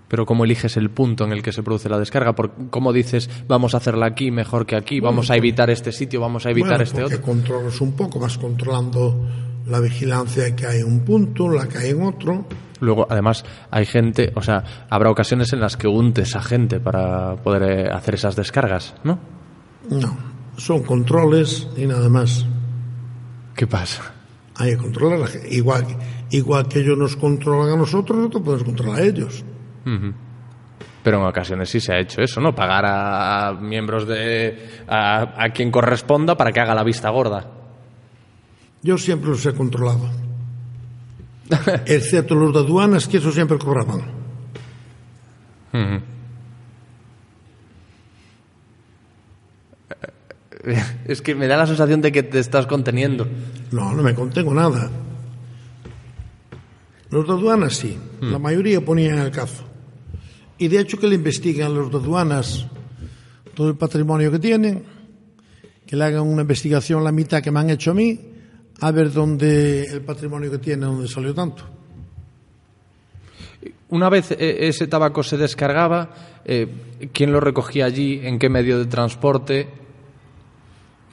Pero 0.07 0.27
¿cómo 0.27 0.43
eliges 0.45 0.77
el 0.77 0.91
punto 0.91 1.23
en 1.23 1.31
el 1.31 1.41
que 1.41 1.51
se 1.51 1.63
produce 1.63 1.89
la 1.89 1.97
descarga? 1.97 2.35
Por, 2.35 2.69
¿Cómo 2.69 2.93
dices, 2.93 3.29
vamos 3.47 3.73
a 3.73 3.77
hacerla 3.77 4.05
aquí 4.05 4.29
mejor 4.29 4.67
que 4.67 4.75
aquí? 4.75 4.99
¿Vamos 4.99 5.31
a 5.31 5.35
evitar 5.35 5.71
este 5.71 5.91
sitio? 5.91 6.21
¿Vamos 6.21 6.45
a 6.45 6.51
evitar 6.51 6.77
Bueno, 6.77 6.83
este 6.83 7.03
otro? 7.03 7.21
controlas 7.21 7.81
un 7.81 7.93
poco, 7.93 8.19
vas 8.19 8.37
controlando 8.37 9.27
la 9.65 9.79
vigilancia 9.79 10.55
que 10.55 10.67
hay 10.67 10.81
en 10.81 10.85
un 10.87 10.99
punto, 10.99 11.49
la 11.49 11.67
que 11.67 11.79
hay 11.79 11.89
en 11.89 12.03
otro. 12.03 12.45
Luego, 12.83 13.07
además, 13.09 13.45
hay 13.71 13.85
gente, 13.85 14.33
o 14.35 14.41
sea, 14.41 14.63
habrá 14.89 15.09
ocasiones 15.09 15.53
en 15.53 15.61
las 15.61 15.77
que 15.77 15.87
untes 15.87 16.35
a 16.35 16.41
gente 16.41 16.81
para 16.81 17.37
poder 17.37 17.63
eh, 17.63 17.89
hacer 17.89 18.15
esas 18.15 18.35
descargas, 18.35 18.93
¿no? 19.05 19.19
No, 19.89 20.17
son 20.57 20.83
controles 20.83 21.69
y 21.77 21.85
nada 21.85 22.09
más. 22.09 22.45
¿Qué 23.55 23.67
pasa? 23.67 24.13
Hay 24.55 24.71
que 24.71 24.77
controlar 24.77 25.17
a 25.17 25.21
la 25.21 25.27
gente. 25.27 25.47
Igual, 25.55 25.85
igual 26.31 26.67
que 26.67 26.79
ellos 26.79 26.97
nos 26.97 27.15
controlan 27.15 27.73
a 27.73 27.77
nosotros, 27.77 28.17
nosotros 28.17 28.43
podemos 28.43 28.63
controlar 28.65 28.99
a 28.99 29.03
ellos. 29.05 29.45
Pero 31.03 31.17
en 31.19 31.25
ocasiones 31.25 31.69
sí 31.69 31.79
se 31.79 31.93
ha 31.93 31.99
hecho 31.99 32.21
eso, 32.21 32.41
¿no? 32.41 32.53
Pagar 32.53 32.85
a, 32.85 33.47
a 33.47 33.53
miembros 33.53 34.07
de. 34.07 34.83
A, 34.87 35.43
a 35.43 35.49
quien 35.49 35.71
corresponda 35.71 36.35
para 36.35 36.51
que 36.51 36.59
haga 36.59 36.75
la 36.75 36.83
vista 36.83 37.09
gorda. 37.09 37.49
Yo 38.81 38.97
siempre 38.97 39.29
los 39.29 39.45
he 39.45 39.53
controlado. 39.53 40.09
Excepto 41.85 42.35
los 42.35 42.53
de 42.53 42.59
aduanas, 42.59 43.07
que 43.07 43.17
eso 43.17 43.31
siempre 43.31 43.57
cobraban. 43.57 44.01
Es 51.05 51.21
que 51.21 51.35
me 51.35 51.47
da 51.47 51.57
la 51.57 51.67
sensación 51.67 51.99
de 51.99 52.11
que 52.13 52.23
te 52.23 52.39
estás 52.39 52.67
conteniendo. 52.67 53.27
No, 53.71 53.93
no 53.93 54.01
me 54.01 54.15
contengo 54.15 54.53
nada. 54.53 54.89
Los 57.09 57.27
de 57.27 57.33
aduanas 57.33 57.75
sí, 57.75 57.97
la 58.21 58.39
mayoría 58.39 58.79
ponían 58.79 59.19
el 59.19 59.29
cazo. 59.29 59.65
Y 60.57 60.69
de 60.69 60.79
hecho 60.79 60.97
que 60.97 61.07
le 61.07 61.15
investiguen 61.15 61.65
a 61.65 61.69
los 61.69 61.91
de 61.91 61.97
aduanas 61.97 62.65
todo 63.53 63.69
el 63.69 63.75
patrimonio 63.75 64.31
que 64.31 64.39
tienen, 64.39 64.83
que 65.85 65.95
le 65.95 66.05
hagan 66.05 66.23
una 66.23 66.43
investigación 66.43 67.03
la 67.03 67.11
mitad 67.11 67.43
que 67.43 67.51
me 67.51 67.59
han 67.59 67.69
hecho 67.69 67.91
a 67.91 67.93
mí, 67.93 68.19
a 68.81 68.91
ver 68.91 69.11
dónde 69.11 69.83
el 69.85 70.01
patrimonio 70.01 70.51
que 70.51 70.57
tiene, 70.57 70.85
dónde 70.85 71.07
salió 71.07 71.33
tanto. 71.33 71.63
Una 73.89 74.09
vez 74.09 74.31
eh, 74.31 74.67
ese 74.67 74.87
tabaco 74.87 75.23
se 75.23 75.37
descargaba, 75.37 76.09
eh, 76.45 77.07
¿quién 77.13 77.31
lo 77.31 77.39
recogía 77.39 77.85
allí? 77.85 78.19
¿En 78.23 78.39
qué 78.39 78.49
medio 78.49 78.79
de 78.79 78.85
transporte? 78.85 79.69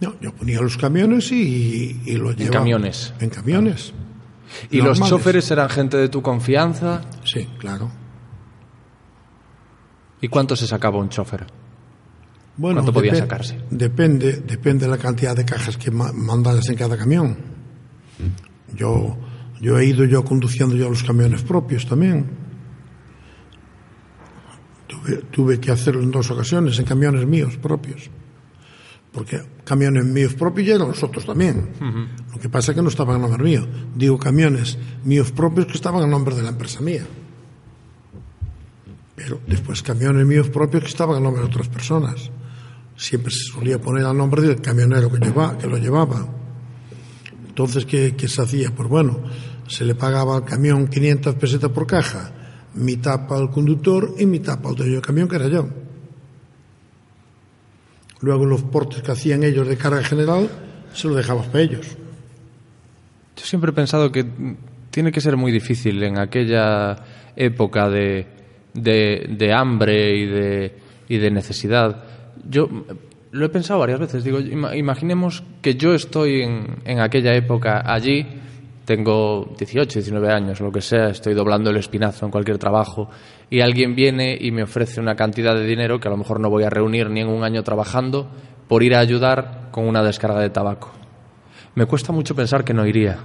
No, 0.00 0.14
yo 0.20 0.32
ponía 0.32 0.60
los 0.62 0.78
camiones 0.78 1.30
y, 1.30 2.00
y 2.06 2.16
los 2.16 2.34
llevaba. 2.36 2.58
camiones. 2.60 3.12
En 3.20 3.28
camiones. 3.28 3.92
¿Y 4.70 4.80
los 4.80 4.98
choferes 5.00 5.50
eran 5.50 5.68
gente 5.68 5.96
de 5.98 6.08
tu 6.08 6.22
confianza? 6.22 7.02
Sí, 7.24 7.46
claro. 7.58 7.90
¿Y 10.22 10.28
cuánto 10.28 10.56
se 10.56 10.66
sacaba 10.66 10.98
un 10.98 11.08
chofer? 11.10 11.46
Bueno, 12.56 12.76
¿Cuánto 12.80 12.92
podía 12.92 13.14
sacarse? 13.14 13.58
Depende, 13.70 14.40
depende 14.40 14.86
de 14.86 14.90
la 14.90 14.98
cantidad 14.98 15.36
de 15.36 15.44
cajas 15.44 15.76
que 15.76 15.90
ma- 15.90 16.12
mandas 16.12 16.68
en 16.68 16.76
cada 16.76 16.96
camión. 16.96 17.36
Yo, 18.74 19.16
yo 19.60 19.78
he 19.78 19.86
ido 19.86 20.04
yo 20.04 20.24
conduciendo 20.24 20.76
yo 20.76 20.88
los 20.88 21.02
camiones 21.02 21.42
propios 21.42 21.86
también. 21.86 22.26
Tuve, 24.86 25.16
tuve 25.30 25.60
que 25.60 25.70
hacerlo 25.70 26.02
en 26.02 26.10
dos 26.10 26.30
ocasiones, 26.30 26.78
en 26.78 26.84
camiones 26.84 27.26
míos 27.26 27.56
propios. 27.56 28.10
Porque 29.12 29.42
camiones 29.64 30.04
míos 30.04 30.34
propios 30.34 30.68
ya 30.68 30.74
eran 30.76 30.88
los 30.88 31.02
otros 31.02 31.26
también. 31.26 31.70
Lo 32.32 32.40
que 32.40 32.48
pasa 32.48 32.72
es 32.72 32.76
que 32.76 32.82
no 32.82 32.88
estaban 32.88 33.16
a 33.16 33.18
nombre 33.18 33.42
mío. 33.42 33.66
Digo 33.94 34.18
camiones 34.18 34.78
míos 35.04 35.32
propios 35.32 35.66
que 35.66 35.72
estaban 35.72 36.02
a 36.02 36.06
nombre 36.06 36.34
de 36.36 36.42
la 36.42 36.50
empresa 36.50 36.80
mía. 36.80 37.04
Pero 39.16 39.40
después 39.46 39.82
camiones 39.82 40.26
míos 40.26 40.48
propios 40.48 40.84
que 40.84 40.88
estaban 40.90 41.16
a 41.16 41.20
nombre 41.20 41.42
de 41.42 41.48
otras 41.48 41.68
personas. 41.68 42.30
Siempre 42.96 43.32
se 43.32 43.52
solía 43.52 43.80
poner 43.80 44.04
al 44.04 44.16
nombre 44.16 44.42
del 44.42 44.60
camionero 44.60 45.10
que, 45.10 45.18
lleva, 45.18 45.58
que 45.58 45.66
lo 45.66 45.76
llevaba. 45.76 46.39
Entonces, 47.50 47.84
¿qué, 47.84 48.14
qué 48.16 48.28
se 48.28 48.42
hacía? 48.42 48.70
Pues 48.70 48.88
bueno, 48.88 49.18
se 49.66 49.84
le 49.84 49.96
pagaba 49.96 50.36
al 50.36 50.44
camión 50.44 50.86
500 50.86 51.34
pesetas 51.34 51.70
por 51.70 51.84
caja, 51.84 52.30
mitad 52.74 53.26
para 53.26 53.42
el 53.42 53.50
conductor 53.50 54.14
y 54.18 54.24
mitad 54.24 54.58
para 54.58 54.70
el 54.70 54.76
dueño 54.76 54.92
del 54.94 55.02
camión, 55.02 55.28
que 55.28 55.34
era 55.34 55.48
yo. 55.48 55.68
Luego 58.20 58.46
los 58.46 58.62
portes 58.62 59.02
que 59.02 59.10
hacían 59.10 59.42
ellos 59.42 59.66
de 59.66 59.76
carga 59.76 60.02
general, 60.04 60.48
se 60.92 61.08
lo 61.08 61.16
dejabas 61.16 61.48
para 61.48 61.64
ellos. 61.64 61.86
Yo 63.36 63.44
siempre 63.44 63.72
he 63.72 63.74
pensado 63.74 64.12
que 64.12 64.24
tiene 64.92 65.10
que 65.10 65.20
ser 65.20 65.36
muy 65.36 65.50
difícil 65.50 66.00
en 66.04 66.18
aquella 66.18 67.04
época 67.34 67.88
de, 67.90 68.28
de, 68.74 69.34
de 69.36 69.52
hambre 69.52 70.16
y 70.16 70.26
de, 70.26 70.78
y 71.08 71.18
de 71.18 71.30
necesidad. 71.32 72.04
Yo 72.48 72.68
lo 73.32 73.46
he 73.46 73.48
pensado 73.48 73.80
varias 73.80 74.00
veces. 74.00 74.24
Digo, 74.24 74.38
ima- 74.40 74.76
imaginemos 74.76 75.42
que 75.62 75.74
yo 75.74 75.94
estoy 75.94 76.42
en, 76.42 76.78
en 76.84 77.00
aquella 77.00 77.34
época 77.34 77.82
allí, 77.84 78.26
tengo 78.84 79.54
18, 79.56 80.00
19 80.00 80.32
años, 80.32 80.60
lo 80.60 80.72
que 80.72 80.80
sea, 80.80 81.10
estoy 81.10 81.34
doblando 81.34 81.70
el 81.70 81.76
espinazo 81.76 82.24
en 82.26 82.32
cualquier 82.32 82.58
trabajo 82.58 83.08
y 83.48 83.60
alguien 83.60 83.94
viene 83.94 84.36
y 84.40 84.50
me 84.50 84.64
ofrece 84.64 85.00
una 85.00 85.14
cantidad 85.14 85.54
de 85.54 85.64
dinero 85.64 86.00
que 86.00 86.08
a 86.08 86.10
lo 86.10 86.16
mejor 86.16 86.40
no 86.40 86.50
voy 86.50 86.64
a 86.64 86.70
reunir 86.70 87.08
ni 87.08 87.20
en 87.20 87.28
un 87.28 87.44
año 87.44 87.62
trabajando 87.62 88.28
por 88.66 88.82
ir 88.82 88.94
a 88.96 89.00
ayudar 89.00 89.68
con 89.70 89.86
una 89.86 90.02
descarga 90.02 90.40
de 90.40 90.50
tabaco. 90.50 90.90
Me 91.76 91.86
cuesta 91.86 92.12
mucho 92.12 92.34
pensar 92.34 92.64
que 92.64 92.74
no 92.74 92.84
iría. 92.86 93.18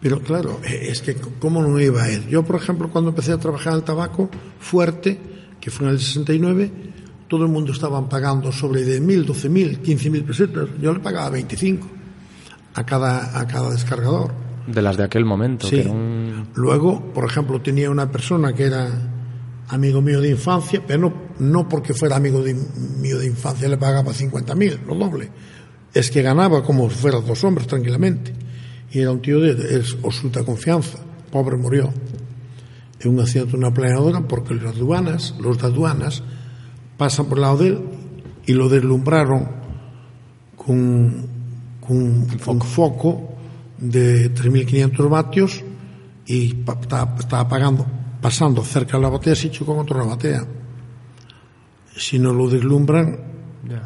Pero 0.00 0.20
claro, 0.20 0.60
eh, 0.68 0.88
es 0.90 1.00
que 1.00 1.14
¿cómo 1.38 1.62
no 1.62 1.80
iba 1.80 2.02
a? 2.04 2.10
Yo, 2.28 2.42
por 2.44 2.56
ejemplo, 2.56 2.88
cuando 2.90 3.10
empecé 3.10 3.32
a 3.32 3.38
trabajar 3.38 3.72
en 3.72 3.78
el 3.80 3.84
tabaco 3.84 4.28
fuerte, 4.58 5.18
que 5.60 5.70
fue 5.70 5.86
en 5.86 5.92
el 5.94 6.00
69, 6.00 6.70
todo 7.28 7.44
el 7.44 7.50
mundo 7.50 7.72
estaban 7.72 8.08
pagando 8.08 8.52
sobre 8.52 8.82
de 8.84 9.00
mil, 9.00 9.24
doce 9.26 9.48
mil, 9.48 9.78
quince 9.80 10.10
mil 10.10 10.24
pesetas. 10.24 10.68
Yo 10.80 10.92
le 10.92 11.00
pagaba 11.00 11.30
25 11.30 11.86
a 12.74 12.84
cada, 12.86 13.38
a 13.38 13.46
cada 13.46 13.70
descargador. 13.70 14.32
De 14.66 14.82
las 14.82 14.96
de 14.96 15.04
aquel 15.04 15.24
momento. 15.24 15.66
Sí. 15.68 15.76
que 15.76 15.82
era 15.82 15.90
un- 15.92 16.48
Luego, 16.54 17.12
por 17.12 17.24
ejemplo, 17.24 17.60
tenía 17.60 17.90
una 17.90 18.10
persona 18.10 18.52
que 18.52 18.64
era 18.64 18.88
amigo 19.68 20.00
mío 20.02 20.20
de 20.20 20.30
infancia, 20.30 20.82
pero 20.86 21.00
no, 21.00 21.14
no 21.40 21.68
porque 21.68 21.94
fuera 21.94 22.16
amigo 22.16 22.40
de, 22.42 22.54
mío 22.54 23.18
de 23.18 23.26
infancia 23.26 23.68
le 23.68 23.76
pagaba 23.76 24.12
50.000, 24.12 24.84
lo 24.86 24.94
doble. 24.94 25.30
Es 25.94 26.10
que 26.10 26.22
ganaba 26.22 26.62
como 26.62 26.88
si 26.90 26.96
fueran 26.96 27.26
dos 27.26 27.42
hombres 27.44 27.66
tranquilamente. 27.66 28.32
Y 28.92 29.00
era 29.00 29.10
un 29.10 29.20
tío 29.20 29.40
de, 29.40 29.54
de 29.54 29.84
absoluta 30.04 30.44
confianza. 30.44 30.98
Pobre 31.30 31.56
murió. 31.56 31.92
En 33.00 33.10
un 33.10 33.20
accidente 33.20 33.52
de 33.52 33.58
una 33.58 33.72
planeadora 33.74 34.20
porque 34.20 34.54
las 34.54 34.74
aduanas, 34.76 35.34
los 35.40 35.58
de 35.58 35.66
aduanas, 35.66 36.22
pasan 36.96 37.26
por 37.26 37.38
el 37.38 37.42
lado 37.42 37.56
de 37.58 37.68
él 37.68 37.80
y 38.46 38.52
lo 38.52 38.68
deslumbraron 38.68 39.48
con, 40.56 41.26
con 41.80 41.96
un 41.96 42.60
foco 42.60 43.36
de 43.78 44.32
3.500 44.34 45.08
vatios 45.08 45.64
y 46.26 46.56
estaba, 46.60 47.16
estaba 47.18 47.48
pagando, 47.48 47.86
pasando 48.20 48.62
cerca 48.62 48.96
de 48.96 49.02
la 49.02 49.10
batea 49.10 49.34
si 49.34 49.50
chocó 49.50 49.76
contra 49.76 49.98
la 49.98 50.04
batea. 50.04 50.44
Si 51.96 52.18
no 52.18 52.32
lo 52.32 52.48
deslumbran, 52.48 53.18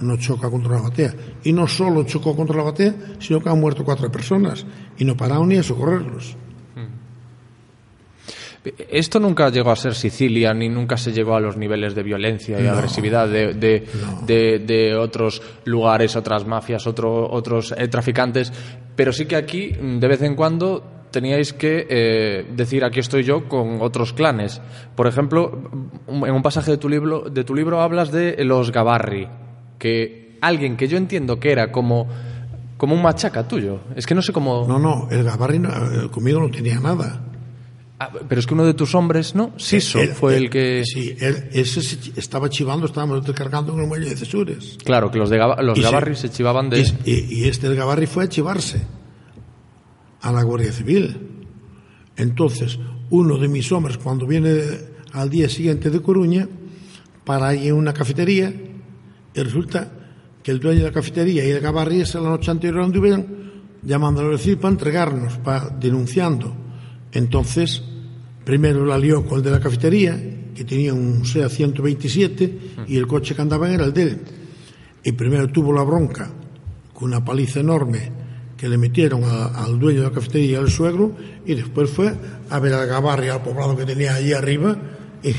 no 0.01 0.17
choca 0.17 0.51
contra 0.51 0.77
la 0.77 0.83
batea. 0.83 1.15
Y 1.45 1.53
no 1.53 1.67
solo 1.67 2.05
chocó 2.05 2.35
contra 2.35 2.57
la 2.57 2.65
batea, 2.65 2.95
sino 3.19 3.41
que 3.41 3.49
han 3.49 3.61
muerto 3.61 3.85
cuatro 3.85 4.11
personas 4.11 4.67
y 4.99 5.05
no 5.05 5.17
pararon 5.17 5.49
ni 5.49 5.57
a 5.57 5.63
socorrerlos. 5.63 6.37
Esto 8.91 9.19
nunca 9.21 9.49
llegó 9.49 9.71
a 9.71 9.77
ser 9.77 9.95
Sicilia, 9.95 10.53
ni 10.53 10.69
nunca 10.69 10.99
se 10.99 11.13
llegó 11.13 11.35
a 11.35 11.41
los 11.41 11.57
niveles 11.57 11.95
de 11.95 12.03
violencia 12.03 12.61
y 12.61 12.65
No. 12.65 12.73
agresividad 12.73 13.27
de, 13.29 13.55
de, 13.55 13.87
de- 14.27 14.59
de 14.59 14.95
otros 14.97 15.41
lugares, 15.65 16.15
otras 16.15 16.47
mafias, 16.47 16.87
otro- 16.87 17.31
otros 17.31 17.73
eh, 17.77 17.89
traficantes. 17.89 18.53
Pero 18.97 19.13
sí 19.15 19.25
que 19.25 19.37
aquí, 19.37 19.73
mm, 19.73 19.99
de 19.99 20.09
vez 20.09 20.21
en 20.23 20.35
cuando, 20.35 20.85
teníais 21.11 21.55
que 21.55 21.87
eh, 21.89 22.47
decir 22.55 22.85
aquí 22.85 23.01
estoy 23.01 23.23
yo 23.23 23.49
con 23.49 23.79
otros 23.81 24.13
clanes. 24.13 24.61
Por 24.95 25.07
ejemplo, 25.07 25.51
mm, 26.09 26.25
en 26.27 26.35
un 26.35 26.43
pasaje 26.43 26.73
de 26.73 26.77
tu 26.77 26.89
libro, 26.91 27.31
de 27.31 27.45
tu 27.45 27.55
libro 27.55 27.81
hablas 27.81 28.13
de 28.13 28.45
los 28.45 28.73
Gabarri, 28.73 29.27
que 29.79 30.37
alguien 30.43 30.77
que 30.77 30.87
yo 30.87 30.99
entiendo 30.99 31.41
que 31.41 31.51
era 31.51 31.73
como, 31.73 32.07
como 32.77 32.95
un 32.95 33.01
machaca 33.01 33.49
tuyo. 33.49 33.81
Es 33.97 34.07
que 34.07 34.15
no 34.15 34.21
sé 34.21 34.35
cómo. 34.35 34.67
No, 34.69 34.79
no, 34.79 35.09
el 35.11 35.25
Gabarri 35.25 35.59
no- 35.59 35.71
eh, 35.71 36.11
conmigo 36.11 36.41
no 36.41 36.51
tenía 36.51 36.79
nada. 36.79 37.23
Ah, 38.03 38.11
pero 38.29 38.39
es 38.41 38.47
que 38.47 38.55
uno 38.55 38.65
de 38.65 38.73
tus 38.73 38.95
hombres, 38.95 39.35
¿no? 39.35 39.53
Siso 39.59 39.99
Él- 40.01 40.09
fue 40.15 40.35
él- 40.37 40.45
el 40.45 40.51
que. 40.51 40.83
Sí, 40.87 41.15
él, 41.21 41.51
ese 41.53 41.81
estaba 42.17 42.49
chivando, 42.49 42.87
estábamos 42.87 43.27
descargando 43.27 43.75
en 43.75 43.81
el 43.81 43.87
muelle 43.87 44.09
de 44.09 44.17
Cesures. 44.17 44.79
Claro, 44.83 45.11
que 45.11 45.19
los, 45.19 45.29
de 45.29 45.37
los 45.37 46.19
se- 46.19 46.31
chivaban 46.31 46.71
de. 46.71 46.81
Y, 47.05 47.45
este 47.45 47.69
del 47.69 47.77
Gabarri 47.77 48.07
fue 48.07 48.25
a 48.25 48.29
chivarse 48.31 48.81
a 50.23 50.33
la 50.33 50.43
Guardia 50.43 50.73
Civil. 50.73 51.29
Entonces, 52.17 52.79
uno 53.11 53.37
de 53.37 53.49
mis 53.49 53.71
hombres, 53.71 53.99
cuando 53.99 54.27
viene 54.27 54.51
al 55.13 55.29
día 55.29 55.49
siguiente 55.51 55.91
de 55.91 56.01
Coruña, 56.01 56.49
para 57.25 57.49
ahí 57.49 57.69
en 57.69 57.75
una 57.75 57.93
cafetería, 57.93 58.51
y 59.35 59.41
resulta 59.43 59.93
que 60.43 60.51
el 60.53 60.59
dueño 60.61 60.81
de 60.81 60.87
la 60.87 60.93
cafetería 60.93 61.45
y 61.45 61.51
el 61.51 61.61
Gabarri 61.61 62.01
esa 62.01 62.19
la 62.21 62.31
noche 62.31 62.51
anterior 62.51 62.83
anduvieron 62.83 63.27
llamándolo 63.83 64.29
a 64.29 64.33
decir 64.33 64.59
para 64.59 64.73
entregarnos, 64.73 65.35
para 65.39 65.69
denunciando. 65.69 66.57
Entonces, 67.13 67.83
primero 68.51 68.85
la 68.85 68.99
lió 68.99 69.25
con 69.25 69.39
el 69.39 69.45
de 69.45 69.51
la 69.53 69.61
cafetería, 69.61 70.21
que 70.55 70.65
tenía 70.65 70.93
un 70.93 71.25
SEA 71.25 71.49
127, 71.49 72.59
y 72.89 72.97
el 72.97 73.07
coche 73.07 73.37
que 73.37 73.43
andaba 73.43 73.71
era 73.73 73.85
el 73.85 73.93
de 73.93 74.03
él. 74.03 74.21
Y 75.05 75.13
primero 75.13 75.47
tuvo 75.49 75.73
la 75.73 75.85
bronca 75.85 76.29
con 76.93 77.05
una 77.11 77.25
paliza 77.25 77.61
enorme 77.61 78.11
que 78.57 78.69
le 78.69 78.77
metieron 78.77 79.23
a- 79.23 79.47
al 79.65 79.79
dueño 79.79 80.01
de 80.01 80.09
la 80.09 80.13
cafetería 80.13 80.51
y 80.51 80.55
al 80.57 80.69
suegro, 80.69 81.13
y 81.47 81.55
después 81.55 81.89
fue 81.91 82.13
a 82.51 82.59
ver 82.59 82.75
al 82.75 82.89
Gabarri, 82.89 83.29
al 83.29 83.41
poblado 83.41 83.77
que 83.77 83.85
tenía 83.87 84.15
allí 84.17 84.33
arriba, 84.33 84.77
y, 85.23 85.31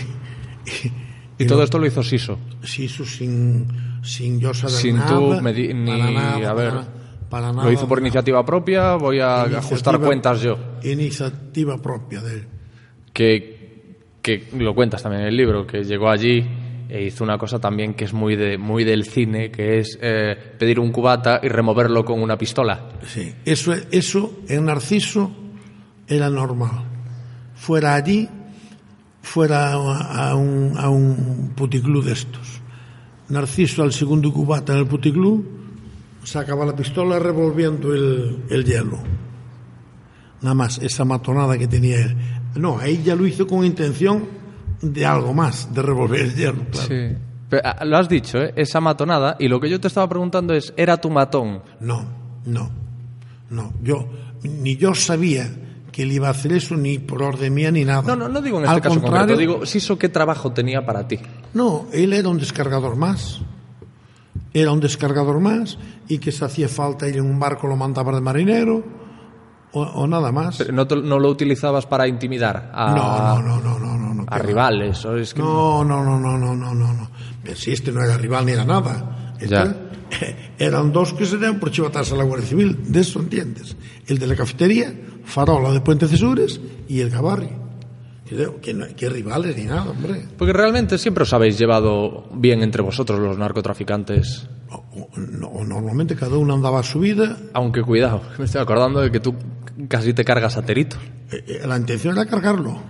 Y 1.43 1.45
todo 1.47 1.63
esto 1.63 1.77
lo 1.79 1.85
hizo 1.87 2.01
Siso. 2.03 2.39
sí, 2.63 2.85
eso 2.85 3.03
sin, 3.03 3.67
sin 4.03 4.39
yo 4.39 4.53
saber 4.53 4.75
Sin 4.75 4.95
nada. 4.95 5.09
tú 5.09 5.21
medi- 5.43 5.73
ni- 5.73 5.91
para 5.91 6.11
nada, 6.11 6.49
a 6.49 6.53
ver, 6.53 6.69
para, 6.69 6.87
para 7.29 7.51
nada, 7.51 7.65
Lo 7.65 7.71
hizo 7.73 7.87
por 7.89 7.99
iniciativa 7.99 8.45
propia, 8.45 8.95
voy 8.95 9.19
a 9.19 9.41
Iniciativa- 9.43 9.59
ajustar 9.59 9.99
cuentas 9.99 10.41
yo. 10.41 10.57
Iniciativa 10.83 11.77
propia 11.81 12.21
de 12.21 12.33
él. 12.35 12.47
Que, 13.13 13.95
que 14.21 14.47
lo 14.57 14.73
cuentas 14.73 15.03
también 15.03 15.23
en 15.23 15.27
el 15.29 15.37
libro, 15.37 15.67
que 15.67 15.83
llegó 15.83 16.09
allí 16.09 16.45
e 16.91 17.05
hizo 17.05 17.23
una 17.23 17.37
cosa 17.37 17.57
también 17.57 17.93
que 17.93 18.03
es 18.03 18.11
muy, 18.11 18.35
de, 18.35 18.57
muy 18.57 18.83
del 18.83 19.05
cine, 19.05 19.49
que 19.49 19.79
es 19.79 19.97
eh, 20.01 20.35
pedir 20.59 20.77
un 20.77 20.91
cubata 20.91 21.39
y 21.41 21.47
removerlo 21.47 22.03
con 22.03 22.21
una 22.21 22.37
pistola. 22.37 22.89
Sí, 23.07 23.33
eso, 23.45 23.73
eso 23.91 24.39
en 24.49 24.65
Narciso 24.65 25.31
era 26.05 26.29
normal. 26.29 26.83
Fuera 27.55 27.95
allí, 27.95 28.27
fuera 29.21 29.71
a, 29.71 30.35
un, 30.35 30.73
a 30.77 30.89
un 30.89 31.53
puticlub 31.55 32.03
de 32.03 32.11
estos. 32.11 32.59
Narciso 33.29 33.83
al 33.83 33.93
segundo 33.93 34.33
cubata 34.33 34.73
en 34.73 34.79
el 34.79 34.87
puticlub 34.87 35.45
sacaba 36.25 36.65
la 36.65 36.75
pistola 36.75 37.19
revolviendo 37.19 37.93
el, 37.93 38.43
el 38.49 38.65
hielo. 38.65 38.99
Nada 40.41 40.55
más, 40.55 40.79
esa 40.79 41.05
matonada 41.05 41.57
que 41.57 41.69
tenía 41.69 42.01
él. 42.01 42.17
No, 42.55 42.85
ya 42.85 43.15
lo 43.15 43.25
hizo 43.25 43.47
con 43.47 43.65
intención 43.65 44.27
de 44.81 45.05
algo 45.05 45.33
más, 45.33 45.73
de 45.73 45.81
revolver 45.81 46.21
el 46.21 46.35
hielo. 46.35 46.65
claro. 46.71 46.87
Sí. 46.87 47.17
Pero, 47.49 47.63
ah, 47.65 47.83
lo 47.83 47.97
has 47.97 48.07
dicho, 48.07 48.37
¿eh? 48.41 48.53
esa 48.55 48.79
matonada. 48.79 49.35
Y 49.37 49.49
lo 49.49 49.59
que 49.59 49.69
yo 49.69 49.79
te 49.79 49.89
estaba 49.89 50.07
preguntando 50.07 50.53
es, 50.53 50.73
¿era 50.77 50.95
tu 51.01 51.09
matón? 51.09 51.61
No, 51.81 52.05
no, 52.45 52.71
no. 53.49 53.73
Yo, 53.83 54.07
ni 54.41 54.77
yo 54.77 54.95
sabía 54.95 55.49
que 55.91 56.03
él 56.03 56.13
iba 56.13 56.29
a 56.29 56.31
hacer 56.31 56.53
eso, 56.53 56.77
ni 56.77 56.97
por 56.97 57.21
orden 57.21 57.53
mía, 57.53 57.69
ni 57.69 57.83
nada. 57.83 58.03
No, 58.03 58.15
no, 58.15 58.29
no 58.29 58.41
digo 58.41 58.59
en 58.59 58.63
este 58.63 58.75
Al 58.75 58.81
caso 58.81 59.01
contrario, 59.01 59.35
concreto, 59.35 59.39
digo, 59.39 59.65
Siso, 59.65 59.99
¿qué 59.99 60.07
trabajo 60.07 60.53
tenía 60.53 60.85
para 60.85 61.05
ti? 61.09 61.19
No, 61.53 61.87
él 61.91 62.13
era 62.13 62.29
un 62.29 62.37
descargador 62.37 62.95
más. 62.95 63.41
Era 64.53 64.71
un 64.71 64.79
descargador 64.79 65.41
más 65.41 65.77
y 66.07 66.19
que 66.19 66.31
si 66.31 66.45
hacía 66.45 66.69
falta 66.69 67.07
ir 67.07 67.17
en 67.17 67.25
un 67.25 67.37
barco 67.37 67.67
lo 67.67 67.75
mandaba 67.75 68.13
de 68.13 68.21
marinero 68.21 69.00
o, 69.73 69.81
o 69.81 70.07
nada 70.07 70.31
más. 70.31 70.57
Pero 70.57 70.73
¿No, 70.73 70.87
te- 70.87 70.95
no 71.01 71.19
lo 71.19 71.29
utilizabas 71.29 71.85
para 71.85 72.07
intimidar 72.07 72.71
a, 72.73 72.93
No, 72.93 73.41
no, 73.41 73.59
no, 73.61 73.79
no, 73.79 73.97
no, 73.97 74.13
no, 74.13 74.25
a 74.27 74.37
rivales. 74.37 75.03
o 75.05 75.15
es 75.17 75.33
que- 75.33 75.41
No, 75.41 75.83
no, 75.83 76.03
no, 76.03 76.19
no, 76.19 76.37
no, 76.37 76.55
no, 76.55 76.73
no, 76.73 77.09
si 77.55 77.71
este 77.71 77.91
no 77.91 78.03
era 78.03 78.17
rival 78.17 78.45
ni 78.45 78.51
era 78.53 78.65
nada. 78.65 79.33
Este 79.39 79.47
Ya. 79.55 79.75
eran 80.59 80.91
dos 80.91 81.13
que 81.13 81.25
se 81.25 81.37
dieron 81.37 81.59
por 81.59 81.71
chivatarse 81.71 82.13
a 82.13 82.17
la 82.17 82.23
Guardia 82.23 82.47
Civil. 82.47 82.77
De 82.87 82.99
eso 82.99 83.19
entiendes. 83.19 83.75
El 84.07 84.19
de 84.19 84.27
la 84.27 84.35
cafetería, 84.35 84.93
Farola 85.23 85.71
de 85.71 85.81
Puente 85.81 86.07
Cesures 86.07 86.59
y 86.87 86.99
el 86.99 87.09
Gabarri. 87.09 87.49
Que, 88.61 88.73
no- 88.73 88.85
que 88.95 89.09
rivales 89.09 89.57
ni 89.57 89.65
nada, 89.65 89.89
hombre. 89.91 90.25
Porque 90.37 90.53
realmente 90.53 90.97
siempre 90.97 91.23
os 91.23 91.33
habéis 91.33 91.57
llevado 91.57 92.29
bien 92.33 92.61
entre 92.63 92.81
vosotros 92.81 93.19
los 93.19 93.37
narcotraficantes. 93.37 94.47
O- 94.69 94.75
o- 94.77 95.09
no- 95.17 95.65
normalmente 95.65 96.15
cada 96.15 96.37
uno 96.37 96.53
andaba 96.53 96.79
a 96.79 96.83
su 96.83 96.99
vida. 96.99 97.35
Aunque 97.53 97.81
cuidado, 97.81 98.21
me 98.39 98.45
estoy 98.45 98.61
acordando 98.61 99.01
de 99.01 99.11
que 99.11 99.19
tú 99.19 99.35
casi 99.87 100.13
te 100.13 100.23
cargas 100.25 100.57
a 100.57 100.61
Terito. 100.63 100.97
Eh, 101.31 101.43
eh, 101.47 101.67
la 101.67 101.77
intención 101.77 102.15
era 102.17 102.25
cargarlo. 102.25 102.81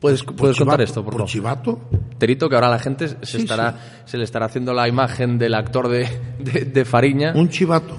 ¿Puedes, 0.00 0.22
Por 0.22 0.36
puedes 0.36 0.58
contar 0.58 0.80
esto, 0.82 1.02
por, 1.02 1.12
por 1.12 1.20
favor? 1.20 1.30
chivato. 1.30 1.80
Terito, 2.18 2.48
que 2.48 2.54
ahora 2.54 2.68
la 2.68 2.78
gente 2.78 3.08
se, 3.08 3.16
Sí, 3.22 3.36
estará, 3.38 4.02
se 4.04 4.18
le 4.18 4.24
estará 4.24 4.46
haciendo 4.46 4.74
la 4.74 4.86
imagen 4.88 5.38
del 5.38 5.54
actor 5.54 5.88
de, 5.88 6.06
de, 6.38 6.64
de 6.66 6.84
Fariña. 6.84 7.32
Un 7.34 7.48
chivato. 7.48 7.96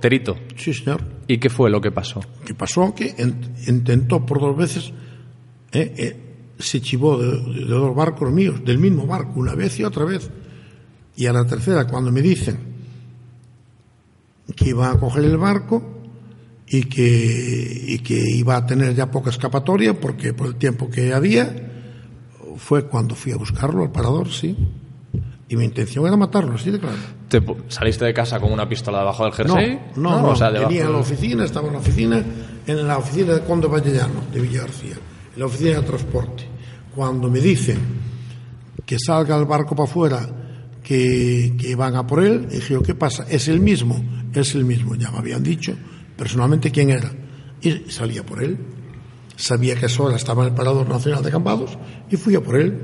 Terito. 0.00 0.36
Sí, 0.56 0.72
señor. 0.74 1.02
¿Y 1.26 1.38
qué 1.38 1.50
fue 1.50 1.70
lo 1.70 1.80
que 1.80 1.90
pasó? 1.90 2.20
que 2.44 2.54
pasó 2.54 2.94
que 2.94 3.14
en- 3.18 3.54
intentó 3.66 4.24
por 4.24 4.40
dos 4.40 4.56
veces, 4.56 4.92
eh, 5.72 5.94
eh, 5.96 6.16
se 6.58 6.80
chivó 6.80 7.16
de, 7.18 7.26
de 7.30 7.64
dos 7.64 7.94
barcos 7.94 8.30
míos, 8.32 8.64
del 8.64 8.78
mismo 8.78 9.06
barco, 9.06 9.32
una 9.40 9.54
vez 9.54 9.78
y 9.80 9.84
otra 9.84 10.04
vez. 10.04 10.30
Y 11.16 11.26
a 11.26 11.32
la 11.32 11.44
tercera, 11.46 11.86
cuando 11.86 12.10
me 12.12 12.22
dicen 12.22 12.58
que 14.56 14.68
iba 14.70 14.90
a 14.90 14.98
coger 14.98 15.24
el 15.24 15.36
barco 15.38 15.91
y 16.72 16.84
que, 16.84 17.84
y 17.86 17.98
que 17.98 18.14
iba 18.34 18.56
a 18.56 18.64
tener 18.66 18.94
ya 18.94 19.10
poca 19.10 19.28
escapatoria, 19.30 19.98
porque 20.00 20.32
por 20.32 20.46
el 20.46 20.54
tiempo 20.56 20.88
que 20.90 21.12
había, 21.12 21.54
fue 22.56 22.86
cuando 22.86 23.14
fui 23.14 23.32
a 23.32 23.36
buscarlo 23.36 23.82
al 23.82 23.92
parador, 23.92 24.28
sí. 24.30 24.56
Y 25.48 25.56
mi 25.56 25.64
intención 25.66 26.06
era 26.06 26.16
matarlo, 26.16 26.54
así 26.54 26.70
de 26.70 26.78
claro. 26.80 26.96
¿Te 27.28 27.42
¿Saliste 27.68 28.06
de 28.06 28.14
casa 28.14 28.40
con 28.40 28.50
una 28.52 28.66
pistola 28.68 29.00
debajo 29.00 29.24
del 29.24 29.32
No, 29.46 29.54
jersey? 29.56 29.78
no, 29.96 30.20
no, 30.22 30.28
o 30.28 30.36
sea, 30.36 30.50
tenía 30.50 30.84
del- 30.84 30.92
la 30.92 30.98
oficina, 30.98 31.44
estaba 31.44 31.66
en 31.66 31.74
la 31.74 31.78
oficina, 31.80 32.24
en 32.66 32.88
la 32.88 32.96
oficina 32.96 33.34
de 33.34 33.40
Conde 33.44 33.66
Vallellano, 33.68 34.22
de 34.32 34.40
Villa 34.40 34.62
García, 34.62 34.94
en 35.34 35.38
la 35.40 35.44
oficina 35.46 35.80
de 35.80 35.82
transporte. 35.86 36.44
Cuando 36.94 37.28
me 37.28 37.40
dicen 37.40 37.78
que 38.86 38.96
salga 38.98 39.36
el 39.38 39.44
barco 39.44 39.76
para 39.76 39.88
afuera, 39.90 40.26
que, 40.82 41.54
que 41.58 41.74
van 41.76 41.96
a 41.96 42.06
por 42.06 42.24
él, 42.24 42.48
dije 42.48 42.72
yo, 42.74 42.82
¿qué 42.82 42.94
pasa? 42.94 43.26
¿Es 43.28 43.48
el 43.48 43.60
mismo? 43.60 44.02
Es 44.32 44.54
el 44.54 44.64
mismo, 44.64 44.94
ya 44.94 45.10
me 45.10 45.18
habían 45.18 45.42
dicho 45.42 45.74
personalmente 46.22 46.70
quién 46.70 46.90
era. 46.90 47.10
Y 47.60 47.90
salía 47.90 48.24
por 48.24 48.40
él. 48.44 48.56
Sabía 49.34 49.74
que 49.74 49.86
a 49.86 50.14
estaba 50.14 50.44
en 50.44 50.50
el 50.50 50.54
Parador 50.54 50.88
Nacional 50.88 51.20
de 51.20 51.32
Cambados 51.32 51.76
y 52.08 52.16
fui 52.16 52.36
a 52.36 52.40
por 52.40 52.54
él. 52.54 52.80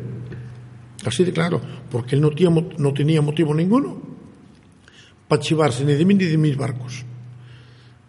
Así 1.07 1.23
de 1.23 1.33
claro, 1.33 1.61
porque 1.89 2.17
él 2.17 2.21
no 2.21 2.31
tenía, 2.31 2.51
no 2.79 2.93
tenía 2.93 3.23
motivo 3.23 3.55
ninguno 3.55 4.03
para 5.29 5.41
chivarse 5.41 5.85
ni 5.85 5.95
de 5.95 6.05
mí 6.05 6.15
ni 6.15 6.25
de 6.25 6.37
mis 6.37 6.57
barcos. 6.57 7.05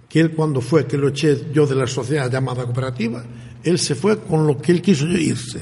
Que 0.09 0.19
él 0.19 0.31
cuando 0.31 0.61
fue, 0.61 0.87
que 0.87 0.97
lo 0.97 1.09
eché 1.09 1.51
yo 1.53 1.67
de 1.67 1.75
la 1.75 1.85
sociedad 1.85 2.31
llamada 2.31 2.63
cooperativa, 2.63 3.23
él 3.63 3.77
se 3.77 3.93
fue 3.93 4.17
con 4.17 4.47
lo 4.47 4.57
que 4.57 4.71
él 4.71 4.81
quiso 4.81 5.05
irse. 5.05 5.61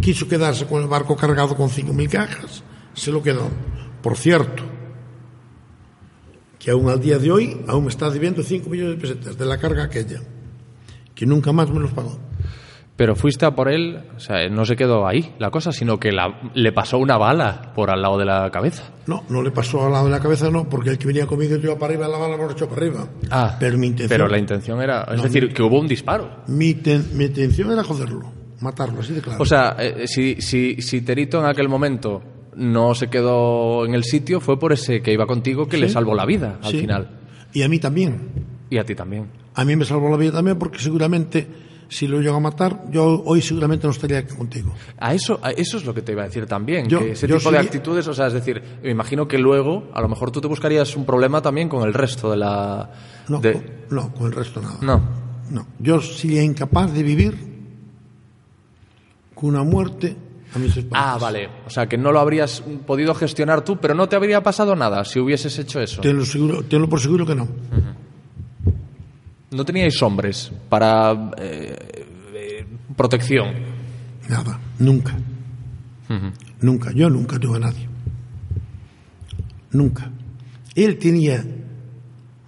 Quiso 0.00 0.28
quedarse 0.28 0.66
con 0.66 0.80
el 0.82 0.88
barco 0.88 1.16
cargado 1.16 1.56
con 1.56 1.68
5.000 1.68 2.08
cajas, 2.08 2.62
se 2.92 3.10
lo 3.10 3.20
quedó. 3.20 3.48
Por 4.00 4.16
cierto, 4.16 4.62
que 6.64 6.70
aún 6.70 6.88
al 6.88 7.00
día 7.00 7.18
de 7.18 7.30
hoy, 7.30 7.60
aún 7.68 7.88
está 7.88 8.08
debiendo 8.10 8.42
5 8.42 8.70
millones 8.70 8.94
de 8.96 9.00
pesetas 9.00 9.36
de 9.38 9.44
la 9.44 9.58
carga 9.58 9.84
aquella, 9.84 10.20
que 11.14 11.26
nunca 11.26 11.52
más 11.52 11.70
me 11.70 11.80
los 11.80 11.92
pagó. 11.92 12.18
Pero 12.96 13.16
fuiste 13.16 13.44
a 13.44 13.50
por 13.56 13.68
él, 13.68 14.00
o 14.16 14.20
sea, 14.20 14.48
no 14.48 14.64
se 14.64 14.76
quedó 14.76 15.04
ahí 15.06 15.34
la 15.40 15.50
cosa, 15.50 15.72
sino 15.72 15.98
que 15.98 16.12
la- 16.12 16.40
le 16.54 16.70
pasó 16.72 16.96
una 16.98 17.18
bala 17.18 17.72
por 17.74 17.90
al 17.90 18.00
lado 18.00 18.16
de 18.18 18.24
la 18.24 18.48
cabeza. 18.52 18.84
No, 19.08 19.24
no 19.28 19.42
le 19.42 19.50
pasó 19.50 19.84
al 19.84 19.90
lado 19.92 20.04
de 20.04 20.12
la 20.12 20.20
cabeza, 20.20 20.48
no, 20.48 20.68
porque 20.68 20.90
el 20.90 20.98
que 20.98 21.08
venía 21.08 21.26
conmigo 21.26 21.56
iba 21.56 21.76
para 21.76 21.92
arriba, 21.92 22.06
la 22.08 22.18
bala 22.18 22.36
lo 22.36 22.48
echó 22.52 22.68
para 22.68 22.82
arriba. 22.82 23.08
Ah, 23.32 23.56
pero 23.58 23.76
mi 23.76 23.88
intención, 23.88 24.08
Pero 24.16 24.28
la 24.28 24.38
intención 24.38 24.80
era, 24.80 25.08
es 25.12 25.22
decir, 25.22 25.52
que 25.52 25.60
hubo 25.62 25.80
un 25.80 25.88
disparo. 25.88 26.44
mi, 26.46 26.74
ten- 26.74 27.08
mi 27.14 27.24
intención 27.24 27.72
era 27.72 27.82
joderlo, 27.82 28.32
matarlo, 28.60 29.00
así 29.00 29.12
de 29.12 29.20
claro. 29.22 29.42
O 29.42 29.44
sea, 29.44 29.74
eh, 29.80 30.06
si, 30.06 30.36
si, 30.40 30.80
si 30.80 31.00
Terito 31.02 31.40
en 31.40 31.46
aquel 31.46 31.68
momento 31.68 32.22
no 32.56 32.94
se 32.94 33.08
quedó 33.08 33.84
en 33.86 33.94
el 33.94 34.04
sitio, 34.04 34.40
fue 34.40 34.58
por 34.58 34.72
ese 34.72 35.02
que 35.02 35.12
iba 35.12 35.26
contigo 35.26 35.66
que 35.68 35.76
le 35.76 35.88
salvó 35.88 36.14
la 36.14 36.24
vida 36.26 36.58
al 36.62 36.70
Sí. 36.72 36.80
final. 36.80 37.08
Y 37.52 37.62
a 37.62 37.68
mí 37.68 37.78
también. 37.78 38.18
Y 38.70 38.78
a 38.78 38.84
ti 38.84 38.94
también. 38.94 39.26
A 39.54 39.64
mí 39.64 39.76
me 39.76 39.84
salvó 39.84 40.08
la 40.10 40.16
vida 40.16 40.32
también 40.32 40.58
porque 40.58 40.78
seguramente 40.78 41.46
si 41.88 42.06
lo 42.08 42.20
llego 42.20 42.34
a 42.36 42.40
matar, 42.40 42.86
yo 42.90 43.22
hoy 43.24 43.40
seguramente 43.42 43.86
no 43.86 43.92
estaría 43.92 44.18
aquí 44.18 44.34
contigo. 44.34 44.72
A 44.98 45.14
eso, 45.14 45.38
a 45.42 45.50
eso 45.52 45.76
es 45.76 45.84
lo 45.84 45.94
que 45.94 46.02
te 46.02 46.12
iba 46.12 46.22
a 46.22 46.26
decir 46.26 46.46
también, 46.46 46.88
Yo- 46.88 46.98
que 46.98 47.12
ese 47.12 47.28
yo 47.28 47.36
tipo 47.38 47.52
de 47.52 47.58
actitudes, 47.58 48.08
o 48.08 48.14
sea, 48.14 48.26
es 48.26 48.32
decir, 48.32 48.60
me 48.82 48.90
imagino 48.90 49.28
que 49.28 49.38
luego 49.38 49.88
a 49.92 50.00
lo 50.00 50.08
mejor 50.08 50.30
tú 50.32 50.40
te 50.40 50.48
buscarías 50.48 50.96
un 50.96 51.04
problema 51.04 51.40
también 51.42 51.68
con 51.68 51.86
el 51.86 51.94
resto 51.94 52.30
de 52.30 52.38
la... 52.38 52.90
No, 53.28 53.38
de- 53.40 53.52
con, 53.52 53.62
no, 53.90 54.12
con 54.14 54.26
el 54.26 54.32
resto 54.32 54.60
nada. 54.60 54.78
No. 54.80 55.00
No. 55.50 55.66
Yo 55.78 56.00
sería 56.00 56.42
incapaz 56.42 56.92
de 56.92 57.02
vivir 57.02 57.36
con 59.34 59.50
una 59.50 59.62
muerte. 59.62 60.16
Ah, 60.92 61.18
vale. 61.20 61.48
O 61.66 61.70
sea, 61.70 61.86
que 61.86 61.96
no 61.98 62.12
lo 62.12 62.20
habrías 62.20 62.62
podido 62.86 63.14
gestionar 63.14 63.64
tú, 63.64 63.78
pero 63.78 63.94
no 63.94 64.08
te 64.08 64.16
habría 64.16 64.42
pasado 64.42 64.76
nada 64.76 65.04
si 65.04 65.18
hubieses 65.18 65.58
hecho 65.58 65.80
eso. 65.80 66.00
Tenlo, 66.00 66.24
seguro, 66.24 66.62
tenlo 66.62 66.88
por 66.88 67.00
seguro 67.00 67.26
que 67.26 67.34
no. 67.34 67.48
No 69.50 69.64
teníais 69.64 70.00
hombres 70.02 70.50
para 70.68 71.30
eh, 71.38 71.76
eh, 72.34 72.66
protección. 72.96 73.52
Nada. 74.28 74.58
Nunca. 74.78 75.16
Nunca. 76.60 76.92
Yo 76.92 77.08
nunca 77.10 77.38
tuve 77.38 77.56
a 77.56 77.60
nadie. 77.60 77.88
Nunca. 79.72 80.10
Él 80.74 80.98
tenía 80.98 81.44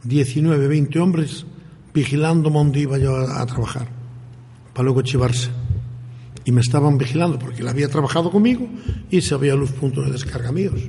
19, 0.04 0.68
20 0.68 0.98
hombres 1.00 1.46
vigilando 1.92 2.50
donde 2.50 2.80
iba 2.80 2.98
yo 2.98 3.16
a, 3.16 3.40
a 3.40 3.46
trabajar, 3.46 3.88
para 4.72 4.84
luego 4.84 5.02
chivarse. 5.02 5.50
Y 6.46 6.52
me 6.52 6.60
estaban 6.62 6.96
vigilando 6.96 7.38
porque 7.38 7.60
él 7.60 7.68
había 7.68 7.88
trabajado 7.88 8.30
conmigo 8.30 8.66
y 9.10 9.20
sabía 9.20 9.54
los 9.54 9.72
puntos 9.72 10.06
de 10.06 10.12
descarga 10.12 10.50
míos. 10.52 10.80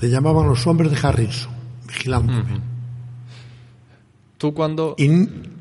Le 0.00 0.08
llamaban 0.10 0.46
los 0.46 0.64
hombres 0.66 0.90
de 0.92 0.98
Harrison, 1.06 1.50
vigilándome. 1.88 2.60
Tú 4.38 4.52
cuando... 4.54 4.94
Y, 4.98 5.06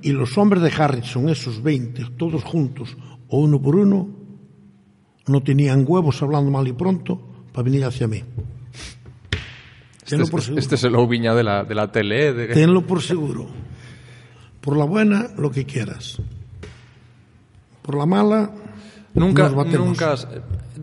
y 0.01 0.11
los 0.11 0.37
hombres 0.37 0.61
de 0.63 0.69
Harrison, 0.71 1.29
esos 1.29 1.63
20, 1.63 2.03
todos 2.17 2.43
juntos, 2.43 2.95
o 3.29 3.39
uno 3.39 3.61
por 3.61 3.77
uno, 3.77 4.09
no 5.27 5.41
tenían 5.41 5.85
huevos 5.87 6.21
hablando 6.21 6.51
mal 6.51 6.67
y 6.67 6.73
pronto 6.73 7.21
para 7.53 7.63
venir 7.63 7.85
hacia 7.85 8.07
mí. 8.07 8.21
Tenlo 10.05 10.27
por 10.27 10.39
Este, 10.41 10.45
seguro. 10.47 10.59
este 10.59 10.75
es 10.75 10.83
el 10.83 10.95
Oubiña 10.95 11.33
de 11.33 11.43
la, 11.43 11.63
de 11.63 11.75
la 11.75 11.89
tele. 11.91 12.27
¿eh? 12.27 12.33
de- 12.33 12.47
Tenlo 12.47 12.85
por 12.85 13.01
seguro. 13.01 13.47
Por 14.59 14.75
la 14.75 14.83
buena, 14.83 15.29
lo 15.37 15.49
que 15.51 15.63
quieras. 15.65 16.17
Por 17.81 17.95
la 17.95 18.05
mala, 18.05 18.51
Nunca, 19.15 19.47
nunca 19.49 20.13
has- 20.13 20.27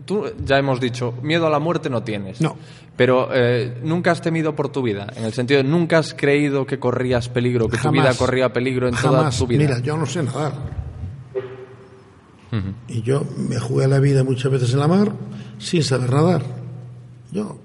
tú 0.05 0.25
ya 0.45 0.57
hemos 0.57 0.79
dicho, 0.79 1.13
miedo 1.21 1.47
a 1.47 1.49
la 1.49 1.59
muerte 1.59 1.89
no 1.89 2.01
tienes. 2.03 2.39
No. 2.41 2.55
Pero 2.95 3.29
eh, 3.33 3.79
nunca 3.83 4.11
has 4.11 4.21
temido 4.21 4.55
por 4.55 4.69
tu 4.69 4.81
vida, 4.81 5.07
en 5.15 5.23
el 5.25 5.33
sentido 5.33 5.61
de 5.63 5.67
nunca 5.67 5.97
has 5.97 6.13
creído 6.13 6.65
que 6.65 6.79
corrías 6.79 7.29
peligro, 7.29 7.67
que 7.67 7.77
tu 7.77 7.91
vida 7.91 8.13
corría 8.17 8.53
peligro 8.53 8.87
en 8.87 8.95
toda 8.95 9.29
tu 9.31 9.47
vida. 9.47 9.59
Mira, 9.63 9.79
yo 9.79 9.97
no 9.97 10.05
sé 10.05 10.23
nadar. 10.23 10.53
Y 12.89 13.01
yo 13.01 13.23
me 13.37 13.57
jugué 13.59 13.87
la 13.87 13.99
vida 13.99 14.23
muchas 14.25 14.51
veces 14.51 14.73
en 14.73 14.79
la 14.79 14.87
mar 14.87 15.13
sin 15.57 15.83
saber 15.83 16.11
nadar. 16.11 16.41
Yo, 17.31 17.57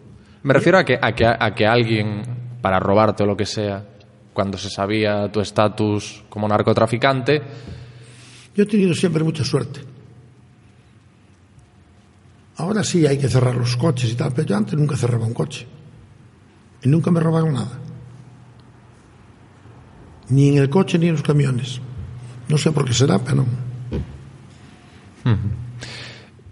Me 0.45 0.55
refiero 0.55 0.79
a 0.79 0.85
que, 0.85 0.97
a, 1.01 1.13
que, 1.13 1.27
a 1.27 1.55
que 1.57 1.67
alguien, 1.67 2.23
para 2.63 2.79
robarte 2.79 3.25
o 3.25 3.27
lo 3.27 3.37
que 3.37 3.47
sea, 3.47 3.85
cuando 4.33 4.57
se 4.59 4.71
sabía 4.71 5.31
tu 5.33 5.41
estatus 5.41 6.25
como 6.29 6.47
narcotraficante, 6.47 7.43
yo 8.55 8.63
he 8.63 8.67
tenido 8.67 8.95
siempre 8.95 9.25
mucha 9.25 9.43
suerte. 9.45 9.81
Ahora 12.57 12.83
sí 12.85 13.07
hay 13.07 13.19
que 13.19 13.29
cerrar 13.29 13.55
los 13.57 13.77
coches 13.77 14.11
y 14.11 14.15
tal, 14.15 14.33
pero 14.33 14.49
yo 14.49 14.57
antes 14.57 14.75
nunca 14.79 14.97
cerraba 14.97 15.27
un 15.27 15.35
coche. 15.35 15.67
Y 16.83 16.89
nunca 16.89 17.11
me 17.11 17.21
robaron 17.21 17.55
nada. 17.55 17.79
Ni 20.31 20.49
en 20.49 20.59
el 20.59 20.71
coche 20.71 20.99
ni 20.99 21.07
en 21.07 21.13
los 21.13 21.23
camiones. 21.23 21.81
No 22.49 22.57
sé 22.59 22.73
por 22.73 22.85
qué 22.85 22.93
será, 22.95 23.19
pero. 23.19 23.45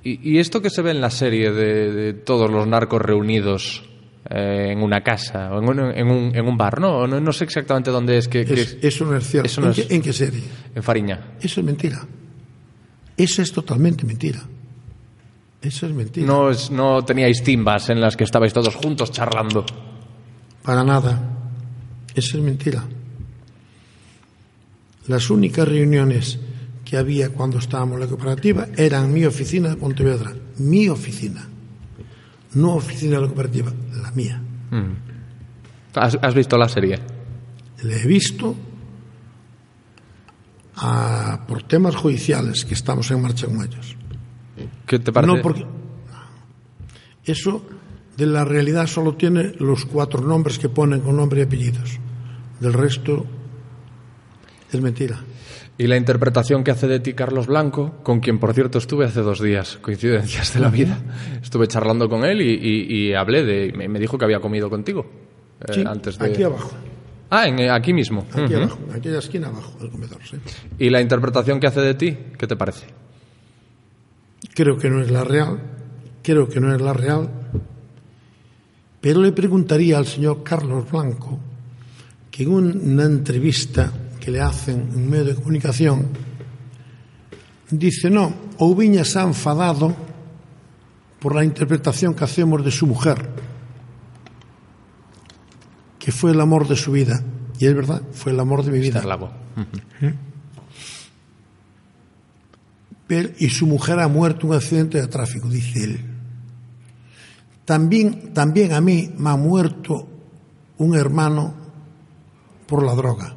Y, 0.03 0.33
y 0.35 0.39
esto 0.39 0.61
que 0.61 0.69
se 0.71 0.83
ve 0.83 0.91
en 0.91 1.01
la 1.01 1.11
serie 1.11 1.51
de, 1.53 1.93
de 1.93 2.13
todos 2.13 2.51
los 2.51 2.67
narcos 2.67 3.01
reunidos 3.01 3.89
eh, 4.29 4.69
en 4.73 4.83
una 4.83 5.03
casa 5.03 5.51
o 5.53 5.63
en 5.63 5.69
un, 5.69 5.79
en 5.97 6.07
un, 6.11 6.37
en 6.37 6.47
un 6.47 6.57
bar, 6.59 6.81
¿no? 6.81 7.07
no, 7.07 7.21
no 7.21 7.33
sé 7.33 7.45
exactamente 7.45 7.91
dónde 7.91 8.19
es 8.19 8.29
que, 8.29 8.45
que 8.45 8.55
Es- 8.61 8.77
eso 8.83 9.05
no 9.07 9.17
es 9.17 9.27
cierto. 9.27 9.47
eso 9.47 9.61
no 9.63 9.69
¿En, 9.69 9.73
es- 9.73 9.87
qué, 9.87 9.95
en 9.95 10.03
qué 10.03 10.13
serie? 10.13 10.43
en 10.75 10.83
Fariña. 10.83 11.37
Eso 11.41 11.61
es 11.61 11.67
mentira. 11.67 12.07
Eso 13.17 13.41
es 13.43 13.53
totalmente 13.53 14.05
mentira. 14.05 14.41
Eso 15.65 15.87
es 15.87 15.93
mentira. 15.95 16.27
No, 16.27 16.51
es, 16.51 16.71
no 16.71 17.03
teníais 17.05 17.43
timbas 17.43 17.89
en 17.89 18.01
las 18.01 18.17
que 18.17 18.25
estabais 18.25 18.53
todos 18.53 18.75
juntos 18.75 19.11
charlando. 19.11 19.65
Para 20.63 20.85
nada. 20.85 21.21
Eso 22.15 22.37
es 22.39 22.43
mentira. 22.45 22.85
Las 25.07 25.31
únicas 25.31 25.67
reuniones 25.67 26.39
que 26.85 26.97
había 26.97 27.31
cuando 27.31 27.59
estábamos 27.59 27.95
en 27.95 28.01
la 28.01 28.07
cooperativa 28.07 28.69
eran 28.77 29.13
mi 29.13 29.25
oficina 29.25 29.71
de 29.71 29.77
Pontevedra. 29.77 30.33
Mi 30.59 30.89
oficina. 30.89 31.49
No 32.55 32.75
oficina 32.75 33.17
de 33.17 33.23
la 33.23 33.27
cooperativa, 33.29 33.73
la 34.03 34.11
mía. 34.13 34.41
¿Has, 35.95 36.19
has 36.21 36.35
visto 36.35 36.57
la 36.59 36.69
serie? 36.69 36.99
Le 37.83 38.03
he 38.03 38.07
visto 38.07 38.55
a- 40.77 41.41
por 41.47 41.63
temas 41.63 41.97
judiciales 41.97 42.65
que 42.65 42.75
estamos 42.75 43.11
en 43.11 43.23
marcha 43.23 43.47
con 43.47 43.63
ellos. 43.63 43.97
¿Qué 44.87 44.99
te 44.99 45.13
parece? 45.13 45.35
No 45.35 45.43
porque 45.43 45.65
eso 47.25 47.63
de 48.17 48.27
la 48.27 48.45
realidad 48.45 48.87
solo 48.87 49.15
tiene 49.15 49.55
los 49.59 49.85
cuatro 49.87 50.21
nombres 50.21 50.59
que 50.59 50.69
ponen 50.69 51.01
con 51.01 51.17
nombre 51.17 51.41
y 51.41 51.45
apellidos. 51.45 51.99
Del 52.61 52.73
resto 52.73 53.25
es 54.73 54.81
mentira. 54.81 55.19
Y 55.77 55.89
la 55.89 55.97
interpretación 55.97 56.63
que 56.63 56.71
hace 56.71 56.87
de 56.87 57.01
ti 57.01 57.15
Carlos 57.15 57.49
Blanco, 57.49 57.97
con 58.05 58.21
quien 58.21 58.39
por 58.39 58.55
cierto 58.55 58.79
estuve 58.79 59.07
hace 59.07 59.23
dos 59.23 59.41
días, 59.41 59.79
coincidencias 59.83 60.55
de 60.55 60.61
la 60.61 60.69
vida. 60.69 60.99
Estuve 61.43 61.67
charlando 61.67 62.09
con 62.09 62.25
él 62.25 62.41
y, 62.43 62.53
y- 62.55 63.09
y 63.09 63.15
hablé 63.15 63.43
de. 63.45 63.73
Me, 63.77 63.89
me 63.89 63.99
dijo 63.99 64.17
que 64.17 64.25
había 64.25 64.39
comido 64.39 64.71
contigo. 64.71 65.05
eh, 65.67 65.73
Sí, 65.75 65.85
antes 65.87 66.17
de... 66.19 66.27
Aquí 66.27 66.43
abajo, 66.45 66.71
Ah, 67.31 67.49
en, 67.49 67.59
eh, 67.59 67.71
aquí 67.71 67.93
mismo. 67.93 68.25
aquí 68.33 68.55
Ujú. 68.55 68.57
abajo, 68.63 68.79
en 68.89 68.95
aquella 68.97 69.19
esquina 69.19 69.49
abajo 69.49 69.77
del 69.81 69.91
comedor. 69.91 70.19
sí. 70.25 70.37
¿Y 70.79 70.91
la 70.91 71.01
interpretación 71.01 71.59
que 71.59 71.67
hace 71.67 71.81
de 71.81 71.95
ti, 71.95 72.17
qué 72.39 72.47
te 72.47 72.55
parece? 72.55 72.87
Creo 74.53 74.77
que 74.77 74.91
no 74.91 75.01
es 75.01 75.11
la 75.11 75.25
real, 75.25 75.61
creo 76.23 76.49
que 76.49 76.61
no 76.61 76.75
es 76.75 76.81
la 76.81 76.93
real, 76.93 77.31
pero 79.01 79.21
le 79.21 79.33
preguntaría 79.33 79.99
al 79.99 80.07
señor 80.07 80.43
Carlos 80.43 80.91
Blanco 80.91 81.39
que 82.31 82.43
en 82.43 82.51
una 82.51 83.05
entrevista 83.05 83.93
que 84.19 84.31
le 84.31 84.41
hacen 84.41 84.89
en 84.91 84.97
un 84.97 85.11
medio 85.11 85.25
de 85.27 85.35
comunicación 85.35 86.09
dice, 87.71 88.11
no, 88.11 88.33
Oubiña 88.59 89.05
se 89.05 89.19
ha 89.19 89.23
enfadado 89.23 89.95
por 91.21 91.35
la 91.35 91.45
interpretación 91.45 92.15
que 92.15 92.25
hacemos 92.25 92.65
de 92.65 92.71
su 92.71 92.87
mujer, 92.87 93.29
que 95.99 96.13
fue 96.13 96.33
el 96.33 96.41
amor 96.41 96.69
de 96.69 96.77
su 96.77 96.93
vida. 96.93 97.23
Y 97.59 97.67
es 97.67 97.75
verdad, 97.75 98.03
fue 98.13 98.33
el 98.33 98.41
amor 98.41 98.65
de 98.65 98.73
mi 98.73 98.79
vida. 98.79 99.01
Y 103.39 103.51
su 103.51 103.67
mujer 103.67 104.01
ha 104.01 104.09
muerto 104.09 104.47
en 104.47 104.51
un 104.51 104.57
accidente 104.57 105.01
de 105.01 105.07
tráfico, 105.09 105.49
dice 105.49 105.85
él. 105.85 106.01
También, 107.65 108.33
también 108.33 108.73
a 108.73 108.81
mí 108.81 109.13
me 109.17 109.31
ha 109.31 109.37
muerto 109.37 110.09
un 110.79 110.97
hermano 110.97 111.55
por 112.67 112.83
la 112.85 112.95
droga. 112.95 113.35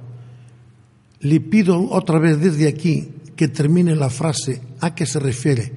Le 1.19 1.39
pido 1.39 1.89
otra 1.91 2.19
vez 2.19 2.39
desde 2.39 2.67
aquí 2.67 3.13
que 3.35 3.47
termine 3.47 3.95
la 3.95 4.09
frase 4.09 4.61
a 4.81 4.95
qué 4.95 5.05
se 5.05 5.19
refiere, 5.19 5.71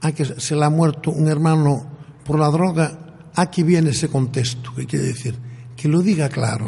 a 0.00 0.12
que 0.12 0.24
se 0.24 0.56
le 0.56 0.64
ha 0.64 0.70
muerto 0.70 1.10
un 1.10 1.28
hermano 1.28 1.86
por 2.24 2.38
la 2.38 2.48
droga, 2.48 2.98
a 3.34 3.50
qué 3.50 3.62
viene 3.62 3.90
ese 3.90 4.08
contexto, 4.08 4.74
que 4.74 4.86
quiere 4.86 5.06
decir, 5.06 5.34
que 5.76 5.88
lo 5.88 6.00
diga 6.00 6.28
claro, 6.28 6.66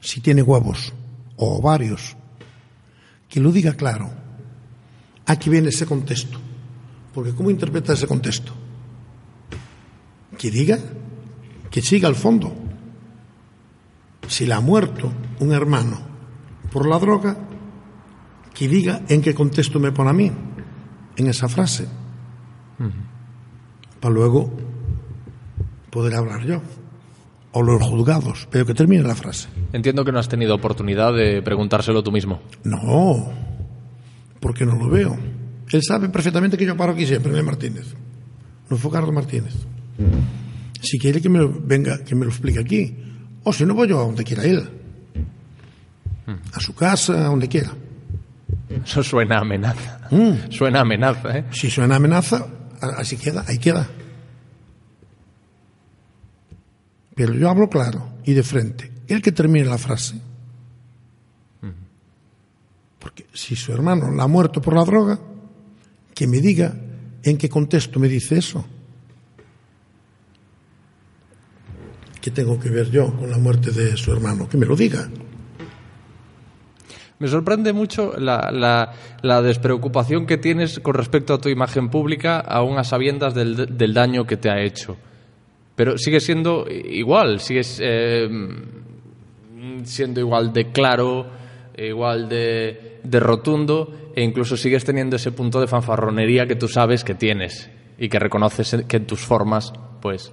si 0.00 0.20
tiene 0.20 0.42
huevos 0.42 0.92
o 1.36 1.58
ovarios, 1.58 2.16
que 3.28 3.40
lo 3.40 3.52
diga 3.52 3.74
claro. 3.74 4.21
Aquí 5.26 5.50
viene 5.50 5.68
ese 5.68 5.86
contexto. 5.86 6.38
Porque 7.14 7.32
¿cómo 7.32 7.50
interpreta 7.50 7.92
ese 7.92 8.06
contexto? 8.06 8.52
Que 10.38 10.50
diga, 10.50 10.78
que 11.70 11.82
siga 11.82 12.08
al 12.08 12.16
fondo. 12.16 12.52
Si 14.26 14.46
le 14.46 14.54
ha 14.54 14.60
muerto 14.60 15.12
un 15.40 15.52
hermano 15.52 15.98
por 16.72 16.88
la 16.88 16.98
droga, 16.98 17.36
que 18.54 18.68
diga 18.68 19.02
en 19.08 19.20
qué 19.20 19.34
contexto 19.34 19.78
me 19.78 19.92
pone 19.92 20.10
a 20.10 20.14
mí, 20.14 20.32
en 21.16 21.26
esa 21.26 21.48
frase. 21.48 21.86
Para 24.00 24.14
luego 24.14 24.50
poder 25.90 26.14
hablar 26.14 26.44
yo. 26.44 26.60
O 27.54 27.62
los 27.62 27.82
juzgados, 27.82 28.48
pero 28.50 28.64
que 28.64 28.72
termine 28.72 29.02
la 29.02 29.14
frase. 29.14 29.48
Entiendo 29.74 30.06
que 30.06 30.12
no 30.12 30.18
has 30.18 30.28
tenido 30.28 30.54
oportunidad 30.54 31.12
de 31.12 31.42
preguntárselo 31.42 32.02
tú 32.02 32.10
mismo. 32.10 32.40
No, 32.64 33.30
porque 34.42 34.66
no 34.66 34.74
lo 34.74 34.90
veo. 34.90 35.16
Él 35.70 35.82
sabe 35.82 36.08
perfectamente 36.08 36.58
que 36.58 36.66
yo 36.66 36.76
paro 36.76 36.92
aquí 36.92 37.06
siempre, 37.06 37.32
el 37.32 37.44
Martínez. 37.44 37.94
No 38.68 38.76
fue 38.76 38.90
Carlos 38.90 39.14
Martínez. 39.14 39.54
Si 40.82 40.98
quiere 40.98 41.22
que 41.22 41.28
me 41.28 41.38
lo, 41.38 41.60
venga, 41.62 42.04
que 42.04 42.16
me 42.16 42.24
lo 42.24 42.30
explique 42.32 42.58
aquí. 42.58 42.94
O 43.44 43.52
si 43.52 43.64
no, 43.64 43.72
voy 43.72 43.88
yo 43.88 44.00
a 44.00 44.02
donde 44.02 44.24
quiera 44.24 44.42
él. 44.42 44.68
A 46.52 46.60
su 46.60 46.74
casa, 46.74 47.24
a 47.24 47.28
donde 47.28 47.48
quiera. 47.48 47.72
Eso 48.84 49.02
suena 49.02 49.36
a 49.36 49.40
amenaza. 49.42 50.00
Suena 50.50 50.80
a 50.80 50.82
amenaza, 50.82 51.38
¿eh? 51.38 51.44
Si 51.52 51.70
suena 51.70 51.96
amenaza, 51.96 52.44
así 52.80 53.16
queda, 53.16 53.44
ahí 53.46 53.58
queda. 53.58 53.88
Pero 57.14 57.34
yo 57.34 57.48
hablo 57.48 57.70
claro 57.70 58.18
y 58.24 58.34
de 58.34 58.42
frente. 58.42 58.90
El 59.06 59.22
que 59.22 59.30
termine 59.30 59.66
la 59.66 59.78
frase. 59.78 60.31
Porque 63.02 63.26
si 63.34 63.56
su 63.56 63.72
hermano 63.72 64.12
la 64.12 64.22
ha 64.22 64.28
muerto 64.28 64.62
por 64.62 64.74
la 64.74 64.84
droga, 64.84 65.18
que 66.14 66.28
me 66.28 66.40
diga 66.40 66.72
en 67.24 67.36
qué 67.36 67.48
contexto 67.48 67.98
me 67.98 68.08
dice 68.08 68.38
eso. 68.38 68.64
¿Qué 72.20 72.30
tengo 72.30 72.60
que 72.60 72.70
ver 72.70 72.90
yo 72.92 73.12
con 73.16 73.28
la 73.28 73.38
muerte 73.38 73.72
de 73.72 73.96
su 73.96 74.12
hermano? 74.12 74.48
Que 74.48 74.56
me 74.56 74.66
lo 74.66 74.76
diga. 74.76 75.10
Me 77.18 77.26
sorprende 77.26 77.72
mucho 77.72 78.14
la, 78.16 78.94
despreocupación 79.42 80.24
que 80.24 80.38
tienes 80.38 80.78
con 80.78 80.94
respecto 80.94 81.34
a 81.34 81.40
tu 81.40 81.48
imagen 81.48 81.88
pública, 81.88 82.38
aún 82.38 82.78
a 82.78 82.84
sabiendas 82.84 83.34
del, 83.34 83.76
del 83.76 83.94
daño 83.94 84.24
que 84.24 84.36
te 84.36 84.48
ha 84.48 84.60
hecho. 84.62 84.96
Pero 85.74 85.98
sigue 85.98 86.20
siendo 86.20 86.66
igual, 86.68 87.40
sigues 87.40 87.80
eh, 87.82 88.28
siendo 89.84 90.20
igual 90.20 90.52
de 90.52 90.70
claro, 90.70 91.26
igual 91.76 92.28
de, 92.28 92.91
de 93.04 93.20
rotundo, 93.20 94.12
e 94.14 94.22
incluso 94.22 94.56
sigues 94.56 94.84
teniendo 94.84 95.16
ese 95.16 95.32
punto 95.32 95.60
de 95.60 95.66
fanfarronería 95.66 96.46
que 96.46 96.56
tú 96.56 96.68
sabes 96.68 97.04
que 97.04 97.14
tienes 97.14 97.70
y 97.98 98.08
que 98.08 98.18
reconoces 98.18 98.76
que 98.88 98.96
en 98.98 99.06
tus 99.06 99.20
formas, 99.20 99.72
pues, 100.00 100.32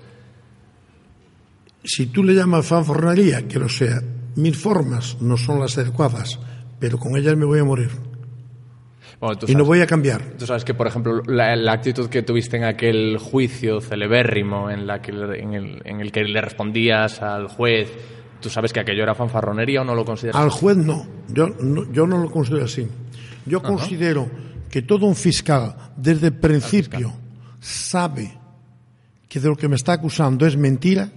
Si 1.83 2.07
tú 2.07 2.23
le 2.23 2.33
llamas 2.33 2.65
fanfarronería, 2.67 3.47
que 3.47 3.57
lo 3.59 3.69
sea, 3.69 4.01
mis 4.35 4.57
formas 4.57 5.17
no 5.21 5.37
son 5.37 5.59
las 5.59 5.77
adecuadas, 5.77 6.39
pero 6.79 6.97
con 6.97 7.15
ellas 7.17 7.35
me 7.37 7.45
voy 7.45 7.59
a 7.59 7.63
morir. 7.63 7.89
bueno, 9.19 9.39
Y 9.47 9.55
no 9.55 9.63
voy 9.65 9.81
a 9.81 9.87
cambiar. 9.87 10.21
Tú 10.37 10.45
sabes 10.45 10.63
que, 10.65 10.73
por 10.73 10.87
ejemplo, 10.87 11.21
la, 11.25 11.55
la 11.55 11.71
actitud 11.73 12.09
que 12.09 12.21
tuviste 12.21 12.57
en 12.57 12.65
aquel 12.65 13.17
juicio 13.17 13.79
celebérrimo 13.81 14.69
en, 14.69 14.87
la 14.87 15.01
que, 15.01 15.11
le- 15.13 15.41
en, 15.41 15.53
el, 15.53 15.81
en 15.85 16.01
el 16.01 16.11
que 16.11 16.23
le 16.23 16.41
respondías 16.41 17.21
al 17.21 17.47
juez, 17.47 17.89
¿tú 18.39 18.49
sabes 18.49 18.73
que 18.73 18.79
aquello 18.79 19.03
era 19.03 19.15
fanfarronería 19.15 19.81
o 19.81 19.83
no 19.83 19.95
lo 19.95 20.05
consideras? 20.05 20.41
Al 20.41 20.49
juez 20.49 20.77
no, 20.77 21.05
yo 21.27 21.47
no, 21.47 21.91
yo 21.91 22.07
no 22.07 22.17
lo 22.17 22.31
considero 22.31 22.65
así. 22.65 22.87
Yo 23.45 23.61
considero 23.61 24.29
que 24.69 24.81
todo 24.81 25.05
un 25.05 25.15
fiscal 25.15 25.75
desde 25.97 26.27
el 26.27 26.33
principio 26.35 27.13
sabe 27.59 28.37
que 29.27 29.39
de 29.39 29.47
lo 29.47 29.55
que 29.55 29.67
me 29.67 29.75
está 29.75 29.93
acusando 29.93 30.45
es 30.45 30.57
mentira. 30.57 31.11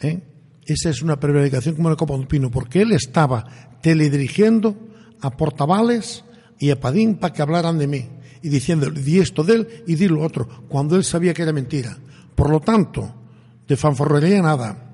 ¿eh? 0.00 0.22
Esa 0.64 0.90
es 0.90 1.02
una 1.02 1.18
prevaricación 1.18 1.74
como 1.76 1.90
la 1.90 1.96
copa 1.96 2.14
de 2.14 2.20
un 2.20 2.26
pino, 2.26 2.50
porque 2.50 2.82
él 2.82 2.92
estaba 2.92 3.44
teledirigiendo 3.82 4.76
a 5.20 5.30
Portavales 5.30 6.24
y 6.58 6.70
a 6.70 6.80
Padín 6.80 7.16
para 7.16 7.32
que 7.32 7.42
hablaran 7.42 7.78
de 7.78 7.86
mí 7.86 8.08
y 8.42 8.48
diciendo 8.48 8.90
di 8.90 9.20
esto 9.20 9.42
de 9.42 9.54
él 9.54 9.68
y 9.86 9.94
di 9.94 10.06
lo 10.06 10.22
otro, 10.22 10.46
cuando 10.68 10.96
él 10.96 11.04
sabía 11.04 11.32
que 11.32 11.42
era 11.42 11.52
mentira. 11.52 11.96
Por 12.34 12.50
lo 12.50 12.60
tanto, 12.60 13.14
de 13.66 13.76
fanfarronería 13.76 14.42
nada. 14.42 14.93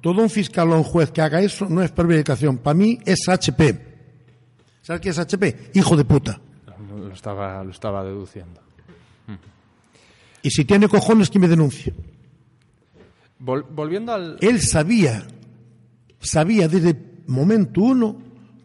Todo 0.00 0.22
un 0.22 0.30
fiscal 0.30 0.72
o 0.72 0.76
un 0.76 0.82
juez 0.82 1.10
que 1.12 1.20
haga 1.22 1.40
eso 1.40 1.68
no 1.68 1.82
es 1.82 1.92
prevaricación. 1.92 2.58
Para 2.58 2.74
mí 2.74 2.98
es 3.06 3.28
HP. 3.28 3.86
¿Sabes 4.82 5.00
qué 5.00 5.10
es 5.10 5.18
HP? 5.18 5.70
Hijo 5.74 5.96
de 5.96 6.04
puta. 6.04 6.40
Lo 6.96 7.12
estaba, 7.12 7.62
lo 7.62 7.70
estaba 7.70 8.02
deduciendo. 8.02 8.60
Y 10.42 10.50
si 10.50 10.64
tiene 10.64 10.88
cojones, 10.88 11.30
que 11.30 11.38
me 11.38 11.46
denuncie. 11.48 11.94
Vol- 13.40 13.66
volviendo 13.70 14.12
al... 14.12 14.36
Él 14.40 14.60
sabía, 14.60 15.26
sabía 16.20 16.66
desde 16.68 16.96
momento 17.26 17.80
uno 17.82 18.16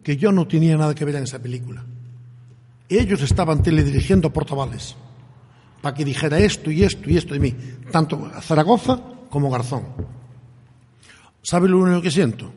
que 0.02 0.16
yo 0.16 0.32
no 0.32 0.46
tenía 0.48 0.76
nada 0.76 0.94
que 0.94 1.04
ver 1.04 1.16
en 1.16 1.24
esa 1.24 1.38
película. 1.40 1.84
Ellos 2.88 3.22
estaban 3.22 3.62
teledirigiendo 3.62 4.28
a 4.28 4.32
Portavales 4.32 4.96
para 5.80 5.94
que 5.94 6.04
dijera 6.04 6.38
esto 6.38 6.70
y 6.70 6.82
esto 6.82 7.08
y 7.10 7.16
esto 7.16 7.34
de 7.34 7.40
mí, 7.40 7.54
tanto 7.92 8.30
Zaragoza 8.40 9.00
como 9.30 9.50
Garzón. 9.50 9.84
¿Sabe 11.44 11.68
lo 11.68 11.78
único 11.78 12.00
que 12.00 12.10
siento? 12.10 12.50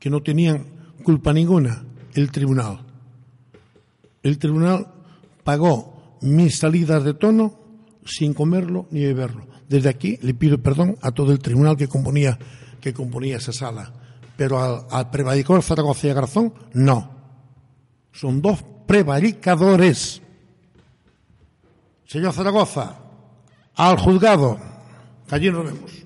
Que 0.00 0.08
no 0.08 0.22
tenían 0.22 0.64
culpa 1.04 1.34
ninguna 1.34 1.84
el 2.14 2.30
tribunal. 2.30 2.80
El 4.22 4.38
tribunal 4.38 4.86
pagó 5.44 6.16
mis 6.22 6.58
salidas 6.58 7.04
de 7.04 7.12
tono, 7.12 7.54
sin 8.06 8.32
comerlo 8.32 8.86
ni 8.90 9.04
beberlo. 9.04 9.46
Desde 9.68 9.90
aquí 9.90 10.18
le 10.22 10.32
pido 10.32 10.62
perdón 10.62 10.96
a 11.02 11.12
todo 11.12 11.30
el 11.30 11.40
tribunal 11.40 11.76
que 11.76 11.88
componía, 11.88 12.38
que 12.80 12.94
componía 12.94 13.36
esa 13.36 13.52
sala. 13.52 13.92
Pero 14.34 14.58
al, 14.58 14.86
al 14.90 15.10
prevaricador 15.10 15.62
Zaragoza 15.62 16.06
y 16.06 16.10
a 16.10 16.14
Garzón, 16.14 16.54
no. 16.72 17.10
Son 18.12 18.40
dos 18.40 18.64
prevaricadores. 18.86 20.22
Señor 22.06 22.32
Zaragoza, 22.32 22.96
al 23.74 23.98
juzgado. 23.98 24.58
que 25.28 25.34
Allí 25.34 25.50
nos 25.50 25.64
vemos. 25.66 26.01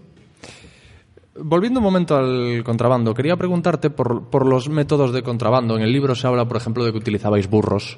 Volviendo 1.39 1.81
un 1.81 1.85
momento 1.85 2.17
al 2.17 2.63
contrabando, 2.65 3.15
quería 3.15 3.37
preguntarte 3.37 3.91
por, 3.91 4.25
por 4.31 4.47
los 4.47 4.69
métodos 4.69 5.13
de 5.13 5.23
contrabando. 5.23 5.77
En 5.77 5.83
el 5.83 5.93
libro 5.93 6.15
se 6.15 6.27
habla, 6.27 6.47
por 6.47 6.57
ejemplo, 6.57 6.85
de 6.85 6.93
que 6.93 6.99
utilizabais 6.99 7.49
burros. 7.49 7.97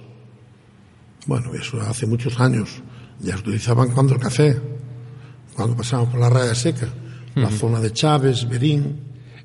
Bueno, 1.26 1.52
eso 1.54 1.80
hace 1.80 2.06
muchos 2.06 2.40
años. 2.40 2.82
Ya 3.20 3.34
se 3.34 3.40
utilizaban 3.40 3.90
cuando 3.92 4.14
el 4.14 4.20
café, 4.20 4.60
cuando 5.54 5.76
pasamos 5.76 6.08
por 6.08 6.20
la 6.20 6.30
raya 6.30 6.54
seca, 6.54 6.88
la 7.34 7.50
zona 7.50 7.80
de 7.80 7.92
Chávez, 7.92 8.48
Berín. 8.48 9.00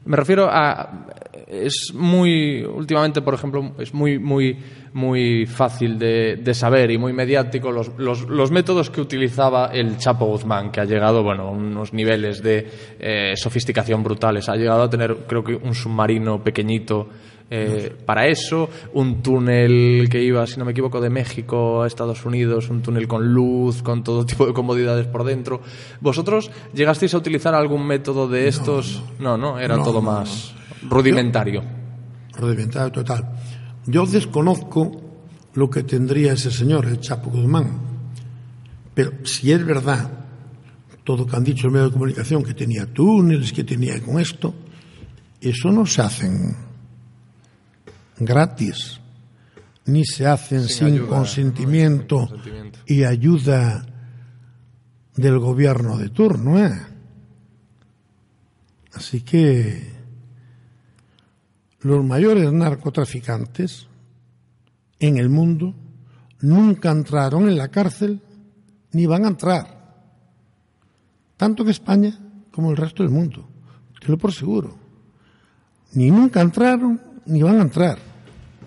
Me 0.05 0.15
refiero 0.15 0.47
a 0.49 1.07
es 1.53 1.93
muy 1.93 2.63
últimamente, 2.63 3.21
por 3.21 3.33
ejemplo, 3.33 3.73
es 3.79 3.93
muy 3.93 4.19
muy 4.19 4.57
muy 4.93 5.45
fácil 5.47 5.97
de, 5.97 6.37
de 6.37 6.53
saber 6.53 6.91
y 6.91 6.97
muy 6.97 7.13
mediático 7.13 7.71
los, 7.71 7.91
los, 7.97 8.29
los, 8.29 8.51
métodos 8.51 8.89
que 8.89 9.01
utilizaba 9.01 9.71
el 9.73 9.97
Chapo 9.97 10.25
Guzmán, 10.25 10.71
que 10.71 10.81
ha 10.81 10.85
llegado 10.85 11.23
bueno 11.23 11.47
a 11.47 11.51
unos 11.51 11.93
niveles 11.93 12.43
de 12.43 12.67
eh, 12.99 13.33
sofisticación 13.35 14.03
brutales. 14.03 14.47
Ha 14.49 14.55
llegado 14.55 14.83
a 14.83 14.89
tener, 14.89 15.25
creo 15.27 15.43
que, 15.43 15.55
un 15.55 15.73
submarino 15.73 16.43
pequeñito 16.43 17.07
eh, 17.49 17.93
para 18.05 18.27
eso, 18.27 18.69
un 18.93 19.21
túnel 19.21 20.07
que 20.09 20.21
iba, 20.21 20.45
si 20.45 20.57
no 20.57 20.65
me 20.65 20.71
equivoco, 20.71 21.01
de 21.01 21.09
México 21.09 21.83
a 21.83 21.87
Estados 21.87 22.23
Unidos, 22.25 22.69
un 22.69 22.81
túnel 22.81 23.07
con 23.07 23.33
luz, 23.33 23.81
con 23.81 24.03
todo 24.03 24.25
tipo 24.25 24.45
de 24.45 24.53
comodidades 24.53 25.07
por 25.07 25.23
dentro. 25.23 25.61
¿Vosotros 26.01 26.51
llegasteis 26.73 27.13
a 27.15 27.17
utilizar 27.17 27.55
algún 27.55 27.85
método 27.85 28.27
de 28.27 28.47
estos? 28.47 29.03
No, 29.19 29.37
no, 29.37 29.59
era 29.59 29.75
No, 29.75 29.83
todo 29.83 30.01
más 30.01 30.53
rudimentario. 30.89 31.63
Rudimentario 32.37 32.91
total. 32.91 33.29
Yo 33.85 34.05
desconozco 34.05 35.01
lo 35.53 35.69
que 35.69 35.83
tendría 35.83 36.33
ese 36.33 36.51
señor, 36.51 36.85
el 36.85 36.99
Chapo 36.99 37.29
Guzmán. 37.29 37.79
Pero 38.93 39.25
si 39.25 39.51
es 39.51 39.65
verdad 39.65 40.09
todo 41.03 41.17
lo 41.17 41.27
que 41.27 41.35
han 41.35 41.43
dicho 41.43 41.67
los 41.67 41.73
medios 41.73 41.89
de 41.89 41.93
comunicación, 41.93 42.43
que 42.43 42.53
tenía 42.53 42.85
túneles, 42.85 43.51
que 43.51 43.63
tenía 43.63 44.01
con 44.01 44.19
esto, 44.19 44.53
eso 45.41 45.71
no 45.71 45.85
se 45.85 46.01
hacen 46.01 46.55
gratis, 48.17 48.99
ni 49.85 50.05
se 50.05 50.25
hacen 50.25 50.67
sin, 50.67 50.87
ayuda, 50.87 51.07
consentimiento, 51.07 52.21
no, 52.21 52.27
sin 52.27 52.35
consentimiento. 52.35 52.79
y 52.87 53.03
ayuda 53.03 53.85
del 55.15 55.39
gobierno 55.39 55.97
de 55.97 56.09
turno. 56.09 56.65
¿eh? 56.65 56.81
Así 58.93 59.21
que 59.21 59.92
los 61.83 62.03
mayores 62.03 62.51
narcotraficantes 62.51 63.87
en 64.99 65.17
el 65.17 65.29
mundo 65.29 65.73
nunca 66.41 66.91
entraron 66.91 67.47
en 67.49 67.57
la 67.57 67.67
cárcel 67.69 68.21
ni 68.93 69.05
van 69.05 69.25
a 69.25 69.29
entrar. 69.29 69.83
Tanto 71.37 71.65
que 71.65 71.71
España 71.71 72.17
como 72.51 72.71
el 72.71 72.77
resto 72.77 73.03
del 73.03 73.11
mundo. 73.11 73.47
Te 73.99 74.07
lo 74.09 74.17
por 74.17 74.31
seguro. 74.31 74.75
Ni 75.93 76.09
nunca 76.11 76.41
entraron 76.41 76.99
ni 77.25 77.41
van 77.41 77.59
a 77.59 77.63
entrar. 77.63 77.97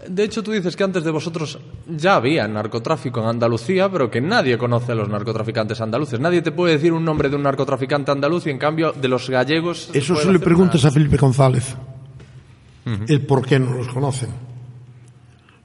De 0.08 0.22
hecho, 0.24 0.42
tú 0.42 0.52
dices 0.52 0.76
que 0.76 0.84
antes 0.84 1.02
de 1.02 1.10
vosotros 1.10 1.58
ya 1.88 2.14
había 2.16 2.46
narcotráfico 2.46 3.20
en 3.20 3.26
Andalucía, 3.26 3.90
pero 3.90 4.10
que 4.10 4.20
nadie 4.20 4.56
conoce 4.56 4.92
a 4.92 4.94
los 4.94 5.08
narcotraficantes 5.08 5.80
andaluces. 5.80 6.20
Nadie 6.20 6.42
te 6.42 6.52
puede 6.52 6.74
decir 6.74 6.92
un 6.92 7.04
nombre 7.04 7.28
de 7.28 7.34
un 7.36 7.42
narcotraficante 7.42 8.12
andaluz 8.12 8.46
y, 8.46 8.50
en 8.50 8.58
cambio, 8.58 8.92
de 8.92 9.08
los 9.08 9.28
gallegos... 9.28 9.90
Eso 9.94 10.14
se 10.14 10.30
le 10.30 10.38
preguntas 10.38 10.82
una- 10.82 10.90
a 10.90 10.92
Felipe 10.92 11.16
González. 11.16 11.76
El 13.08 13.26
por 13.26 13.44
qué 13.44 13.58
no 13.58 13.72
los 13.74 13.88
conocen. 13.88 14.30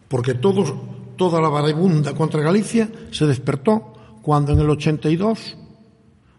Porque 0.07 0.33
todos, 0.33 0.73
toda 1.15 1.39
la 1.39 1.49
barabunda 1.49 2.13
contra 2.13 2.41
Galicia 2.41 2.89
se 3.11 3.27
despertó 3.27 3.93
cuando 4.23 4.53
en 4.53 4.59
el 4.59 4.69
82 4.69 5.57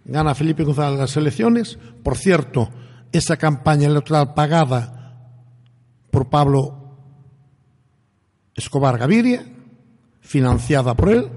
gana 0.05 0.35
Felipe 0.35 0.65
González 0.65 0.99
las 0.99 1.17
elecciones. 1.17 1.79
Por 2.03 2.17
cierto, 2.17 2.69
esa 3.13 3.37
campaña 3.37 3.87
electoral 3.87 4.35
pagada 4.35 5.31
por 6.11 6.29
Pablo 6.29 6.97
Escobar 8.55 8.99
Gaviria, 8.99 9.45
financiada 10.21 10.95
por 10.95 11.11
él, 11.11 11.29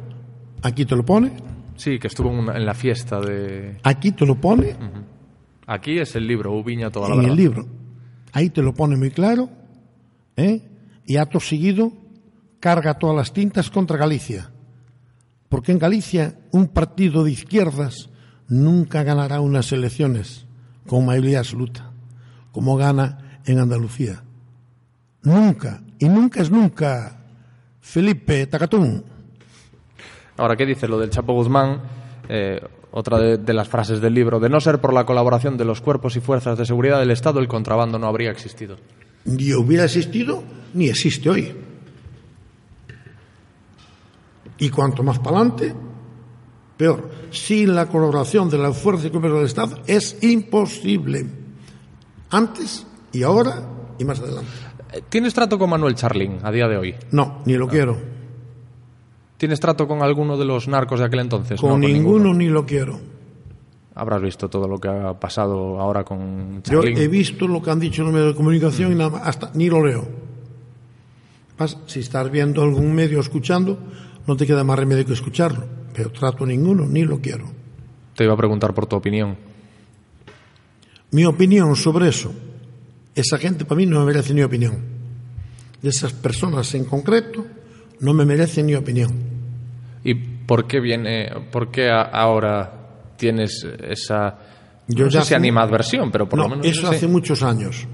aquí 0.63 0.85
te 0.85 0.95
lo 0.95 1.05
pone, 1.05 1.31
Sí, 1.77 1.99
que 1.99 2.07
estuvo 2.07 2.29
en, 2.29 2.65
la 2.65 2.73
fiesta 2.73 3.19
de... 3.19 3.77
aquí 3.83 4.11
te 4.13 4.25
lo 4.25 4.35
pone. 4.35 4.75
Aquí 5.67 5.99
es 5.99 6.15
el 6.15 6.25
libro, 6.25 6.53
Ubiña 6.53 6.89
toda 6.89 7.09
la 7.09 7.15
en 7.15 7.21
verdad. 7.21 7.31
el 7.31 7.43
libro. 7.43 7.65
Ahí 8.35 8.49
te 8.49 8.61
lo 8.61 8.73
pone 8.73 8.97
muy 8.97 9.11
claro. 9.11 9.49
¿eh? 10.35 10.61
Y 11.05 11.15
acto 11.15 11.39
seguido 11.39 11.93
carga 12.59 12.99
todas 12.99 13.15
las 13.15 13.31
tintas 13.31 13.69
contra 13.69 13.97
Galicia. 13.97 14.51
Porque 15.47 15.71
en 15.71 15.79
Galicia 15.79 16.37
un 16.51 16.67
partido 16.67 17.23
de 17.23 17.31
izquierdas 17.31 18.09
nunca 18.49 19.03
ganará 19.03 19.39
unas 19.39 19.71
elecciones 19.71 20.45
con 20.85 21.05
mayoría 21.05 21.39
absoluta, 21.39 21.91
como 22.51 22.75
gana 22.75 23.39
en 23.45 23.59
Andalucía. 23.59 24.21
Nunca. 25.21 25.81
Y 25.97 26.09
nunca 26.09 26.41
es 26.41 26.51
nunca. 26.51 27.17
Felipe 27.79 28.47
Tacatún. 28.47 29.05
Ahora, 30.35 30.57
¿qué 30.57 30.65
dice 30.65 30.89
lo 30.89 30.99
del 30.99 31.09
Chapo 31.09 31.31
Guzmán? 31.31 31.79
Eh, 32.27 32.59
otra 32.95 33.19
de, 33.19 33.37
de 33.37 33.53
las 33.53 33.67
frases 33.67 33.99
del 33.99 34.13
libro. 34.13 34.39
De 34.39 34.47
no 34.47 34.61
ser 34.61 34.79
por 34.79 34.93
la 34.93 35.05
colaboración 35.05 35.57
de 35.57 35.65
los 35.65 35.81
cuerpos 35.81 36.15
y 36.15 36.21
fuerzas 36.21 36.57
de 36.57 36.65
seguridad 36.65 36.97
del 36.97 37.11
Estado, 37.11 37.41
el 37.41 37.47
contrabando 37.47 37.99
no 37.99 38.07
habría 38.07 38.31
existido. 38.31 38.77
Ni 39.25 39.53
hubiera 39.53 39.83
existido, 39.83 40.43
ni 40.73 40.87
existe 40.87 41.29
hoy. 41.29 41.53
Y 44.57 44.69
cuanto 44.69 45.03
más 45.03 45.19
para 45.19 45.37
adelante, 45.37 45.75
peor. 46.77 47.11
Sin 47.31 47.75
la 47.75 47.87
colaboración 47.87 48.49
de 48.49 48.59
la 48.59 48.71
Fuerza 48.71 49.07
y 49.07 49.09
Comercio 49.09 49.39
del 49.39 49.47
Estado 49.47 49.77
es 49.85 50.17
imposible. 50.23 51.25
Antes 52.29 52.87
y 53.11 53.23
ahora 53.23 53.61
y 53.99 54.05
más 54.05 54.21
adelante. 54.21 54.51
Eh, 54.93 55.01
¿Tienes 55.09 55.33
trato 55.33 55.59
con 55.59 55.69
Manuel 55.69 55.95
Charlín 55.95 56.39
a 56.43 56.49
día 56.49 56.69
de 56.69 56.77
hoy? 56.77 56.95
No, 57.11 57.41
ni 57.45 57.55
lo 57.55 57.67
quiero. 57.67 58.14
¿Tienes 59.37 59.59
trato 59.59 59.87
con 59.87 60.01
alguno 60.01 60.37
de 60.37 60.45
los 60.45 60.67
narcos 60.67 60.99
de 60.99 61.05
aquel 61.05 61.19
entonces? 61.19 61.59
Con, 61.59 61.81
No, 61.81 61.87
ninguno, 61.87 62.33
ni 62.33 62.47
lo 62.47 62.65
quiero. 62.65 62.99
Habrás 63.95 64.21
visto 64.21 64.49
todo 64.49 64.67
lo 64.67 64.77
que 64.77 64.89
ha 64.89 65.13
pasado 65.19 65.79
ahora 65.79 66.03
con 66.03 66.61
Yo 66.63 66.83
he 66.83 67.07
visto 67.07 67.47
lo 67.47 67.61
que 67.61 67.71
han 67.71 67.79
dicho 67.79 68.03
los 68.03 68.11
medios 68.11 68.33
de 68.33 68.35
comunicación 68.35 68.91
y 68.91 68.95
nada 68.95 69.19
hasta 69.19 69.51
ni 69.53 69.69
lo 69.69 69.85
leo. 69.85 70.05
Si 71.85 72.01
estás 72.01 72.29
viendo 72.29 72.61
algún 72.61 72.93
medio 72.93 73.21
escuchando, 73.21 73.79
no 74.27 74.35
te 74.35 74.45
queda 74.45 74.65
más 74.65 74.77
remedio 74.77 75.05
que 75.05 75.13
escucharlo. 75.13 75.65
Pero 75.93 76.11
trato 76.11 76.45
ninguno, 76.45 76.85
ni 76.85 77.05
lo 77.05 77.19
quiero. 77.21 77.45
Te 78.15 78.25
iba 78.25 78.33
a 78.33 78.37
preguntar 78.37 78.73
por 78.73 78.85
tu 78.85 78.97
opinión. 78.97 79.37
Mi 81.11 81.23
opinión 81.23 81.73
sobre 81.77 82.09
eso, 82.09 82.33
esa 83.13 83.37
gente 83.37 83.63
para 83.63 83.77
mí 83.77 83.85
no 83.85 83.99
me 83.99 84.07
merece 84.07 84.33
ni 84.33 84.43
opinión. 84.43 84.75
De 85.81 85.89
esas 85.89 86.11
personas 86.11 86.73
en 86.75 86.83
concreto, 86.83 87.45
no 87.99 88.13
me 88.13 88.25
merecen 88.25 88.65
ni 88.67 88.75
opinión. 88.75 89.11
¿Y 90.03 90.13
por 90.13 90.67
qué 90.67 90.79
viene, 90.79 91.29
por 91.51 91.71
qué 91.71 91.89
ahora 91.89 92.71
tienes 93.17 93.65
esa, 93.87 94.37
Yo 94.87 95.05
no 95.05 95.09
ya 95.11 95.21
sé 95.21 95.27
si 95.27 95.33
hace- 95.33 95.35
animadversión, 95.35 96.11
pero 96.11 96.27
por 96.29 96.37
no, 96.39 96.43
lo 96.43 96.49
menos 96.51 96.65
eso 96.67 96.87
hace 96.89 97.07
muchos 97.07 97.41
años. 97.43 97.87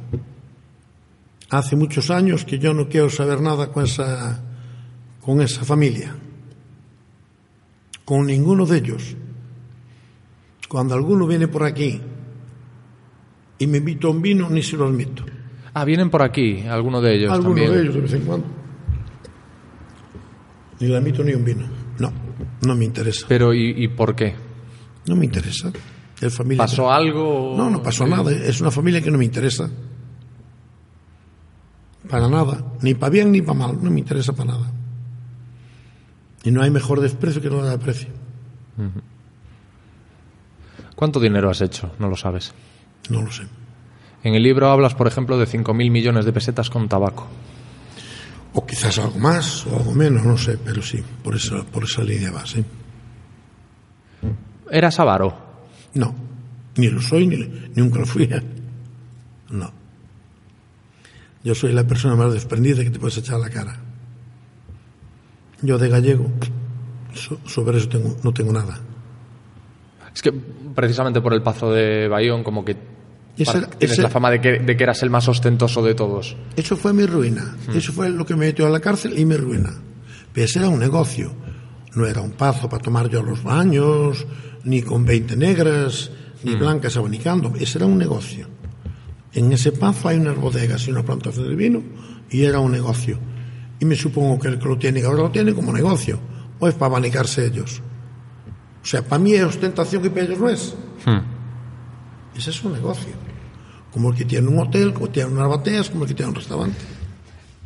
Hace 1.50 1.76
muchos 1.76 2.10
años 2.12 2.46
que 2.46 2.60
yo 2.60 2.74
no 2.74 2.88
quiero 2.88 3.10
saber 3.10 3.42
nada 3.42 3.72
con 3.72 3.84
esa, 3.86 4.42
con 5.22 5.42
esa 5.42 5.64
familia. 5.66 6.16
Con 8.06 8.26
ninguno 8.26 8.66
de 8.66 8.78
ellos. 8.78 9.16
Cuando 10.68 10.96
alguno 10.96 11.28
viene 11.28 11.48
por 11.50 11.64
aquí 11.64 12.00
y 13.60 13.68
me 13.68 13.78
invita 13.80 14.08
a 14.08 14.12
un 14.12 14.22
vino, 14.22 14.50
ni 14.50 14.64
se 14.64 14.76
lo 14.78 14.88
admito. 14.88 15.24
Ah, 15.74 15.86
vienen 15.86 16.10
por 16.10 16.22
aquí, 16.24 16.62
alguno 16.68 17.00
de 17.02 17.16
ellos 17.16 17.32
Alguno 17.32 17.50
también. 17.56 17.72
de 17.74 17.82
ellos 17.82 17.96
de 17.96 18.02
vez 18.02 18.14
en 18.14 18.22
cuando. 18.22 18.48
Ni 20.82 20.88
le 20.88 20.98
admito 20.98 21.24
ni 21.24 21.34
un 21.34 21.46
vino. 21.46 21.66
No, 22.00 22.12
no 22.62 22.76
me 22.76 22.86
interesa. 22.86 23.28
Pero 23.30 23.54
¿y, 23.54 23.84
y 23.84 23.88
por 23.88 24.16
qué? 24.16 24.36
No 25.08 25.16
me 25.16 25.26
interesa. 25.26 25.72
El 26.20 26.32
familia 26.32 26.64
¿Pasó 26.64 26.92
algo? 26.92 27.54
No, 27.56 27.70
no 27.70 27.82
pasó 27.82 28.06
nada. 28.06 28.32
Es 28.32 28.62
una 28.62 28.72
familia 28.72 29.02
que 29.02 29.12
no 29.12 29.18
me 29.18 29.26
interesa. 29.26 29.70
Para 32.10 32.28
nada. 32.28 32.64
Ni 32.82 32.96
para 32.96 33.12
bien 33.12 33.32
ni 33.32 33.42
para 33.42 33.58
mal. 33.58 33.84
No 33.84 33.92
me 33.92 34.00
interesa 34.00 34.34
para 34.34 34.54
nada. 34.54 34.72
Y 36.44 36.52
no 36.52 36.64
hay 36.64 36.72
mejor 36.72 37.00
desprecio 37.00 37.42
que 37.42 37.50
no 37.50 37.64
da 37.64 37.78
precio. 37.78 38.10
¿Cuánto 40.96 41.20
dinero 41.20 41.50
has 41.50 41.62
hecho? 41.62 41.92
No 42.00 42.08
lo 42.08 42.16
sabes. 42.16 42.54
No 43.10 43.22
lo 43.22 43.32
sé. 43.32 43.44
En 44.24 44.36
el 44.36 44.44
libro 44.44 44.70
hablas, 44.70 44.96
por 44.96 45.08
ejemplo, 45.08 45.38
de 45.38 45.46
5.000 45.46 45.74
millones 45.92 46.26
de 46.26 46.34
pesetas 46.34 46.70
con 46.70 46.88
tabaco. 46.88 47.28
O 48.54 48.66
quizás 48.66 49.00
algo 49.00 49.18
más 49.18 49.66
o 49.68 49.78
algo 49.78 49.94
menos, 49.94 50.24
no 50.26 50.38
sé, 50.38 50.58
pero 50.58 50.82
sí, 50.82 51.02
por 51.24 51.36
esa, 51.36 51.64
por 51.64 51.84
esa 51.84 52.04
línea 52.04 52.32
va, 52.32 52.46
sí. 52.46 52.64
¿Eras 54.70 55.00
avaro? 55.00 55.34
No, 55.94 56.14
ni 56.76 56.88
lo 56.90 57.02
soy, 57.02 57.28
ni, 57.28 57.38
nunca 57.76 58.00
lo 58.00 58.06
fui. 58.06 58.30
No. 59.50 59.72
Yo 61.44 61.56
soy 61.56 61.74
la 61.74 61.86
persona 61.86 62.16
más 62.16 62.34
desprendida 62.34 62.84
que 62.84 62.90
te 62.92 63.00
puedes 63.00 63.18
echar 63.18 63.36
a 63.36 63.40
la 63.40 63.50
cara. 63.50 63.78
Yo 65.62 65.78
de 65.78 65.90
gallego, 65.90 66.30
so- 67.14 67.40
sobre 67.46 67.78
eso 67.78 67.90
tengo, 67.90 68.16
no 68.24 68.34
tengo 68.34 68.52
nada. 68.54 68.80
Es 70.14 70.22
que 70.22 70.32
precisamente 70.32 71.22
por 71.22 71.34
el 71.34 71.42
pazo 71.42 71.72
de 71.72 72.08
Bayón, 72.08 72.44
como 72.44 72.64
que 72.66 72.76
Pa- 73.46 73.54
tienes 73.78 73.98
la 74.04 74.10
fama 74.10 74.30
de 74.32 74.42
que, 74.42 74.60
de 74.60 74.78
que 74.78 74.84
eras 74.84 75.02
el 75.04 75.10
más 75.10 75.28
ostentoso 75.28 75.82
de 75.82 75.96
todos. 75.96 76.36
Eso 76.56 76.76
fue 76.78 76.94
mi 76.94 77.06
ruina. 77.06 77.56
Eso 77.74 77.92
fue 77.94 78.10
lo 78.10 78.26
que 78.26 78.36
me 78.36 78.48
metió 78.48 78.68
a 78.68 78.70
la 78.70 78.80
cárcel 78.80 79.18
y 79.18 79.26
mi 79.26 79.36
ruina. 79.38 79.72
Pero 80.34 80.46
ese 80.46 80.60
era 80.60 80.70
un 80.70 80.80
negocio. 80.80 81.32
No 81.96 82.06
era 82.06 82.22
un 82.22 82.32
pazo 82.32 82.70
para 82.70 82.82
tomar 82.84 83.10
yo 83.10 83.22
los 83.24 83.44
baños, 83.44 84.26
ni 84.64 84.82
con 84.82 85.06
20 85.06 85.36
negras, 85.36 86.12
ni 86.44 86.56
blancas 86.56 86.96
abanicando. 86.98 87.54
Ese 87.60 87.78
era 87.80 87.86
un 87.88 87.98
negocio. 87.98 88.48
En 89.34 89.52
ese 89.54 89.72
pazo 89.72 90.10
hay 90.10 90.18
unas 90.18 90.36
bodegas 90.38 90.88
y 90.88 90.92
una 90.92 91.04
plantación 91.04 91.48
de 91.50 91.56
vino 91.56 91.82
y 92.30 92.44
era 92.44 92.60
un 92.60 92.72
negocio. 92.72 93.18
Y 93.80 93.86
me 93.86 93.96
supongo 93.96 94.38
que 94.40 94.50
el 94.50 94.60
que 94.60 94.68
lo 94.68 94.78
tiene 94.78 95.02
ahora 95.04 95.24
lo 95.24 95.32
tiene 95.32 95.54
como 95.54 95.72
negocio. 95.74 96.20
O 96.60 96.68
es 96.68 96.76
para 96.76 96.92
abanicarse 96.92 97.46
ellos. 97.46 97.82
O 98.82 98.86
sea, 98.86 99.02
para 99.04 99.20
mí 99.22 99.34
es 99.34 99.44
ostentación 99.44 100.06
y 100.06 100.10
para 100.10 100.24
ellos 100.24 100.40
no 100.40 100.50
es. 100.50 100.76
Ese 102.36 102.50
es 102.50 102.64
un 102.64 102.74
negocio. 102.74 103.14
Como 103.92 104.12
el 104.12 104.18
que 104.18 104.26
tiene 104.26 104.48
un 104.48 104.60
hotel, 104.60 104.94
como 104.94 105.06
el 105.08 105.12
que 105.12 105.20
tiene 105.22 105.34
unas 105.36 105.50
bateas, 105.50 105.90
como 105.90 106.04
el 106.04 106.10
que 106.10 106.16
tiene 106.16 106.30
un 106.30 106.36
restaurante. 106.36 106.78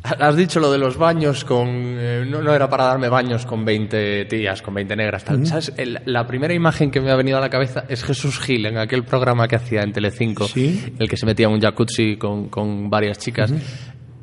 Has 0.02 0.36
dicho 0.36 0.60
lo 0.60 0.70
de 0.70 0.78
los 0.78 0.96
baños 0.96 1.44
con... 1.44 1.66
eh, 1.68 2.24
no, 2.28 2.40
no 2.40 2.54
era 2.54 2.70
para 2.70 2.84
darme 2.84 3.08
baños 3.08 3.44
con 3.44 3.64
20 3.64 4.26
tías, 4.26 4.62
con 4.62 4.72
20 4.74 4.94
negras. 4.94 5.24
Tal. 5.24 5.44
¿Sabes? 5.46 5.72
El- 5.76 6.00
la 6.04 6.24
primera 6.28 6.54
imagen 6.54 6.92
que 6.92 7.00
me 7.00 7.10
ha 7.10 7.16
venido 7.16 7.38
a 7.38 7.40
la 7.40 7.50
cabeza 7.50 7.84
es 7.88 8.04
Jesús 8.04 8.38
Gil 8.38 8.66
en 8.66 8.78
aquel 8.78 9.04
programa 9.04 9.48
que 9.48 9.56
hacía 9.56 9.82
en 9.82 9.92
Telecinco, 9.92 10.46
Sí. 10.46 10.94
el 10.98 11.08
que 11.08 11.16
se 11.16 11.26
metía 11.26 11.46
en 11.48 11.54
un 11.54 11.60
jacuzzi 11.60 12.16
con, 12.18 12.48
con 12.50 12.88
varias 12.88 13.18
chicas. 13.18 13.52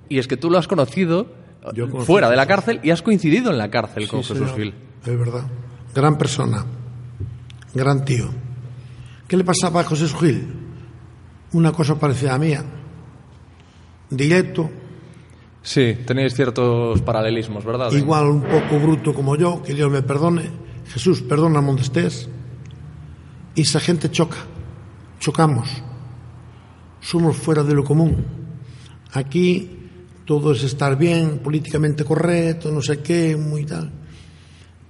Y 0.08 0.20
es 0.20 0.28
que 0.28 0.38
tú 0.38 0.50
lo 0.50 0.58
has 0.58 0.70
conocido 0.70 1.28
Yo 1.74 1.88
fuera 1.88 2.30
de 2.30 2.38
la 2.38 2.46
cárcel 2.46 2.80
y 2.82 2.92
has 2.92 3.02
coincidido 3.02 3.52
en 3.52 3.58
la 3.58 3.70
cárcel 3.70 4.08
con 4.08 4.22
Jesús 4.22 4.38
señor. 4.38 4.56
Gil. 4.56 4.74
Es 5.06 5.20
verdad. 5.20 5.44
Gran 5.94 6.18
persona. 6.18 6.66
Gran 7.74 8.06
tío. 8.06 8.30
¿Qué 9.34 9.38
le 9.38 9.44
pasaba 9.44 9.82
a 9.82 9.84
José 9.84 10.06
Gil? 10.10 10.48
Una 11.54 11.72
cosa 11.72 11.98
parecida 11.98 12.36
a 12.36 12.38
mía. 12.38 12.64
Directo, 14.08 14.70
Sí, 15.64 15.98
tenéis 16.06 16.36
ciertos 16.36 17.02
paralelismos, 17.02 17.66
¿verdad? 17.66 17.92
igual 17.94 18.28
un 18.28 18.44
poco 18.44 18.80
bruto 18.80 19.12
como 19.12 19.36
yo, 19.36 19.64
que 19.64 19.74
Dios 19.74 19.90
me 19.90 20.04
perdone. 20.04 20.52
Jesús, 20.86 21.24
perdóname 21.24 21.66
donde 21.66 21.82
estés. 21.82 22.30
Y 23.56 23.62
esa 23.62 23.80
gente 23.80 24.12
choca. 24.12 24.38
Chocamos. 25.20 25.68
Somos 27.02 27.36
fuera 27.36 27.64
de 27.64 27.74
lo 27.74 27.84
común. 27.84 28.24
Aquí 29.14 29.68
todo 30.26 30.52
es 30.52 30.64
estar 30.64 30.96
bien, 30.96 31.40
políticamente 31.40 32.06
correcto, 32.06 32.72
no 32.72 32.84
sé 32.84 33.00
qué, 33.00 33.36
muy 33.36 33.66
tal. 33.66 33.92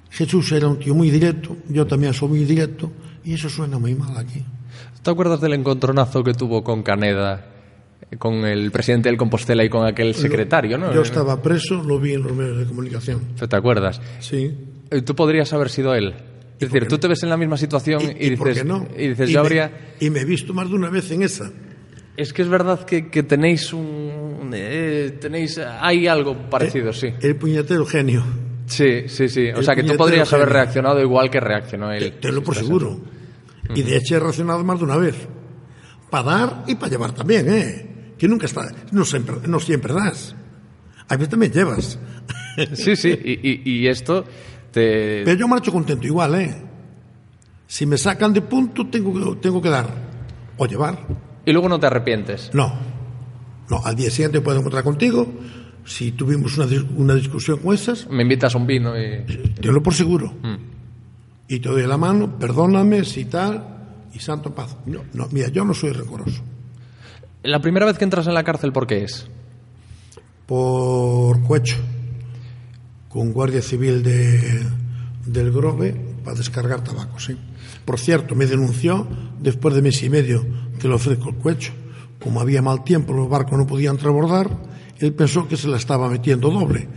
Jesús 0.10 0.52
era 0.52 0.68
un 0.68 0.80
tío 0.80 0.94
muy 0.94 1.10
directo, 1.10 1.56
yo 1.70 1.88
también 1.88 2.14
soy 2.14 2.28
muy 2.28 2.44
directo, 2.44 2.92
y 3.26 3.34
eso 3.34 3.50
suena 3.50 3.80
muy 3.80 3.96
mal 3.96 4.16
aquí. 4.18 4.44
¿Te 5.02 5.12
acuerdas 5.12 5.42
del 5.42 5.54
encontronazo 5.54 6.24
que 6.24 6.34
tuvo 6.34 6.64
con 6.64 6.82
Caneda, 6.84 7.46
eh, 8.10 8.18
con 8.18 8.46
el 8.46 8.72
presidente 8.72 9.10
del 9.10 9.18
Compostela 9.18 9.64
y 9.64 9.70
con 9.70 9.86
aquel 9.86 10.16
secretario, 10.16 10.78
no? 10.78 10.94
Yo 10.94 11.02
estaba 11.02 11.42
preso, 11.42 11.84
lo 11.84 12.00
vi 12.00 12.14
en 12.14 12.24
los 12.24 12.34
medios 12.34 12.58
de 12.58 12.66
comunicación. 12.66 13.22
¿Te 13.38 13.56
acuerdas? 13.56 14.02
Sí. 14.20 14.52
Eh, 14.90 15.02
Tú 15.02 15.16
podrías 15.16 15.52
haber 15.54 15.70
sido 15.70 15.94
él. 15.94 16.14
Es 16.60 16.72
decir, 16.72 16.88
tú 16.88 16.98
te 16.98 17.08
ves 17.10 17.22
en 17.24 17.30
la 17.30 17.36
misma 17.38 17.58
situación 17.58 18.02
y, 18.02 18.28
¿Y, 18.28 18.34
y 18.34 18.36
por 18.38 18.48
dices, 18.48 18.64
qué 18.64 18.70
no? 18.70 18.88
y 18.98 19.10
dices, 19.10 19.30
yo 19.30 19.40
me, 19.42 19.46
habría... 19.48 19.72
Y 20.00 20.10
me 20.10 20.22
he 20.22 20.26
visto 20.26 20.54
más 20.54 20.70
de 20.70 20.76
una 20.76 20.90
vez 20.90 21.12
en 21.12 21.24
esa. 21.24 21.52
Es 22.16 22.32
que 22.32 22.42
es 22.44 22.48
verdad 22.48 22.86
que, 22.86 23.10
que 23.10 23.24
tenéis 23.24 23.74
un... 23.74 24.52
eh, 24.54 25.18
tenéis... 25.20 25.58
Hay 25.58 26.08
algo 26.08 26.50
parecido, 26.50 26.94
sí. 26.94 27.08
El 27.22 27.36
puñetero 27.36 27.86
genio. 27.86 28.24
Sí, 28.66 29.08
sí, 29.08 29.28
sí. 29.30 29.50
O 29.50 29.58
el 29.60 29.66
sea, 29.66 29.76
que 29.76 29.84
tú 29.84 29.96
podrías 29.98 30.32
haber 30.34 30.50
reaccionado 30.50 31.02
igual 31.02 31.30
que 31.30 31.40
reaccionó 31.40 31.92
él. 31.92 32.14
te 32.20 32.32
lo 32.32 32.42
por 32.44 32.56
seguro. 32.56 33.00
Y 33.76 33.82
de 33.82 33.98
hecho 33.98 34.16
he 34.16 34.20
reaccionado 34.20 34.64
más 34.64 34.78
de 34.80 34.86
una 34.86 34.98
vez. 34.98 35.16
Para 36.10 36.24
dar 36.38 36.64
y 36.68 36.76
para 36.76 36.92
llevar 36.92 37.12
también, 37.14 37.48
¿eh? 37.52 38.14
Que 38.18 38.28
nunca 38.28 38.46
está. 38.46 38.70
No 38.92 39.04
siempre, 39.06 39.36
no 39.48 39.60
siempre 39.60 39.94
das. 39.94 40.36
A 41.08 41.16
veces 41.16 41.30
también 41.30 41.52
llevas. 41.52 42.00
Sí, 42.74 42.96
sí. 42.96 43.10
Y, 43.10 43.32
y- 43.50 43.62
y 43.80 43.88
esto 43.88 44.24
te... 44.72 45.24
Pero 45.26 45.34
yo 45.40 45.48
marcho 45.48 45.72
contento 45.72 46.06
igual, 46.06 46.36
¿eh? 46.36 46.56
Si 47.66 47.88
me 47.88 47.98
sacan 47.98 48.32
de 48.32 48.42
punto, 48.42 48.88
tengo 48.88 49.12
que, 49.12 49.42
tengo 49.42 49.60
que 49.60 49.70
dar. 49.70 49.88
O 50.58 50.68
llevar. 50.68 51.00
Y 51.46 51.52
luego 51.52 51.68
no 51.68 51.80
te 51.80 51.88
arrepientes. 51.88 52.52
No. 52.54 52.72
No, 53.72 53.82
al 53.84 53.96
día 53.96 54.12
siguiente 54.12 54.40
puedo 54.42 54.60
encontrar 54.60 54.84
contigo. 54.84 55.28
Si 55.86 56.14
tuvimos 56.14 56.58
una, 56.58 56.68
una 56.96 57.16
discusión 57.16 57.60
con 57.60 57.74
esas, 57.74 58.08
Me 58.10 58.24
invitas 58.24 58.56
a 58.56 58.58
un 58.58 58.66
vino 58.66 58.98
y... 58.98 59.24
te 59.26 59.72
lo 59.72 59.84
por 59.84 59.94
seguro. 59.94 60.34
Y 61.48 61.60
te 61.60 61.70
doy 61.70 61.86
la 61.86 61.98
mano, 61.98 62.40
perdóname, 62.40 63.04
si 63.04 63.26
tal, 63.26 63.74
y 64.14 64.20
santo 64.20 64.54
paz. 64.54 64.78
No, 64.86 65.02
no, 65.14 65.28
mira, 65.32 65.50
yo 65.50 65.66
no 65.66 65.74
soy 65.74 65.92
rencoroso. 65.92 66.42
La 67.44 67.62
primera 67.62 67.86
vez 67.86 67.98
que 67.98 68.06
entras 68.06 68.28
en 68.28 68.34
la 68.34 68.44
cárcel, 68.44 68.72
¿por 68.72 68.88
qué 68.88 69.04
es? 69.04 69.28
Por 70.46 71.42
Cuecho, 71.42 71.78
con 73.10 73.34
Guardia 73.34 73.62
Civil 73.62 74.02
de, 74.04 74.66
del 75.26 75.52
Grove 75.52 75.94
para 76.24 76.38
descargar 76.38 76.84
tabaco, 76.84 77.20
sí. 77.20 77.38
Por 77.84 78.00
cierto, 78.00 78.36
me 78.36 78.46
denunció 78.46 79.08
después 79.40 79.76
de 79.76 79.82
mes 79.82 80.02
y 80.04 80.10
medio 80.10 80.46
que 80.80 80.88
le 80.88 80.94
ofrezco 80.94 81.30
el 81.30 81.36
Cuecho. 81.36 81.74
Como 82.22 82.40
había 82.40 82.62
mal 82.62 82.86
tiempo, 82.86 83.14
los 83.14 83.30
barcos 83.30 83.58
no 83.58 83.68
podían 83.68 83.98
transbordar, 83.98 84.50
él 85.06 85.14
pensó 85.14 85.48
que 85.48 85.58
se 85.58 85.68
la 85.68 85.78
estaba 85.78 86.10
metiendo 86.10 86.50
doble. 86.50 86.88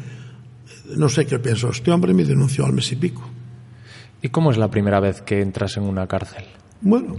No 0.97 1.09
sé 1.09 1.27
qué 1.27 1.39
pensó. 1.39 1.71
Este 1.71 1.91
hombre 1.91 2.15
me 2.15 2.25
denunció 2.25 2.65
al 2.65 2.73
mes 2.73 2.91
y 2.93 2.97
pico. 2.97 3.23
¿Y 4.23 4.29
cómo 4.29 4.51
es 4.51 4.57
la 4.59 4.71
primera 4.71 5.01
vez 5.01 5.23
que 5.23 5.41
entras 5.43 5.77
en 5.77 5.83
una 5.85 6.07
cárcel? 6.07 6.45
Bueno, 6.81 7.17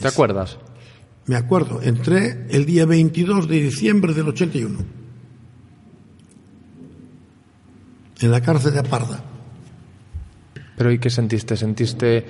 ¿Te 0.00 0.08
acuerdas? 0.08 0.58
me 1.26 1.36
acuerdo, 1.36 1.80
entré 1.80 2.46
el 2.50 2.66
día 2.66 2.84
22 2.84 3.48
de 3.48 3.60
diciembre 3.62 4.12
del 4.12 4.28
81 4.28 4.78
en 8.20 8.30
la 8.30 8.40
cárcel 8.42 8.72
de 8.74 8.80
Aparda. 8.80 9.22
¿Pero 10.76 10.92
y 10.92 10.98
qué 10.98 11.08
sentiste? 11.08 11.56
¿Sentiste 11.56 12.26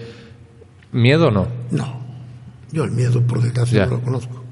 miedo 0.92 1.28
o 1.28 1.30
no? 1.32 1.48
No, 1.72 2.00
yo 2.70 2.84
el 2.84 2.92
miedo 2.92 3.20
por 3.26 3.42
desgracia 3.42 3.78
Ya. 3.80 3.86
no 3.86 3.92
lo 3.96 4.02
conozco. 4.02 4.43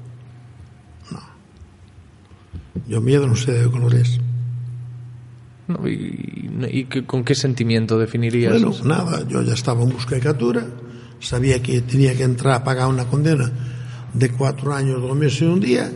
Yo 2.87 3.01
miedo 3.01 3.27
no 3.27 3.35
sé 3.35 3.51
de 3.51 3.63
qué 3.65 3.71
color 3.71 3.95
es. 3.95 4.19
No, 5.67 5.87
¿Y, 5.87 6.49
y 6.71 6.85
qué- 6.85 7.05
con 7.05 7.23
qué 7.23 7.35
sentimiento 7.35 7.97
definirías? 7.97 8.51
Bueno, 8.51 8.71
eso? 8.71 8.83
nada, 8.85 9.25
yo 9.27 9.41
ya 9.41 9.53
estaba 9.53 9.83
en 9.83 9.89
busca 9.89 10.15
de 10.15 10.21
captura, 10.21 10.65
sabía 11.19 11.61
que 11.61 11.81
tenía 11.81 12.15
que 12.15 12.23
entrar 12.23 12.53
a 12.55 12.63
pagar 12.63 12.87
una 12.89 13.05
condena 13.05 13.51
de 14.13 14.29
cuatro 14.29 14.73
años, 14.73 15.01
dos 15.01 15.15
meses 15.15 15.41
y 15.41 15.45
un 15.45 15.59
día, 15.61 15.89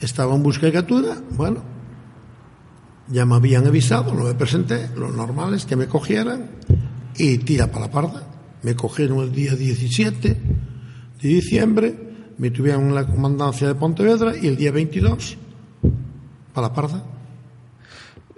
estaba 0.00 0.34
en 0.34 0.42
busca 0.42 0.66
de 0.66 0.72
captura, 0.72 1.16
bueno, 1.30 1.62
ya 3.08 3.24
me 3.24 3.36
habían 3.36 3.66
avisado, 3.66 4.12
no 4.14 4.24
me 4.24 4.34
presenté, 4.34 4.90
lo 4.96 5.10
normal 5.10 5.54
es 5.54 5.64
que 5.64 5.76
me 5.76 5.86
cogieran 5.86 6.50
y 7.16 7.38
tira 7.38 7.68
para 7.70 7.86
la 7.86 7.90
parda. 7.90 8.22
Me 8.62 8.74
cogieron 8.74 9.20
el 9.20 9.32
día 9.32 9.54
17 9.54 10.28
de 11.22 11.28
diciembre, 11.28 11.94
me 12.36 12.50
tuvieron 12.50 12.88
en 12.88 12.94
la 12.94 13.06
comandancia 13.06 13.66
de 13.68 13.74
Pontevedra 13.76 14.34
y 14.36 14.48
el 14.48 14.56
día 14.56 14.72
22 14.72 15.38
para 16.56 16.68
la 16.68 16.74
parda. 16.74 17.02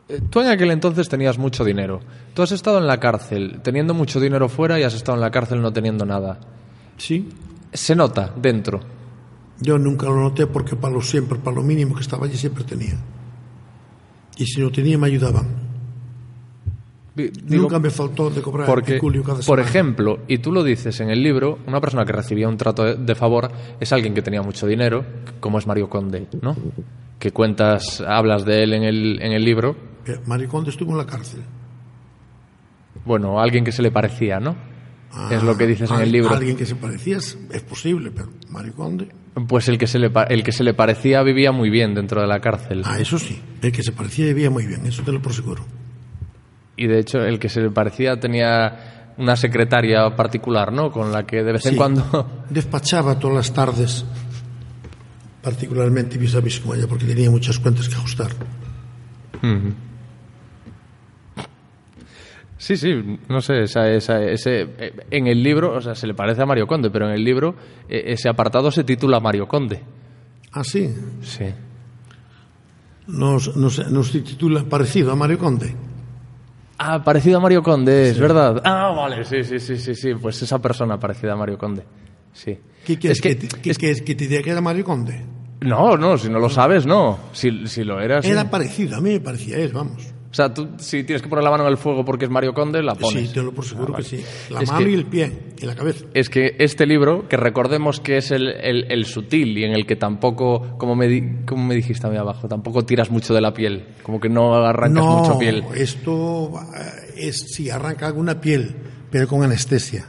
Eh, 0.09 0.21
Tú 0.29 0.41
en 0.41 0.49
aquel 0.49 0.71
entonces 0.73 1.09
tenías 1.09 1.39
mucho 1.39 1.65
dinero. 1.65 2.01
Tú 2.35 2.43
has 2.43 2.51
estado 2.53 2.79
en 2.79 2.87
la 2.87 2.99
cárcel 2.99 3.61
teniendo 3.63 3.95
mucho 3.95 4.19
dinero 4.21 4.49
fuera 4.49 4.79
y 4.79 4.83
has 4.83 4.95
estado 4.95 5.17
en 5.17 5.23
la 5.23 5.31
cárcel 5.31 5.63
no 5.63 5.73
teniendo 5.73 6.05
nada. 6.05 6.41
Sí, 6.97 7.29
Se 7.73 7.95
nota 7.95 8.33
dentro. 8.37 8.81
Yo 9.61 9.79
nunca 9.79 10.07
lo 10.07 10.17
noté 10.21 10.47
porque 10.47 10.75
para 10.77 10.95
lo 10.95 11.03
siempre, 11.03 11.39
para 11.39 11.57
lo 11.57 11.63
mínimo 11.63 11.95
que 11.95 12.01
estaba 12.01 12.27
allí 12.27 12.37
siempre 12.37 12.65
tenía. 12.65 12.95
Y 14.37 14.47
si 14.47 14.61
no 14.61 14.71
tenía 14.71 14.97
me 14.99 15.07
ayudaban. 15.09 15.47
Di- 17.15 17.29
digo, 17.45 17.63
nunca 17.65 17.79
me 17.81 17.91
faltó 17.91 18.31
de 18.31 18.41
cobrar 18.41 18.67
porque, 18.67 18.95
el 18.95 19.01
culio 19.01 19.23
cada 19.25 19.37
por 19.39 19.45
semana. 19.45 19.63
ejemplo, 19.63 20.21
y 20.29 20.39
tú 20.39 20.53
lo 20.53 20.63
dices 20.63 21.01
en 21.01 21.11
el 21.11 21.23
libro, 21.23 21.59
una 21.67 21.81
persona 21.81 22.05
que 22.05 22.13
recibía 22.13 22.49
un 22.49 22.57
trato 22.57 22.95
de 22.95 23.15
favor 23.17 23.51
es 23.81 23.93
alguien 23.93 24.15
que 24.15 24.23
tenía 24.23 24.41
mucho 24.43 24.67
dinero, 24.69 25.05
como 25.41 25.59
es 25.59 25.67
Mario 25.67 25.89
Conde, 25.91 26.29
¿no? 26.41 26.57
Que 27.19 27.33
cuentas, 27.33 28.01
hablas 28.07 28.45
de 28.45 28.63
él 28.63 28.75
en 28.75 28.85
el, 28.85 29.19
en 29.23 29.33
el 29.33 29.45
libro. 29.45 29.77
Que 30.05 30.19
Mario 30.27 30.49
Conde 30.49 30.71
estuvo 30.71 30.93
en 30.93 30.99
la 30.99 31.07
cárcel. 31.07 31.41
Bueno, 33.05 33.41
alguien 33.41 33.65
que 33.65 33.73
se 33.73 33.83
le 33.83 33.91
parecía, 33.91 34.39
¿no? 34.41 34.57
es 35.31 35.43
lo 35.43 35.57
que 35.57 35.67
dices 35.67 35.91
en 35.91 36.01
el 36.01 36.13
libro. 36.13 36.31
Ah, 36.33 36.37
Alguien 36.37 36.57
que 36.57 36.67
se 36.67 36.77
parecía 36.77 37.17
es, 37.17 37.37
es 37.51 37.63
posible, 37.63 38.11
pero 38.15 38.29
Mario 38.51 38.75
Conde. 38.75 39.09
Pues 39.49 39.69
el 39.69 39.79
que, 39.79 39.87
se 39.87 39.99
le, 39.99 40.13
el 40.29 40.43
que 40.45 40.53
se 40.53 40.63
le 40.63 40.75
parecía 40.75 41.23
vivía 41.23 41.51
muy 41.51 41.71
bien 41.71 41.95
dentro 41.95 42.21
de 42.21 42.27
la 42.27 42.41
cárcel. 42.41 42.83
Ah, 42.85 43.01
eso 43.01 43.19
sí. 43.19 43.41
El 43.63 43.73
que 43.73 43.83
se 43.83 43.93
parecía 43.93 44.27
vivía 44.27 44.51
muy 44.51 44.67
bien, 44.67 44.85
eso 44.87 45.03
te 45.03 45.11
lo 45.11 45.21
por 45.23 45.33
seguro. 45.33 45.65
Y 46.77 46.87
de 46.87 46.99
hecho, 47.01 47.19
el 47.21 47.39
que 47.39 47.49
se 47.49 47.61
le 47.63 47.71
parecía 47.71 48.21
tenía 48.21 49.15
una 49.17 49.35
secretaria 49.35 50.15
particular, 50.15 50.73
¿no? 50.73 50.93
Con 50.93 51.11
la 51.11 51.25
que 51.25 51.43
de 51.43 51.53
vez 51.53 51.65
en 51.67 51.73
Sí. 51.73 51.77
cuando. 51.77 52.45
Despachaba 52.51 53.19
todas 53.19 53.37
las 53.37 53.53
tardes, 53.53 54.05
particularmente 55.43 56.19
vis 56.19 56.35
a 56.35 56.41
vis 56.41 56.61
con 56.61 56.77
ella, 56.77 56.87
porque 56.89 57.05
tenía 57.07 57.31
muchas 57.31 57.59
cuentas 57.59 57.89
que 57.89 57.95
ajustar. 57.95 58.31
Sí, 62.57 62.77
sí, 62.77 63.19
no 63.29 63.41
sé, 63.41 63.63
esa, 63.63 63.89
esa- 63.89 64.21
ese, 64.23 64.63
eh, 64.79 64.93
en 65.13 65.29
el 65.29 65.43
libro, 65.43 65.75
o 65.75 65.81
sea, 65.81 65.95
se 65.95 66.09
le 66.09 66.15
parece 66.15 66.43
a 66.43 66.47
Mario 66.47 66.67
Conde, 66.67 66.91
pero 66.91 67.07
en 67.07 67.13
el 67.15 67.23
libro 67.23 67.55
eh, 67.89 68.03
ese 68.09 68.29
apartado 68.29 68.71
se 68.73 68.83
titula 68.83 69.21
Mario 69.21 69.47
Conde. 69.47 69.81
Ah, 70.53 70.65
sí. 70.65 70.93
Sí. 71.23 71.45
Nos, 73.07 73.57
nos, 73.57 73.91
nos 73.91 74.11
titula 74.11 74.65
parecido 74.65 75.13
a 75.13 75.17
Mario 75.17 75.39
Conde. 75.39 75.75
Ah, 76.79 77.03
parecido 77.05 77.39
a 77.39 77.41
Mario 77.41 77.63
Conde, 77.63 78.11
es 78.11 78.19
verdad. 78.19 78.61
Ah, 78.65 78.93
vale, 78.97 79.25
sí, 79.25 79.45
sí, 79.45 79.61
sí, 79.61 79.77
sí, 79.77 79.95
sí, 79.95 80.15
pues 80.15 80.43
esa 80.43 80.59
persona 80.61 80.99
parecida 80.99 81.35
a 81.35 81.37
Mario 81.37 81.59
Conde. 81.59 81.85
Sí. 82.39 82.57
¿Qué 82.87 82.97
quieres 82.99 83.19
es 83.19 83.23
que, 83.23 83.37
que, 83.37 83.47
te- 83.49 83.61
que, 83.61 83.75
que- 83.75 84.05
que 84.05 84.15
te 84.15 84.29
diga 84.29 84.43
que 84.43 84.51
era 84.51 84.61
Mario 84.61 84.85
Conde? 84.85 85.25
no, 85.61 85.97
no, 85.97 86.17
si 86.17 86.29
no 86.31 86.39
lo 86.39 86.49
sabes, 86.49 86.87
no. 86.87 87.19
Si, 87.33 87.67
si 87.67 87.83
lo 87.83 88.01
eras. 88.01 88.25
Era 88.25 88.43
sí. 88.43 88.49
parecido, 88.49 88.97
a 88.97 89.01
mí 89.01 89.11
me 89.11 89.21
parecía 89.21 89.57
él, 89.59 89.73
vamos. 89.73 90.15
O 90.31 90.35
sea, 90.35 90.53
tú 90.53 90.69
si 90.77 91.05
tienes 91.05 91.23
que 91.23 91.29
poner 91.29 91.43
la 91.43 91.51
mano 91.51 91.65
en 91.65 91.71
el 91.71 91.79
fuego 91.79 92.05
porque 92.05 92.27
es 92.27 92.31
Mario 92.31 92.53
Conde, 92.55 92.83
la 92.83 92.95
pones. 92.95 93.29
Sí, 93.29 93.35
te 93.35 93.43
lo 93.43 93.53
por 93.53 93.65
seguro 93.65 93.95
Ah, 93.95 93.97
que 93.97 94.03
sí. 94.05 94.23
La 94.51 94.61
Es 94.61 94.69
mano 94.71 94.85
que- 94.85 94.91
y 94.91 94.95
el 94.95 95.07
pie 95.07 95.33
y 95.61 95.65
la 95.67 95.75
cabeza. 95.75 96.05
es 96.15 96.29
que 96.31 96.55
este 96.59 96.87
libro, 96.87 97.27
que 97.29 97.37
recordemos 97.39 97.99
que 97.99 98.19
es 98.19 98.31
el, 98.31 98.47
el- 98.49 98.93
el 98.93 99.05
sutil 99.07 99.57
y 99.59 99.65
en 99.65 99.73
el 99.73 99.85
que 99.87 99.97
tampoco, 99.97 100.77
como 100.79 100.95
me, 100.95 101.09
di- 101.09 101.45
como 101.47 101.65
me 101.65 101.75
dijiste 101.75 102.07
a 102.07 102.11
mí 102.11 102.17
abajo, 102.19 102.47
tampoco 102.47 102.85
tiras 102.85 103.11
mucho 103.11 103.33
de 103.35 103.41
la 103.41 103.53
piel, 103.55 103.87
como 104.03 104.21
que 104.21 104.29
no 104.29 104.55
arrancas 104.55 105.03
no, 105.03 105.17
mucho 105.23 105.39
piel. 105.39 105.65
esto 105.75 106.53
eh, 106.77 107.15
es 107.29 107.47
sí 107.51 107.71
arranca 107.71 108.07
alguna 108.07 108.39
piel, 108.41 108.77
pero 109.11 109.27
con 109.27 109.43
anestesia 109.43 110.05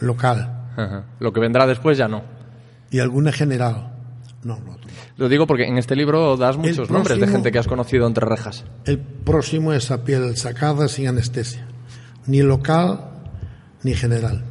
local 0.00 0.54
Ajá. 0.78 1.04
Lo 1.20 1.32
que 1.32 1.40
vendrá 1.40 1.66
después 1.66 1.98
ya 1.98 2.08
no. 2.08 2.22
y 2.90 3.00
alguna 3.00 3.32
general. 3.32 3.92
No, 4.44 4.58
no. 4.60 4.78
Lo 5.16 5.28
digo 5.28 5.46
porque 5.46 5.64
en 5.64 5.76
este 5.78 5.96
libro 5.96 6.36
das 6.36 6.56
muchos 6.56 6.88
nombres 6.90 7.16
de 7.16 7.22
próximo- 7.22 7.32
gente 7.38 7.52
que 7.52 7.58
has 7.58 7.66
conocido 7.68 8.06
entre 8.06 8.24
rejas. 8.24 8.64
El 8.86 8.98
próximo 9.00 9.72
es 9.72 9.90
a 9.90 10.04
piel 10.04 10.36
sacada 10.36 10.86
sin 10.88 11.08
anestesia, 11.08 11.66
ni 12.26 12.40
local 12.42 13.10
ni 13.82 13.94
general. 13.94 14.44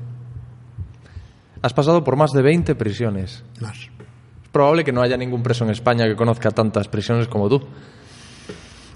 Has 1.62 1.74
pasado 1.74 2.04
por 2.04 2.16
más 2.18 2.32
de 2.34 2.42
20 2.42 2.76
prisiones. 2.76 3.44
Más. 3.62 3.78
Es 3.78 4.50
probable 4.52 4.84
que 4.84 4.92
no 4.92 5.02
haya 5.02 5.18
ningún 5.18 5.42
preso 5.42 5.64
en 5.64 5.72
España 5.72 6.06
que 6.06 6.16
conozca 6.16 6.52
tantas 6.52 6.88
prisiones 6.88 7.28
como 7.28 7.48
tú. 7.50 7.62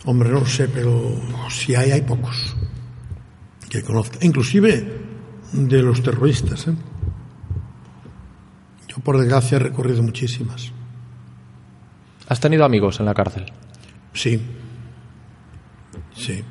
Hombre, 0.05 0.29
no 0.29 0.45
sé, 0.45 0.67
pero 0.67 1.15
si 1.49 1.73
hay, 1.75 1.91
hay 1.91 2.01
pocos 2.01 2.55
que 3.69 3.81
conozca. 3.81 4.17
Inclusive 4.21 4.99
de 5.53 5.81
los 5.81 6.01
terroristas. 6.03 6.67
¿eh? 6.67 6.73
Yo, 8.91 8.97
por 9.03 9.17
desgracia, 9.17 9.55
he 9.55 9.59
recorrido 9.59 10.03
muchísimas. 10.03 10.71
¿Has 12.27 12.39
tenido 12.41 12.65
amigos 12.65 12.99
en 12.99 13.05
la 13.05 13.13
cárcel? 13.13 13.45
Sí. 14.13 14.41
Sí. 16.13 16.43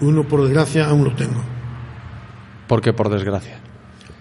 Uno, 0.00 0.22
por 0.28 0.42
desgracia, 0.44 0.86
aún 0.88 1.04
lo 1.04 1.14
tengo. 1.14 1.42
¿Por 2.68 2.80
qué, 2.80 2.92
por 2.92 3.08
desgracia? 3.08 3.58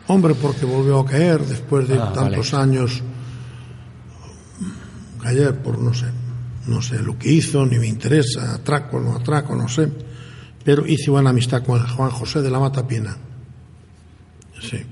Hombre, 0.07 0.33
porque 0.35 0.65
volvió 0.65 0.99
a 0.99 1.05
caer 1.05 1.41
después 1.41 1.87
de 1.87 1.97
Ah, 1.99 2.11
tantos 2.13 2.53
años. 2.53 3.01
Caer 5.21 5.61
por 5.61 5.79
no 5.79 5.93
sé, 5.93 6.07
no 6.67 6.81
sé 6.81 6.99
lo 7.01 7.17
que 7.17 7.31
hizo, 7.31 7.65
ni 7.65 7.77
me 7.79 7.87
interesa, 7.87 8.55
atraco, 8.55 8.99
no 8.99 9.15
atraco, 9.15 9.55
no 9.55 9.67
sé. 9.69 9.89
Pero 10.65 10.85
hice 10.85 11.09
buena 11.11 11.29
amistad 11.29 11.63
con 11.63 11.79
Juan 11.85 12.09
José 12.09 12.41
de 12.41 12.49
la 12.51 12.59
Mata 12.59 12.85
Pina. 12.85 13.15
Sí. 14.61 14.83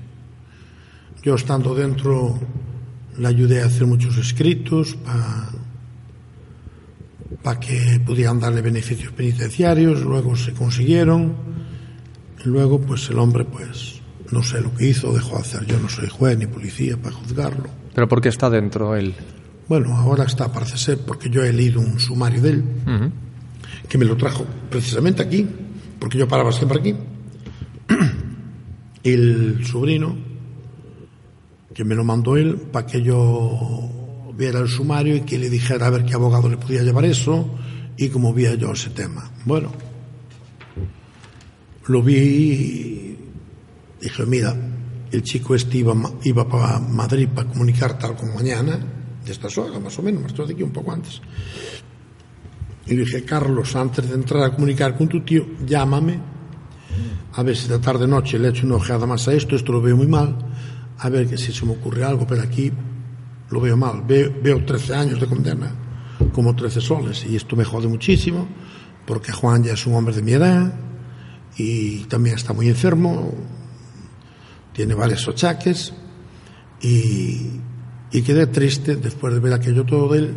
Yo 1.22 1.36
estando 1.36 1.74
dentro 1.74 2.38
le 3.18 3.28
ayudé 3.28 3.62
a 3.62 3.66
hacer 3.66 3.86
muchos 3.86 4.16
escritos 4.16 4.96
para 7.42 7.60
que 7.60 8.00
pudieran 8.04 8.40
darle 8.40 8.62
beneficios 8.62 9.12
penitenciarios, 9.12 10.02
luego 10.02 10.34
se 10.36 10.52
consiguieron. 10.52 11.34
Y 12.44 12.48
luego, 12.48 12.80
pues 12.80 13.08
el 13.10 13.18
hombre, 13.18 13.44
pues, 13.44 14.00
no 14.30 14.42
sé 14.42 14.60
lo 14.60 14.74
que 14.74 14.88
hizo, 14.88 15.12
dejó 15.12 15.36
de 15.36 15.42
hacer. 15.42 15.66
Yo 15.66 15.78
no 15.78 15.88
soy 15.88 16.08
juez 16.08 16.38
ni 16.38 16.46
policía 16.46 16.96
para 16.96 17.14
juzgarlo. 17.14 17.68
¿Pero 17.94 18.08
por 18.08 18.20
qué 18.20 18.28
está 18.28 18.50
dentro 18.50 18.96
él? 18.96 19.14
Bueno, 19.68 19.96
ahora 19.96 20.24
está, 20.24 20.52
parece 20.52 20.76
ser, 20.76 20.98
porque 20.98 21.30
yo 21.30 21.44
he 21.44 21.52
leído 21.52 21.80
un 21.80 22.00
sumario 22.00 22.42
de 22.42 22.50
él, 22.50 22.64
que 23.88 23.96
me 23.96 24.04
lo 24.04 24.16
trajo 24.16 24.44
precisamente 24.70 25.22
aquí, 25.22 25.46
porque 25.98 26.18
yo 26.18 26.26
paraba 26.26 26.50
siempre 26.50 26.80
aquí. 26.80 26.94
El 29.04 29.64
sobrino, 29.64 30.16
que 31.74 31.84
me 31.84 31.94
lo 31.94 32.04
mandó 32.04 32.36
él, 32.36 32.56
para 32.56 32.86
que 32.86 33.02
yo 33.02 34.32
viera 34.36 34.60
el 34.60 34.68
sumario 34.68 35.16
y 35.16 35.20
que 35.22 35.38
le 35.38 35.48
dijera 35.48 35.86
a 35.86 35.90
ver 35.90 36.04
qué 36.04 36.14
abogado 36.14 36.48
le 36.48 36.56
podía 36.56 36.82
llevar 36.82 37.04
eso 37.04 37.48
y 37.96 38.08
cómo 38.08 38.32
veía 38.32 38.54
yo 38.54 38.72
ese 38.72 38.90
tema. 38.90 39.30
Bueno, 39.44 39.70
lo 41.86 42.02
vi 42.02 42.16
y 42.16 43.18
dije, 44.00 44.26
mira, 44.26 44.54
el 45.10 45.22
chico 45.22 45.54
este 45.54 45.78
iba, 45.78 45.94
iba 46.24 46.48
para 46.48 46.78
Madrid 46.78 47.28
para 47.34 47.48
comunicar 47.48 47.98
tal 47.98 48.16
como 48.16 48.34
mañana, 48.34 48.78
de 49.24 49.30
estas 49.30 49.56
horas 49.58 49.80
más 49.80 49.98
o 49.98 50.02
menos, 50.02 50.22
marchó 50.22 50.46
de 50.46 50.54
aquí 50.54 50.62
un 50.62 50.72
poco 50.72 50.92
antes. 50.92 51.20
Y 52.86 52.96
dije, 52.96 53.24
Carlos, 53.24 53.76
antes 53.76 54.08
de 54.08 54.14
entrar 54.14 54.42
a 54.42 54.54
comunicar 54.54 54.96
con 54.96 55.08
tu 55.08 55.20
tío, 55.20 55.46
llámame, 55.64 56.18
a 57.34 57.42
ver 57.42 57.56
si 57.56 57.68
de 57.68 57.78
tarde 57.78 58.06
noche 58.08 58.38
le 58.38 58.48
echo 58.48 58.66
una 58.66 58.76
ojeada 58.76 59.06
más 59.06 59.28
a 59.28 59.34
esto, 59.34 59.54
esto 59.54 59.72
lo 59.72 59.80
veo 59.80 59.96
muy 59.96 60.08
mal, 60.08 60.36
a 61.04 61.08
ver 61.08 61.28
que 61.28 61.36
si 61.36 61.52
se 61.52 61.64
me 61.66 61.72
ocurre 61.72 62.04
algo, 62.04 62.26
pero 62.26 62.42
aquí 62.42 62.72
lo 63.50 63.60
veo 63.60 63.76
mal. 63.76 64.02
Veo, 64.06 64.32
veo 64.42 64.64
13 64.64 64.94
años 64.94 65.20
de 65.20 65.26
condena, 65.26 65.70
como 66.32 66.54
13 66.54 66.80
soles, 66.80 67.26
y 67.28 67.36
esto 67.36 67.56
me 67.56 67.64
jode 67.64 67.88
muchísimo, 67.88 68.48
porque 69.06 69.32
Juan 69.32 69.64
ya 69.64 69.72
es 69.72 69.86
un 69.86 69.94
hombre 69.94 70.14
de 70.14 70.22
mi 70.22 70.32
edad, 70.32 70.72
y 71.56 72.04
también 72.04 72.36
está 72.36 72.52
muy 72.52 72.68
enfermo, 72.68 73.34
tiene 74.72 74.94
varios 74.94 75.28
achaques 75.28 75.92
y, 76.80 77.60
y 78.10 78.22
quedé 78.22 78.46
triste 78.46 78.96
después 78.96 79.34
de 79.34 79.40
ver 79.40 79.52
aquello 79.52 79.84
todo 79.84 80.12
de 80.12 80.18
él 80.18 80.36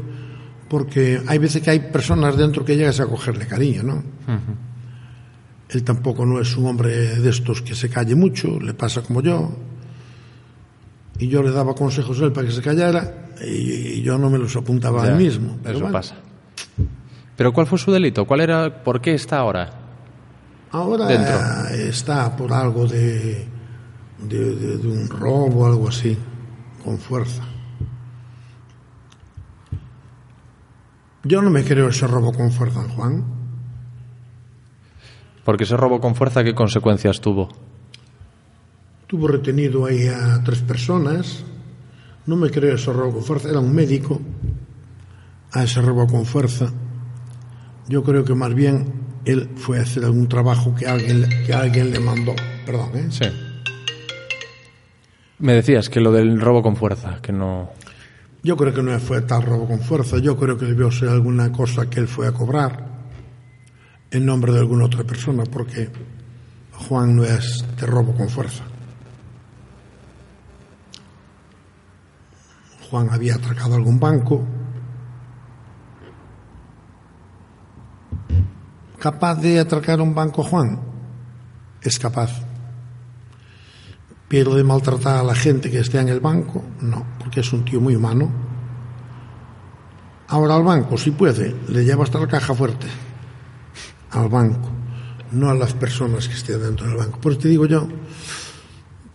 porque 0.69 1.21
hay 1.27 1.37
veces 1.37 1.61
que 1.61 1.69
hay 1.69 1.79
personas 1.79 2.37
dentro 2.37 2.65
que 2.65 2.75
llegas 2.75 2.99
a 2.99 3.05
cogerle 3.05 3.45
cariño, 3.45 3.83
¿no? 3.83 4.03
Él 5.69 5.83
tampoco 5.83 6.25
no 6.25 6.39
es 6.39 6.55
un 6.57 6.65
hombre 6.67 7.17
de 7.19 7.29
estos 7.29 7.61
que 7.61 7.75
se 7.75 7.89
calle 7.89 8.15
mucho, 8.15 8.59
le 8.59 8.73
pasa 8.73 9.01
como 9.01 9.21
yo. 9.21 9.55
Y 11.19 11.27
yo 11.27 11.41
le 11.43 11.51
daba 11.51 11.73
consejos 11.75 12.19
a 12.21 12.25
él 12.25 12.31
para 12.33 12.47
que 12.47 12.53
se 12.53 12.61
callara 12.61 13.29
y, 13.41 13.99
y 13.99 14.01
yo 14.01 14.17
no 14.17 14.29
me 14.29 14.37
los 14.37 14.55
apuntaba 14.55 15.03
a 15.03 15.05
Ya, 15.07 15.11
él 15.13 15.17
mismo. 15.17 15.57
Pero 15.63 15.75
Eso 15.75 15.79
bueno, 15.85 15.93
pasa. 15.97 16.15
¿Pero 17.37 17.53
cuál 17.53 17.67
fue 17.67 17.77
su 17.79 17.91
delito? 17.91 18.25
¿Cuál 18.25 18.41
era, 18.41 18.83
¿Por 18.83 18.99
qué 19.01 19.13
está 19.13 19.37
ahora? 19.39 19.69
Ahora 20.71 21.05
Dentro. 21.05 21.37
está 21.69 22.35
por 22.35 22.51
algo 22.51 22.85
de, 22.85 23.45
de, 24.27 24.55
de- 24.55 24.77
de 24.77 24.87
un 24.87 25.07
robo 25.09 25.65
algo 25.65 25.87
así, 25.87 26.17
con 26.83 26.97
fuerza. 26.97 27.43
Yo 31.23 31.41
no 31.41 31.49
me 31.49 31.63
creo 31.63 31.89
ese 31.89 32.07
robo 32.07 32.31
con 32.33 32.51
fuerza, 32.51 32.83
Juan. 32.95 33.23
Porque 35.43 35.63
ese 35.63 35.77
robo 35.77 35.99
con 35.99 36.15
fuerza, 36.15 36.43
¿qué 36.43 36.53
consecuencias 36.53 37.21
tuvo? 37.21 37.49
Tuvo 39.07 39.27
retenido 39.27 39.85
ahí 39.85 40.07
a 40.07 40.41
tres 40.43 40.61
personas. 40.61 41.43
No 42.25 42.35
me 42.35 42.49
creo 42.49 42.75
ese 42.75 42.91
robo 42.91 43.13
con 43.13 43.23
fuerza. 43.23 43.49
Era 43.49 43.59
un 43.59 43.73
médico 43.73 44.19
a 45.51 45.63
ese 45.63 45.81
robo 45.81 46.07
con 46.07 46.25
fuerza. 46.25 46.71
Yo 47.87 48.03
creo 48.03 48.25
que 48.25 48.33
más 48.33 48.53
bien 48.53 48.93
él 49.25 49.49
fue 49.55 49.79
a 49.79 49.83
hacer 49.83 50.05
algún 50.05 50.27
trabajo 50.27 50.73
que 50.75 50.87
alguien, 50.87 51.27
que 51.45 51.53
alguien 51.53 51.91
le 51.91 51.99
mandó. 51.99 52.33
Perdón, 52.65 52.89
¿eh? 52.95 53.07
Sí. 53.09 53.25
Me 55.37 55.53
decías 55.53 55.89
que 55.89 55.99
lo 55.99 56.11
del 56.11 56.39
robo 56.39 56.63
con 56.63 56.75
fuerza, 56.75 57.19
que 57.21 57.31
no... 57.31 57.69
Yo 58.41 58.55
creo 58.55 58.73
que 58.73 58.81
no 58.81 58.97
fue 58.99 59.21
tal 59.21 59.41
robo 59.41 59.67
con 59.67 59.81
fuerza, 59.81 60.19
yo 60.19 60.37
creo 60.37 60.57
que 60.57 60.65
debió 60.65 60.91
ser 60.91 61.09
alguna 61.09 61.51
cosa 61.51 61.89
que 61.89 61.99
él 61.99 62.07
fue 62.07 62.27
a 62.27 62.31
cobrar 62.31 62.85
en 64.11 64.25
nombre 64.25 64.53
de 64.53 64.59
alguna 64.59 64.85
otra 64.85 65.03
persona, 65.03 65.43
porque 65.43 65.89
Juan 66.87 67.15
no 67.15 67.23
es 67.23 67.65
de 67.79 67.85
robo 67.85 68.13
con 68.13 68.29
fuerza. 68.29 68.63
Juan 72.95 73.09
había 73.11 73.35
atracado 73.35 73.75
algún 73.75 73.99
banco, 73.99 74.41
capaz 78.97 79.35
de 79.35 79.59
atracar 79.59 79.99
un 79.99 80.15
banco 80.15 80.43
Juan, 80.43 80.79
es 81.81 81.99
capaz. 81.99 82.31
Pero 84.29 84.55
de 84.55 84.63
maltratar 84.63 85.17
a 85.17 85.23
la 85.23 85.35
gente 85.35 85.69
que 85.69 85.79
esté 85.79 85.99
en 85.99 86.07
el 86.07 86.21
banco, 86.21 86.63
no, 86.79 87.05
porque 87.19 87.41
es 87.41 87.51
un 87.51 87.65
tío 87.65 87.81
muy 87.81 87.97
humano. 87.97 88.31
Ahora 90.29 90.55
al 90.55 90.63
banco, 90.63 90.97
si 90.97 91.11
puede, 91.11 91.53
le 91.67 91.83
lleva 91.83 92.05
hasta 92.05 92.17
la 92.17 92.27
caja 92.29 92.55
fuerte. 92.55 92.87
Al 94.11 94.29
banco. 94.29 94.69
no 95.31 95.49
a 95.49 95.53
las 95.53 95.73
personas 95.73 96.29
que 96.29 96.35
estén 96.35 96.61
dentro 96.61 96.87
del 96.87 96.95
banco. 96.95 97.19
Por 97.19 97.33
eso 97.33 97.41
te 97.41 97.49
digo 97.49 97.65
yo 97.65 97.89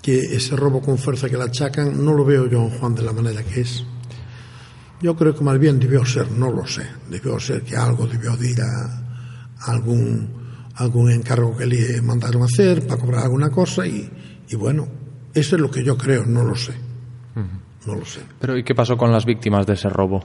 que 0.03 0.19
ese 0.37 0.57
robo 0.57 0.81
con 0.81 0.97
fuerza 0.99 1.29
que 1.29 1.37
le 1.37 1.45
achacan 1.45 2.05
no 2.05 2.13
lo 2.15 2.25
veo 2.25 2.47
yo 2.49 2.63
en 2.63 2.71
Juan 2.71 2.95
de 2.95 3.03
la 3.03 3.13
manera 3.13 3.43
que 3.43 3.61
es. 3.61 3.85
Yo 5.03 5.17
creo 5.17 5.35
que 5.35 5.43
más 5.45 5.59
bien 5.59 5.79
debió 5.79 6.05
ser, 6.05 6.31
no 6.31 6.51
lo 6.51 6.67
sé, 6.67 6.87
debió 7.09 7.39
ser 7.41 7.63
que 7.63 7.77
algo 7.77 8.07
debió 8.07 8.37
de 8.37 8.51
ir 8.51 8.61
a 8.61 9.03
algún, 9.73 10.29
algún 10.75 11.11
encargo 11.11 11.57
que 11.57 11.67
le 11.67 12.01
mandaron 12.03 12.43
a 12.43 12.47
hacer 12.47 12.87
para 12.87 13.01
cobrar 13.01 13.25
alguna 13.25 13.51
cosa 13.51 13.87
y, 13.87 14.11
y 14.49 14.57
bueno, 14.57 14.87
eso 15.35 15.57
es 15.57 15.63
lo 15.63 15.71
que 15.71 15.83
yo 15.85 15.97
creo, 15.97 16.25
no 16.27 16.45
lo 16.45 16.55
sé. 16.55 16.75
No 17.87 17.95
lo 17.95 18.05
sé. 18.05 18.21
Pero 18.39 18.59
¿y 18.59 18.63
qué 18.63 18.75
pasó 18.75 18.99
con 18.99 19.11
las 19.11 19.25
víctimas 19.25 19.67
de 19.67 19.73
ese 19.73 19.89
robo? 19.89 20.23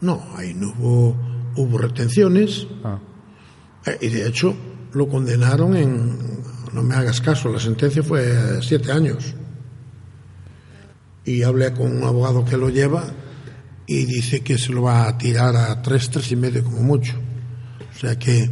No, 0.00 0.20
ahí 0.36 0.54
no 0.54 0.72
hubo, 0.76 1.16
hubo 1.56 1.78
retenciones 1.78 2.66
Ah. 2.82 2.98
eh, 3.86 3.96
y 4.00 4.08
de 4.08 4.26
hecho 4.26 4.56
lo 4.94 5.06
condenaron 5.06 5.76
en, 5.76 6.39
no 6.72 6.82
me 6.82 6.94
hagas 6.94 7.20
caso, 7.20 7.48
la 7.48 7.58
sentencia 7.58 8.02
fue 8.02 8.62
siete 8.62 8.92
años. 8.92 9.34
Y 11.24 11.42
hablé 11.42 11.72
con 11.72 11.96
un 11.96 12.04
abogado 12.04 12.44
que 12.44 12.56
lo 12.56 12.68
lleva 12.68 13.04
y 13.86 14.04
dice 14.04 14.42
que 14.42 14.56
se 14.56 14.72
lo 14.72 14.82
va 14.82 15.08
a 15.08 15.18
tirar 15.18 15.56
a 15.56 15.82
tres, 15.82 16.10
tres 16.10 16.30
y 16.32 16.36
medio 16.36 16.64
como 16.64 16.80
mucho. 16.82 17.18
O 17.94 17.98
sea 17.98 18.18
que 18.18 18.50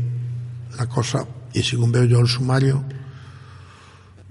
la 0.76 0.86
cosa, 0.86 1.26
y 1.52 1.62
según 1.62 1.92
veo 1.92 2.04
yo 2.04 2.18
el 2.20 2.28
sumario, 2.28 2.84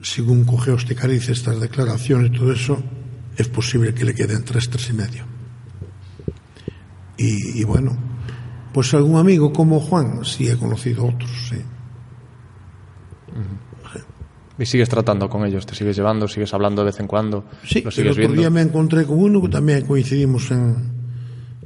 según 0.01 0.43
coge 0.43 0.71
Osticariz 0.71 1.29
estas 1.29 1.59
declaraciones 1.59 2.31
y 2.31 2.37
todo 2.37 2.51
eso, 2.51 2.83
es 3.35 3.47
posible 3.47 3.93
que 3.93 4.05
le 4.05 4.13
queden 4.13 4.43
tres, 4.43 4.69
tres 4.69 4.89
y 4.89 4.93
medio. 4.93 5.23
Y, 7.17 7.61
y 7.61 7.63
bueno, 7.63 7.97
pues 8.73 8.93
algún 8.93 9.17
amigo 9.17 9.51
como 9.51 9.79
Juan, 9.79 10.23
sí 10.23 10.47
he 10.47 10.57
conocido 10.57 11.07
otros, 11.07 11.31
sí. 11.49 11.57
¿Y 14.59 14.65
sigues 14.65 14.89
tratando 14.89 15.29
con 15.29 15.45
ellos? 15.45 15.65
¿Te 15.65 15.75
sigues 15.75 15.95
llevando? 15.95 16.27
¿Sigues 16.27 16.53
hablando 16.53 16.81
de 16.81 16.87
vez 16.87 16.99
en 16.99 17.07
cuando? 17.07 17.45
Sí, 17.63 17.81
¿Lo 17.81 17.89
el 17.89 17.95
sigues 17.95 18.11
otro 18.11 18.21
viendo? 18.21 18.41
día 18.41 18.49
me 18.49 18.61
encontré 18.61 19.05
con 19.05 19.19
uno 19.19 19.41
que 19.41 19.49
también 19.49 19.85
coincidimos 19.85 20.49
en, 20.51 20.75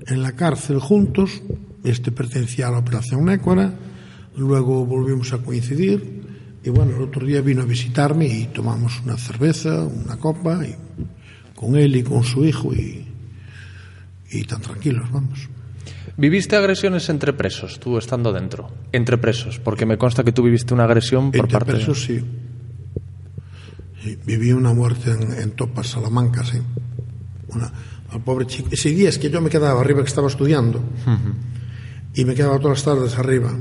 en 0.08 0.22
la 0.22 0.34
cárcel 0.34 0.80
juntos. 0.80 1.42
Este 1.84 2.12
pertenecía 2.12 2.68
a 2.68 2.72
la 2.72 2.80
Operación 2.80 3.26
Nécora. 3.26 3.74
Luego 4.36 4.86
volvimos 4.86 5.32
a 5.34 5.38
coincidir. 5.40 6.22
Y 6.64 6.70
bueno, 6.70 6.96
el 6.96 7.04
otro 7.04 7.26
día 7.26 7.42
vino 7.42 7.64
a 7.64 7.66
visitarme 7.66 8.28
y 8.28 8.46
tomamos 8.46 9.02
una 9.04 9.18
cerveza, 9.18 9.84
una 9.84 10.18
copa, 10.18 10.60
y, 10.66 10.76
con 11.56 11.76
él 11.76 11.96
y 11.96 12.04
con 12.04 12.24
su 12.24 12.46
hijo, 12.46 12.72
y, 12.72 13.04
y 14.30 14.44
tan 14.44 14.62
tranquilos, 14.62 15.12
vamos. 15.12 15.50
¿Viviste 16.18 16.56
agresiones 16.56 17.10
entre 17.10 17.34
presos, 17.34 17.80
tú 17.80 17.98
estando 17.98 18.32
dentro? 18.32 18.70
Entre 18.92 19.18
presos, 19.18 19.58
porque 19.60 19.88
me 19.88 19.98
consta 19.98 20.24
que 20.24 20.34
tú 20.34 20.44
viviste 20.44 20.74
una 20.76 20.84
agresión 20.84 21.32
por 21.32 21.46
Entre 21.46 21.52
parte 21.52 21.72
presos, 21.74 22.04
sí. 22.04 22.20
Sí, 22.20 22.26
Viví 24.26 24.52
una 24.52 24.73
muerte 24.73 25.11
en, 25.11 25.34
en 25.34 25.52
Topas, 25.52 25.88
Salamanca, 25.88 26.44
sí. 26.44 26.57
Una, 27.49 27.72
al 28.11 28.22
pobre 28.22 28.45
chico. 28.45 28.69
Ese 28.72 28.90
día 28.90 29.10
es 29.10 29.18
que 29.18 29.30
yo 29.30 29.41
me 29.41 29.49
quedaba 29.49 29.80
arriba, 29.82 30.02
que 30.02 30.07
estaba 30.07 30.28
estudiando, 30.28 30.82
y 32.14 32.26
me 32.26 32.34
quedaba 32.36 32.60
todas 32.60 32.78
las 32.78 32.84
tardes 32.84 33.18
arriba. 33.18 33.53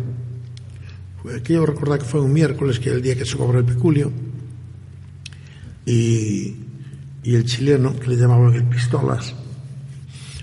Que 1.45 1.53
yo 1.53 1.67
recordar 1.67 1.99
que 1.99 2.05
fue 2.05 2.21
un 2.21 2.33
miércoles, 2.33 2.81
que 2.81 2.89
es 2.89 2.95
el 2.97 3.03
día 3.03 3.15
que 3.15 3.27
se 3.27 3.37
cobra 3.37 3.59
el 3.59 3.65
peculio, 3.65 4.11
y, 5.85 6.57
y 7.23 7.35
el 7.35 7.45
chileno, 7.45 7.99
que 7.99 8.09
le 8.09 8.17
llamaban 8.17 8.55
el 8.55 8.65
pistolas, 8.65 9.35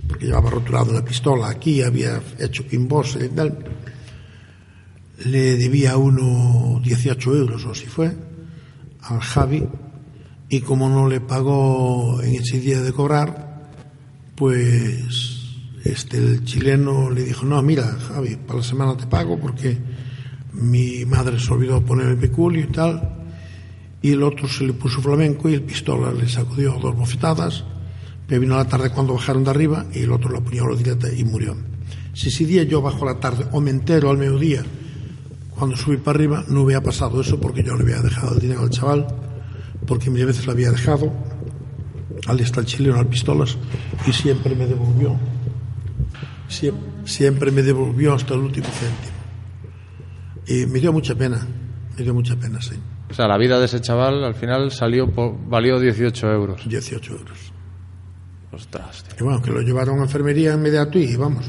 porque 0.07 0.27
llevaba 0.27 0.51
rotulado 0.51 0.91
una 0.91 1.03
pistola 1.03 1.49
aquí, 1.49 1.81
había 1.81 2.21
hecho 2.39 2.65
quimbos 2.67 3.17
y 3.21 3.29
tal, 3.29 3.57
le 5.25 5.57
debía 5.57 5.97
uno 5.97 6.79
18 6.83 7.35
euros 7.35 7.65
o 7.65 7.73
si 7.73 7.87
fue 7.87 8.15
al 9.01 9.19
Javi 9.19 9.67
y 10.49 10.61
como 10.61 10.89
no 10.89 11.07
le 11.07 11.19
pagó 11.19 12.21
en 12.21 12.35
ese 12.35 12.59
día 12.59 12.81
de 12.81 12.93
cobrar 12.93 13.69
pues 14.35 15.45
este 15.83 16.17
el 16.17 16.43
chileno 16.43 17.09
le 17.09 17.23
dijo 17.23 17.45
no 17.45 17.61
mira 17.61 17.97
Javi 18.07 18.35
para 18.35 18.59
la 18.59 18.65
semana 18.65 18.97
te 18.97 19.07
pago 19.07 19.39
porque 19.39 19.77
mi 20.53 21.05
madre 21.05 21.39
se 21.39 21.51
olvidó 21.53 21.83
poner 21.83 22.07
el 22.07 22.17
peculio 22.17 22.63
y 22.63 22.71
tal 22.71 23.15
y 24.01 24.11
el 24.11 24.23
otro 24.23 24.47
se 24.47 24.63
le 24.63 24.73
puso 24.73 25.01
flamenco 25.01 25.49
y 25.49 25.55
el 25.55 25.63
pistola 25.63 26.11
le 26.11 26.29
sacudió 26.29 26.73
dos 26.79 26.95
bofetadas 26.95 27.63
pero 28.27 28.41
vino 28.41 28.55
a 28.55 28.57
la 28.57 28.67
tarde 28.67 28.89
cuando 28.89 29.13
bajaron 29.13 29.43
de 29.43 29.49
arriba 29.49 29.85
y 29.93 29.99
el 29.99 30.11
otro 30.11 30.29
lo 30.29 30.39
apuñaló 30.39 30.75
directa 30.75 31.11
y 31.11 31.23
murió. 31.23 31.55
Si 32.13 32.27
ese 32.27 32.45
día 32.45 32.63
yo 32.63 32.81
bajo 32.81 33.05
la 33.05 33.19
tarde 33.19 33.45
o 33.51 33.61
me 33.61 33.71
entero 33.71 34.09
al 34.09 34.17
mediodía 34.17 34.63
cuando 35.51 35.77
subí 35.77 35.97
para 35.97 36.17
arriba 36.17 36.43
no 36.49 36.63
hubiera 36.63 36.83
pasado 36.83 37.21
eso 37.21 37.39
porque 37.39 37.63
yo 37.63 37.75
le 37.75 37.83
había 37.83 38.01
dejado 38.01 38.35
el 38.35 38.41
dinero 38.41 38.61
al 38.61 38.69
chaval, 38.69 39.07
porque 39.87 40.09
mil 40.09 40.25
veces 40.25 40.45
le 40.45 40.51
había 40.51 40.69
dejado, 40.71 41.11
al 42.27 42.39
está 42.41 42.59
el 42.59 42.65
chileno, 42.65 42.97
al 42.99 43.07
pistolas, 43.07 43.57
y 44.05 44.11
siempre 44.13 44.53
me 44.55 44.65
devolvió. 44.67 45.15
Sie- 46.49 46.73
Siempre 47.05 47.51
me 47.51 47.61
devolvió 47.63 48.13
hasta 48.13 48.33
el 48.33 48.41
último 48.41 48.67
céntimo. 48.67 49.15
Y 50.45 50.65
me 50.65 50.79
dio 50.79 50.91
mucha 50.91 51.15
pena, 51.15 51.39
me 51.97 52.03
dio 52.03 52.13
mucha 52.13 52.35
pena, 52.35 52.61
sí. 52.61 52.75
O 53.09 53.13
sea, 53.13 53.29
la 53.29 53.37
vida 53.37 53.57
de 53.59 53.65
ese 53.65 53.79
chaval 53.79 54.25
al 54.25 54.35
final 54.35 54.71
salió 54.71 55.09
po- 55.09 55.37
valió 55.47 55.79
18 55.79 56.29
euros. 56.31 56.67
18 56.67 57.13
euros. 57.13 57.53
Ostras, 58.51 59.03
tío. 59.05 59.15
Y 59.19 59.23
bueno, 59.23 59.41
que 59.41 59.51
lo 59.51 59.61
llevaron 59.61 59.99
a 59.99 60.03
enfermería 60.03 60.53
inmediato 60.53 60.99
y 60.99 61.15
vamos, 61.15 61.45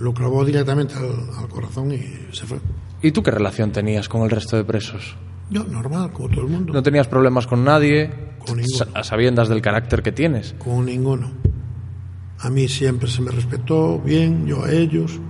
lo 0.00 0.12
clavó 0.12 0.44
directamente 0.44 0.94
al, 0.94 1.12
al 1.38 1.48
corazón 1.48 1.92
y 1.92 2.00
se 2.32 2.46
fue. 2.46 2.58
¿Y 3.02 3.12
tú 3.12 3.22
qué 3.22 3.30
relación 3.30 3.70
tenías 3.70 4.08
con 4.08 4.22
el 4.22 4.30
resto 4.30 4.56
de 4.56 4.64
presos? 4.64 5.14
Yo, 5.50 5.64
normal, 5.64 6.12
como 6.12 6.28
todo 6.28 6.42
el 6.42 6.48
mundo. 6.48 6.72
¿No 6.72 6.82
tenías 6.82 7.08
problemas 7.08 7.46
con 7.46 7.64
nadie? 7.64 8.08
Con 8.38 8.58
ninguno. 8.58 8.86
A 8.94 9.02
sabiendas 9.02 9.48
del 9.48 9.60
carácter 9.60 10.02
que 10.02 10.12
tienes. 10.12 10.54
con 10.58 10.86
ninguno. 10.86 11.30
A 12.38 12.48
mí 12.48 12.68
siempre 12.68 13.10
se 13.10 13.20
me 13.20 13.30
respetó 13.32 13.98
bien, 13.98 14.46
yo 14.46 14.64
a 14.64 14.72
ellos, 14.72 15.20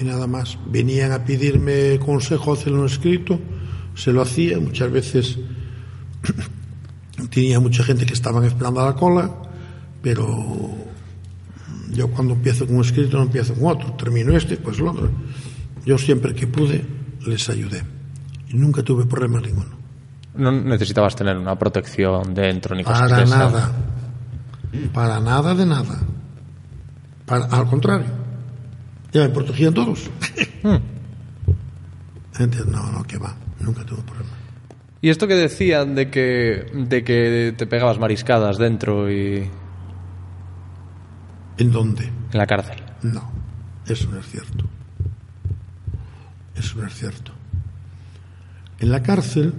y 0.00 0.04
nada 0.04 0.26
más. 0.26 0.56
Venían 0.66 1.12
a 1.12 1.24
pedirme 1.24 1.98
consejo, 1.98 2.54
hacerlo 2.54 2.86
escrito, 2.86 3.38
se 3.94 4.12
lo 4.12 4.22
hacía, 4.22 4.58
muchas 4.58 4.90
veces 4.90 5.38
tenía 7.30 7.60
mucha 7.60 7.82
gente 7.82 8.06
que 8.06 8.14
estaban 8.14 8.44
esperando 8.44 8.80
a 8.80 8.86
la 8.86 8.94
cola, 8.94 9.30
pero 10.00 10.70
yo 11.90 12.08
cuando 12.08 12.34
empiezo 12.34 12.66
con 12.66 12.76
un 12.76 12.84
escrito 12.84 13.18
no 13.18 13.24
empiezo 13.24 13.52
con 13.54 13.72
otro, 13.72 13.92
termino 13.94 14.34
este, 14.34 14.56
pues 14.56 14.78
el 14.78 14.86
otro. 14.86 15.10
Yo 15.84 15.98
siempre 15.98 16.34
que 16.34 16.46
pude 16.46 16.82
les 17.26 17.48
ayudé 17.50 17.99
y 18.50 18.56
nunca 18.56 18.82
tuve 18.82 19.06
problema 19.06 19.40
ninguno. 19.40 19.78
No 20.34 20.50
necesitabas 20.52 21.16
tener 21.16 21.36
una 21.36 21.56
protección 21.58 22.34
dentro 22.34 22.74
ni 22.76 22.84
cosas 22.84 23.10
Para 23.10 23.24
nada. 23.26 23.72
Para 24.92 25.20
nada 25.20 25.54
de 25.54 25.66
nada. 25.66 25.98
Para- 27.26 27.46
al 27.46 27.66
contrario. 27.66 28.06
Ya 29.12 29.22
me 29.22 29.28
protegían 29.30 29.74
todos. 29.74 30.08
Entiendo, 32.38 32.70
no, 32.70 32.90
no, 32.92 33.02
que 33.04 33.18
va. 33.18 33.34
Nunca 33.60 33.84
tuve 33.84 34.02
problema. 34.02 34.30
Y 35.02 35.08
esto 35.10 35.26
que 35.26 35.34
decían 35.34 35.94
de 35.94 36.10
que, 36.10 36.70
de 36.74 37.02
que 37.04 37.54
te 37.56 37.66
pegabas 37.66 37.98
mariscadas 37.98 38.58
dentro 38.58 39.10
y 39.10 39.48
¿En 41.58 41.72
dónde? 41.72 42.04
en 42.06 42.38
la 42.38 42.46
cárcel. 42.46 42.76
No. 43.02 43.30
Eso 43.86 44.08
no 44.10 44.18
es 44.20 44.26
cierto. 44.26 44.64
Eso 46.54 46.78
no 46.78 46.86
es 46.86 46.94
cierto. 46.94 47.32
En 48.80 48.90
la 48.90 49.02
cárcel, 49.02 49.52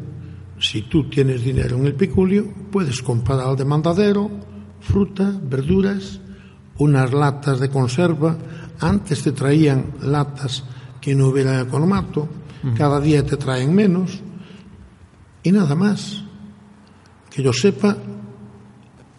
si 0.59 0.83
tú 0.83 1.09
tienes 1.09 1.43
dinero 1.43 1.77
en 1.77 1.85
el 1.85 1.95
peculio, 1.95 2.51
puedes 2.71 3.01
comprar 3.01 3.39
al 3.39 3.55
demandadero 3.55 4.29
fruta, 4.81 5.39
verduras, 5.43 6.19
unas 6.77 7.13
latas 7.13 7.59
de 7.59 7.69
conserva. 7.69 8.35
Antes 8.79 9.21
te 9.21 9.31
traían 9.31 9.93
latas 10.01 10.63
que 10.99 11.15
no 11.15 11.27
hubiera 11.27 11.61
economato, 11.61 12.27
cada 12.75 12.99
día 12.99 13.25
te 13.25 13.37
traen 13.37 13.73
menos 13.73 14.19
y 15.43 15.51
nada 15.51 15.75
más. 15.75 16.23
Que 17.29 17.41
yo 17.41 17.53
sepa, 17.53 17.95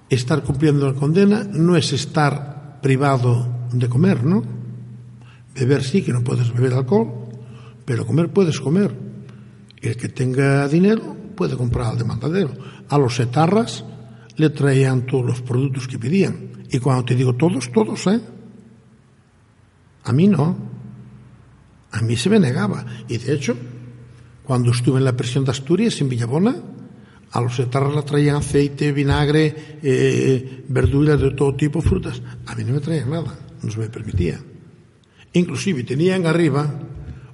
estar 0.09 0.43
cumpliendo 0.43 0.87
la 0.87 0.99
condena 0.99 1.45
no 1.45 1.77
es 1.77 1.93
estar 1.93 2.81
privado 2.83 3.47
de 3.73 3.89
comer, 3.89 4.25
¿no? 4.25 4.43
Beber 5.55 5.83
sí, 5.83 6.03
que 6.03 6.13
no 6.13 6.23
puedes 6.23 6.53
beber 6.53 6.75
alcohol, 6.75 7.29
pero 7.85 8.07
comer 8.07 8.33
puedes 8.33 8.61
comer. 8.61 9.12
El 9.83 9.97
que 9.97 10.09
tenga 10.09 10.67
dinero 10.69 11.17
puede 11.37 11.57
comprar 11.57 11.91
al 11.91 11.99
demandadero. 11.99 12.53
A 12.89 12.97
los 12.99 13.19
etarras 13.21 13.85
le 14.37 14.51
traían 14.51 15.07
todos 15.07 15.27
los 15.27 15.43
productos 15.43 15.89
que 15.89 15.99
pedían. 15.99 16.65
Y 16.71 16.79
cuando 16.79 17.05
te 17.05 17.15
digo 17.15 17.35
todos, 17.35 17.71
todos, 17.71 18.07
¿eh? 18.07 18.21
A 20.05 20.13
mí 20.13 20.29
no. 20.29 20.57
A 21.91 22.01
mí 22.01 22.17
se 22.17 22.31
me 22.31 22.39
negaba. 22.39 22.87
Y 23.09 23.19
de 23.19 23.35
hecho, 23.35 23.57
cuando 24.45 24.71
estuve 24.71 24.99
en 24.99 25.05
la 25.05 25.17
prisión 25.17 25.45
de 25.45 25.51
Asturias, 25.51 26.01
en 26.01 26.09
Villabona, 26.09 26.57
a 27.33 27.41
los 27.41 27.59
etarras 27.59 27.95
le 27.95 28.03
traían 28.03 28.37
aceite, 28.37 28.93
vinagre, 28.93 29.79
eh, 29.83 30.65
verduras 30.69 31.21
de 31.21 31.31
todo 31.33 31.55
tipo, 31.57 31.81
frutas. 31.81 32.23
A 32.47 32.55
mí 32.55 32.65
no 32.65 32.75
me 32.75 32.81
traían 32.81 33.11
nada, 33.11 33.39
no 33.63 33.71
se 33.71 33.79
me 33.79 33.89
permitía. 33.89 34.39
Inclusive 35.33 35.83
tenían 35.85 36.27
arriba 36.27 36.81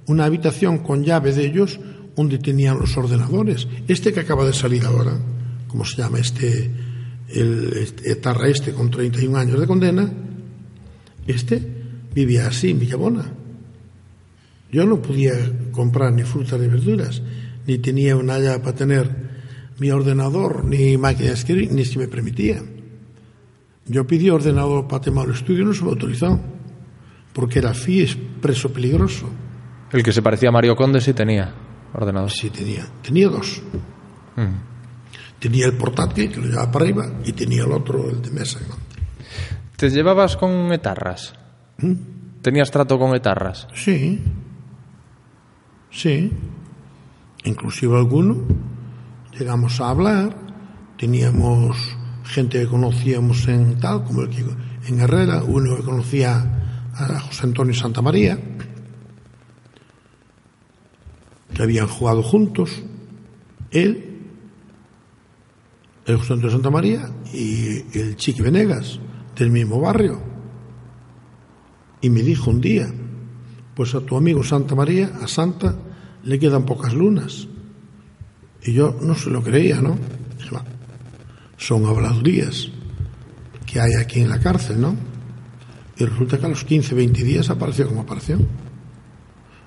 una 0.07 0.25
habitación 0.25 0.79
con 0.79 1.03
llave 1.03 1.33
de 1.33 1.45
ellos, 1.45 1.79
donde 2.19 2.37
tenían 2.37 2.77
los 2.77 2.97
ordenadores. 2.97 3.65
Este 3.87 4.11
que 4.11 4.19
acaba 4.19 4.45
de 4.45 4.51
salir 4.51 4.83
ahora, 4.83 5.17
¿cómo 5.69 5.85
se 5.85 6.01
llama? 6.01 6.19
Este, 6.19 6.69
el 7.29 7.71
este, 7.77 8.11
etarra 8.11 8.49
este 8.49 8.73
con 8.73 8.91
31 8.91 9.37
años 9.37 9.57
de 9.57 9.65
condena, 9.65 10.11
este 11.25 11.65
vivía 12.13 12.47
así 12.47 12.71
en 12.71 12.79
Villabona. 12.79 13.23
Yo 14.69 14.85
no 14.85 15.01
podía 15.01 15.33
comprar 15.71 16.11
ni 16.11 16.23
frutas 16.23 16.59
ni 16.59 16.67
verduras, 16.67 17.21
ni 17.65 17.77
tenía 17.77 18.17
una 18.17 18.35
haya 18.35 18.61
para 18.61 18.75
tener 18.75 19.29
mi 19.79 19.89
ordenador, 19.89 20.65
ni 20.65 20.97
máquina 20.97 21.29
de 21.29 21.35
escribir, 21.35 21.71
ni 21.71 21.85
si 21.85 21.97
me 21.99 22.09
permitía. 22.09 22.61
Yo 23.87 24.05
pedí 24.05 24.29
ordenador 24.29 24.89
para 24.89 25.03
tema 25.03 25.21
del 25.21 25.35
estudio 25.35 25.61
y 25.61 25.65
no 25.65 25.73
se 25.73 25.83
me 25.85 25.91
autorizó, 25.91 26.37
porque 27.31 27.59
era 27.59 27.73
FIES 27.73 28.17
preso 28.41 28.73
peligroso. 28.73 29.29
El 29.93 30.03
que 30.03 30.11
se 30.11 30.21
parecía 30.21 30.49
a 30.49 30.51
Mario 30.51 30.75
Conde 30.75 30.99
sí 30.99 31.13
tenía 31.13 31.68
ordenador. 31.93 32.31
Sí, 32.31 32.49
tenía. 32.49 32.85
Tenía 33.01 33.29
dos. 33.29 33.61
Tenía 35.39 35.65
el 35.65 35.73
portátil, 35.73 36.31
que 36.31 36.41
lo 36.41 36.47
llevaba 36.47 36.71
para 36.71 36.85
arriba, 36.85 37.11
y 37.25 37.33
tenía 37.33 37.63
el 37.63 37.71
otro, 37.71 38.09
el 38.09 38.21
de 38.21 38.31
mesa. 38.31 38.59
¿Te 39.75 39.89
llevabas 39.89 40.35
con 40.35 40.71
etarras? 40.73 41.33
¿Tenías 42.41 42.71
trato 42.71 42.99
con 42.99 43.15
etarras? 43.15 43.67
Sí. 43.73 44.21
Sí. 45.89 46.31
Inclusive 47.45 47.97
alguno. 47.97 48.37
Llegamos 49.37 49.79
a 49.79 49.89
hablar. 49.89 50.35
Teníamos 50.97 51.77
gente 52.25 52.59
que 52.59 52.67
conocíamos 52.67 53.47
en 53.47 53.79
tal, 53.79 54.03
como 54.03 54.21
el 54.21 54.29
que 54.29 54.45
en 54.87 54.99
Herrera, 54.99 55.43
uno 55.43 55.77
que 55.77 55.83
conocía 55.83 56.89
a 56.93 57.19
José 57.19 57.45
Antonio 57.45 57.73
Santamaría, 57.73 58.37
que 61.53 61.63
habían 61.63 61.87
jugado 61.87 62.23
juntos, 62.23 62.83
él, 63.71 64.17
el 66.05 66.17
José 66.17 66.33
Antonio 66.33 66.51
Santamaría 66.51 67.09
y 67.33 67.97
el 67.97 68.15
Chiqui 68.15 68.41
Venegas, 68.41 68.99
del 69.35 69.51
mismo 69.51 69.79
barrio. 69.79 70.21
Y 72.01 72.09
me 72.09 72.21
dijo 72.21 72.49
un 72.49 72.61
día, 72.61 72.91
pues 73.75 73.95
a 73.95 74.01
tu 74.01 74.17
amigo 74.17 74.43
Santa 74.43 74.75
María, 74.75 75.11
a 75.21 75.27
Santa, 75.27 75.75
le 76.23 76.39
quedan 76.39 76.65
pocas 76.65 76.93
lunas. 76.93 77.47
Y 78.63 78.73
yo 78.73 78.97
no 79.01 79.15
se 79.15 79.29
lo 79.29 79.41
creía, 79.41 79.81
¿no? 79.81 79.97
Dije, 80.37 80.55
"Va, 80.55 80.63
son 81.57 81.85
habladurías 81.85 82.69
que 83.65 83.79
hay 83.79 83.93
aquí 83.93 84.21
en 84.21 84.29
la 84.29 84.39
cárcel, 84.39 84.81
¿no? 84.81 84.95
Y 85.97 86.05
resulta 86.05 86.37
que 86.39 86.45
a 86.45 86.49
los 86.49 86.63
15, 86.63 86.95
20 86.95 87.23
días 87.23 87.49
apareció 87.49 87.87
como 87.87 88.01
apareció. 88.01 88.39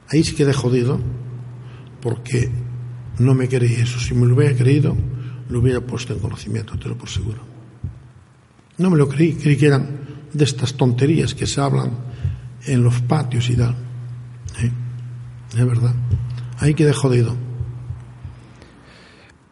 Ahí 0.09 0.25
sí 0.25 0.35
quedé 0.35 0.53
jodido, 0.53 0.99
porque 2.03 2.51
no 3.19 3.33
me 3.35 3.49
creí 3.49 3.75
eso. 3.75 3.99
Si 4.01 4.13
me 4.15 4.27
lo 4.27 4.35
hubiera 4.35 4.55
creído, 4.57 4.95
lo 5.49 5.61
hubiera 5.61 5.81
puesto 5.81 6.13
en 6.13 6.19
conocimiento, 6.19 6.79
te 6.79 6.89
lo 6.89 6.97
por 6.99 7.09
seguro. 7.09 7.39
No 8.79 8.91
me 8.91 8.99
lo 8.99 9.09
creí, 9.09 9.35
creí 9.35 9.57
que 9.57 9.67
eran 9.67 9.87
de 10.33 10.45
estas 10.45 10.75
tonterías 10.75 11.35
que 11.35 11.47
se 11.47 11.61
hablan 11.61 11.91
en 12.67 12.83
los 12.83 13.01
patios 13.03 13.49
y 13.51 13.57
tal. 13.57 13.75
¿Eh? 14.61 14.71
Es 15.57 15.65
verdad. 15.67 15.95
Ahí 16.59 16.75
quedé 16.75 16.93
jodido. 16.93 17.37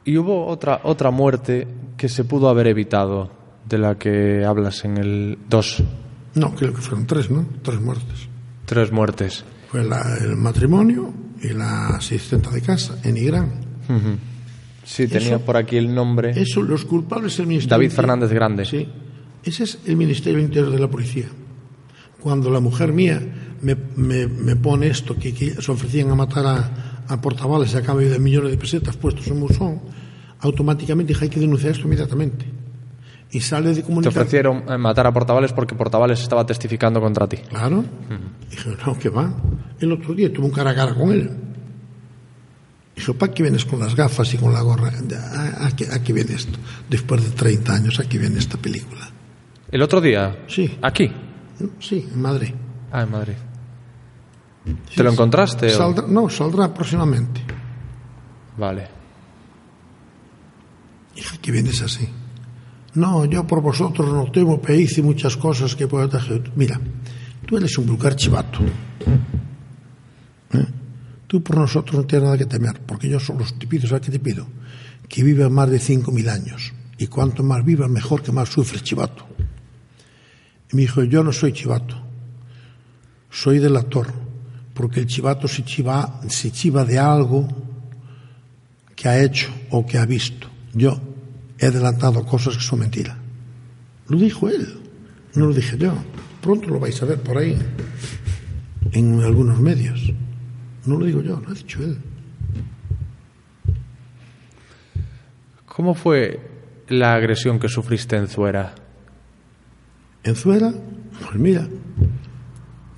Y 0.05 0.17
hubo 0.17 0.47
otra, 0.47 0.81
otra 0.85 1.11
muerte 1.11 1.69
que 1.97 2.09
se 2.09 2.25
pudo 2.25 2.49
haber 2.49 2.67
evitado, 2.67 3.31
de 3.69 3.79
la 3.79 3.99
que 3.99 4.45
hablas 4.45 4.85
en 4.85 4.97
el 4.97 5.39
2. 5.49 5.83
No, 6.35 6.55
creo 6.55 6.73
que 6.73 6.81
fueron 6.81 7.07
tres, 7.07 7.31
¿no? 7.31 7.47
Tres 7.63 7.81
muertes. 7.81 8.29
Tres 8.65 8.91
muertes. 8.91 9.45
Fue 9.71 9.85
la- 9.85 10.17
el 10.21 10.37
matrimonio 10.37 11.13
y 11.43 11.49
la 11.49 11.89
asistenta 11.89 12.51
de 12.51 12.61
casa 12.63 12.99
en 13.05 13.17
Irán. 13.17 13.51
Sí, 14.85 15.07
tenía 15.07 15.29
Eso- 15.37 15.41
por 15.41 15.57
aquí 15.57 15.77
el 15.77 15.95
nombre. 15.95 16.31
Eso, 16.41 16.63
los 16.63 16.85
culpables 16.85 17.35
es 17.35 17.41
el 17.41 17.47
Ministerio 17.47 17.77
David 17.77 17.89
del 17.89 17.97
Fernández 17.97 18.31
Grande. 18.31 18.65
Sí, 18.65 18.89
ese 19.45 19.65
es 19.65 19.79
el 19.87 19.97
Ministerio 19.97 20.39
del 20.39 20.47
Interior 20.47 20.71
de 20.73 20.79
la 20.79 20.89
Policía. 20.89 21.27
Cuando 22.21 22.51
la 22.51 22.61
mujer 22.61 22.93
mía 22.93 23.21
me, 23.63 23.77
me- 23.97 24.27
me 24.27 24.57
pone 24.57 24.89
esto, 24.89 25.17
que, 25.17 25.33
que 25.33 25.61
se 25.61 25.73
ofrecían 25.73 26.11
a 26.11 26.15
matar 26.15 26.47
a, 26.47 27.05
a 27.09 27.21
portavales 27.21 27.75
a 27.75 27.83
cambio 27.83 28.11
de 28.11 28.19
millones 28.19 28.51
de 28.53 28.59
pesetas 28.59 28.97
puestos 28.97 29.27
en 29.29 29.41
buzón, 29.41 29.81
automáticamente 30.41 31.13
dije 31.13 31.25
hay 31.27 31.31
que 31.31 31.41
denunciar 31.41 31.73
esto 31.73 31.85
inmediatamente. 31.87 32.47
Y 33.33 33.41
sale 33.41 33.69
de 33.71 33.77
Te 33.77 33.83
comunicar. 33.85 34.11
ofrecieron 34.13 34.65
eh, 34.69 34.77
matar 34.77 35.07
a 35.07 35.13
Portavales 35.13 35.53
porque 35.53 35.75
Portavales 35.77 36.21
estaba 36.21 36.45
testificando 36.45 37.01
contra 37.01 37.29
ti. 37.29 37.37
Claro. 37.37 37.85
Dije, 38.51 38.77
no, 38.85 38.99
que 38.99 39.09
va. 39.09 39.33
El 39.79 39.93
otro 39.93 40.15
día 40.15 40.33
tuve 40.33 40.47
un 40.47 40.53
cara 40.53 40.71
a 40.71 40.75
cara 40.75 40.95
con 40.95 41.13
él. 41.13 41.31
Dijo, 42.97 43.15
¿para 43.15 43.33
qué 43.33 43.45
vienes 43.45 43.65
con 43.65 43.79
las 43.79 43.95
gafas 43.95 44.35
y 44.35 44.37
con 44.37 44.53
la 44.53 44.61
gorra? 44.63 44.91
¿A, 44.91 45.67
a 45.69 45.71
qué, 45.77 45.87
a 45.91 46.03
qué 46.03 46.13
viene 46.13 46.35
esto? 46.35 46.59
Después 46.89 47.23
de 47.23 47.31
30 47.31 47.73
años, 47.73 48.01
¿a 48.01 48.09
qué 48.09 48.19
viene 48.19 48.39
esta 48.39 48.59
película? 48.59 49.09
¿El 49.71 49.81
otro 49.83 50.01
día? 50.01 50.45
Sí. 50.49 50.77
¿Aquí? 50.83 51.11
Sí, 51.79 52.09
en 52.13 52.21
Madrid. 52.21 52.53
Ah, 52.91 53.03
en 53.03 53.11
Madrid. 53.13 53.35
¿Te 54.95 55.03
lo 55.05 55.13
encontraste? 55.13 55.67
o- 55.69 55.79
Saldrá- 55.79 56.07
no, 56.09 56.29
saldrá 56.29 56.75
próximamente. 56.75 57.41
Vale. 58.59 58.89
Dije, 61.15 61.39
¿qué 61.41 61.53
vienes 61.53 61.81
así? 61.83 62.09
No, 62.95 63.25
yo 63.25 63.47
por 63.47 63.63
vosotros 63.63 64.13
no 64.13 64.31
temo, 64.31 64.61
pero 64.61 64.79
hice 64.79 65.03
muchas 65.03 65.37
cosas 65.37 65.77
que 65.77 65.87
puedo 65.87 66.05
hacer. 66.17 66.51
Mira, 66.57 66.81
tú 67.47 67.57
eres 67.57 67.77
un 67.79 67.87
vulgar 67.87 68.17
chivato. 68.17 68.59
¿Eh? 70.53 70.67
Tú 71.27 71.43
por 71.43 71.57
nosotros 71.57 71.95
no 71.95 72.07
tienes 72.07 72.25
nada 72.25 72.39
que 72.39 72.47
temer, 72.47 72.81
porque 72.81 73.09
yo 73.09 73.21
solo 73.21 73.45
te 73.57 73.67
pido, 73.67 73.87
¿sabes 73.87 74.07
qué 74.07 74.11
te 74.13 74.19
pido? 74.19 74.47
Que 75.09 75.23
vivas 75.23 75.51
más 75.51 75.71
de 75.71 75.79
5.000 75.79 76.29
años. 76.29 76.73
Y 76.99 77.07
cuanto 77.07 77.43
más 77.45 77.65
vivas, 77.65 77.89
mejor 77.89 78.23
que 78.23 78.33
más 78.33 78.49
sufres, 78.49 78.83
chivato. 78.83 79.27
Y 80.73 80.77
me 80.77 80.83
dijo, 80.83 81.05
yo 81.05 81.23
no 81.23 81.33
soy 81.33 81.53
chivato, 81.53 81.97
soy 83.31 83.59
delator, 83.59 84.13
porque 84.75 85.01
el 85.01 85.07
chivato 85.07 85.47
se 85.47 85.65
chiva, 85.65 86.21
se 86.29 86.51
chiva 86.51 86.85
de 86.85 86.99
algo 86.99 87.47
que 88.95 89.09
ha 89.09 89.23
hecho 89.23 89.51
o 89.71 89.87
que 89.87 89.99
ha 89.99 90.05
visto. 90.05 90.49
Yo 90.75 91.01
he 91.61 91.67
adelantado 91.67 92.25
cosas 92.25 92.57
que 92.57 92.63
son 92.63 92.81
mentiras. 92.81 93.17
Lo 94.09 94.19
dijo 94.19 94.49
él, 94.49 94.81
no 95.35 95.47
lo 95.47 95.53
dije 95.53 95.77
yo. 95.79 95.93
Pronto 96.41 96.69
lo 96.69 96.81
vais 96.81 97.01
a 97.03 97.07
ver 97.07 97.21
por 97.21 97.37
ahí, 97.37 97.57
en 98.93 99.21
algunos 99.21 99.61
medios. 99.61 100.13
No 100.87 100.99
lo 100.99 101.05
digo 101.05 101.21
yo, 101.21 101.39
lo 101.39 101.51
ha 101.51 101.55
dicho 101.55 101.83
él. 101.83 101.99
¿Cómo 105.67 105.95
fue 105.95 106.41
la 106.89 107.15
agresión 107.15 107.61
que 107.61 107.69
sufriste 107.69 108.17
en 108.17 108.27
Zuera? 108.27 108.75
En 110.25 110.35
Zuera, 110.35 110.73
pues 111.23 111.37
mira, 111.37 111.69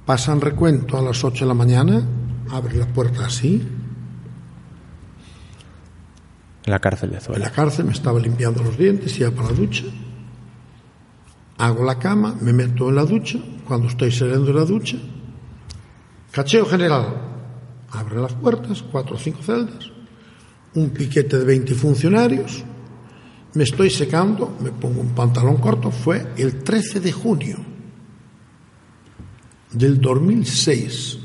pasan 0.06 0.40
recuento 0.40 0.96
a 0.96 1.02
las 1.02 1.22
8 1.22 1.44
de 1.44 1.48
la 1.48 1.54
mañana, 1.54 2.02
abre 2.50 2.76
la 2.76 2.86
puerta 2.86 3.26
así, 3.26 3.62
En 6.64 6.70
la 6.70 6.78
cárcel 6.78 7.10
de 7.10 7.34
en 7.34 7.40
la 7.40 7.50
cárcel 7.50 7.86
me 7.86 7.92
estaba 7.92 8.20
limpiando 8.20 8.62
los 8.62 8.78
dientes, 8.78 9.18
iba 9.18 9.30
para 9.32 9.48
la 9.48 9.54
ducha, 9.54 9.84
hago 11.58 11.84
la 11.84 11.98
cama, 11.98 12.36
me 12.40 12.52
meto 12.52 12.88
en 12.88 12.94
la 12.94 13.04
ducha, 13.04 13.40
cuando 13.66 13.88
estoy 13.88 14.12
saliendo 14.12 14.46
de 14.46 14.54
la 14.54 14.64
ducha, 14.64 14.96
cacheo 16.30 16.64
general, 16.66 17.06
abre 17.90 18.20
las 18.20 18.34
puertas, 18.34 18.82
cuatro 18.82 19.16
o 19.16 19.18
cinco 19.18 19.42
celdas, 19.42 19.90
un 20.74 20.90
piquete 20.90 21.38
de 21.38 21.44
20 21.44 21.74
funcionarios, 21.74 22.64
me 23.54 23.64
estoy 23.64 23.90
secando, 23.90 24.56
me 24.60 24.70
pongo 24.70 25.00
un 25.00 25.14
pantalón 25.14 25.56
corto, 25.56 25.90
fue 25.90 26.32
el 26.36 26.62
13 26.62 27.00
de 27.00 27.12
junio 27.12 27.56
del 29.72 30.00
2006, 30.00 31.18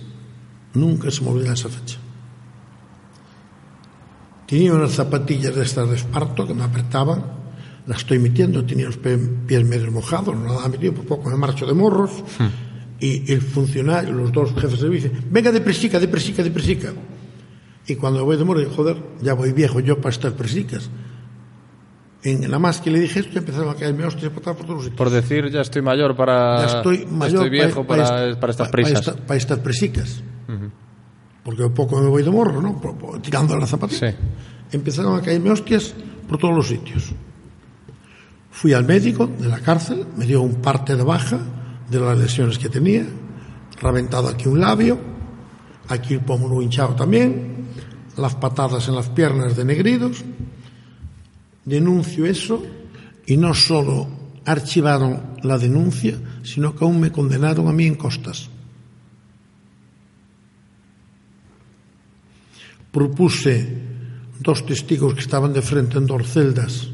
nunca 0.73 1.11
se 1.11 1.22
me 1.22 1.30
olvida 1.30 1.53
esa 1.53 1.69
fecha. 1.69 1.99
Tenía 4.47 4.73
unas 4.73 4.91
zapatillas 4.93 5.53
de 5.55 5.63
estas 5.63 5.89
de 5.89 5.95
esparto 5.97 6.47
que 6.47 6.53
me 6.53 6.63
apretaban, 6.63 7.23
las 7.85 7.99
estoy 7.99 8.17
metiendo, 8.19 8.63
tenía 8.65 8.85
los 8.87 8.97
pies 8.97 9.65
medio 9.65 9.91
mojados, 9.91 10.35
no 10.35 10.63
he 10.65 10.69
metido, 10.69 10.93
por 10.93 11.05
poco 11.05 11.29
me 11.29 11.35
marcho 11.37 11.65
de 11.65 11.73
morros. 11.73 12.11
Y 12.99 13.31
el 13.31 13.41
funcionario, 13.41 14.11
los 14.13 14.31
dos 14.31 14.53
jefes 14.55 14.71
de 14.71 14.77
servicio, 14.77 15.11
venga 15.29 15.51
de 15.51 15.61
presica, 15.61 15.99
de 15.99 16.07
presica, 16.07 16.41
de 16.43 16.49
presica. 16.51 16.93
Y 17.85 17.95
cuando 17.95 18.25
voy 18.25 18.37
de 18.37 18.43
morro, 18.43 18.59
digo, 18.59 18.71
joder, 18.73 18.97
ya 19.21 19.33
voy 19.33 19.51
viejo 19.53 19.79
yo 19.81 19.97
para 20.01 20.09
estas 20.09 20.33
presicas. 20.33 20.89
En 22.23 22.41
nada 22.41 22.57
más 22.59 22.81
que 22.81 22.89
le 22.89 22.99
dije 22.99 23.19
esto, 23.19 23.37
empezaron 23.37 23.69
a 23.69 23.75
caerme 23.75 24.03
hostias 24.05 24.31
por 24.31 24.41
todos 24.41 24.67
los 24.69 24.79
sitios. 24.85 24.97
Por 24.97 25.09
decir, 25.11 25.49
ya 25.51 25.61
estoy 25.61 25.81
mayor 25.81 26.15
para. 26.15 26.65
Ya 26.67 26.77
estoy 26.77 27.05
mayor 27.05 27.35
estoy 27.43 27.49
viejo 27.49 27.85
para, 27.85 28.03
esta- 28.03 28.39
para 28.39 28.51
estas 28.51 28.67
pa- 28.67 28.71
prisas. 28.71 28.99
esta- 29.07 29.15
para 29.25 29.37
estas 29.37 29.59
presicas. 29.59 30.23
Porque 31.47 31.63
un 31.63 31.73
poco 31.73 32.01
me 32.01 32.09
voy 32.09 32.23
de 32.23 32.29
morro, 32.29 32.61
¿no? 32.61 32.81
Tirando 33.21 33.55
la 33.55 33.65
zapatilla. 33.65 34.11
Sí. 34.11 34.17
Empezaron 34.73 35.17
a 35.17 35.21
caerme 35.21 35.49
hostias 35.49 35.95
por 36.27 36.37
todos 36.37 36.53
los 36.53 36.67
sitios. 36.67 37.13
Fui 38.51 38.73
al 38.73 38.83
médico 38.83 39.27
de 39.27 39.47
la 39.47 39.59
cárcel, 39.59 40.05
me 40.17 40.25
dio 40.25 40.41
un 40.41 40.55
parte 40.55 40.97
de 40.97 41.03
baja 41.03 41.39
de 41.89 42.01
las 42.01 42.17
lesiones 42.17 42.59
que 42.59 42.67
tenía, 42.67 43.05
reventado 43.79 44.27
aquí 44.27 44.49
un 44.49 44.59
labio, 44.59 44.99
aquí 45.87 46.15
el 46.15 46.19
pómulo 46.19 46.61
hinchado 46.61 46.95
también, 46.95 47.67
las 48.17 48.35
patadas 48.35 48.89
en 48.89 48.95
las 48.95 49.07
piernas 49.07 49.55
de 49.55 49.63
negridos, 49.63 50.25
denuncio 51.63 52.25
eso 52.25 52.61
y 53.25 53.37
no 53.37 53.53
solo 53.53 54.05
archivaron 54.43 55.37
la 55.43 55.57
denuncia, 55.57 56.19
sino 56.43 56.75
que 56.75 56.83
aún 56.83 56.99
me 56.99 57.13
condenaron 57.13 57.69
a 57.69 57.71
mí 57.71 57.85
en 57.85 57.95
costas. 57.95 58.49
Propuse 62.97 63.77
dos 64.41 64.65
testigos 64.65 65.13
que 65.13 65.19
estaban 65.21 65.53
de 65.53 65.61
frente 65.61 66.01
en 66.01 66.09
dos 66.09 66.25
celdas 66.25 66.89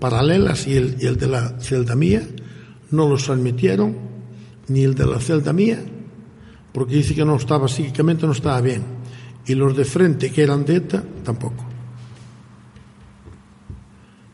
paralelas 0.00 0.66
y 0.66 0.74
el, 0.74 0.96
y 1.00 1.06
el 1.06 1.16
de 1.16 1.28
la 1.28 1.60
celda 1.60 1.94
mía, 1.94 2.26
no 2.90 3.08
los 3.08 3.30
admitieron, 3.30 3.96
ni 4.66 4.82
el 4.82 4.96
de 4.96 5.06
la 5.06 5.20
celda 5.20 5.52
mía, 5.52 5.78
porque 6.72 6.96
dice 6.96 7.14
que 7.14 7.24
no 7.24 7.36
estaba 7.36 7.68
psíquicamente, 7.68 8.26
no 8.26 8.32
estaba 8.32 8.60
bien. 8.60 8.82
Y 9.46 9.54
los 9.54 9.76
de 9.76 9.84
frente, 9.84 10.32
que 10.32 10.42
eran 10.42 10.64
de 10.64 10.74
ETA, 10.74 11.04
tampoco. 11.22 11.64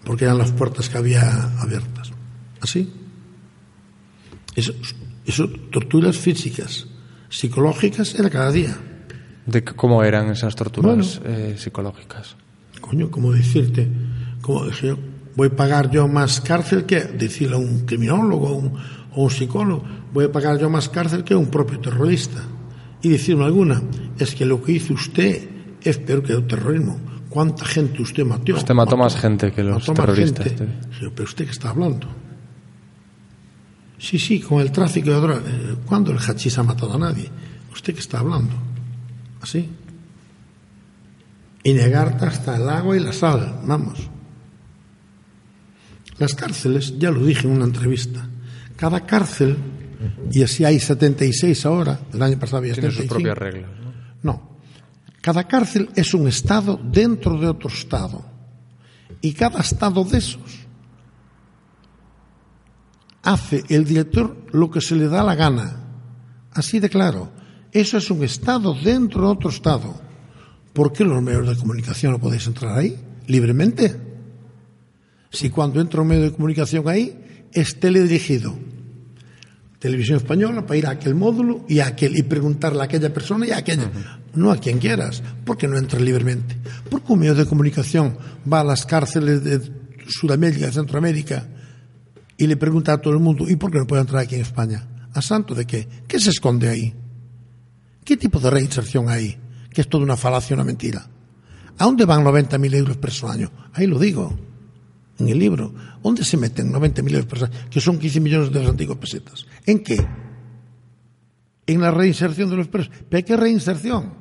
Porque 0.05 0.25
eran 0.25 0.39
las 0.39 0.53
puertas 0.53 0.89
que 0.89 0.97
había 0.97 1.61
abiertas. 1.61 2.11
Así. 2.63 2.91
Eso, 4.57 4.73
eso 5.27 5.51
torturas 5.71 6.17
físicas, 6.17 6.87
psicológicas, 7.29 8.15
era 8.15 8.31
cada 8.31 8.51
día. 8.51 8.90
¿De 9.47 9.65
cómo 9.65 10.03
eran 10.05 10.31
esas 10.31 10.55
torturas 10.55 11.21
eh, 11.25 11.55
psicológicas? 11.57 12.37
Coño, 12.81 13.11
como 13.11 13.33
decirte, 13.33 13.89
como 14.41 14.67
dije 14.67 14.89
yo, 14.89 14.99
voy 15.37 15.49
a 15.49 15.57
pagar 15.57 15.91
yo 15.91 16.07
más 16.09 16.41
cárcel 16.41 16.85
que 16.85 17.01
decirle 17.01 17.57
a 17.57 17.59
un 17.59 17.87
criminólogo 17.87 18.49
o 18.49 18.55
un, 18.55 18.73
o 19.15 19.23
un 19.25 19.31
psicólogo, 19.31 19.85
voy 20.13 20.27
a 20.27 20.33
pagar 20.33 20.59
yo 20.59 20.69
más 20.69 20.89
cárcel 20.89 21.25
que 21.25 21.35
un 21.35 21.47
propio 21.47 21.81
terrorista. 21.81 22.43
Y 23.03 23.09
decirme 23.09 23.45
alguna, 23.45 23.83
es 24.19 24.35
que 24.35 24.45
lo 24.45 24.63
que 24.63 24.73
hizo 24.73 24.93
usted 24.93 25.49
es 25.83 25.99
peor 25.99 26.23
que 26.23 26.33
el 26.35 26.47
terrorismo. 26.47 27.01
¿Cuánta 27.31 27.65
gente 27.65 28.03
usted 28.03 28.25
mató? 28.25 28.55
Usted 28.55 28.75
mató 28.75 28.97
más 28.97 29.17
gente 29.17 29.53
que 29.53 29.63
los 29.63 29.87
terroristas, 29.87 30.47
gente. 30.47 30.69
Pero 30.99 31.25
usted 31.25 31.45
qué 31.45 31.53
está 31.53 31.71
hablando. 31.71 32.07
Sí, 33.99 34.19
sí, 34.19 34.41
con 34.41 34.61
el 34.61 34.73
tráfico 34.73 35.11
de 35.11 35.21
drogas. 35.21 35.43
Eh, 35.47 35.77
¿Cuándo 35.87 36.11
el 36.11 36.19
hachís 36.19 36.59
ha 36.59 36.63
matado 36.63 36.95
a 36.95 36.99
nadie? 36.99 37.31
¿Usted 37.73 37.95
qué 37.95 38.01
está 38.01 38.19
hablando? 38.19 38.55
Así. 39.41 39.69
Y 41.63 41.73
negarte 41.73 42.27
hasta 42.27 42.57
el 42.57 42.69
agua 42.69 42.97
y 42.97 43.01
la 43.01 43.13
sal, 43.13 43.61
vamos. 43.65 44.09
Las 46.19 46.35
cárceles, 46.35 46.99
ya 46.99 47.11
lo 47.11 47.25
dije 47.25 47.47
en 47.47 47.55
una 47.55 47.65
entrevista, 47.65 48.29
cada 48.77 49.05
cárcel, 49.07 49.57
y 50.31 50.43
así 50.43 50.65
hay 50.65 50.79
76 50.79 51.67
ahora, 51.67 52.01
el 52.13 52.23
año 52.23 52.39
pasado 52.39 52.59
había 52.59 52.75
Tiene 52.75 52.91
sus 52.91 53.03
75. 53.03 53.15
propias 53.15 53.39
reglas. 53.39 53.71
¿no? 54.23 54.33
No. 54.33 54.51
Cada 55.21 55.45
cárcel 55.47 55.91
es 55.95 56.15
un 56.15 56.29
estado 56.29 56.81
dentro 56.83 57.39
de 57.39 57.49
otro 57.49 57.69
estado. 57.69 58.25
Y 59.21 59.35
cada 59.35 59.61
estado 59.61 60.03
de 60.05 60.19
esos 60.19 60.61
hace 63.23 63.63
el 63.69 63.85
director 63.85 64.47
lo 64.53 64.71
que 64.71 64.81
se 64.81 64.97
le 64.97 65.09
da 65.09 65.23
la 65.23 65.35
gana. 65.35 65.85
Así 66.53 66.81
de 66.81 66.89
claro. 66.89 67.31
Eso 67.73 67.99
es 67.99 68.11
un 68.11 68.25
estado 68.25 68.75
dentro 68.75 69.23
de 69.23 69.29
otro 69.29 69.51
estado. 69.51 69.95
¿Por 70.73 70.93
qué 70.93 71.05
los 71.05 71.23
medios 71.23 71.49
de 71.49 71.57
comunicación 71.57 72.13
no 72.13 72.21
podéis 72.21 72.47
entrar 72.47 72.77
ahí 72.77 72.97
libremente? 73.27 73.97
Si 75.31 75.51
cuando 75.51 75.81
entra 75.81 76.03
un 76.03 76.09
medio 76.09 76.25
de 76.25 76.33
comunicación 76.33 76.89
ahí 76.89 77.49
es 77.53 77.79
teledirigido. 77.79 78.57
Televisión 79.79 80.19
Española 80.19 80.67
para 80.67 80.77
ir 80.77 80.87
a 80.87 80.91
aquel 80.91 81.15
módulo 81.15 81.65
y 81.69 81.79
a 81.79 81.87
aquel 81.87 82.17
y 82.17 82.23
preguntarle 82.23 82.83
a 82.83 82.85
aquella 82.85 83.15
persona 83.15 83.47
y 83.47 83.51
a 83.51 83.59
aquella, 83.59 83.91
no 84.35 84.51
a 84.51 84.59
quien 84.59 84.79
quieras, 84.79 85.23
porque 85.45 85.67
no 85.67 85.79
entra 85.79 85.99
libremente. 85.99 86.57
Porque 86.91 87.13
un 87.13 87.21
medio 87.21 87.35
de 87.35 87.47
comunicación 87.47 88.19
va 88.51 88.61
a 88.61 88.65
las 88.65 88.85
cárceles 88.85 89.43
de 89.43 89.61
Sudamérica, 90.07 90.67
de 90.67 90.73
Centroamérica 90.73 91.47
y 92.37 92.47
le 92.47 92.57
pregunta 92.57 92.93
a 92.93 93.01
todo 93.01 93.15
el 93.15 93.21
mundo, 93.21 93.49
¿y 93.49 93.57
por 93.57 93.71
qué 93.71 93.79
no 93.79 93.87
puede 93.87 94.03
entrar 94.03 94.23
aquí 94.23 94.35
en 94.35 94.43
España? 94.43 94.87
¿A 95.15 95.23
santo 95.23 95.55
de 95.55 95.67
qué? 95.67 95.89
¿Qué 96.07 96.19
se 96.19 96.31
esconde 96.31 96.69
ahí? 96.69 96.95
¿Qué 98.05 98.17
tipo 98.17 98.39
de 98.39 98.51
reinserción 98.51 99.09
hay? 99.09 99.37
Que 99.73 99.83
es 99.83 99.89
toda 99.89 100.05
una 100.05 100.17
falacia, 100.17 100.55
una 100.55 100.65
mentira. 100.65 101.07
¿A 101.79 101.85
dónde 101.85 102.05
van 102.05 102.25
90.000 102.25 102.75
euros 102.75 102.97
por 102.97 103.31
año? 103.31 103.51
Ahí 103.73 103.87
lo 103.87 103.99
digo, 103.99 104.37
en 105.19 105.29
el 105.29 105.39
libro. 105.39 105.73
¿Dónde 106.03 106.25
se 106.25 106.37
meten 106.37 106.73
90.000 106.73 107.11
euros 107.13 107.27
por 107.27 107.45
año? 107.45 107.53
Que 107.71 107.81
son 107.81 107.99
15 107.99 108.21
millones 108.21 108.53
de 108.53 108.61
las 108.61 108.71
antiguas 108.71 108.99
pesetas. 108.99 109.47
¿En 109.65 109.83
qué? 109.83 109.99
En 111.67 111.81
la 111.81 111.91
reinserción 111.91 112.51
de 112.51 112.57
los 112.57 112.69
presos. 112.69 112.93
¿Pero 113.09 113.27
qué 113.27 113.37
reinserción? 113.37 114.15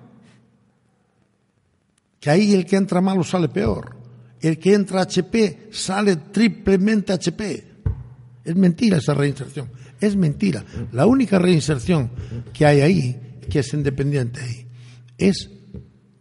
Que 2.20 2.30
ahí 2.30 2.54
el 2.54 2.66
que 2.66 2.76
entra 2.76 3.02
malo 3.02 3.24
sale 3.24 3.50
peor. 3.50 3.96
El 4.42 4.58
que 4.58 4.74
entra 4.74 5.02
HP 5.02 5.70
sale 5.72 6.16
triplemente 6.16 7.14
HP. 7.14 7.70
Es 8.44 8.56
mentira 8.56 8.98
esa 8.98 9.14
reinserción. 9.14 9.70
Es 10.00 10.16
mentira. 10.16 10.64
La 10.92 11.06
única 11.06 11.40
reinserción 11.40 12.10
que 12.54 12.66
hay 12.66 12.82
ahí, 12.82 13.29
que 13.50 13.60
es 13.60 13.74
independiente 13.74 14.42
ahí, 14.42 14.68
es 15.18 15.50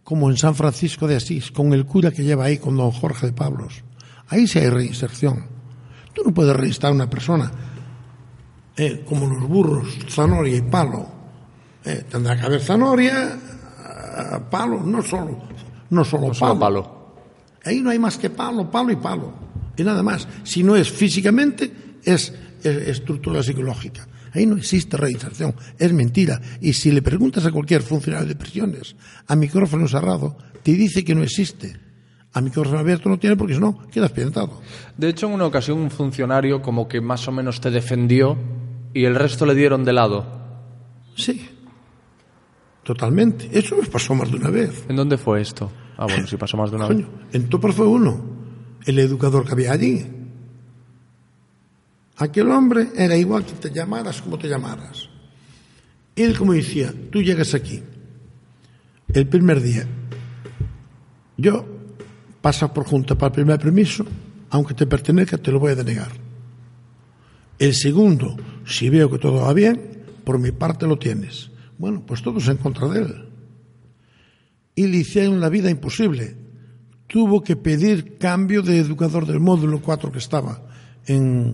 como 0.03 0.29
en 0.29 0.37
San 0.37 0.55
Francisco 0.55 1.07
de 1.07 1.15
Asís, 1.15 1.51
con 1.51 1.71
el 1.73 1.85
cura 1.85 2.11
que 2.11 2.23
lleva 2.23 2.45
ahí, 2.45 2.57
con 2.57 2.75
don 2.75 2.91
Jorge 2.91 3.27
de 3.27 3.33
Pablos. 3.33 3.83
Ahí 4.27 4.47
sí 4.47 4.59
hay 4.59 4.69
reinserción. 4.69 5.45
Tú 6.13 6.23
no 6.25 6.33
puedes 6.33 6.55
registrar 6.55 6.91
a 6.91 6.95
una 6.95 7.09
persona 7.09 7.51
eh, 8.75 9.03
como 9.07 9.27
los 9.27 9.47
burros, 9.47 9.87
zanahoria 10.09 10.57
y 10.57 10.61
palo. 10.61 11.05
Eh, 11.85 12.05
tendrá 12.09 12.35
que 12.37 12.45
haber 12.45 12.61
zanahoria, 12.61 13.37
ah, 13.77 14.49
palo, 14.49 14.81
no 14.83 15.01
solo, 15.01 15.37
no 15.89 16.03
solo 16.03 16.27
No 16.29 16.33
solo 16.33 16.59
palo. 16.59 17.15
Ahí 17.65 17.81
no 17.81 17.89
hay 17.89 17.99
más 17.99 18.17
que 18.17 18.29
palo, 18.29 18.69
palo 18.71 18.91
y 18.91 18.95
palo. 18.95 19.33
Y 19.77 19.83
nada 19.83 20.01
más. 20.01 20.27
Si 20.43 20.63
no 20.63 20.75
es 20.75 20.91
físicamente, 20.91 21.99
es, 22.03 22.33
es 22.63 22.87
estructura 22.87 23.43
psicológica. 23.43 24.07
Ahí 24.33 24.45
no 24.45 24.57
existe 24.57 24.97
reinserción. 24.97 25.55
Es 25.77 25.93
mentira. 25.93 26.41
Y 26.61 26.73
si 26.73 26.91
le 26.91 27.01
preguntas 27.01 27.45
a 27.45 27.51
cualquier 27.51 27.81
funcionario 27.81 28.27
de 28.27 28.35
prisiones, 28.35 28.95
a 29.27 29.35
micrófono 29.35 29.87
cerrado, 29.87 30.37
te 30.63 30.73
dice 30.73 31.03
que 31.03 31.15
no 31.15 31.23
existe. 31.23 31.79
A 32.33 32.41
micrófono 32.41 32.79
abierto 32.79 33.09
no 33.09 33.17
tiene 33.17 33.35
porque 33.35 33.55
si 33.55 33.59
no, 33.59 33.87
quedas 33.89 34.11
piantado. 34.11 34.61
De 34.97 35.09
hecho, 35.09 35.27
en 35.27 35.33
una 35.33 35.45
ocasión 35.45 35.79
un 35.79 35.89
funcionario 35.89 36.61
como 36.61 36.87
que 36.87 37.01
más 37.01 37.27
o 37.27 37.31
menos 37.31 37.59
te 37.59 37.71
defendió 37.71 38.37
y 38.93 39.05
el 39.05 39.15
resto 39.15 39.45
le 39.45 39.55
dieron 39.55 39.83
de 39.83 39.93
lado. 39.93 40.25
Sí. 41.15 41.49
Totalmente. 42.83 43.49
Eso 43.51 43.75
nos 43.75 43.89
pasó 43.89 44.13
más 44.15 44.31
de 44.31 44.37
una 44.37 44.49
vez. 44.49 44.85
¿En 44.89 44.95
dónde 44.95 45.17
fue 45.17 45.41
esto? 45.41 45.71
Ah, 45.97 46.05
bueno, 46.05 46.27
si 46.27 46.37
pasó 46.37 46.55
más 46.55 46.69
de 46.69 46.77
una 46.77 46.87
vez. 46.87 47.05
En 47.33 47.49
Topar 47.49 47.73
fue 47.73 47.87
uno, 47.87 48.23
el 48.85 48.99
educador 48.99 49.45
que 49.45 49.51
había 49.51 49.71
allí. 49.71 50.05
Aquel 52.19 52.51
hombre 52.51 52.89
era 52.95 53.15
igual 53.15 53.45
que 53.45 53.53
te 53.53 53.71
llamaras 53.71 54.21
como 54.21 54.37
te 54.37 54.47
llamaras. 54.47 55.09
Él, 56.15 56.37
como 56.37 56.53
decía, 56.53 56.93
tú 57.11 57.21
llegas 57.21 57.53
aquí, 57.53 57.81
el 59.13 59.27
primer 59.27 59.61
día, 59.61 59.87
yo 61.37 61.65
pasa 62.41 62.73
por 62.73 62.85
junta 62.85 63.15
para 63.15 63.27
el 63.27 63.33
primer 63.33 63.59
permiso, 63.59 64.05
aunque 64.49 64.73
te 64.73 64.85
pertenezca, 64.85 65.37
te 65.37 65.51
lo 65.51 65.59
voy 65.59 65.71
a 65.71 65.75
denegar. 65.75 66.11
El 67.57 67.73
segundo, 67.73 68.35
si 68.65 68.89
veo 68.89 69.09
que 69.09 69.17
todo 69.17 69.41
va 69.41 69.53
bien, 69.53 70.03
por 70.23 70.39
mi 70.39 70.51
parte 70.51 70.85
lo 70.87 70.99
tienes. 70.99 71.49
Bueno, 71.77 72.03
pues 72.05 72.21
todos 72.21 72.47
en 72.47 72.57
contra 72.57 72.87
de 72.89 73.01
él 73.01 73.29
y 74.79 74.87
le 74.87 74.99
hicieron 74.99 75.41
la 75.41 75.49
vida 75.49 75.69
imposible. 75.69 76.37
Tuvo 77.05 77.43
que 77.43 77.57
pedir 77.57 78.17
cambio 78.17 78.61
de 78.61 78.77
educador 78.77 79.25
del 79.25 79.41
módulo 79.41 79.81
4 79.81 80.09
que 80.09 80.19
estaba 80.19 80.61
en, 81.05 81.53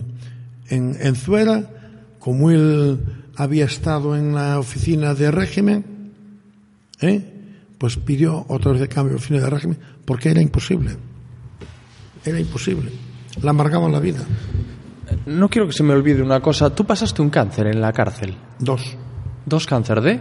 en, 0.70 0.96
en 1.00 1.14
Zuera, 1.14 1.70
como 2.18 2.50
él 2.50 2.98
había 3.36 3.66
estado 3.66 4.16
en 4.16 4.34
la 4.34 4.58
oficina 4.58 5.14
de 5.14 5.30
régimen, 5.30 6.12
¿eh? 7.00 7.32
pues 7.78 7.96
pidió 7.96 8.44
otra 8.48 8.72
vez 8.72 8.80
de 8.80 8.88
cambio 8.88 9.12
de 9.12 9.16
oficina 9.16 9.40
de 9.40 9.50
régimen, 9.50 9.78
porque 10.04 10.30
era 10.30 10.40
imposible. 10.40 10.96
Era 12.24 12.40
imposible. 12.40 12.90
Le 13.40 13.48
amargaban 13.48 13.92
la 13.92 14.00
vida. 14.00 14.20
No 15.26 15.48
quiero 15.48 15.66
que 15.68 15.72
se 15.72 15.82
me 15.82 15.92
olvide 15.92 16.22
una 16.22 16.40
cosa. 16.40 16.74
Tú 16.74 16.84
pasaste 16.84 17.22
un 17.22 17.30
cáncer 17.30 17.66
en 17.68 17.80
la 17.80 17.92
cárcel. 17.92 18.36
Dos. 18.58 18.96
¿Dos 19.44 19.66
cáncer 19.66 20.00
de? 20.00 20.20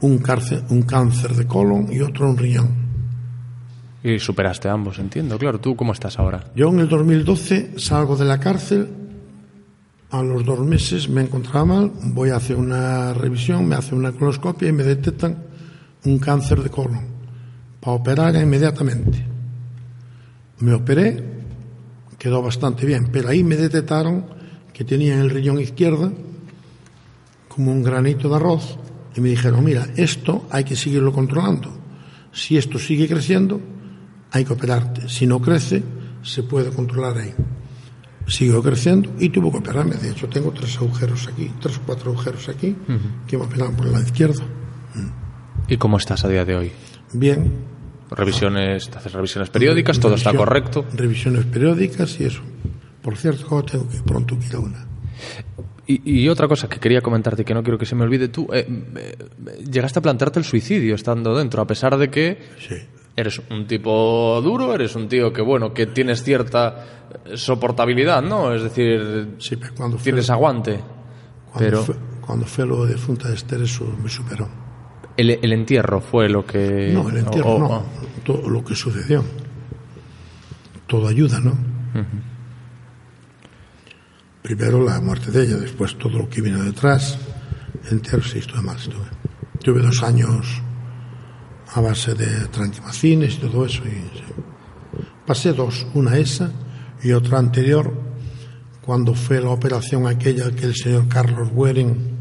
Un 0.00 0.18
cáncer, 0.18 0.62
un 0.70 0.82
cáncer 0.82 1.34
de 1.34 1.46
colon 1.46 1.92
y 1.92 2.00
otro 2.00 2.28
un 2.28 2.36
riñón. 2.36 2.84
Y 4.02 4.18
superaste 4.18 4.68
ambos, 4.68 4.98
entiendo. 4.98 5.38
Claro, 5.38 5.60
¿tú 5.60 5.76
cómo 5.76 5.92
estás 5.92 6.18
ahora? 6.18 6.44
Yo 6.54 6.68
en 6.68 6.80
el 6.80 6.88
2012 6.88 7.78
salgo 7.78 8.16
de 8.16 8.26
la 8.26 8.38
cárcel, 8.38 8.88
a 10.18 10.22
los 10.22 10.44
dos 10.44 10.60
meses 10.60 11.08
me 11.08 11.22
encontraba 11.22 11.64
mal, 11.64 11.92
voy 12.04 12.30
a 12.30 12.36
hacer 12.36 12.56
una 12.56 13.12
revisión, 13.12 13.66
me 13.66 13.74
hacen 13.74 13.98
una 13.98 14.12
colonoscopia 14.12 14.68
y 14.68 14.72
me 14.72 14.84
detectan 14.84 15.42
un 16.04 16.18
cáncer 16.20 16.62
de 16.62 16.70
colon 16.70 17.00
para 17.80 17.96
operar 17.96 18.36
inmediatamente. 18.36 19.24
Me 20.60 20.72
operé, 20.72 21.20
quedó 22.16 22.42
bastante 22.42 22.86
bien, 22.86 23.08
pero 23.10 23.28
ahí 23.28 23.42
me 23.42 23.56
detectaron 23.56 24.26
que 24.72 24.84
tenía 24.84 25.14
en 25.14 25.20
el 25.20 25.30
riñón 25.30 25.60
izquierdo 25.60 26.12
como 27.48 27.72
un 27.72 27.82
granito 27.82 28.28
de 28.28 28.36
arroz 28.36 28.78
y 29.16 29.20
me 29.20 29.30
dijeron, 29.30 29.64
mira, 29.64 29.88
esto 29.96 30.46
hay 30.50 30.62
que 30.62 30.76
seguirlo 30.76 31.12
controlando. 31.12 31.70
Si 32.32 32.56
esto 32.56 32.78
sigue 32.78 33.08
creciendo, 33.08 33.60
hay 34.30 34.44
que 34.44 34.52
operarte. 34.52 35.08
Si 35.08 35.26
no 35.26 35.40
crece, 35.40 35.82
se 36.22 36.44
puede 36.44 36.70
controlar 36.70 37.18
ahí. 37.18 37.34
Siguió 38.26 38.62
creciendo 38.62 39.10
y 39.18 39.28
tuvo 39.28 39.50
que 39.52 39.58
operarme. 39.58 39.96
De 39.96 40.10
hecho, 40.10 40.28
tengo 40.28 40.50
tres 40.52 40.76
agujeros 40.78 41.28
aquí, 41.28 41.50
tres 41.60 41.76
o 41.76 41.80
cuatro 41.84 42.10
agujeros 42.12 42.48
aquí, 42.48 42.74
que 43.26 43.36
me 43.36 43.44
operaron 43.44 43.74
por 43.76 43.86
el 43.86 43.92
lado 43.92 44.04
izquierdo. 44.04 44.42
¿Y 45.68 45.76
cómo 45.76 45.96
estás 45.98 46.24
a 46.24 46.28
día 46.28 46.44
de 46.44 46.56
hoy? 46.56 46.72
Bien. 47.12 47.50
Revisiones, 48.10 48.88
haces 48.94 49.12
revisiones 49.12 49.50
periódicas, 49.50 49.98
todo 49.98 50.14
está 50.14 50.30
Revisión- 50.30 50.36
correcto. 50.38 50.84
Revisiones 50.94 51.44
periódicas 51.46 52.20
y 52.20 52.24
eso. 52.24 52.42
Por 53.02 53.16
cierto, 53.16 53.62
tengo 53.62 53.88
que 53.88 53.98
pronto 53.98 54.36
ir 54.48 54.54
a 54.54 54.58
una. 54.58 54.86
Y, 55.86 56.22
y 56.22 56.28
otra 56.28 56.48
cosa 56.48 56.68
que 56.68 56.78
quería 56.78 57.00
comentarte 57.02 57.44
que 57.44 57.52
no 57.54 57.62
quiero 57.62 57.76
que 57.78 57.84
se 57.86 57.94
me 57.94 58.04
olvide, 58.04 58.28
tú 58.28 58.46
eh, 58.52 58.66
eh, 58.96 59.16
llegaste 59.70 59.98
a 59.98 60.02
plantearte 60.02 60.38
el 60.38 60.44
suicidio 60.44 60.94
estando 60.94 61.36
dentro, 61.36 61.60
a 61.60 61.66
pesar 61.66 61.96
de 61.98 62.08
que 62.10 62.38
Sí. 62.58 62.76
Eres 63.16 63.40
un 63.50 63.66
tipo 63.66 64.40
duro, 64.42 64.74
eres 64.74 64.94
un 64.96 65.08
tío 65.08 65.32
que, 65.32 65.40
bueno, 65.42 65.72
que 65.72 65.86
tienes 65.86 66.22
cierta 66.22 66.84
soportabilidad, 67.34 68.22
¿no? 68.22 68.52
Es 68.52 68.62
decir, 68.62 69.36
Sí, 69.38 69.56
cuando 69.76 69.96
fue, 69.98 70.04
tienes 70.04 70.30
aguante. 70.30 70.80
cuando 71.52 71.58
Pero 71.58 71.82
fue, 71.82 71.94
cuando 72.20 72.46
fue 72.46 72.66
lo 72.66 72.84
de 72.86 72.96
Funta 72.96 73.28
de 73.28 73.34
Esther, 73.34 73.62
eso 73.62 73.84
me 74.02 74.08
superó. 74.08 74.48
el, 75.16 75.30
el 75.30 75.52
entierro 75.52 76.00
fue 76.00 76.28
lo 76.28 76.44
que... 76.44 76.90
No, 76.92 77.08
el 77.08 77.18
entierro 77.18 77.50
o- 77.50 77.54
o- 77.56 77.58
no, 77.60 77.82
todo 78.24 78.48
lo 78.50 78.64
que 78.64 78.74
sucedió. 78.74 79.24
Todo 80.86 81.06
ayuda, 81.08 81.38
¿no? 81.40 81.56
Primero 84.42 84.82
la 84.84 85.00
muerte 85.00 85.30
de 85.30 85.44
ella, 85.44 85.56
después 85.56 85.96
todo 85.96 86.18
lo 86.18 86.28
que 86.28 86.40
vino 86.42 86.62
detrás. 86.62 87.18
El 87.86 87.94
entierro 87.94 88.22
sí, 88.22 88.38
estuve 88.40 88.60
mal, 88.60 88.76
estuve. 88.76 89.06
Tuve 89.62 89.80
dos 89.80 90.02
años 90.02 90.60
a 91.74 91.80
base 91.80 92.14
de 92.14 92.46
tranquimacines 92.48 93.34
y 93.34 93.38
todo 93.38 93.66
eso. 93.66 93.82
Y. 93.84 94.10
Pasé 95.26 95.52
dos, 95.52 95.86
una 95.94 96.16
esa 96.18 96.52
y 97.02 97.12
otra 97.12 97.38
anterior, 97.38 97.92
cuando 98.82 99.14
fue 99.14 99.40
la 99.40 99.50
operación 99.50 100.06
aquella 100.06 100.50
que 100.50 100.66
el 100.66 100.74
señor 100.74 101.08
Carlos 101.08 101.52
Bueren 101.52 102.14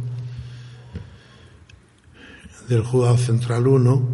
del 2.69 2.81
Juzgado 2.83 3.17
Central 3.17 3.67
1 3.67 4.09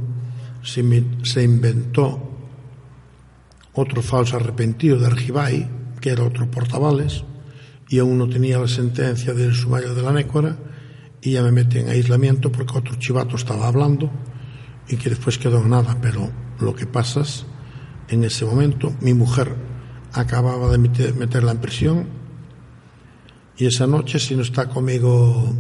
se, 0.63 0.83
invi- 0.83 1.23
se 1.23 1.43
inventó 1.43 2.27
otro 3.73 4.01
falso 4.01 4.35
arrepentido 4.35 4.97
de 4.97 5.05
Argibay, 5.05 5.69
que 6.01 6.09
era 6.09 6.23
otro 6.23 6.49
portavales, 6.49 7.23
y 7.87 7.99
aún 7.99 8.17
no 8.17 8.27
tenía 8.27 8.57
la 8.59 8.67
sentencia 8.67 9.33
del 9.33 9.53
sumario 9.53 9.93
de 9.93 10.01
la 10.01 10.11
Nécora, 10.11 10.57
y 11.21 11.31
ya 11.33 11.43
me 11.43 11.51
metí 11.51 11.77
en 11.77 11.89
aislamiento 11.89 12.51
porque 12.51 12.77
otro 12.77 12.95
chivato 12.95 13.35
estaba 13.35 13.67
hablando 13.67 14.09
y 14.89 14.97
que 14.97 15.09
después 15.09 15.37
quedó 15.37 15.61
en 15.61 15.69
nada. 15.69 15.97
Pero 16.01 16.29
lo 16.59 16.75
que 16.75 16.85
pasa 16.85 17.21
es, 17.21 17.45
en 18.09 18.23
ese 18.23 18.43
momento, 18.45 18.93
mi 19.01 19.13
mujer 19.13 19.55
acababa 20.13 20.69
de 20.71 20.77
meter- 20.79 21.13
meterla 21.15 21.51
en 21.51 21.57
prisión 21.59 22.07
y 23.57 23.65
esa 23.67 23.85
noche, 23.87 24.19
si 24.19 24.35
no 24.35 24.41
está 24.41 24.67
conmigo, 24.69 25.55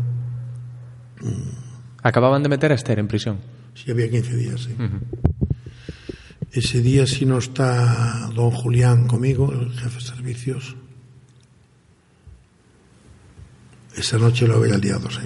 Acababan 2.01 2.41
de 2.43 2.49
meter 2.49 2.71
a 2.71 2.75
Esther 2.75 2.97
en 2.99 3.07
prisión. 3.09 3.39
si 3.75 3.91
había 3.91 4.09
15 4.09 4.35
días, 4.37 4.61
sí. 4.61 4.75
Ese 6.51 6.81
día, 6.81 7.05
si 7.05 7.25
no 7.25 7.37
está 7.37 8.29
don 8.33 8.51
Julián 8.51 9.05
conmigo, 9.07 9.51
el 9.51 9.71
jefe 9.77 9.95
de 9.99 10.01
servicios, 10.01 10.75
esa 13.95 14.17
noche 14.17 14.47
lo 14.47 14.55
había 14.57 14.77
liado, 14.77 15.09
sí. 15.11 15.19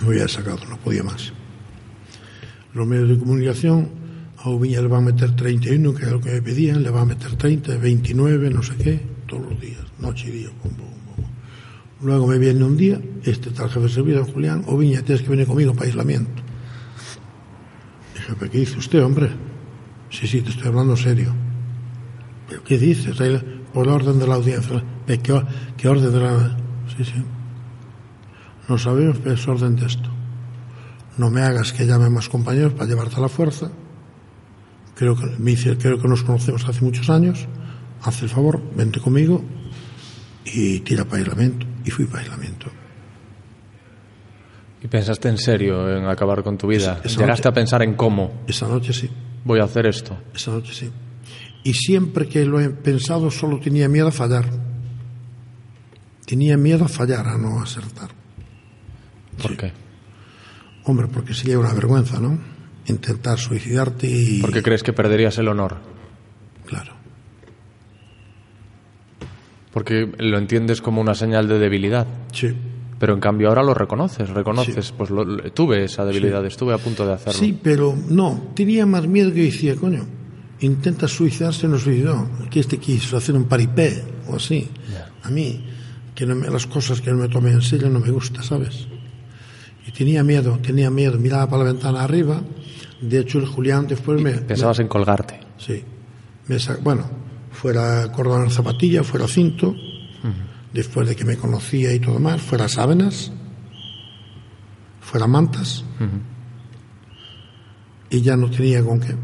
Me 0.00 0.06
había 0.08 0.28
sacado, 0.28 0.60
no 0.68 0.76
podía 0.78 1.02
más. 1.02 1.32
Los 2.74 2.86
medios 2.86 3.08
de 3.08 3.18
comunicación, 3.18 3.88
a 4.38 4.50
Ubiña 4.50 4.80
le 4.80 4.88
van 4.88 5.02
a 5.02 5.06
meter 5.06 5.34
31, 5.34 5.94
que 5.94 6.04
es 6.04 6.12
lo 6.12 6.20
que 6.20 6.30
me 6.30 6.42
pedían, 6.42 6.82
le 6.82 6.90
van 6.90 7.02
a 7.02 7.06
meter 7.06 7.34
30, 7.34 7.76
29, 7.76 8.50
no 8.50 8.62
sé 8.62 8.74
qué, 8.76 9.00
todos 9.26 9.50
los 9.50 9.60
días, 9.60 9.80
noche 9.98 10.28
y 10.28 10.32
día. 10.32 10.48
Luego 12.00 12.28
me 12.28 12.38
viene 12.38 12.62
un 12.62 12.76
día, 12.76 13.00
este 13.24 13.50
tal 13.50 13.68
jefe 13.68 13.80
de 13.80 13.88
servicio, 13.88 14.24
Julián, 14.24 14.62
Oviña, 14.68 15.02
tienes 15.02 15.22
que 15.22 15.30
venir 15.30 15.46
conmigo 15.46 15.74
para 15.74 15.86
aislamiento. 15.86 16.42
Dije, 18.14 18.34
¿pero 18.38 18.50
qué 18.50 18.58
dice 18.58 18.78
usted, 18.78 19.02
hombre? 19.02 19.30
Sí, 20.10 20.28
sí, 20.28 20.40
te 20.42 20.50
estoy 20.50 20.68
hablando 20.68 20.96
serio. 20.96 21.34
¿Pero 22.48 22.62
qué 22.62 22.78
dices? 22.78 23.16
Por 23.74 23.86
la 23.86 23.94
orden 23.94 24.18
de 24.18 24.26
la 24.26 24.36
audiencia. 24.36 24.82
¿De 25.06 25.18
¿Qué, 25.18 25.42
qué 25.76 25.88
orden 25.88 26.12
de 26.12 26.20
la...? 26.20 26.56
Sí, 26.96 27.04
sí. 27.04 27.22
No 28.68 28.78
sabemos, 28.78 29.18
pero 29.22 29.34
es 29.34 29.48
orden 29.48 29.76
de 29.76 29.86
esto. 29.86 30.08
No 31.18 31.30
me 31.30 31.42
hagas 31.42 31.72
que 31.72 31.84
llame 31.86 32.08
más 32.08 32.28
compañeros 32.28 32.72
para 32.74 32.86
llevarte 32.86 33.16
a 33.16 33.20
la 33.20 33.28
fuerza. 33.28 33.70
Creo 34.94 35.16
que, 35.16 35.26
me 35.38 35.50
dice, 35.52 35.76
creo 35.76 36.00
que 36.00 36.08
nos 36.08 36.22
conocemos 36.22 36.66
hace 36.68 36.84
muchos 36.84 37.10
años. 37.10 37.46
Haz 38.02 38.22
el 38.22 38.28
favor, 38.28 38.62
vente 38.74 39.00
conmigo 39.00 39.44
y 40.44 40.80
tira 40.80 41.04
para 41.04 41.18
aislamiento. 41.18 41.66
Y 41.84 41.90
fui 41.90 42.04
para 42.06 42.20
aislamiento. 42.20 42.66
¿Y 44.82 44.86
pensaste 44.86 45.28
en 45.28 45.38
serio 45.38 45.96
en 45.96 46.06
acabar 46.06 46.42
con 46.44 46.56
tu 46.56 46.68
vida? 46.68 46.94
Esa- 46.94 47.06
esa 47.08 47.20
¿Llegaste 47.20 47.40
noche- 47.42 47.48
a 47.48 47.52
pensar 47.52 47.82
en 47.82 47.94
cómo 47.94 48.42
Esa 48.46 48.68
noche 48.68 48.92
sí. 48.92 49.10
voy 49.44 49.58
a 49.60 49.64
hacer 49.64 49.86
esto? 49.86 50.16
Esa 50.34 50.52
noche 50.52 50.72
sí. 50.72 50.90
Y 51.64 51.74
siempre 51.74 52.28
que 52.28 52.44
lo 52.44 52.60
he 52.60 52.70
pensado 52.70 53.30
solo 53.30 53.58
tenía 53.58 53.88
miedo 53.88 54.06
a 54.08 54.12
fallar. 54.12 54.44
Tenía 56.24 56.56
miedo 56.56 56.84
a 56.84 56.88
fallar, 56.88 57.26
a 57.26 57.36
no 57.36 57.60
acertar. 57.60 58.10
¿Por 59.42 59.50
Sí. 59.52 59.56
qué? 59.56 59.72
Hombre, 60.84 61.06
porque 61.08 61.34
sería 61.34 61.58
una 61.58 61.72
vergüenza, 61.74 62.18
¿no? 62.20 62.38
Intentar 62.86 63.38
suicidarte 63.38 64.06
y... 64.08 64.40
¿Por 64.40 64.52
qué 64.52 64.62
crees 64.62 64.82
que 64.82 64.92
perderías 64.92 65.36
el 65.38 65.48
honor? 65.48 65.76
Claro. 66.66 66.92
Porque 69.72 70.10
lo 70.18 70.38
entiendes 70.38 70.80
como 70.80 71.00
una 71.00 71.14
señal 71.14 71.46
de 71.48 71.58
debilidad. 71.58 72.06
Sí. 72.32 72.48
Pero 72.98 73.14
en 73.14 73.20
cambio 73.20 73.48
ahora 73.48 73.62
lo 73.62 73.74
reconoces, 73.74 74.28
reconoces, 74.30 74.90
pues 74.92 75.10
lo- 75.10 75.24
lo- 75.24 75.52
tuve 75.52 75.84
esa 75.84 76.04
debilidad, 76.04 76.44
estuve 76.46 76.74
a 76.74 76.78
punto 76.78 77.06
de 77.06 77.12
hacerlo. 77.12 77.38
Sí, 77.38 77.56
pero 77.62 77.94
no. 78.08 78.48
Tenía 78.56 78.86
más 78.86 79.06
miedo 79.06 79.32
que 79.32 79.42
decía, 79.42 79.76
coño, 79.76 80.04
intenta 80.60 81.06
suicidarse, 81.06 81.68
no 81.68 81.78
suicidó. 81.78 82.28
Que 82.50 82.60
este 82.60 82.78
quiso 82.78 83.16
hacer 83.16 83.36
un 83.36 83.44
paripé 83.44 84.02
o 84.28 84.36
así. 84.36 84.68
A 85.22 85.30
mí, 85.30 85.64
que 86.14 86.26
no 86.26 86.34
me- 86.34 86.48
las 86.50 86.66
cosas 86.66 87.00
que 87.00 87.10
no 87.12 87.18
me 87.18 87.28
tomen 87.28 87.52
en 87.52 87.62
serio 87.62 87.88
no 87.88 88.00
me 88.00 88.10
gusta, 88.10 88.42
¿sabes? 88.42 88.88
Y 89.88 89.90
tenía 89.90 90.22
miedo, 90.22 90.58
tenía 90.62 90.90
miedo. 90.90 91.18
Miraba 91.18 91.48
para 91.48 91.64
la 91.64 91.72
ventana 91.72 92.04
arriba. 92.04 92.40
De 93.00 93.18
hecho, 93.20 93.38
el 93.38 93.46
Julián 93.46 93.86
después 93.88 94.20
me... 94.20 94.32
Pensabas 94.34 94.78
en 94.80 94.86
colgarte. 94.88 95.40
Sí. 95.56 95.82
Me 96.46 96.58
sa- 96.60 96.76
bueno, 96.82 97.04
fuera 97.50 98.12
cordón 98.12 98.44
en 98.44 98.50
zapatilla, 98.50 99.02
fuera 99.02 99.26
cinto, 99.26 99.74
después 100.72 101.08
de 101.08 101.16
que 101.16 101.24
me 101.24 101.36
conocía 101.36 101.92
y 101.94 102.00
todo 102.00 102.18
más, 102.20 102.40
fuera 102.42 102.68
sábanas, 102.68 103.32
fuera 105.00 105.26
mantas, 105.26 105.84
y 108.10 108.20
ya 108.22 108.36
no 108.36 108.50
tenía 108.50 108.82
con 108.84 109.00
qué. 109.00 109.14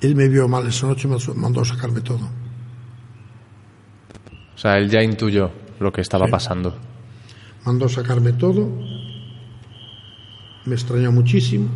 Él 0.00 0.14
me 0.16 0.28
vio 0.28 0.48
mal 0.48 0.66
esa 0.66 0.86
noche 0.88 1.06
y 1.08 1.10
me 1.10 1.16
mandó 1.40 1.60
a 1.60 1.64
sacarme 1.64 2.00
todo. 2.00 2.28
O 4.54 4.58
sea, 4.58 4.78
él 4.78 4.90
ya 4.90 5.02
intuyó 5.02 5.50
lo 5.80 5.92
que 5.92 6.00
estaba 6.00 6.26
Sí. 6.26 6.32
pasando. 6.32 6.76
Mandó 7.64 7.86
a 7.86 7.88
sacarme 7.88 8.32
todo, 8.32 8.68
me 10.64 10.74
extrañó 10.74 11.12
muchísimo. 11.12 11.68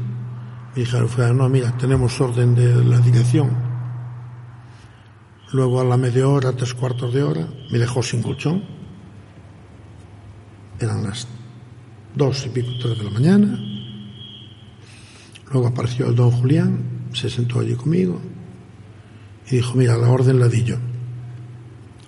Me 0.74 0.82
dijeron, 0.82 1.38
no, 1.38 1.48
mira, 1.48 1.76
tenemos 1.76 2.20
orden 2.20 2.54
de 2.54 2.84
la 2.84 2.98
dirección. 3.00 3.50
Luego 5.52 5.80
a 5.80 5.84
la 5.84 5.96
media 5.96 6.28
hora, 6.28 6.52
tres 6.52 6.74
cuartos 6.74 7.14
de 7.14 7.22
hora, 7.22 7.48
me 7.70 7.78
dejó 7.78 8.02
sin 8.02 8.22
colchón. 8.22 8.62
Eran 10.78 11.04
las 11.04 11.26
dos 12.14 12.44
y 12.46 12.50
pico, 12.50 12.70
tres 12.80 12.98
de 12.98 13.04
la 13.04 13.10
mañana. 13.10 13.58
Luego 15.50 15.68
apareció 15.68 16.08
el 16.08 16.16
don 16.16 16.30
Julián, 16.30 17.08
se 17.12 17.30
sentó 17.30 17.60
allí 17.60 17.74
conmigo 17.74 18.20
y 19.48 19.56
dijo, 19.56 19.74
mira, 19.76 19.96
la 19.96 20.08
orden 20.08 20.40
la 20.40 20.48
di 20.48 20.64
yo. 20.64 20.76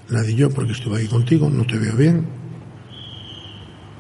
La 0.09 0.23
di 0.23 0.35
yo 0.35 0.51
porque 0.51 0.73
estuve 0.73 0.99
ahí 0.99 1.07
contigo, 1.07 1.49
no 1.49 1.65
te 1.65 1.79
veo 1.79 1.97
bien 1.97 2.38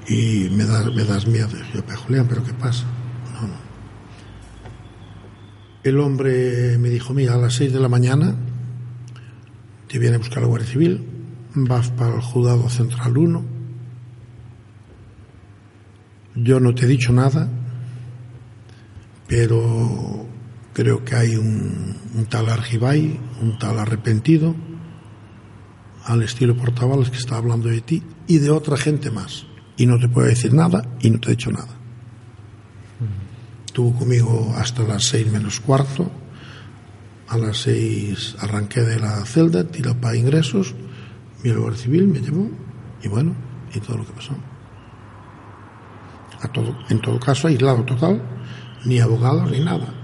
y 0.08 0.48
me 0.50 0.64
das, 0.64 0.92
me 0.92 1.04
das 1.04 1.26
miedo. 1.26 1.48
Yo, 1.74 1.84
pero 1.84 1.98
Julián, 1.98 2.26
¿pero 2.28 2.42
qué 2.42 2.54
pasa? 2.54 2.84
No, 3.34 3.48
no. 3.48 3.54
El 5.82 6.00
hombre 6.00 6.78
me 6.78 6.88
dijo, 6.88 7.12
mira, 7.12 7.34
a 7.34 7.38
las 7.38 7.54
seis 7.54 7.72
de 7.72 7.80
la 7.80 7.88
mañana 7.88 8.34
te 9.86 9.98
viene 9.98 10.16
a 10.16 10.18
buscar 10.18 10.42
la 10.42 10.48
Guardia 10.48 10.68
Civil, 10.68 11.06
vas 11.54 11.90
para 11.90 12.14
el 12.14 12.20
juzgado 12.20 12.68
central 12.68 13.16
1. 13.16 13.44
Yo 16.36 16.60
no 16.60 16.74
te 16.74 16.84
he 16.84 16.88
dicho 16.88 17.12
nada, 17.12 17.48
pero 19.26 20.26
creo 20.72 21.04
que 21.04 21.16
hay 21.16 21.36
un, 21.36 21.96
un 22.14 22.26
tal 22.26 22.48
Argibay, 22.48 23.18
un 23.42 23.58
tal 23.58 23.78
arrepentido, 23.78 24.54
al 26.04 26.22
estilo 26.22 26.56
Portavales 26.56 27.10
que 27.10 27.18
está 27.18 27.36
hablando 27.36 27.68
de 27.68 27.80
ti 27.80 28.02
y 28.26 28.38
de 28.38 28.50
otra 28.50 28.76
gente 28.76 29.10
más. 29.10 29.47
Y 29.78 29.86
no 29.86 29.96
te 29.98 30.08
puedo 30.08 30.26
decir 30.26 30.52
nada 30.52 30.82
y 31.00 31.08
no 31.08 31.20
te 31.20 31.28
he 31.28 31.30
dicho 31.30 31.52
nada. 31.52 31.68
Estuvo 33.64 33.96
conmigo 33.96 34.52
hasta 34.56 34.82
las 34.82 35.04
seis 35.04 35.30
menos 35.30 35.60
cuarto. 35.60 36.10
A 37.28 37.38
las 37.38 37.58
seis 37.58 38.34
arranqué 38.40 38.80
de 38.80 38.98
la 38.98 39.24
celda, 39.24 39.62
tiré 39.62 39.94
para 39.94 40.16
ingresos, 40.16 40.74
mi 41.44 41.50
lugar 41.50 41.76
civil 41.76 42.08
me 42.08 42.18
llevó 42.18 42.50
y 43.02 43.06
bueno, 43.06 43.34
y 43.72 43.78
todo 43.78 43.98
lo 43.98 44.06
que 44.06 44.12
pasó. 44.12 44.34
En 46.88 47.00
todo 47.00 47.20
caso, 47.20 47.46
aislado 47.46 47.84
total, 47.84 48.20
ni 48.84 48.98
abogado 48.98 49.46
ni 49.46 49.60
nada. 49.60 49.94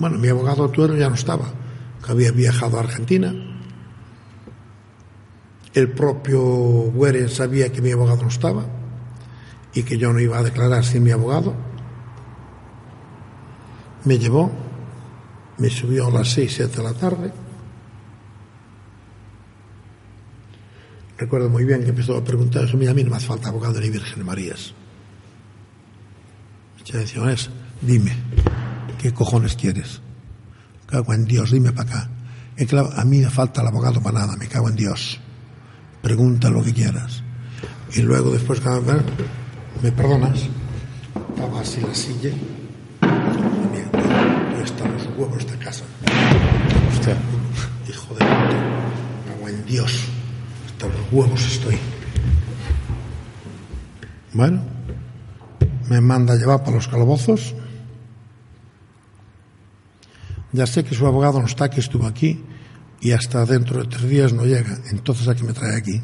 Bueno, 0.00 0.18
mi 0.18 0.26
abogado 0.26 0.68
Tuero 0.70 0.96
ya 0.96 1.08
no 1.08 1.14
estaba, 1.14 1.52
que 2.04 2.10
había 2.10 2.32
viajado 2.32 2.78
a 2.78 2.80
Argentina. 2.80 3.32
El 5.72 5.92
propio 5.92 6.40
Güere 6.40 7.28
sabía 7.28 7.70
que 7.70 7.80
mi 7.80 7.92
abogado 7.92 8.22
no 8.22 8.28
estaba 8.28 8.79
y 9.74 9.82
que 9.82 9.98
yo 9.98 10.12
no 10.12 10.20
iba 10.20 10.38
a 10.38 10.42
declarar 10.42 10.84
sin 10.84 11.02
mi 11.02 11.10
abogado. 11.10 11.54
Me 14.04 14.18
llevó, 14.18 14.50
me 15.58 15.68
subió 15.70 16.08
a 16.08 16.10
las 16.10 16.30
seis, 16.30 16.54
siete 16.56 16.78
de 16.78 16.82
la 16.82 16.94
tarde. 16.94 17.32
Recuerdo 21.18 21.50
muy 21.50 21.64
bien 21.64 21.82
que 21.82 21.90
empezó 21.90 22.16
a 22.16 22.24
preguntar, 22.24 22.64
eso, 22.64 22.78
mira, 22.78 22.92
a 22.92 22.94
mí 22.94 23.04
no 23.04 23.10
me 23.10 23.16
hace 23.16 23.26
falta 23.26 23.50
abogado 23.50 23.78
ni 23.78 23.90
Virgen 23.90 24.24
Marías. 24.24 24.72
Ya 26.86 26.98
decía, 26.98 27.30
es, 27.30 27.50
dime, 27.82 28.16
¿qué 28.98 29.12
cojones 29.12 29.54
quieres? 29.54 30.00
Cago 30.86 31.12
en 31.12 31.26
Dios, 31.26 31.52
dime 31.52 31.72
para 31.72 31.90
acá. 31.90 32.10
A 32.96 33.04
mí 33.04 33.18
me 33.18 33.30
falta 33.30 33.60
el 33.60 33.68
abogado 33.68 34.02
para 34.02 34.20
nada, 34.20 34.36
me 34.36 34.48
cago 34.48 34.68
en 34.68 34.76
Dios. 34.76 35.20
Pregunta 36.02 36.50
lo 36.50 36.62
que 36.62 36.72
quieras. 36.72 37.22
Y 37.94 38.02
luego 38.02 38.30
después, 38.30 38.60
cada 38.60 38.80
vez, 38.80 39.02
¿me 39.82 39.92
perdonas? 39.92 40.48
Estaba 41.30 41.60
así 41.60 41.80
la 41.80 41.94
silla. 41.94 42.30
¿dónde 43.00 44.64
están 44.64 44.92
los 44.92 45.06
huevos 45.16 45.46
de 45.46 45.56
casa? 45.58 45.84
Hostia. 46.92 47.16
Hijo 47.88 48.14
de 48.14 48.20
puta. 48.20 48.56
Cago 49.26 49.48
en 49.48 49.64
Dios. 49.66 50.04
Hasta 50.66 50.86
los 50.86 51.12
huevos 51.12 51.46
estoy. 51.46 51.78
Bueno, 54.32 54.62
me 55.88 56.00
manda 56.00 56.34
a 56.34 56.36
llevar 56.36 56.60
para 56.60 56.76
los 56.76 56.88
calabozos. 56.88 57.54
Ya 60.52 60.66
sé 60.66 60.84
que 60.84 60.94
su 60.94 61.06
abogado 61.06 61.40
no 61.40 61.46
está, 61.46 61.70
que 61.70 61.80
estuvo 61.80 62.06
aquí 62.06 62.44
y 63.00 63.12
hasta 63.12 63.46
dentro 63.46 63.80
de 63.80 63.88
tres 63.88 64.08
días 64.08 64.32
no 64.32 64.44
llega. 64.44 64.78
Entonces, 64.90 65.26
¿a 65.28 65.34
qué 65.34 65.44
me 65.44 65.52
trae 65.52 65.76
aquí? 65.76 66.00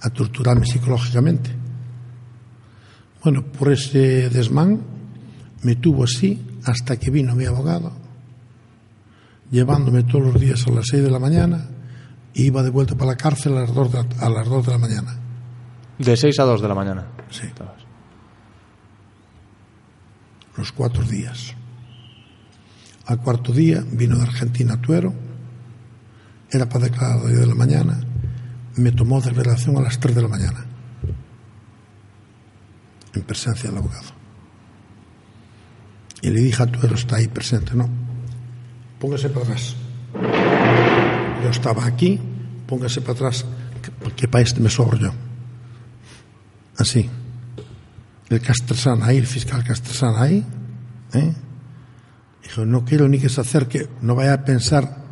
A 0.00 0.10
torturarme 0.10 0.66
psicológicamente. 0.66 1.61
Bueno, 3.22 3.44
por 3.44 3.72
ese 3.72 4.28
desmán 4.30 4.80
me 5.62 5.76
tuvo 5.76 6.04
así 6.04 6.58
hasta 6.64 6.96
que 6.96 7.10
vino 7.10 7.34
mi 7.34 7.44
abogado, 7.44 7.92
llevándome 9.50 10.02
todos 10.02 10.32
los 10.32 10.40
días 10.40 10.66
a 10.66 10.70
las 10.70 10.86
seis 10.88 11.02
de 11.02 11.10
la 11.10 11.18
mañana 11.18 11.68
e 12.34 12.42
iba 12.42 12.62
de 12.62 12.70
vuelta 12.70 12.96
para 12.96 13.12
la 13.12 13.16
cárcel 13.16 13.56
a 13.56 13.60
las 13.60 13.74
dos 13.74 13.92
de 13.92 14.02
la, 14.02 14.26
a 14.26 14.28
las 14.28 14.48
dos 14.48 14.66
de 14.66 14.72
la 14.72 14.78
mañana. 14.78 15.22
De 15.98 16.16
6 16.16 16.40
a 16.40 16.44
2 16.44 16.62
de 16.62 16.68
la 16.68 16.74
mañana. 16.74 17.06
Sí. 17.30 17.46
Los 20.56 20.72
cuatro 20.72 21.04
días. 21.04 21.54
Al 23.06 23.18
cuarto 23.20 23.52
día 23.52 23.84
vino 23.92 24.16
de 24.16 24.22
Argentina 24.22 24.80
Tuero, 24.80 25.14
era 26.50 26.68
para 26.68 26.86
declarar 26.86 27.12
a 27.12 27.22
las 27.22 27.28
10 27.28 27.40
de 27.40 27.46
la 27.46 27.54
mañana, 27.54 28.00
me 28.76 28.90
tomó 28.90 29.20
declaración 29.20 29.76
a 29.76 29.82
las 29.82 30.00
3 30.00 30.14
de 30.14 30.22
la 30.22 30.28
mañana, 30.28 30.66
en 33.14 33.22
presencia 33.22 33.68
del 33.70 33.78
abogado. 33.78 34.08
Y 36.22 36.30
le 36.30 36.40
dije 36.40 36.62
a 36.62 36.66
Tuero, 36.66 36.94
está 36.94 37.16
ahí 37.16 37.28
presente, 37.28 37.74
no, 37.74 37.88
póngase 39.00 39.28
para 39.28 39.44
atrás. 39.46 39.74
Yo 41.42 41.48
estaba 41.50 41.84
aquí, 41.86 42.20
póngase 42.66 43.00
para 43.00 43.12
atrás, 43.14 43.44
que, 43.82 44.12
que 44.14 44.28
para 44.28 44.44
este 44.44 44.60
me 44.60 44.70
sobro 44.70 44.96
yo. 44.98 45.12
Así 46.78 47.08
el 48.30 48.40
Castresana 48.40 49.06
ahí, 49.06 49.18
el 49.18 49.26
fiscal 49.26 49.62
Castresana 49.62 50.22
ahí, 50.22 50.42
¿eh? 51.12 51.34
dijo, 52.42 52.64
no 52.64 52.82
quiero 52.82 53.06
ni 53.06 53.18
que 53.18 53.28
se 53.28 53.42
acerque, 53.42 53.88
no 54.00 54.14
vaya 54.14 54.32
a 54.32 54.44
pensar 54.44 55.02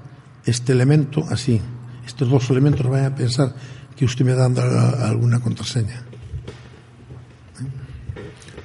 este 0.47 0.73
elemento 0.73 1.23
así, 1.31 1.61
estos 2.07 2.31
dos 2.31 2.49
elementos 2.49 2.83
no 2.83 2.93
vaya 2.93 3.09
a 3.09 3.15
pensar 3.15 3.55
que 3.95 4.07
usted 4.07 4.25
me 4.25 4.31
está 4.31 4.45
dando 4.45 4.63
a- 4.63 5.07
alguna 5.09 5.39
contraseña. 5.41 6.03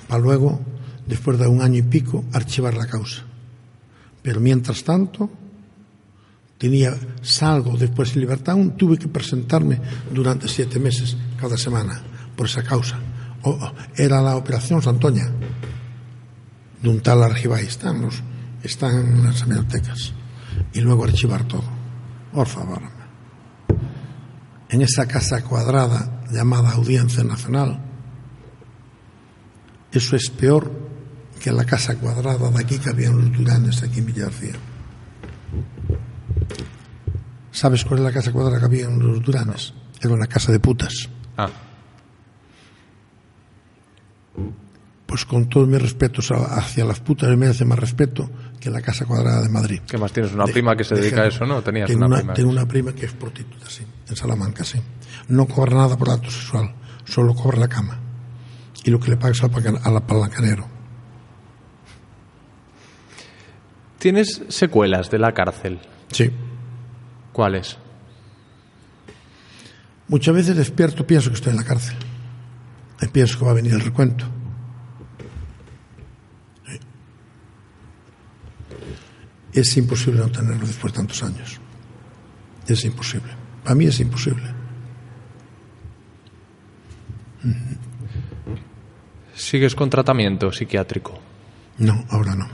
para 0.07 0.21
luego, 0.21 0.59
después 1.05 1.37
de 1.37 1.47
un 1.47 1.61
año 1.61 1.79
y 1.79 1.83
pico, 1.83 2.23
archivar 2.33 2.75
la 2.75 2.87
causa. 2.87 3.23
Pero 4.21 4.39
mientras 4.39 4.83
tanto, 4.83 5.29
tenía 6.57 6.95
salgo 7.21 7.77
después 7.77 8.13
en 8.13 8.21
libertad, 8.21 8.53
aún 8.53 8.77
tuve 8.77 8.97
que 8.97 9.07
presentarme 9.07 9.79
durante 10.11 10.47
siete 10.47 10.79
meses 10.79 11.15
cada 11.39 11.57
semana 11.57 12.01
por 12.35 12.47
esa 12.47 12.63
causa. 12.63 12.99
O, 13.43 13.59
era 13.95 14.21
la 14.21 14.35
operación 14.35 14.81
Santoña, 14.81 15.29
de 16.81 16.89
un 16.89 17.01
tal 17.01 17.23
Argibay, 17.23 17.65
están, 17.65 18.01
los, 18.01 18.21
están 18.63 18.97
en 18.97 19.23
las 19.23 19.45
bibliotecas. 19.45 20.13
Y 20.73 20.81
luego 20.81 21.03
archivar 21.03 21.47
todo. 21.47 21.63
Por 22.33 22.47
favor. 22.47 22.81
En 24.69 24.81
esa 24.81 25.07
casa 25.07 25.43
cuadrada 25.43 26.23
llamada 26.31 26.71
Audiencia 26.71 27.23
Nacional, 27.23 27.79
eso 29.99 30.15
es 30.15 30.29
peor 30.29 30.71
que 31.39 31.51
la 31.51 31.65
casa 31.65 31.95
cuadrada 31.95 32.49
de 32.49 32.59
aquí 32.63 32.77
que 32.79 32.89
había 32.89 33.07
en 33.09 33.17
los 33.17 33.31
Duranes, 33.37 33.83
aquí 33.83 33.99
en 33.99 34.05
Villarcía. 34.07 34.53
¿Sabes 37.51 37.85
cuál 37.85 37.99
es 37.99 38.05
la 38.05 38.11
casa 38.11 38.31
cuadrada 38.31 38.59
que 38.59 38.65
había 38.65 38.85
en 38.85 38.99
los 38.99 39.21
Duranes? 39.21 39.73
Era 40.01 40.13
una 40.13 40.27
casa 40.27 40.51
de 40.51 40.59
putas. 40.59 41.09
Ah, 41.37 41.49
Pues 45.05 45.23
con 45.25 45.47
todos 45.47 45.67
mis 45.67 45.81
respetos 45.81 46.31
hacia 46.31 46.83
las 46.83 46.99
putas, 46.99 47.29
me 47.29 47.37
merece 47.37 47.63
más 47.63 47.79
respeto 47.79 48.29
que 48.59 48.69
la 48.69 48.81
casa 48.81 49.05
cuadrada 49.05 49.41
de 49.43 49.49
Madrid. 49.49 49.81
¿qué 49.87 49.97
más 49.97 50.11
tienes? 50.11 50.33
Una 50.33 50.45
De- 50.45 50.51
prima 50.53 50.75
que 50.75 50.83
se 50.83 50.95
dedica 50.95 51.21
a 51.21 51.27
eso, 51.27 51.45
¿no? 51.45 51.61
Tenías 51.61 51.87
tengo 51.87 51.99
una, 51.99 52.07
una, 52.07 52.17
prima. 52.17 52.33
tengo 52.33 52.49
una 52.49 52.67
prima 52.67 52.93
que 52.93 53.05
es 53.05 53.13
prostituta, 53.13 53.69
sí, 53.69 53.83
en 54.09 54.15
Salamanca, 54.15 54.63
sí. 54.65 54.79
No 55.29 55.45
cobra 55.47 55.75
nada 55.77 55.95
por 55.95 56.09
acto 56.09 56.29
sexual, 56.31 56.73
solo 57.05 57.33
cobra 57.35 57.59
la 57.59 57.67
cama. 57.67 57.99
Y 58.85 58.91
lo 58.91 58.99
que 58.99 59.09
le 59.09 59.17
pagas 59.17 59.43
al, 59.43 59.49
paca- 59.51 59.81
al 59.83 60.03
palancanero. 60.05 60.65
¿Tienes 63.99 64.43
secuelas 64.47 65.09
de 65.09 65.17
la 65.19 65.33
cárcel? 65.33 65.79
Sí. 66.11 66.29
¿Cuáles? 67.33 67.77
Muchas 70.07 70.35
veces 70.35 70.55
despierto, 70.55 71.05
pienso 71.07 71.29
que 71.31 71.35
estoy 71.35 71.49
en 71.51 71.57
la 71.57 71.63
cárcel. 71.63 71.97
Y 73.01 73.07
pienso 73.07 73.39
que 73.39 73.45
va 73.45 73.51
a 73.51 73.55
venir 73.55 73.73
el 73.73 73.81
recuento. 73.81 74.25
Sí. 76.67 76.79
Es 79.53 79.75
imposible 79.77 80.19
no 80.21 80.29
tenerlo 80.29 80.67
después 80.67 80.93
de 80.93 80.97
tantos 80.97 81.23
años. 81.23 81.59
Es 82.67 82.85
imposible. 82.85 83.31
Para 83.63 83.73
mí 83.75 83.85
es 83.85 83.99
imposible. 83.99 84.53
¿Sigues 89.55 89.73
con 89.73 89.89
tratamiento 89.89 90.51
psiquiátrico? 90.51 91.17
No, 91.77 92.03
ahora 92.09 92.35
no. 92.35 92.45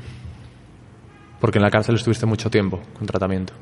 Porque 1.40 1.58
en 1.58 1.64
la 1.64 1.72
cárcel 1.72 1.96
estuviste 1.96 2.28
mucho 2.28 2.52
tiempo 2.52 2.80
con 2.96 3.08
tratamiento. 3.08 3.54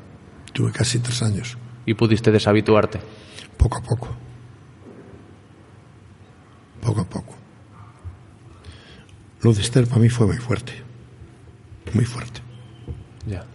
Tuve 0.52 0.70
casi 0.72 0.98
tres 0.98 1.22
años, 1.22 1.56
Y 1.86 1.94
pudiste 1.94 2.30
deshabituarte. 2.30 3.00
poco 3.56 3.78
a 3.78 3.80
poco. 3.80 4.08
Poco 6.82 7.00
a 7.00 7.04
poco. 7.04 7.34
Lo 9.40 9.54
de 9.54 9.62
Esther 9.62 9.86
para 9.86 10.02
mí 10.02 10.10
fue 10.10 10.26
muy 10.26 10.36
fuerte. 10.36 10.74
Muy 11.94 12.04
fuerte. 12.04 12.42
Ya. 13.26 13.46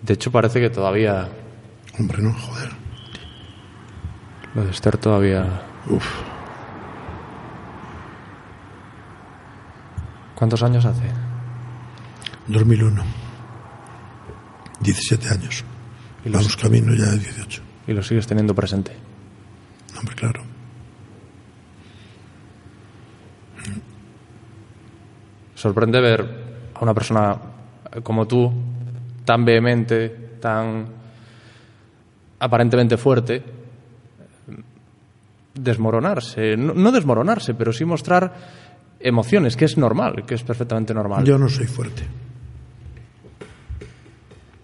De 0.00 0.14
hecho, 0.14 0.32
parece 0.32 0.62
que 0.62 0.70
todavía. 0.70 1.28
Hombre, 1.98 2.22
no, 2.22 2.32
joder. 2.32 2.70
Lo 4.54 4.64
de 4.64 4.70
Esther 4.70 4.96
todavía. 4.96 5.60
Uf. 5.90 6.06
¿Cuántos 10.38 10.62
años 10.62 10.84
hace? 10.84 11.02
2001. 12.46 13.02
17 14.80 15.28
años. 15.30 15.64
Y 16.24 16.28
los- 16.28 16.36
Vamos 16.42 16.56
camino 16.56 16.94
ya 16.94 17.06
de 17.06 17.18
18. 17.18 17.60
Y 17.88 17.92
lo 17.92 18.02
sigues 18.04 18.24
teniendo 18.28 18.54
presente. 18.54 18.92
Hombre, 19.98 20.14
claro. 20.14 20.42
Sorprende 25.54 26.00
ver 26.00 26.70
a 26.74 26.80
una 26.82 26.94
persona 26.94 27.36
como 28.02 28.26
tú, 28.26 28.52
tan 29.24 29.44
vehemente, 29.44 30.08
tan 30.40 30.86
aparentemente 32.38 32.96
fuerte, 32.96 33.42
desmoronarse. 35.54 36.56
No, 36.56 36.74
no 36.74 36.92
desmoronarse, 36.92 37.54
pero 37.54 37.72
sí 37.72 37.84
mostrar 37.84 38.32
emociones, 39.00 39.56
que 39.56 39.64
es 39.64 39.76
normal, 39.76 40.24
que 40.26 40.34
es 40.34 40.42
perfectamente 40.42 40.94
normal. 40.94 41.24
Yo 41.24 41.38
no 41.38 41.48
soy 41.48 41.66
fuerte. 41.66 42.02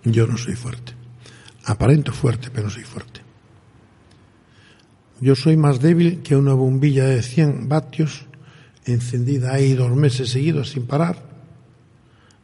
Yo 0.05 0.27
no 0.27 0.37
soy 0.37 0.55
fuerte. 0.55 0.93
Aparento 1.65 2.13
fuerte, 2.13 2.51
pero 2.51 2.65
no 2.65 2.71
soy 2.71 2.85
fuerte. 2.85 3.21
Yo 5.21 5.35
soy 5.35 5.57
más 5.57 5.81
débil 5.81 6.23
que 6.23 6.37
una 6.37 6.55
bombilla 6.55 7.05
de 7.05 7.23
100 7.23 7.69
vatios 7.69 8.27
encendida 8.85 9.55
ahí 9.55 9.73
dos 9.73 9.95
meses 9.97 10.31
seguidos 10.31 10.71
sin 10.71 10.87
parar. 10.87 11.17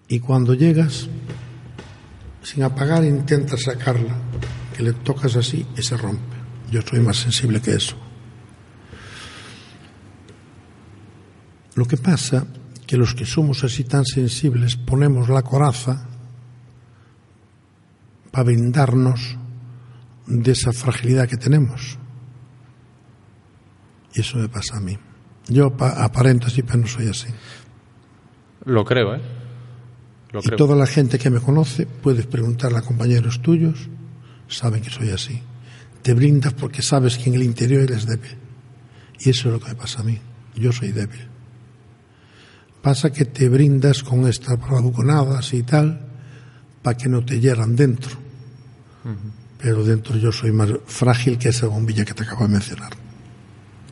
Y 0.08 0.20
cuando 0.20 0.54
llegas, 0.54 1.08
sin 2.42 2.62
apagar, 2.62 3.04
intentas 3.04 3.62
sacarla, 3.62 4.16
que 4.76 4.82
le 4.82 4.92
tocas 4.92 5.36
así 5.36 5.66
y 5.76 5.82
se 5.82 5.96
rompe. 5.96 6.36
Yo 6.70 6.80
soy 6.82 7.00
más 7.00 7.18
sensible 7.18 7.60
que 7.60 7.74
eso. 7.74 7.96
Lo 11.74 11.84
que 11.86 11.97
pasa 11.97 12.47
que 12.86 12.97
los 12.97 13.14
que 13.14 13.24
somos 13.24 13.62
así 13.64 13.84
tan 13.84 14.05
sensibles 14.05 14.76
ponemos 14.76 15.28
la 15.28 15.42
coraza 15.42 16.06
para 18.30 18.44
brindarnos 18.44 19.36
de 20.26 20.52
esa 20.52 20.72
fragilidad 20.72 21.28
que 21.28 21.36
tenemos. 21.36 21.98
Y 24.14 24.20
eso 24.20 24.38
me 24.38 24.48
pasa 24.48 24.76
a 24.76 24.80
mí. 24.80 24.98
Yo 25.48 25.76
pa- 25.76 26.05
aparento 26.05 26.47
así, 26.48 26.62
pero 26.62 26.78
no 26.78 26.86
soy 26.86 27.09
así. 27.09 27.28
Lo 28.64 28.84
creo, 28.84 29.14
¿eh? 29.14 29.20
Lo 30.32 30.40
Y 30.40 30.42
creo. 30.42 30.56
toda 30.56 30.76
la 30.76 30.86
gente 30.86 31.18
que 31.18 31.30
me 31.30 31.40
conoce, 31.40 31.86
puedes 31.86 32.26
preguntarle 32.26 32.78
a 32.78 32.82
compañeros 32.82 33.40
tuyos, 33.42 33.88
saben 34.48 34.82
que 34.82 34.90
soy 34.90 35.10
así. 35.10 35.42
Te 36.02 36.14
brindas 36.14 36.55
porque 36.55 36.82
sabes 36.82 37.18
que 37.18 37.30
en 37.30 37.36
el 37.36 37.42
interior 37.42 37.82
eres 37.82 38.06
débil. 38.06 38.36
Y 39.20 39.30
eso 39.30 39.48
es 39.48 39.55
lo 39.55 39.60
que 39.60 39.68
me 39.70 39.74
pasa 39.74 40.01
a 40.01 40.05
mí. 40.05 40.18
Yo 40.55 40.72
soy 40.72 40.92
débil. 40.92 41.28
Pasa 42.82 43.12
que 43.12 43.24
te 43.27 43.48
brindas 43.48 44.02
con 44.02 44.27
estas 44.27 44.59
bravuconadas 44.59 45.52
y 45.52 45.62
tal, 45.62 46.01
para 46.82 46.97
que 46.97 47.09
no 47.09 47.24
te 47.24 47.39
hieran 47.40 47.77
dentro. 47.77 48.12
Pero 49.62 49.85
dentro 49.85 50.16
yo 50.16 50.32
soy 50.32 50.52
más 50.52 50.70
frágil 50.86 51.36
que 51.39 51.51
esa 51.51 51.66
bombilla 51.66 52.05
que 52.05 52.15
te 52.15 52.23
acabo 52.24 52.44
de 52.47 52.52
mencionar. 52.52 52.93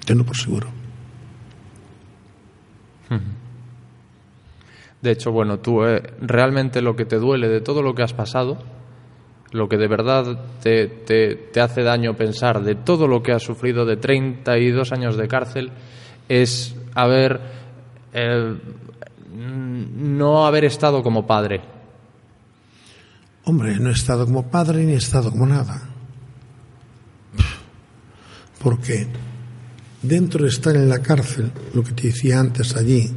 Tengo 0.07 0.25
por 0.25 0.37
seguro. 0.37 0.69
De 5.03 5.11
hecho, 5.13 5.31
bueno, 5.31 5.59
tú 5.61 5.85
eh, 5.85 6.03
realmente 6.21 6.83
lo 6.83 6.97
que 6.97 7.05
te 7.05 7.17
duele 7.17 7.49
de 7.49 7.61
todo 7.61 7.83
lo 7.83 7.95
que 7.95 8.03
has 8.03 8.15
pasado, 8.15 8.59
lo 9.53 9.69
que 9.69 9.77
de 9.77 9.87
verdad 9.89 10.45
te, 10.63 10.89
te- 10.89 11.37
te 11.53 11.61
hace 11.61 11.83
daño 11.83 12.15
pensar 12.17 12.63
de 12.63 12.75
todo 12.75 13.07
lo 13.07 13.23
que 13.23 13.33
has 13.33 13.43
sufrido 13.43 13.87
de 13.87 13.97
32 13.97 14.93
años 14.93 15.17
de 15.17 15.29
cárcel, 15.29 15.71
es 16.29 16.75
haber. 16.95 17.58
Eh, 18.19 18.57
no 19.35 20.47
haber 20.47 20.65
estado 20.65 21.03
como 21.03 21.27
padre. 21.27 21.61
Hombre, 23.45 23.79
no 23.79 23.91
he 23.91 23.93
estado 23.93 24.27
como 24.27 24.51
padre 24.51 24.85
ni 24.85 24.93
he 24.93 24.97
estado 24.97 25.31
como 25.31 25.47
nada. 25.47 25.89
Porque 28.63 29.07
dentro 30.03 30.43
de 30.43 30.51
estar 30.51 30.75
en 30.75 30.89
la 30.89 31.01
cárcel, 31.01 31.53
lo 31.75 31.83
que 31.85 31.93
te 31.93 32.09
decía 32.09 32.41
antes 32.41 32.77
allí, 32.77 33.11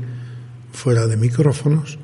fuera 0.71 1.07
de 1.07 1.17
micrófonos, 1.17 1.97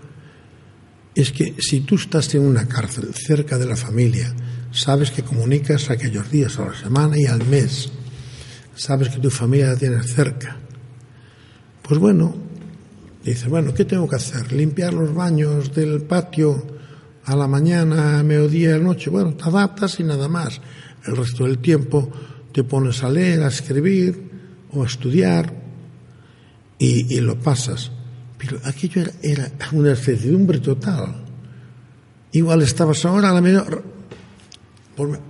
es 1.13 1.31
que 1.31 1.55
si 1.59 1.81
tú 1.81 1.95
estás 1.95 2.33
en 2.35 2.41
una 2.41 2.67
cárcel 2.67 3.13
cerca 3.13 3.57
de 3.57 3.65
la 3.65 3.75
familia, 3.75 4.33
sabes 4.71 5.11
que 5.11 5.23
comunicas 5.23 5.89
aquellos 5.89 6.29
días 6.31 6.57
a 6.59 6.65
la 6.65 6.73
semana 6.73 7.17
y 7.17 7.25
al 7.25 7.45
mes, 7.45 7.91
sabes 8.75 9.09
que 9.09 9.19
tu 9.19 9.29
familia 9.29 9.67
la 9.67 9.77
tienes 9.77 10.13
cerca, 10.13 10.57
pues 11.81 11.99
bueno, 11.99 12.46
dices, 13.31 13.49
bueno, 13.49 13.73
¿qué 13.73 13.85
tengo 13.85 14.07
que 14.07 14.15
hacer? 14.15 14.51
¿Limpiar 14.51 14.93
los 14.93 15.13
baños 15.13 15.73
del 15.73 16.01
patio 16.01 16.65
a 17.25 17.35
la 17.35 17.47
mañana, 17.47 18.19
a 18.19 18.23
mediodía, 18.23 18.75
a 18.75 18.77
la 18.77 18.83
noche? 18.83 19.09
Bueno, 19.09 19.33
te 19.33 19.43
adaptas 19.43 19.99
y 19.99 20.03
nada 20.03 20.27
más. 20.27 20.61
El 21.05 21.17
resto 21.17 21.43
del 21.45 21.59
tiempo 21.59 22.09
te 22.51 22.63
pones 22.63 23.03
a 23.03 23.09
leer, 23.09 23.43
a 23.43 23.47
escribir 23.47 24.29
o 24.71 24.83
a 24.83 24.85
estudiar 24.85 25.53
y, 26.79 27.15
y 27.15 27.19
lo 27.21 27.39
pasas. 27.39 27.91
Pero 28.37 28.59
aquello 28.63 29.01
era, 29.01 29.11
era 29.21 29.51
una 29.71 29.89
incertidumbre 29.91 30.59
total. 30.59 31.23
Igual 32.31 32.61
estabas 32.61 33.03
ahora 33.05 33.29
a 33.29 33.33
la 33.33 33.41
menor. 33.41 33.83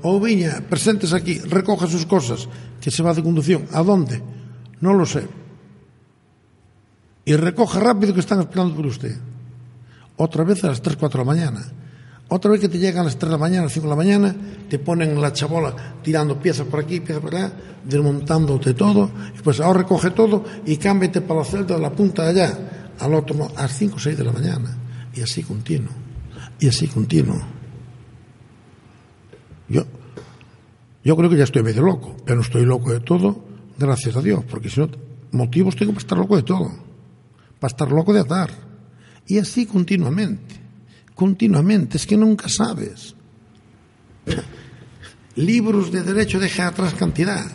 O 0.01 0.19
Viña, 0.19 0.61
presentes 0.69 1.13
aquí, 1.13 1.39
recoja 1.39 1.87
sus 1.87 2.05
cosas, 2.05 2.47
que 2.79 2.89
se 2.89 3.03
va 3.03 3.13
de 3.13 3.23
conducción. 3.23 3.65
¿A 3.73 3.83
dónde? 3.83 4.21
No 4.79 4.93
lo 4.93 5.05
sé. 5.05 5.23
Y 7.27 7.35
recoja 7.35 7.81
rápido 7.81 8.13
que 8.13 8.21
están 8.21 8.39
esperando 8.39 8.73
por 8.73 8.85
usted. 8.85 9.13
Otra 10.15 10.45
vez 10.45 10.63
a 10.63 10.67
las 10.67 10.81
3, 10.81 10.95
4 10.95 11.19
de 11.19 11.25
la 11.25 11.33
mañana. 11.33 11.71
Otra 12.29 12.49
vez 12.49 12.61
que 12.61 12.69
te 12.69 12.79
llegan 12.79 13.01
a 13.01 13.03
las 13.03 13.19
3 13.19 13.27
de 13.27 13.31
la 13.33 13.37
mañana, 13.37 13.63
a 13.63 13.65
las 13.65 13.73
5 13.73 13.85
de 13.85 13.89
la 13.89 13.97
mañana, 13.97 14.35
te 14.69 14.79
ponen 14.79 15.19
la 15.19 15.33
chabola 15.33 15.75
tirando 16.01 16.39
piezas 16.39 16.65
por 16.67 16.79
aquí, 16.79 17.01
piezas 17.01 17.21
por 17.21 17.35
allá, 17.35 17.51
desmontándote 17.83 18.73
todo. 18.75 19.11
Y 19.37 19.41
pues 19.41 19.59
ahora 19.59 19.79
recoge 19.79 20.11
todo 20.11 20.45
y 20.65 20.77
cámbiate 20.77 21.19
para 21.19 21.41
la 21.41 21.45
celda 21.45 21.75
de 21.75 21.81
la 21.81 21.91
punta 21.91 22.23
de 22.23 22.29
allá, 22.29 22.93
al 22.97 23.13
otro, 23.13 23.51
a 23.57 23.63
las 23.63 23.77
5 23.77 23.97
o 23.97 23.99
6 23.99 24.17
de 24.17 24.23
la 24.23 24.31
mañana. 24.31 24.77
Y 25.13 25.21
así 25.21 25.43
continuo. 25.43 25.91
Y 26.61 26.69
así 26.69 26.87
continuo. 26.87 27.41
Yo, 29.67 29.83
yo 31.03 31.17
creo 31.17 31.29
que 31.29 31.35
ya 31.35 31.43
estoy 31.43 31.61
medio 31.61 31.81
loco, 31.81 32.15
pero 32.23 32.37
no 32.37 32.41
estoy 32.41 32.63
loco 32.63 32.93
de 32.93 33.01
todo, 33.01 33.43
gracias 33.77 34.15
a 34.15 34.21
Dios, 34.21 34.45
porque 34.49 34.69
si 34.69 34.79
no, 34.79 34.87
motivos 35.33 35.75
tengo 35.75 35.91
para 35.91 36.03
estar 36.03 36.17
loco 36.17 36.37
de 36.37 36.43
todo, 36.43 36.86
para 37.59 37.71
estar 37.71 37.91
loco 37.91 38.13
de 38.13 38.21
atar. 38.21 38.51
Y 39.27 39.39
así 39.39 39.65
continuamente, 39.65 40.55
continuamente, 41.15 41.97
es 41.97 42.05
que 42.05 42.17
nunca 42.17 42.47
sabes. 42.49 43.15
Libros 45.35 45.91
de 45.91 46.01
derecho 46.01 46.39
deja 46.39 46.67
atrás 46.67 46.93
cantidad. 46.93 47.45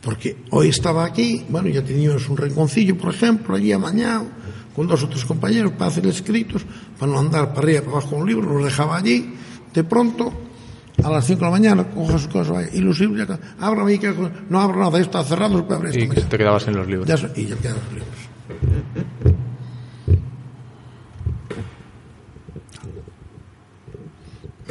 Porque 0.00 0.36
hoy 0.50 0.68
estaba 0.68 1.04
aquí, 1.04 1.44
bueno, 1.48 1.68
ya 1.68 1.84
teníamos 1.84 2.28
un 2.28 2.36
rinconcillo, 2.36 2.98
por 2.98 3.14
ejemplo, 3.14 3.54
allí 3.54 3.70
amañado, 3.70 4.26
con 4.74 4.88
dos 4.88 5.04
o 5.04 5.08
tres 5.08 5.24
compañeros 5.24 5.72
para 5.72 5.86
hacer 5.92 6.06
escritos, 6.08 6.62
para 6.98 7.12
no 7.12 7.20
andar 7.20 7.50
para 7.50 7.60
arriba 7.60 7.78
y 7.78 7.82
para 7.82 7.92
abajo 7.92 8.10
con 8.10 8.22
un 8.22 8.28
libro, 8.28 8.52
los 8.52 8.64
dejaba 8.64 8.96
allí. 8.96 9.32
De 9.72 9.84
pronto, 9.84 10.32
a 11.04 11.10
las 11.10 11.24
5 11.26 11.38
de 11.38 11.44
la 11.44 11.50
mañana, 11.50 11.84
cojo 11.84 12.18
sus 12.18 12.28
cosas, 12.28 12.74
y 12.74 12.80
los 12.80 12.98
libros 12.98 13.28
que 13.28 14.14
no 14.48 14.60
abro 14.60 14.80
nada, 14.80 14.98
esto 14.98 15.20
está 15.20 15.24
cerrado, 15.28 15.66
abrir 15.70 15.96
Y 15.96 16.08
que 16.08 16.20
te 16.22 16.38
quedabas 16.38 16.66
en 16.66 16.76
los 16.76 16.86
libros. 16.86 17.06
Ya, 17.06 17.14
y 17.36 17.46
ya 17.46 17.56
quedan 17.56 17.76
los 17.76 17.92
libros. 17.92 18.21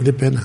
De 0.01 0.13
pena. 0.13 0.41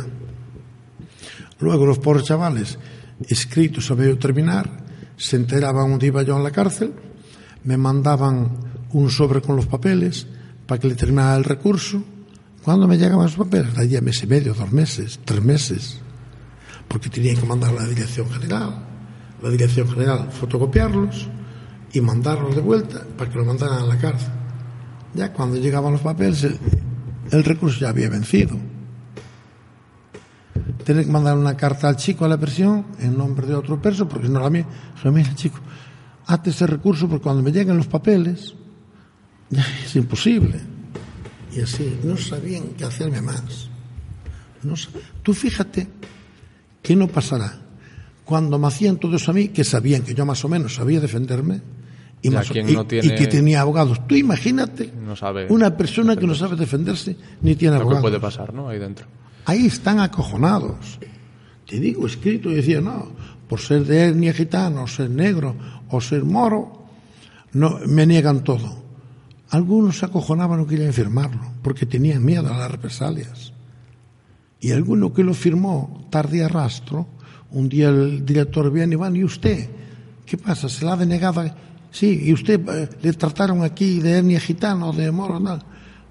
Luego 1.60 1.86
los 1.86 1.98
pobres 1.98 2.24
chavales, 2.24 2.78
escritos 3.26 3.90
a 3.90 3.94
medio 3.94 4.18
terminar, 4.18 4.84
se 5.16 5.36
enteraban 5.36 5.90
dónde 5.90 6.08
iba 6.08 6.22
yo 6.22 6.36
en 6.36 6.44
la 6.44 6.50
cárcel, 6.50 6.92
me 7.64 7.78
mandaban 7.78 8.58
un 8.92 9.10
sobre 9.10 9.40
con 9.40 9.56
los 9.56 9.64
papeles 9.64 10.26
para 10.66 10.78
que 10.78 10.88
le 10.88 10.94
terminara 10.94 11.36
el 11.36 11.44
recurso. 11.44 12.04
¿Cuándo 12.62 12.86
me 12.86 12.98
llegaban 12.98 13.24
los 13.24 13.36
papeles? 13.36 13.78
Allí 13.78 13.96
a 13.96 14.02
mes 14.02 14.22
y 14.22 14.26
medio, 14.26 14.52
dos 14.52 14.70
meses, 14.72 15.20
tres 15.24 15.42
meses, 15.42 16.00
porque 16.86 17.08
tenían 17.08 17.36
que 17.36 17.46
mandar 17.46 17.70
a 17.70 17.80
la 17.80 17.86
dirección 17.86 18.28
general. 18.28 18.84
La 19.42 19.48
dirección 19.48 19.88
general 19.88 20.30
fotocopiarlos 20.32 21.28
y 21.94 22.00
mandarlos 22.02 22.54
de 22.54 22.60
vuelta 22.60 23.06
para 23.16 23.30
que 23.30 23.38
lo 23.38 23.44
mandaran 23.46 23.78
a 23.78 23.86
la 23.86 23.96
cárcel. 23.96 24.32
Ya 25.14 25.32
cuando 25.32 25.56
llegaban 25.56 25.92
los 25.92 26.02
papeles, 26.02 26.44
el, 26.44 26.58
el 27.30 27.42
recurso 27.42 27.80
ya 27.80 27.88
había 27.88 28.10
vencido. 28.10 28.75
Tener 30.84 31.04
que 31.04 31.10
mandar 31.10 31.36
una 31.36 31.56
carta 31.56 31.88
al 31.88 31.96
chico 31.96 32.24
a 32.24 32.28
la 32.28 32.36
prisión 32.38 32.86
en 32.98 33.16
nombre 33.16 33.46
de 33.46 33.54
otro 33.54 33.80
perso, 33.80 34.08
porque 34.08 34.28
no 34.28 34.40
la 34.40 34.50
mía. 34.50 34.66
Dijo, 34.96 35.12
mira, 35.12 35.34
chico, 35.34 35.58
hazte 36.26 36.50
ese 36.50 36.66
recurso 36.66 37.08
porque 37.08 37.22
cuando 37.22 37.42
me 37.42 37.52
lleguen 37.52 37.76
los 37.76 37.86
papeles, 37.86 38.54
ya 39.50 39.64
es 39.84 39.94
imposible. 39.96 40.60
Y 41.54 41.60
así, 41.60 41.98
no 42.04 42.16
sabían 42.16 42.64
qué 42.76 42.84
hacerme 42.84 43.22
más. 43.22 43.70
No 44.62 44.74
Tú 45.22 45.32
fíjate 45.32 45.88
que 46.82 46.96
no 46.96 47.06
pasará. 47.08 47.60
Cuando 48.24 48.58
me 48.58 48.66
hacían 48.66 48.96
todo 48.96 49.16
eso 49.16 49.30
a 49.30 49.34
mí, 49.34 49.48
que 49.48 49.62
sabían 49.62 50.02
que 50.02 50.14
yo 50.14 50.26
más 50.26 50.44
o 50.44 50.48
menos 50.48 50.74
sabía 50.74 50.98
defenderme, 51.00 51.60
y, 52.22 52.30
más 52.30 52.50
quien 52.50 52.68
y- 52.68 52.72
no 52.72 52.84
tiene- 52.86 53.06
y 53.06 53.14
que 53.14 53.26
tenía 53.28 53.60
abogados. 53.60 54.04
Tú 54.08 54.16
imagínate 54.16 54.92
No 55.04 55.14
sabe 55.14 55.46
una 55.48 55.76
persona 55.76 56.16
que 56.16 56.26
no 56.26 56.34
sabe 56.34 56.56
defenderse 56.56 57.16
ni 57.42 57.54
tiene 57.54 57.74
lo 57.74 57.80
que 57.80 57.82
abogados. 57.82 58.02
puede 58.02 58.20
pasar, 58.20 58.52
¿no? 58.52 58.68
Ahí 58.68 58.78
dentro. 58.80 59.06
Ahí 59.46 59.66
están 59.66 60.00
acojonados. 60.00 60.98
Te 61.66 61.78
digo 61.78 62.06
escrito 62.06 62.50
y 62.50 62.56
decía, 62.56 62.80
no, 62.80 63.08
por 63.48 63.60
ser 63.60 63.84
de 63.84 64.08
etnia 64.08 64.32
gitana, 64.32 64.82
o 64.82 64.86
ser 64.86 65.08
negro, 65.08 65.54
o 65.88 66.00
ser 66.00 66.24
moro, 66.24 66.84
no, 67.52 67.78
me 67.86 68.06
niegan 68.06 68.42
todo. 68.42 68.84
Algunos 69.50 69.98
se 69.98 70.06
acojonaban, 70.06 70.58
no 70.58 70.66
querían 70.66 70.92
firmarlo, 70.92 71.40
porque 71.62 71.86
tenían 71.86 72.24
miedo 72.24 72.52
a 72.52 72.58
las 72.58 72.70
represalias. 72.70 73.52
Y 74.60 74.72
alguno 74.72 75.12
que 75.12 75.22
lo 75.22 75.32
firmó 75.32 76.08
tarde 76.10 76.42
a 76.42 76.48
rastro, 76.48 77.06
un 77.52 77.68
día 77.68 77.88
el 77.88 78.26
director 78.26 78.70
viene 78.72 78.94
y 78.94 78.96
van, 78.96 79.14
¿y 79.14 79.22
usted? 79.22 79.68
¿Qué 80.26 80.36
pasa? 80.36 80.68
¿Se 80.68 80.84
la 80.84 80.94
ha 80.94 80.96
denegado? 80.96 81.44
Sí, 81.92 82.20
y 82.24 82.32
usted 82.32 82.60
eh, 82.68 82.88
le 83.00 83.12
trataron 83.12 83.62
aquí 83.62 84.00
de 84.00 84.18
hernia 84.18 84.40
gitana 84.40 84.86
o 84.86 84.92
de 84.92 85.10
moro, 85.12 85.38
no. 85.38 85.58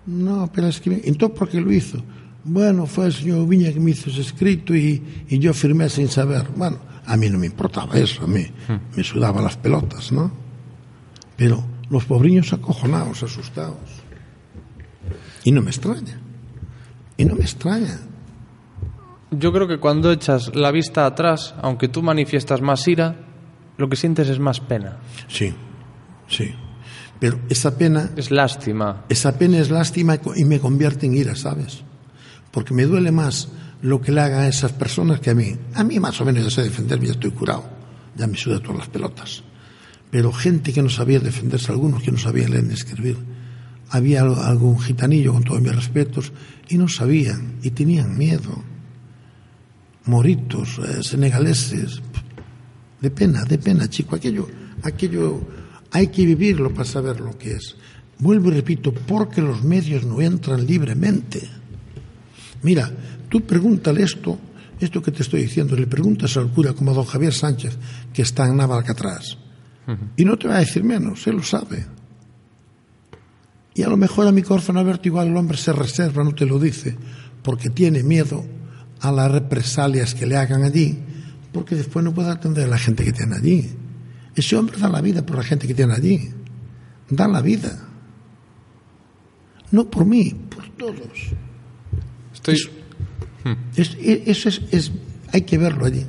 No, 0.05 0.49
pero 0.53 0.67
es 0.67 0.79
que... 0.79 1.01
Entonces, 1.03 1.37
¿por 1.37 1.49
qué 1.49 1.59
lo 1.59 1.71
hizo? 1.71 2.01
Bueno, 2.47 2.85
fue 2.85 3.07
el 3.07 3.13
señor 3.13 3.47
Viña 3.47 3.73
que 3.73 3.79
me 3.79 3.91
hizo 3.91 4.09
ese 4.09 4.21
escrito 4.21 4.75
y, 4.75 5.25
y 5.27 5.39
yo 5.39 5.53
firmé 5.53 5.89
sin 5.89 6.07
saber. 6.07 6.45
Bueno, 6.55 6.77
a 7.05 7.17
mí 7.17 7.27
no 7.29 7.39
me 7.39 7.47
importaba 7.47 7.95
eso, 7.97 8.23
a 8.23 8.27
mí 8.27 8.45
me 8.95 9.03
sudaban 9.03 9.43
las 9.43 9.57
pelotas, 9.57 10.11
¿no? 10.11 10.31
Pero 11.35 11.63
los 11.89 12.05
pobriños 12.05 12.53
acojonados, 12.53 13.23
asustados. 13.23 13.77
Y 15.43 15.51
no 15.51 15.61
me 15.61 15.71
extraña. 15.71 16.19
Y 17.17 17.25
no 17.25 17.35
me 17.35 17.41
extraña. 17.41 17.99
Yo 19.31 19.51
creo 19.51 19.67
que 19.67 19.79
cuando 19.79 20.11
echas 20.11 20.55
la 20.55 20.71
vista 20.71 21.05
atrás, 21.05 21.55
aunque 21.61 21.87
tú 21.87 22.03
manifiestas 22.03 22.61
más 22.61 22.87
ira, 22.87 23.15
lo 23.77 23.89
que 23.89 23.95
sientes 23.95 24.29
es 24.29 24.39
más 24.39 24.59
pena. 24.59 24.97
Sí, 25.27 25.53
sí. 26.27 26.53
Pero 27.19 27.39
esa 27.49 27.77
pena, 27.77 28.11
Es 28.15 28.29
lástima. 28.29 29.03
esa 29.09 29.37
pena 29.37 29.57
es 29.57 29.71
lástima 29.71 30.19
y 30.35 30.45
me 30.45 30.59
convierte 30.59 31.05
en 31.07 31.15
ira, 31.15 31.35
¿sabes? 31.35 31.83
Porque 32.55 32.73
me 32.73 32.85
duele 32.85 33.11
más 33.11 33.49
lo 33.83 34.01
que 34.01 34.11
le 34.11 34.21
hagan 34.21 34.39
a 34.43 34.47
esas 34.47 34.71
personas 34.71 35.19
que 35.19 35.29
a 35.29 35.35
mí. 35.35 35.55
A 35.75 35.83
mí 35.83 35.99
más 35.99 36.19
o 36.21 36.25
menos 36.25 36.43
ya 36.45 36.49
sé 36.49 36.63
defenderme, 36.63 37.05
ya 37.07 37.11
estoy 37.11 37.31
curado. 37.31 37.69
Ya 38.17 38.25
me 38.25 38.35
suda 38.37 38.59
todas 38.61 38.77
las 38.79 38.87
pelotas. 38.87 39.43
Pero 40.09 40.31
gente 40.31 40.71
que 40.73 40.81
no 40.81 40.89
sabía 40.89 41.19
defenderse, 41.19 41.71
algunos 41.71 42.01
que 42.01 42.11
no 42.11 42.17
sabían 42.17 42.51
leer 42.51 42.63
ni 42.63 42.73
escribir. 42.73 43.17
Había 43.89 44.21
al- 44.21 44.39
algún 44.39 44.79
gitanillo, 44.79 45.33
con 45.33 45.43
todos 45.43 45.61
mis 45.61 45.75
respetos, 45.75 46.31
y 46.69 46.77
no 46.77 46.87
sabían, 46.87 47.59
y 47.61 47.69
tenían 47.71 48.17
miedo. 48.17 48.63
Moritos, 50.05 50.79
eh, 50.79 51.03
senegaleses, 51.03 52.01
de 53.01 53.09
pena, 53.11 53.43
de 53.43 53.57
pena, 53.57 53.89
chico. 53.89 54.15
Aquello, 54.15 54.47
aquello 54.83 55.41
hay 55.91 56.07
que 56.07 56.25
vivirlo 56.25 56.71
para 56.73 56.85
saber 56.85 57.19
lo 57.19 57.37
que 57.37 57.53
es. 57.53 57.75
Vuelvo 58.19 58.49
y 58.49 58.53
repito, 58.55 58.93
porque 58.93 59.41
los 59.41 59.63
medios 59.63 60.05
no 60.05 60.21
entran 60.21 60.65
libremente. 60.65 61.49
Mira, 62.65 62.91
tú 63.29 63.41
pregúntale 63.41 64.01
esto, 64.01 64.39
esto 64.79 64.99
que 64.99 65.11
te 65.11 65.21
estoy 65.21 65.43
diciendo, 65.43 65.75
le 65.75 65.85
preguntas 65.85 66.35
al 66.35 66.49
cura 66.49 66.73
como 66.73 66.89
a 66.89 66.93
don 66.95 67.05
Javier 67.05 67.31
Sánchez, 67.31 67.77
que 68.11 68.23
está 68.23 68.47
en 68.47 68.57
Navalcatraz, 68.57 69.37
y 70.17 70.25
no 70.25 70.35
te 70.35 70.47
va 70.47 70.55
a 70.55 70.65
decir 70.65 70.83
menos, 70.83 71.27
él 71.27 71.35
lo 71.35 71.43
sabe. 71.43 71.85
Y 73.75 73.83
a 73.83 73.87
lo 73.87 73.97
mejor 73.97 74.25
a 74.25 74.31
mi 74.31 74.41
órfano 74.49 74.79
Alberto 74.79 75.07
igual 75.07 75.27
el 75.27 75.37
hombre 75.37 75.57
se 75.57 75.73
reserva, 75.73 76.23
no 76.23 76.33
te 76.33 76.47
lo 76.47 76.57
dice, 76.57 76.97
porque 77.43 77.69
tiene 77.69 78.01
miedo 78.01 78.43
a 79.01 79.11
las 79.11 79.31
represalias 79.31 80.15
que 80.15 80.25
le 80.25 80.35
hagan 80.35 80.63
allí, 80.63 80.97
porque 81.53 81.75
después 81.75 82.03
no 82.03 82.15
puede 82.15 82.31
atender 82.31 82.63
a 82.63 82.69
la 82.69 82.79
gente 82.79 83.03
que 83.05 83.13
tiene 83.13 83.35
allí. 83.35 83.69
Ese 84.33 84.55
hombre 84.55 84.79
da 84.79 84.89
la 84.89 85.01
vida 85.01 85.23
por 85.23 85.37
la 85.37 85.43
gente 85.43 85.67
que 85.67 85.75
tiene 85.75 85.93
allí. 85.93 86.31
Da 87.11 87.27
la 87.27 87.43
vida. 87.43 87.87
No 89.69 89.87
por 89.87 90.03
mí, 90.05 90.33
por 90.49 90.67
todos. 90.69 91.35
Estoy, 92.51 92.71
Es- 93.77 93.95
e- 94.01 94.23
eso 94.27 94.49
es, 94.49 94.61
es- 94.71 94.91
hay 95.31 95.41
que 95.41 95.57
verlo 95.57 95.85
allí. 95.85 96.05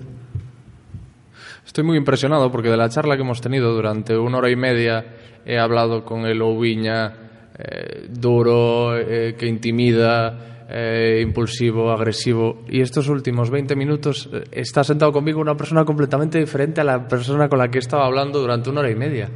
estoy 1.67 1.85
muy 1.85 1.99
impresionado 1.99 2.51
porque 2.51 2.71
de 2.71 2.77
la 2.77 2.89
charla 2.89 3.17
que 3.17 3.23
hemos 3.23 3.41
tenido 3.41 3.75
durante 3.75 4.17
una 4.17 4.39
hora 4.39 4.51
y 4.51 4.57
media 4.57 5.05
he 5.45 5.59
hablado 5.59 6.05
con 6.05 6.25
el 6.25 6.41
Oubiña 6.41 7.13
eh, 7.59 8.07
duro, 8.11 8.97
eh, 8.99 9.35
que 9.39 9.47
intimida, 9.47 10.67
eh, 10.69 11.21
impulsivo, 11.23 11.91
agresivo. 11.91 12.65
Y 12.69 12.81
estos 12.81 13.09
últimos 13.09 13.51
20 13.51 13.77
minutos 13.77 14.29
está 14.51 14.85
sentado 14.85 15.13
conmigo 15.13 15.41
una 15.41 15.57
persona 15.57 15.85
completamente 15.85 16.39
diferente 16.39 16.81
a 16.81 16.85
la 16.85 17.07
persona 17.09 17.49
con 17.49 17.59
la 17.59 17.69
que 17.71 17.79
estaba 17.79 18.05
hablando 18.07 18.41
durante 18.41 18.69
una 18.71 18.81
hora 18.81 18.91
y 18.91 18.95
media. 18.97 19.31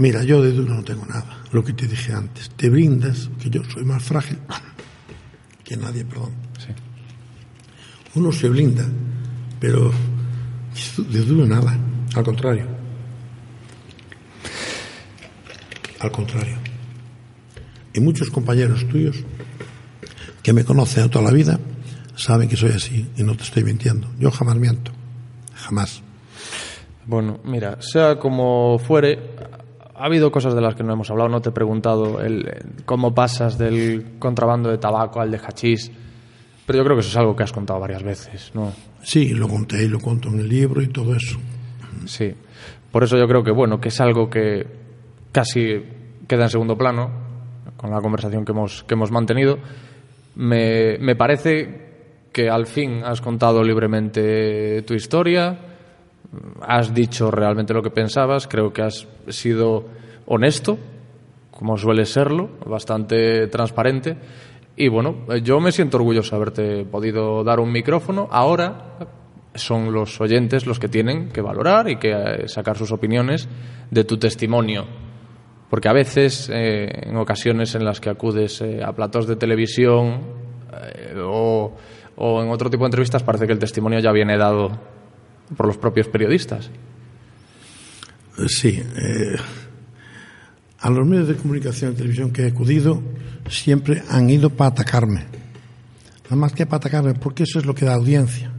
Mira, 0.00 0.22
yo 0.24 0.40
de 0.40 0.52
duro 0.52 0.76
no 0.76 0.82
tengo 0.82 1.04
nada. 1.04 1.42
Lo 1.52 1.62
que 1.62 1.74
te 1.74 1.86
dije 1.86 2.14
antes. 2.14 2.48
Te 2.56 2.70
brindas, 2.70 3.28
que 3.38 3.50
yo 3.50 3.62
soy 3.64 3.84
más 3.84 4.02
frágil 4.02 4.38
que 5.62 5.76
nadie, 5.76 6.06
perdón. 6.06 6.32
Sí. 6.58 6.72
Uno 8.14 8.32
se 8.32 8.48
blinda, 8.48 8.86
pero 9.60 9.92
de 10.96 11.20
duro 11.20 11.44
nada. 11.44 11.76
Al 12.14 12.24
contrario. 12.24 12.64
Al 15.98 16.10
contrario. 16.10 16.56
Y 17.92 18.00
muchos 18.00 18.30
compañeros 18.30 18.88
tuyos 18.88 19.18
que 20.42 20.54
me 20.54 20.64
conocen 20.64 21.10
toda 21.10 21.26
la 21.26 21.30
vida 21.30 21.60
saben 22.16 22.48
que 22.48 22.56
soy 22.56 22.70
así 22.70 23.06
y 23.18 23.22
no 23.22 23.36
te 23.36 23.42
estoy 23.42 23.64
mintiendo. 23.64 24.08
Yo 24.18 24.30
jamás 24.30 24.56
miento. 24.56 24.92
Jamás. 25.56 26.00
Bueno, 27.04 27.40
mira, 27.44 27.82
sea 27.82 28.18
como 28.18 28.78
fuere, 28.78 29.18
ha 30.00 30.06
habido 30.06 30.32
cosas 30.32 30.54
de 30.54 30.62
las 30.62 30.74
que 30.74 30.82
no 30.82 30.94
hemos 30.94 31.10
hablado. 31.10 31.28
No 31.28 31.42
te 31.42 31.50
he 31.50 31.52
preguntado 31.52 32.20
el, 32.20 32.50
cómo 32.86 33.14
pasas 33.14 33.58
del 33.58 34.18
contrabando 34.18 34.70
de 34.70 34.78
tabaco 34.78 35.20
al 35.20 35.30
de 35.30 35.38
hachís, 35.38 35.92
pero 36.66 36.78
yo 36.78 36.84
creo 36.84 36.96
que 36.96 37.00
eso 37.00 37.10
es 37.10 37.16
algo 37.16 37.36
que 37.36 37.42
has 37.42 37.52
contado 37.52 37.78
varias 37.80 38.02
veces, 38.02 38.50
¿no? 38.54 38.72
Sí, 39.02 39.28
lo 39.34 39.46
conté 39.46 39.84
y 39.84 39.88
lo 39.88 40.00
cuento 40.00 40.28
en 40.28 40.40
el 40.40 40.48
libro 40.48 40.80
y 40.80 40.88
todo 40.88 41.14
eso. 41.14 41.38
Sí. 42.06 42.32
Por 42.90 43.04
eso 43.04 43.18
yo 43.18 43.28
creo 43.28 43.44
que, 43.44 43.50
bueno, 43.50 43.78
que 43.78 43.88
es 43.88 44.00
algo 44.00 44.30
que 44.30 44.66
casi 45.32 45.84
queda 46.26 46.44
en 46.44 46.50
segundo 46.50 46.78
plano 46.78 47.10
con 47.76 47.90
la 47.90 48.00
conversación 48.00 48.44
que 48.44 48.52
hemos, 48.52 48.84
que 48.84 48.94
hemos 48.94 49.10
mantenido. 49.10 49.58
Me, 50.36 50.96
me 50.98 51.14
parece 51.14 51.90
que 52.32 52.48
al 52.48 52.66
fin 52.66 53.02
has 53.04 53.20
contado 53.20 53.62
libremente 53.62 54.82
tu 54.82 54.94
historia, 54.94 55.69
has 56.62 56.94
dicho 56.94 57.30
realmente 57.30 57.74
lo 57.74 57.82
que 57.82 57.90
pensabas, 57.90 58.46
creo 58.46 58.72
que 58.72 58.82
has 58.82 59.06
sido 59.28 59.84
honesto, 60.26 60.78
como 61.50 61.76
suele 61.76 62.06
serlo, 62.06 62.50
bastante 62.66 63.48
transparente. 63.48 64.16
Y 64.76 64.88
bueno, 64.88 65.26
yo 65.42 65.60
me 65.60 65.72
siento 65.72 65.98
orgulloso 65.98 66.30
de 66.30 66.36
haberte 66.36 66.84
podido 66.84 67.44
dar 67.44 67.60
un 67.60 67.70
micrófono. 67.70 68.28
Ahora 68.30 68.96
son 69.54 69.92
los 69.92 70.20
oyentes 70.20 70.66
los 70.66 70.78
que 70.78 70.88
tienen 70.88 71.28
que 71.28 71.42
valorar 71.42 71.90
y 71.90 71.96
que 71.96 72.12
eh, 72.12 72.48
sacar 72.48 72.78
sus 72.78 72.92
opiniones 72.92 73.48
de 73.90 74.04
tu 74.04 74.16
testimonio. 74.16 74.86
Porque 75.68 75.88
a 75.88 75.92
veces, 75.92 76.48
eh, 76.52 76.88
en 77.08 77.16
ocasiones 77.16 77.74
en 77.74 77.84
las 77.84 78.00
que 78.00 78.10
acudes 78.10 78.60
eh, 78.60 78.80
a 78.82 78.92
platos 78.92 79.26
de 79.26 79.36
televisión 79.36 80.40
o 81.22 82.42
en 82.42 82.50
otro 82.50 82.70
tipo 82.70 82.84
de 82.84 82.88
entrevistas, 82.88 83.22
parece 83.22 83.46
que 83.46 83.52
el 83.52 83.58
testimonio 83.58 83.98
ya 83.98 84.12
viene 84.12 84.36
dado 84.38 84.70
por 85.56 85.66
los 85.66 85.76
propios 85.76 86.08
periodistas. 86.08 86.70
Sí. 88.46 88.82
eh, 88.96 89.36
a 90.80 90.88
los 90.90 91.06
medios 91.06 91.28
de 91.28 91.36
comunicación 91.36 91.92
y 91.92 91.96
televisión 91.96 92.32
que 92.32 92.42
he 92.42 92.48
acudido 92.48 93.02
siempre 93.48 94.02
han 94.08 94.30
ido 94.30 94.50
para 94.50 94.70
atacarme. 94.70 95.26
Nada 96.24 96.36
más 96.36 96.52
que 96.52 96.64
para 96.64 96.78
atacarme, 96.78 97.14
porque 97.14 97.42
eso 97.42 97.58
es 97.58 97.66
lo 97.66 97.74
que 97.74 97.84
da 97.84 97.94
audiencia. 97.94 98.52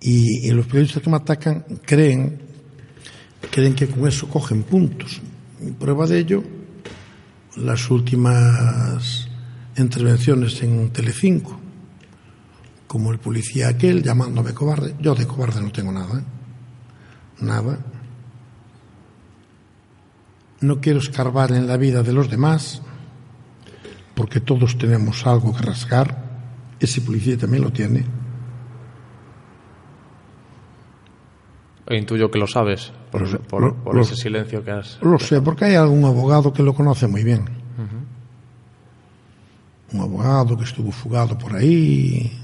Y, 0.00 0.48
y 0.48 0.50
los 0.50 0.66
periodistas 0.66 1.02
que 1.02 1.10
me 1.10 1.16
atacan 1.16 1.64
creen, 1.86 2.40
creen 3.50 3.74
que 3.74 3.86
con 3.86 4.06
eso 4.06 4.28
cogen 4.28 4.64
puntos. 4.64 5.20
Y 5.60 5.70
prueba 5.70 6.06
de 6.06 6.18
ello, 6.18 6.42
las 7.56 7.90
últimas 7.90 9.28
intervenciones 9.76 10.62
en 10.62 10.90
Telecinco, 10.90 11.58
como 12.92 13.10
el 13.10 13.18
policía 13.18 13.68
aquel 13.68 14.02
llamándome 14.02 14.52
cobarde. 14.52 14.94
Yo 15.00 15.14
de 15.14 15.26
cobarde 15.26 15.62
no 15.62 15.72
tengo 15.72 15.90
nada. 15.92 16.20
¿eh? 16.20 16.24
Nada. 17.40 17.78
No 20.60 20.78
quiero 20.82 20.98
escarbar 20.98 21.52
en 21.52 21.66
la 21.66 21.78
vida 21.78 22.02
de 22.02 22.12
los 22.12 22.28
demás, 22.28 22.82
porque 24.14 24.40
todos 24.40 24.76
tenemos 24.76 25.26
algo 25.26 25.54
que 25.56 25.62
rasgar. 25.62 26.22
Ese 26.80 27.00
policía 27.00 27.38
también 27.38 27.62
lo 27.64 27.72
tiene. 27.72 28.04
E 31.88 31.96
intuyo 31.96 32.30
que 32.30 32.38
lo 32.38 32.46
sabes 32.46 32.92
por, 33.10 33.22
Lo- 33.22 33.40
por- 33.40 33.62
lo- 33.62 33.74
por 33.82 33.94
lo- 33.96 34.02
ese 34.02 34.16
silencio 34.16 34.62
que 34.62 34.70
has... 34.70 34.98
Lo 35.00 35.18
sé, 35.18 35.40
porque 35.40 35.64
hay 35.64 35.76
algún 35.76 36.04
abogado 36.04 36.52
que 36.52 36.62
lo 36.62 36.74
conoce 36.74 37.06
muy 37.06 37.24
bien. 37.24 37.48
Un 39.94 40.00
abogado 40.00 40.58
que 40.58 40.64
estuvo 40.64 40.92
fugado 40.92 41.38
por 41.38 41.54
ahí. 41.56 42.38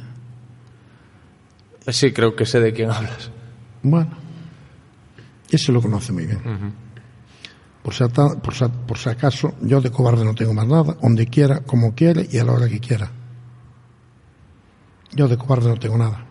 Sí, 1.88 2.12
creo 2.12 2.34
que 2.36 2.44
sé 2.46 2.60
de 2.60 2.72
quién 2.72 2.90
hablas. 2.90 3.30
Bueno, 3.82 4.10
ese 5.50 5.72
lo 5.72 5.80
conoce 5.80 6.12
muy 6.12 6.26
bien. 6.26 6.40
por, 7.82 7.94
si 7.94 8.04
ata- 8.04 8.40
por, 8.42 8.54
si- 8.54 8.64
por 8.86 8.98
si 8.98 9.08
acaso, 9.08 9.54
yo 9.62 9.80
de 9.80 9.90
cobarde 9.90 10.24
no 10.24 10.34
tengo 10.34 10.52
más 10.52 10.66
nada, 10.66 10.96
donde 11.00 11.26
quiera, 11.26 11.60
como 11.60 11.94
quiera 11.94 12.22
y 12.30 12.36
a 12.38 12.44
la 12.44 12.52
hora 12.52 12.68
que 12.68 12.80
quiera. 12.80 13.10
Yo 15.12 15.26
de 15.28 15.38
cobarde 15.38 15.68
no 15.70 15.76
tengo 15.78 15.96
nada. 15.96 16.24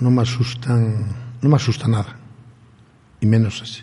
No 0.00 0.10
me 0.10 0.22
asustan, 0.22 1.06
no 1.40 1.48
me 1.48 1.56
asusta 1.56 1.88
nada. 1.88 2.16
Y 3.20 3.26
menos 3.26 3.62
así. 3.62 3.82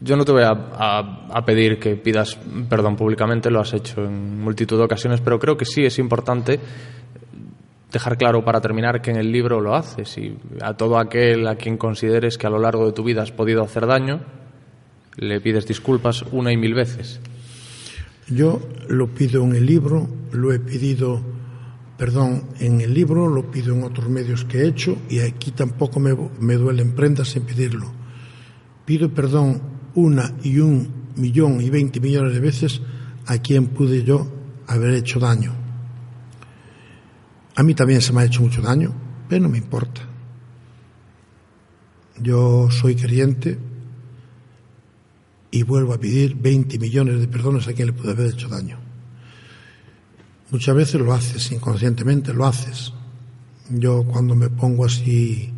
Yo 0.00 0.16
no 0.16 0.24
te 0.24 0.32
voy 0.32 0.42
a, 0.42 0.50
a- 0.50 1.28
a 1.32 1.44
pedir 1.46 1.78
que 1.78 1.96
pidas 1.96 2.36
perdón 2.68 2.96
públicamente, 2.96 3.50
lo 3.50 3.60
has 3.60 3.72
hecho 3.72 4.04
en 4.04 4.40
multitud 4.42 4.76
de 4.76 4.84
ocasiones, 4.84 5.20
pero 5.22 5.38
creo 5.38 5.56
que 5.56 5.64
sí 5.64 5.84
es 5.84 5.98
importante 5.98 6.60
dejar 7.94 8.18
claro 8.18 8.44
para 8.44 8.60
terminar 8.60 9.00
que 9.00 9.10
en 9.10 9.16
el 9.16 9.32
libro 9.32 9.60
lo 9.60 9.74
haces 9.74 10.18
y 10.18 10.36
a 10.60 10.74
todo 10.74 10.98
aquel 10.98 11.46
a 11.48 11.56
quien 11.56 11.78
consideres 11.78 12.36
que 12.36 12.46
a 12.46 12.50
lo 12.50 12.58
largo 12.58 12.86
de 12.86 12.92
tu 12.92 13.02
vida 13.02 13.22
has 13.22 13.32
podido 13.32 13.62
hacer 13.62 13.86
daño, 13.86 14.20
le 15.16 15.40
pides 15.40 15.66
disculpas 15.66 16.22
una 16.32 16.52
y 16.52 16.56
mil 16.56 16.74
veces. 16.74 17.20
Yo 18.28 18.60
lo 18.88 19.08
pido 19.08 19.42
en 19.44 19.54
el 19.54 19.64
libro, 19.64 20.08
lo 20.32 20.52
he 20.52 20.58
pedido, 20.58 21.22
perdón, 21.96 22.44
en 22.58 22.80
el 22.80 22.92
libro, 22.92 23.28
lo 23.28 23.50
pido 23.50 23.74
en 23.74 23.84
otros 23.84 24.08
medios 24.08 24.44
que 24.44 24.58
he 24.58 24.66
hecho 24.66 24.96
y 25.08 25.20
aquí 25.20 25.52
tampoco 25.52 26.00
me, 26.00 26.14
me 26.40 26.54
duelen 26.54 26.94
prendas 26.94 27.36
en 27.36 27.44
pedirlo. 27.44 27.92
Pido 28.84 29.10
perdón 29.10 29.62
una 29.94 30.32
y 30.42 30.58
un 30.58 31.12
millón 31.16 31.60
y 31.60 31.70
veinte 31.70 32.00
millones 32.00 32.34
de 32.34 32.40
veces 32.40 32.82
a 33.26 33.38
quien 33.38 33.68
pude 33.68 34.02
yo 34.02 34.26
haber 34.66 34.94
hecho 34.94 35.20
daño. 35.20 35.63
A 37.56 37.62
mí 37.62 37.74
también 37.74 38.00
se 38.00 38.12
me 38.12 38.22
ha 38.22 38.24
hecho 38.24 38.42
mucho 38.42 38.62
daño, 38.62 38.92
pero 39.28 39.42
no 39.42 39.48
me 39.48 39.58
importa. 39.58 40.00
Yo 42.20 42.68
soy 42.70 42.96
creyente 42.96 43.58
y 45.50 45.62
vuelvo 45.62 45.94
a 45.94 45.98
pedir 45.98 46.34
20 46.34 46.78
millones 46.78 47.20
de 47.20 47.28
perdones 47.28 47.68
a 47.68 47.72
quien 47.72 47.88
le 47.88 47.92
puede 47.92 48.12
haber 48.12 48.32
hecho 48.32 48.48
daño. 48.48 48.78
Muchas 50.50 50.74
veces 50.74 51.00
lo 51.00 51.12
haces 51.12 51.50
inconscientemente, 51.52 52.32
lo 52.32 52.46
haces. 52.46 52.92
Yo 53.70 54.04
cuando 54.04 54.34
me 54.34 54.50
pongo 54.50 54.84
así 54.84 55.52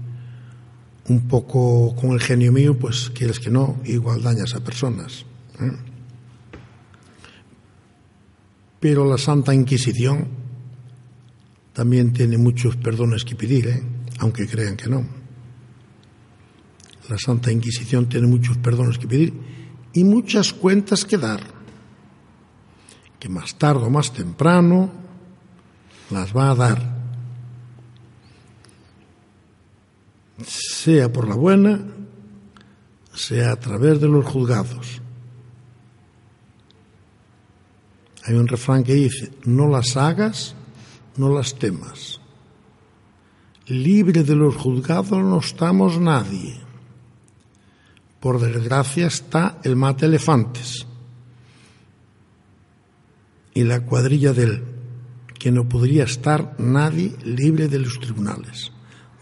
un 1.08 1.28
poco 1.28 1.94
con 1.96 2.12
el 2.12 2.20
genio 2.20 2.52
mío, 2.52 2.78
pues 2.78 3.10
quieres 3.14 3.40
que 3.40 3.50
no, 3.50 3.80
igual 3.84 4.22
dañas 4.22 4.54
a 4.54 4.60
personas. 4.60 5.24
¿eh? 5.60 5.72
Pero 8.80 9.08
la 9.08 9.18
Santa 9.18 9.54
Inquisición 9.54 10.45
también 11.76 12.14
tiene 12.14 12.38
muchos 12.38 12.74
perdones 12.76 13.22
que 13.22 13.36
pedir, 13.36 13.68
¿eh? 13.68 13.82
aunque 14.20 14.48
crean 14.48 14.78
que 14.78 14.88
no. 14.88 15.04
La 17.10 17.18
Santa 17.18 17.52
Inquisición 17.52 18.08
tiene 18.08 18.26
muchos 18.26 18.56
perdones 18.56 18.96
que 18.96 19.06
pedir 19.06 19.34
y 19.92 20.02
muchas 20.02 20.54
cuentas 20.54 21.04
que 21.04 21.18
dar, 21.18 21.42
que 23.20 23.28
más 23.28 23.56
tarde 23.56 23.84
o 23.84 23.90
más 23.90 24.10
temprano 24.10 24.90
las 26.08 26.34
va 26.34 26.50
a 26.50 26.54
dar, 26.54 26.96
sea 30.46 31.12
por 31.12 31.28
la 31.28 31.34
buena, 31.34 31.78
sea 33.12 33.52
a 33.52 33.56
través 33.56 34.00
de 34.00 34.08
los 34.08 34.24
juzgados. 34.24 35.02
Hay 38.24 38.34
un 38.34 38.48
refrán 38.48 38.82
que 38.82 38.94
dice, 38.94 39.30
no 39.44 39.68
las 39.68 39.94
hagas, 39.98 40.56
no 41.18 41.32
las 41.32 41.54
temas. 41.54 42.20
Libre 43.66 44.22
de 44.22 44.36
los 44.36 44.54
juzgados 44.56 45.18
no 45.18 45.38
estamos 45.38 45.98
nadie. 45.98 46.60
Por 48.20 48.40
desgracia 48.40 49.06
está 49.06 49.58
el 49.62 49.76
mate 49.76 50.06
elefantes 50.06 50.86
y 53.56 53.64
la 53.64 53.80
cuadrilla 53.80 54.32
del 54.32 54.62
que 55.38 55.50
no 55.50 55.68
podría 55.68 56.04
estar 56.04 56.54
nadie 56.58 57.14
libre 57.24 57.68
de 57.68 57.78
los 57.78 57.98
tribunales, 58.00 58.72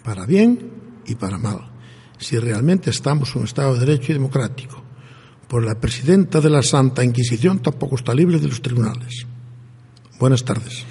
para 0.02 0.26
bien 0.26 0.72
y 1.06 1.14
para 1.14 1.38
mal, 1.38 1.70
si 2.18 2.38
realmente 2.38 2.90
estamos 2.90 3.34
en 3.34 3.42
un 3.42 3.44
Estado 3.46 3.74
de 3.74 3.80
Derecho 3.80 4.10
y 4.10 4.14
democrático. 4.14 4.82
Por 5.48 5.64
la 5.64 5.78
presidenta 5.78 6.40
de 6.40 6.50
la 6.50 6.62
Santa 6.62 7.04
Inquisición 7.04 7.60
tampoco 7.60 7.96
está 7.96 8.14
libre 8.14 8.38
de 8.38 8.48
los 8.48 8.60
tribunales. 8.60 9.26
Buenas 10.18 10.44
tardes. 10.44 10.84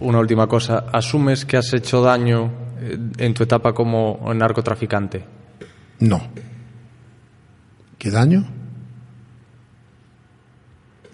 Una 0.00 0.18
última 0.18 0.46
cosa, 0.46 0.86
¿asumes 0.92 1.44
que 1.44 1.56
has 1.58 1.72
hecho 1.74 2.00
daño 2.02 2.50
eh, 2.80 2.98
en 3.18 3.34
tu 3.34 3.42
etapa 3.42 3.72
como 3.74 4.18
narcotraficante? 4.34 5.24
No. 6.00 6.20
¿Qué 7.98 8.10
daño? 8.10 8.46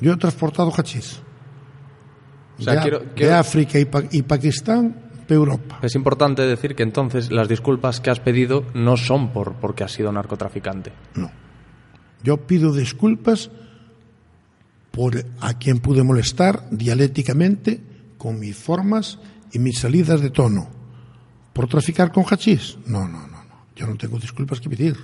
Yo 0.00 0.12
he 0.12 0.16
transportado 0.16 0.70
hachís. 0.76 1.20
O 2.58 2.62
sea, 2.62 2.74
de, 2.74 2.80
quiero- 2.80 3.00
de 3.14 3.32
África 3.32 3.78
y, 3.78 3.84
Pa- 3.86 4.04
y 4.10 4.22
Pakistán 4.22 4.94
para 5.26 5.34
Europa. 5.34 5.78
Es 5.82 5.94
importante 5.94 6.42
decir 6.42 6.74
que 6.76 6.82
entonces 6.84 7.32
las 7.32 7.48
disculpas 7.48 8.00
que 8.00 8.10
has 8.10 8.20
pedido 8.20 8.64
no 8.74 8.96
son 8.96 9.32
por 9.32 9.54
porque 9.54 9.84
has 9.84 9.92
sido 9.92 10.12
narcotraficante. 10.12 10.92
No. 11.14 11.30
Yo 12.22 12.36
pido 12.46 12.72
disculpas 12.72 13.50
por 14.92 15.24
a 15.40 15.54
quien 15.58 15.80
pude 15.80 16.02
molestar 16.04 16.62
dialécticamente 16.70 17.80
con 18.18 18.38
mis 18.38 18.56
formas 18.56 19.18
y 19.52 19.58
mis 19.58 19.78
salidas 19.78 20.20
de 20.20 20.30
tono. 20.30 20.68
¿Por 21.52 21.68
traficar 21.68 22.12
con 22.12 22.24
hachís? 22.24 22.76
No, 22.86 23.08
no, 23.08 23.26
no, 23.26 23.44
no. 23.44 23.66
Yo 23.74 23.86
no 23.86 23.96
tengo 23.96 24.18
disculpas 24.18 24.60
que 24.60 24.68
pedir. 24.68 24.96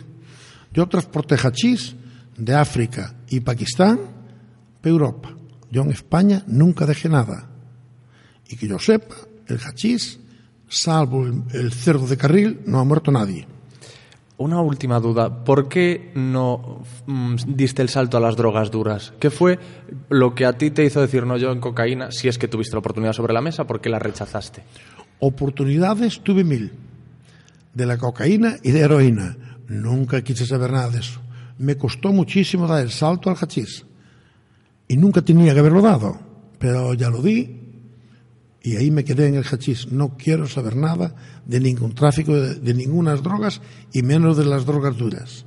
Yo 0.73 0.87
transporté 0.87 1.37
hachís 1.37 1.95
de 2.37 2.55
África 2.55 3.15
y 3.29 3.41
Pakistán 3.41 3.99
para 4.81 4.91
Europa. 4.91 5.35
Yo 5.71 5.83
en 5.83 5.91
España 5.91 6.43
nunca 6.47 6.87
dejé 6.87 7.09
nada. 7.09 7.49
Y 8.49 8.57
que 8.57 8.69
yo 8.69 8.79
sepa, 8.79 9.15
el 9.47 9.59
hachís, 9.59 10.21
salvo 10.69 11.25
el, 11.25 11.45
el 11.53 11.73
cerdo 11.73 12.07
de 12.07 12.17
carril, 12.17 12.61
no 12.67 12.81
ha 12.81 12.85
muerto 12.85 13.11
nadie. 13.11 13.47
Una 14.43 14.61
última 14.61 14.99
duda, 14.99 15.45
¿por 15.45 15.69
qué 15.69 16.11
no 16.17 16.83
mm, 17.07 17.37
diste 17.47 17.81
el 17.81 17.89
salto 17.89 18.17
a 18.17 18.21
las 18.21 18.35
drogas 18.35 18.73
duras? 18.73 19.13
¿Qué 19.21 19.31
fue 19.31 19.61
lo 20.09 20.35
que 20.35 20.47
a 20.47 20.55
ti 20.55 20.73
te 20.73 20.85
hizo 20.85 21.01
decir 21.01 21.25
no 21.25 21.37
yo 21.37 21.53
en 21.53 21.61
cocaína, 21.61 22.11
si 22.11 22.27
es 22.27 22.39
que 22.39 22.49
tuviste 22.49 22.75
la 22.75 22.81
oportunidad 22.81 23.13
sobre 23.13 23.35
la 23.35 23.41
mesa, 23.41 23.69
por 23.69 23.81
qué 23.81 23.89
la 23.89 24.01
rechazaste? 24.01 24.65
Oportunidades 25.21 26.23
tuve 26.25 26.43
mil. 26.43 26.73
De 27.73 27.87
la 27.87 27.99
cocaína 27.99 28.57
y 28.65 28.73
de 28.73 28.81
heroína. 28.81 29.37
Nunca 29.69 30.23
quise 30.23 30.45
saber 30.45 30.73
nada 30.73 30.91
de 30.91 30.99
eso. 30.99 31.21
Me 31.59 31.77
costó 31.77 32.13
muchísimo 32.13 32.67
dar 32.67 32.83
el 32.83 32.91
salto 32.91 33.31
al 33.31 33.37
hachís. 33.37 33.87
Y 34.89 34.97
nunca 34.97 35.23
tenía 35.23 35.55
que 35.55 35.61
haberlo 35.61 35.83
dado. 35.83 36.19
Pero 36.59 36.95
ya 36.95 37.11
lo 37.11 37.23
di 37.23 37.62
y 38.63 38.77
ahí 38.77 38.91
me 38.91 39.05
quedé 39.05 39.27
en 39.29 39.35
el 39.35 39.45
hachís. 39.45 39.91
No 39.91 40.17
quiero 40.17 40.47
saber 40.47 40.77
nada 40.77 41.15
de 41.47 41.61
ningún 41.61 41.95
tráfico 41.95 42.33
de, 42.35 42.55
de 42.57 42.75
ninguna 42.75 43.15
drogas 43.17 43.61
y 43.93 44.03
menos 44.03 44.37
de 44.37 44.45
las 44.45 44.65
drogas 44.67 44.97
duras. 44.97 45.45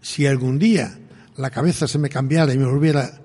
Si 0.00 0.26
algún 0.26 0.58
día 0.58 0.98
la 1.36 1.50
cabeza 1.50 1.86
se 1.86 1.98
me 1.98 2.08
cambiara 2.08 2.52
y 2.52 2.58
me 2.58 2.66
volviera 2.66 3.20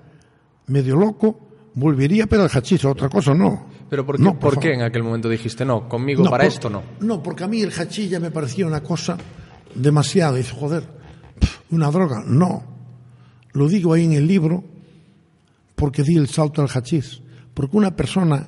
medio 0.68 0.96
loco, 0.96 1.48
volvería 1.74 2.26
pero 2.26 2.42
al 2.44 2.50
hachís, 2.50 2.84
otra 2.84 3.08
cosa 3.08 3.34
no. 3.34 3.66
¿Pero 3.88 4.04
por 4.04 4.16
qué, 4.16 4.22
No, 4.22 4.38
por 4.38 4.54
por 4.54 4.62
qué 4.62 4.72
en 4.74 4.82
aquel 4.82 5.02
momento 5.04 5.28
dijiste 5.28 5.64
no? 5.64 5.88
Conmigo 5.88 6.24
No, 6.24 6.30
para 6.30 6.44
por- 6.44 6.52
esto 6.52 6.68
no. 6.70 6.82
No, 7.00 7.22
porque 7.22 7.44
a 7.44 7.48
mí 7.48 7.62
el 7.62 7.72
hachís 7.72 8.10
ya 8.10 8.20
me 8.20 8.30
parecía 8.30 8.66
una 8.66 8.82
cosa 8.82 9.16
demasiado. 9.74 10.36
Dice, 10.36 10.52
joder, 10.54 10.84
una 11.70 11.90
droga. 11.90 12.22
No. 12.26 12.64
Lo 13.52 13.68
digo 13.68 13.92
ahí 13.94 14.04
en 14.04 14.12
el 14.12 14.26
libro 14.26 14.64
porque 15.76 16.02
di 16.02 16.16
el 16.16 16.28
salto 16.28 16.62
al 16.62 16.68
hachís. 16.68 17.22
Porque 17.54 17.76
una 17.76 17.94
persona 17.94 18.46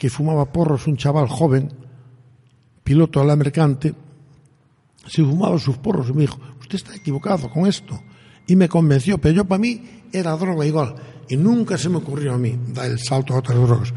que 0.00 0.08
fumaba 0.08 0.50
porros, 0.50 0.86
un 0.86 0.96
chaval 0.96 1.28
joven, 1.28 1.68
piloto 2.82 3.20
a 3.20 3.24
la 3.24 3.36
mercante, 3.36 3.92
se 5.06 5.22
fumaba 5.22 5.58
sus 5.58 5.76
porros 5.76 6.08
y 6.08 6.14
me 6.14 6.22
dijo, 6.22 6.40
usted 6.58 6.76
está 6.76 6.96
equivocado 6.96 7.50
con 7.50 7.66
esto. 7.66 8.00
Y 8.46 8.56
me 8.56 8.66
convenció, 8.66 9.18
pero 9.18 9.34
yo 9.34 9.44
para 9.44 9.58
mí 9.60 9.82
era 10.10 10.34
droga 10.36 10.64
igual. 10.64 10.94
Y 11.28 11.36
nunca 11.36 11.76
se 11.76 11.90
me 11.90 11.98
ocurrió 11.98 12.32
a 12.34 12.38
mí 12.38 12.58
dar 12.68 12.86
el 12.90 12.98
salto 12.98 13.34
a 13.34 13.40
otras 13.40 13.58
drogas. 13.58 13.92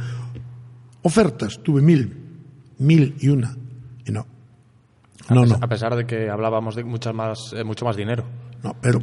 Ofertas, 1.04 1.60
tuve 1.64 1.82
mil, 1.82 2.14
mil 2.80 3.16
y 3.22 3.30
una. 3.30 3.56
Y 4.06 4.12
no. 4.12 4.26
A, 5.30 5.34
No, 5.34 5.42
pes- 5.44 5.50
no, 5.52 5.58
a 5.62 5.68
pesar 5.70 5.96
de 5.96 6.06
que 6.06 6.30
hablábamos 6.30 6.76
de 6.76 6.84
muchas 6.84 7.14
más, 7.16 7.40
eh, 7.56 7.64
mucho 7.64 7.86
más 7.86 7.96
dinero. 7.96 8.26
no, 8.62 8.76
pero 8.82 9.02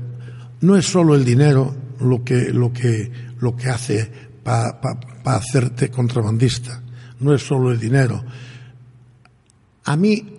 no 0.60 0.76
es 0.76 0.84
solo 0.84 1.14
el 1.14 1.24
dinero 1.24 1.74
lo 2.00 2.22
que, 2.22 2.52
lo 2.52 2.70
que, 2.72 3.10
lo 3.40 3.56
que 3.56 3.68
hace 3.70 4.12
para 4.44 4.78
hacerte 5.24 5.90
contrabandista. 5.90 6.82
No 7.20 7.34
es 7.34 7.42
solo 7.42 7.70
el 7.70 7.78
dinero. 7.78 8.24
A 9.84 9.96
mí, 9.96 10.38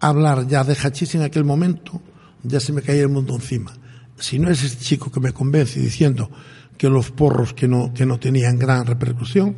hablar 0.00 0.46
ya 0.46 0.64
de 0.64 0.74
hachís 0.74 1.14
en 1.14 1.22
aquel 1.22 1.44
momento, 1.44 2.00
ya 2.42 2.60
se 2.60 2.72
me 2.72 2.82
caía 2.82 3.02
el 3.02 3.08
mundo 3.08 3.34
encima. 3.34 3.72
Si 4.18 4.38
no 4.38 4.50
es 4.50 4.62
ese 4.62 4.78
chico 4.78 5.10
que 5.10 5.20
me 5.20 5.32
convence 5.32 5.78
diciendo 5.80 6.30
que 6.76 6.88
los 6.88 7.10
porros 7.10 7.52
que 7.54 7.68
no, 7.68 7.92
que 7.92 8.06
no 8.06 8.18
tenían 8.18 8.58
gran 8.58 8.86
repercusión, 8.86 9.56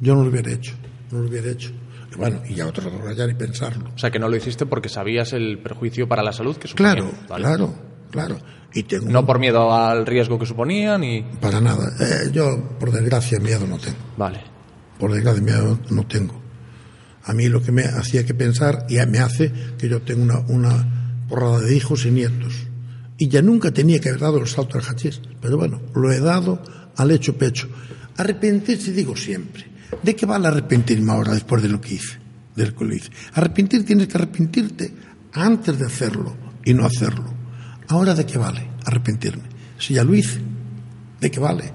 yo 0.00 0.14
no 0.14 0.22
lo 0.22 0.30
hubiera 0.30 0.52
hecho. 0.52 0.74
No 1.10 1.20
lo 1.20 1.28
hubiera 1.28 1.50
hecho. 1.50 1.70
Y 2.12 2.16
bueno, 2.16 2.40
y 2.48 2.54
ya 2.54 2.66
droga 2.66 3.12
ya 3.12 3.26
ni 3.26 3.34
pensarlo. 3.34 3.90
O 3.94 3.98
sea, 3.98 4.10
que 4.10 4.18
no 4.18 4.28
lo 4.28 4.36
hiciste 4.36 4.66
porque 4.66 4.88
sabías 4.88 5.32
el 5.32 5.58
perjuicio 5.58 6.08
para 6.08 6.22
la 6.22 6.32
salud 6.32 6.56
que 6.56 6.68
suponía. 6.68 6.94
Claro, 6.94 7.10
¿vale? 7.28 7.44
claro, 7.44 7.74
claro. 8.10 8.38
Y 8.74 8.82
tengo 8.82 9.08
No 9.08 9.24
por 9.24 9.38
miedo 9.38 9.72
al 9.72 10.06
riesgo 10.06 10.38
que 10.38 10.46
suponía 10.46 10.98
ni... 10.98 11.22
Para 11.22 11.60
nada. 11.60 11.90
Eh, 12.00 12.30
yo, 12.32 12.76
por 12.78 12.92
desgracia, 12.92 13.38
miedo 13.40 13.66
no 13.66 13.78
tengo. 13.78 13.96
Vale. 14.16 14.57
Por 14.98 15.12
desgracia, 15.12 15.42
miedo 15.42 15.78
no 15.90 16.06
tengo. 16.06 16.40
A 17.24 17.32
mí 17.34 17.48
lo 17.48 17.62
que 17.62 17.72
me 17.72 17.82
hacía 17.82 18.24
que 18.24 18.34
pensar 18.34 18.86
y 18.88 18.96
me 19.06 19.18
hace 19.18 19.52
que 19.78 19.88
yo 19.88 20.02
tengo 20.02 20.22
una, 20.22 20.38
una 20.48 21.24
porrada 21.28 21.60
de 21.60 21.76
hijos 21.76 22.06
y 22.06 22.10
nietos. 22.10 22.54
Y 23.18 23.28
ya 23.28 23.42
nunca 23.42 23.70
tenía 23.70 24.00
que 24.00 24.08
haber 24.08 24.20
dado 24.20 24.38
el 24.38 24.46
salto 24.46 24.78
al 24.78 24.84
hachís. 24.84 25.20
Pero 25.40 25.56
bueno, 25.56 25.82
lo 25.94 26.10
he 26.10 26.20
dado 26.20 26.62
al 26.96 27.10
hecho 27.10 27.36
pecho. 27.36 27.68
Arrepentirse 28.16 28.92
digo 28.92 29.16
siempre. 29.16 29.66
¿De 30.02 30.14
qué 30.14 30.26
vale 30.26 30.48
arrepentirme 30.48 31.12
ahora 31.12 31.34
después 31.34 31.62
de 31.62 31.68
lo 31.68 31.80
que 31.80 31.94
hice? 31.94 32.18
De 32.54 32.66
lo 32.66 32.74
que 32.74 32.84
lo 32.84 32.94
hice. 32.94 33.10
Arrepentir 33.34 33.84
tienes 33.84 34.08
que 34.08 34.16
arrepentirte 34.16 34.92
antes 35.32 35.78
de 35.78 35.86
hacerlo 35.86 36.36
y 36.64 36.74
no 36.74 36.84
hacerlo. 36.84 37.32
Ahora, 37.88 38.14
¿de 38.14 38.26
qué 38.26 38.38
vale 38.38 38.68
arrepentirme? 38.84 39.44
Si 39.78 39.94
ya 39.94 40.04
lo 40.04 40.14
hice, 40.14 40.40
¿de 41.20 41.30
qué 41.30 41.40
vale? 41.40 41.72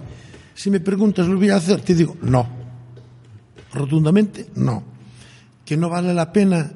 Si 0.54 0.70
me 0.70 0.80
preguntas, 0.80 1.28
¿lo 1.28 1.38
voy 1.38 1.50
a 1.50 1.58
hacer? 1.58 1.82
Te 1.82 1.96
digo, 1.96 2.18
no. 2.22 2.63
Rotundamente, 3.74 4.50
no. 4.56 4.84
Que 5.66 5.78
no 5.78 5.90
vale 5.90 6.14
la 6.14 6.32
pena 6.32 6.72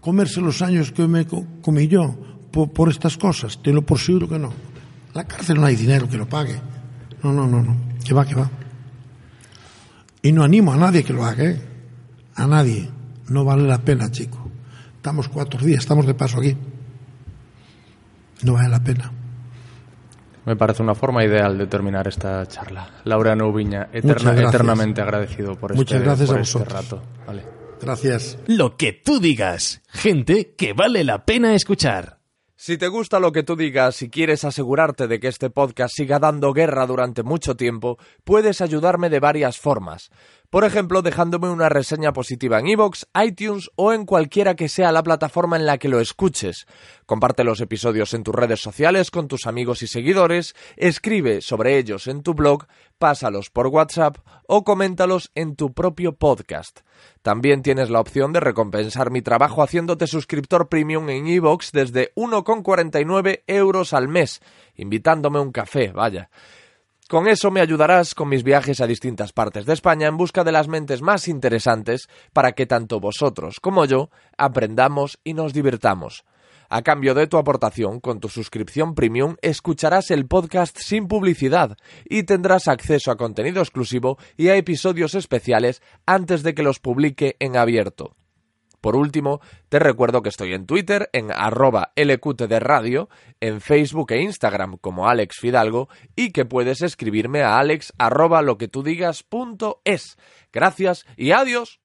comerse 0.00 0.40
los 0.40 0.62
años 0.62 0.92
que 0.92 1.06
me 1.06 1.26
co- 1.26 1.46
comí 1.62 1.88
yo 1.88 2.16
por, 2.50 2.72
por 2.72 2.88
estas 2.90 3.16
cosas. 3.16 3.60
Te 3.62 3.72
lo 3.72 3.82
por 3.82 3.98
seguro 3.98 4.28
que 4.28 4.38
no. 4.38 4.52
La 5.14 5.24
cárcel 5.24 5.60
no 5.60 5.66
hay 5.66 5.76
dinero 5.76 6.08
que 6.08 6.16
lo 6.16 6.28
pague. 6.28 6.60
No, 7.22 7.32
no, 7.32 7.46
no, 7.46 7.62
no. 7.62 7.76
Que 8.04 8.14
va, 8.14 8.24
que 8.26 8.34
va. 8.34 8.50
Y 10.22 10.32
no 10.32 10.42
animo 10.42 10.72
a 10.72 10.76
nadie 10.76 11.04
que 11.04 11.12
lo 11.12 11.24
haga, 11.24 11.44
¿eh? 11.44 11.60
A 12.36 12.46
nadie. 12.46 12.88
No 13.28 13.44
vale 13.44 13.64
la 13.64 13.78
pena, 13.78 14.10
chico. 14.10 14.50
Estamos 14.96 15.28
cuatro 15.28 15.60
días, 15.64 15.80
estamos 15.80 16.06
de 16.06 16.14
paso 16.14 16.38
aquí. 16.38 16.56
No 18.42 18.54
vale 18.54 18.68
la 18.68 18.82
pena. 18.82 19.12
Me 20.46 20.56
parece 20.56 20.82
una 20.82 20.94
forma 20.94 21.24
ideal 21.24 21.56
de 21.56 21.66
terminar 21.66 22.06
esta 22.06 22.46
charla. 22.46 22.90
Laureano 23.04 23.48
Ubiña, 23.48 23.88
Muchas 24.02 24.22
eterna- 24.24 24.48
eternamente 24.48 25.00
agradecido 25.00 25.54
por 25.56 25.74
Muchas 25.74 25.96
este, 25.96 26.04
gracias 26.04 26.28
por 26.28 26.38
a 26.38 26.42
este 26.42 26.64
rato. 26.64 27.02
Vale. 27.26 27.42
Gracias. 27.80 28.38
Lo 28.46 28.76
que 28.76 28.92
tú 28.92 29.20
digas. 29.20 29.82
Gente 29.88 30.54
que 30.56 30.72
vale 30.72 31.04
la 31.04 31.24
pena 31.24 31.54
escuchar. 31.54 32.18
Si 32.56 32.78
te 32.78 32.88
gusta 32.88 33.20
lo 33.20 33.32
que 33.32 33.42
tú 33.42 33.56
digas 33.56 34.00
y 34.00 34.08
quieres 34.08 34.44
asegurarte 34.44 35.06
de 35.06 35.20
que 35.20 35.28
este 35.28 35.50
podcast 35.50 35.94
siga 35.94 36.18
dando 36.18 36.52
guerra 36.54 36.86
durante 36.86 37.22
mucho 37.22 37.56
tiempo, 37.56 37.98
puedes 38.22 38.60
ayudarme 38.62 39.10
de 39.10 39.20
varias 39.20 39.58
formas. 39.58 40.10
Por 40.54 40.62
ejemplo, 40.62 41.02
dejándome 41.02 41.50
una 41.50 41.68
reseña 41.68 42.12
positiva 42.12 42.60
en 42.60 42.68
iVoox, 42.68 43.06
iTunes 43.24 43.72
o 43.74 43.92
en 43.92 44.06
cualquiera 44.06 44.54
que 44.54 44.68
sea 44.68 44.92
la 44.92 45.02
plataforma 45.02 45.56
en 45.56 45.66
la 45.66 45.78
que 45.78 45.88
lo 45.88 45.98
escuches. 45.98 46.68
Comparte 47.06 47.42
los 47.42 47.60
episodios 47.60 48.14
en 48.14 48.22
tus 48.22 48.36
redes 48.36 48.60
sociales 48.60 49.10
con 49.10 49.26
tus 49.26 49.48
amigos 49.48 49.82
y 49.82 49.88
seguidores, 49.88 50.54
escribe 50.76 51.40
sobre 51.40 51.76
ellos 51.76 52.06
en 52.06 52.22
tu 52.22 52.34
blog, 52.34 52.68
pásalos 53.00 53.50
por 53.50 53.66
WhatsApp 53.66 54.18
o 54.46 54.62
coméntalos 54.62 55.32
en 55.34 55.56
tu 55.56 55.74
propio 55.74 56.14
podcast. 56.14 56.82
También 57.22 57.62
tienes 57.62 57.90
la 57.90 57.98
opción 57.98 58.32
de 58.32 58.38
recompensar 58.38 59.10
mi 59.10 59.22
trabajo 59.22 59.60
haciéndote 59.60 60.06
suscriptor 60.06 60.68
premium 60.68 61.10
en 61.10 61.26
iVoox 61.26 61.72
desde 61.72 62.14
1,49 62.14 63.42
euros 63.48 63.92
al 63.92 64.06
mes, 64.06 64.40
invitándome 64.76 65.40
un 65.40 65.50
café, 65.50 65.90
vaya. 65.90 66.30
Con 67.14 67.28
eso 67.28 67.52
me 67.52 67.60
ayudarás 67.60 68.12
con 68.12 68.28
mis 68.28 68.42
viajes 68.42 68.80
a 68.80 68.88
distintas 68.88 69.32
partes 69.32 69.66
de 69.66 69.72
España 69.72 70.08
en 70.08 70.16
busca 70.16 70.42
de 70.42 70.50
las 70.50 70.66
mentes 70.66 71.00
más 71.00 71.28
interesantes 71.28 72.08
para 72.32 72.50
que 72.56 72.66
tanto 72.66 72.98
vosotros 72.98 73.60
como 73.60 73.84
yo 73.84 74.10
aprendamos 74.36 75.20
y 75.22 75.32
nos 75.32 75.52
divirtamos. 75.52 76.24
A 76.68 76.82
cambio 76.82 77.14
de 77.14 77.28
tu 77.28 77.36
aportación, 77.36 78.00
con 78.00 78.18
tu 78.18 78.28
suscripción 78.28 78.96
premium, 78.96 79.36
escucharás 79.42 80.10
el 80.10 80.26
podcast 80.26 80.76
sin 80.76 81.06
publicidad 81.06 81.76
y 82.04 82.24
tendrás 82.24 82.66
acceso 82.66 83.12
a 83.12 83.16
contenido 83.16 83.62
exclusivo 83.62 84.18
y 84.36 84.48
a 84.48 84.56
episodios 84.56 85.14
especiales 85.14 85.82
antes 86.06 86.42
de 86.42 86.52
que 86.52 86.64
los 86.64 86.80
publique 86.80 87.36
en 87.38 87.56
abierto. 87.56 88.16
Por 88.84 88.96
último, 88.96 89.40
te 89.70 89.78
recuerdo 89.78 90.20
que 90.20 90.28
estoy 90.28 90.52
en 90.52 90.66
Twitter 90.66 91.08
en 91.14 91.32
arroba 91.32 91.94
LQT 91.96 92.42
de 92.42 92.60
radio, 92.60 93.08
en 93.40 93.62
Facebook 93.62 94.12
e 94.12 94.20
Instagram 94.20 94.76
como 94.76 95.08
Alex 95.08 95.36
Fidalgo 95.40 95.88
y 96.16 96.32
que 96.32 96.44
puedes 96.44 96.82
escribirme 96.82 97.40
a 97.40 97.58
alex 97.58 97.94
arroba 97.96 98.42
lo 98.42 98.58
que 98.58 98.68
tú 98.68 98.82
digas. 98.82 99.24
Gracias 100.52 101.06
y 101.16 101.30
adiós. 101.30 101.80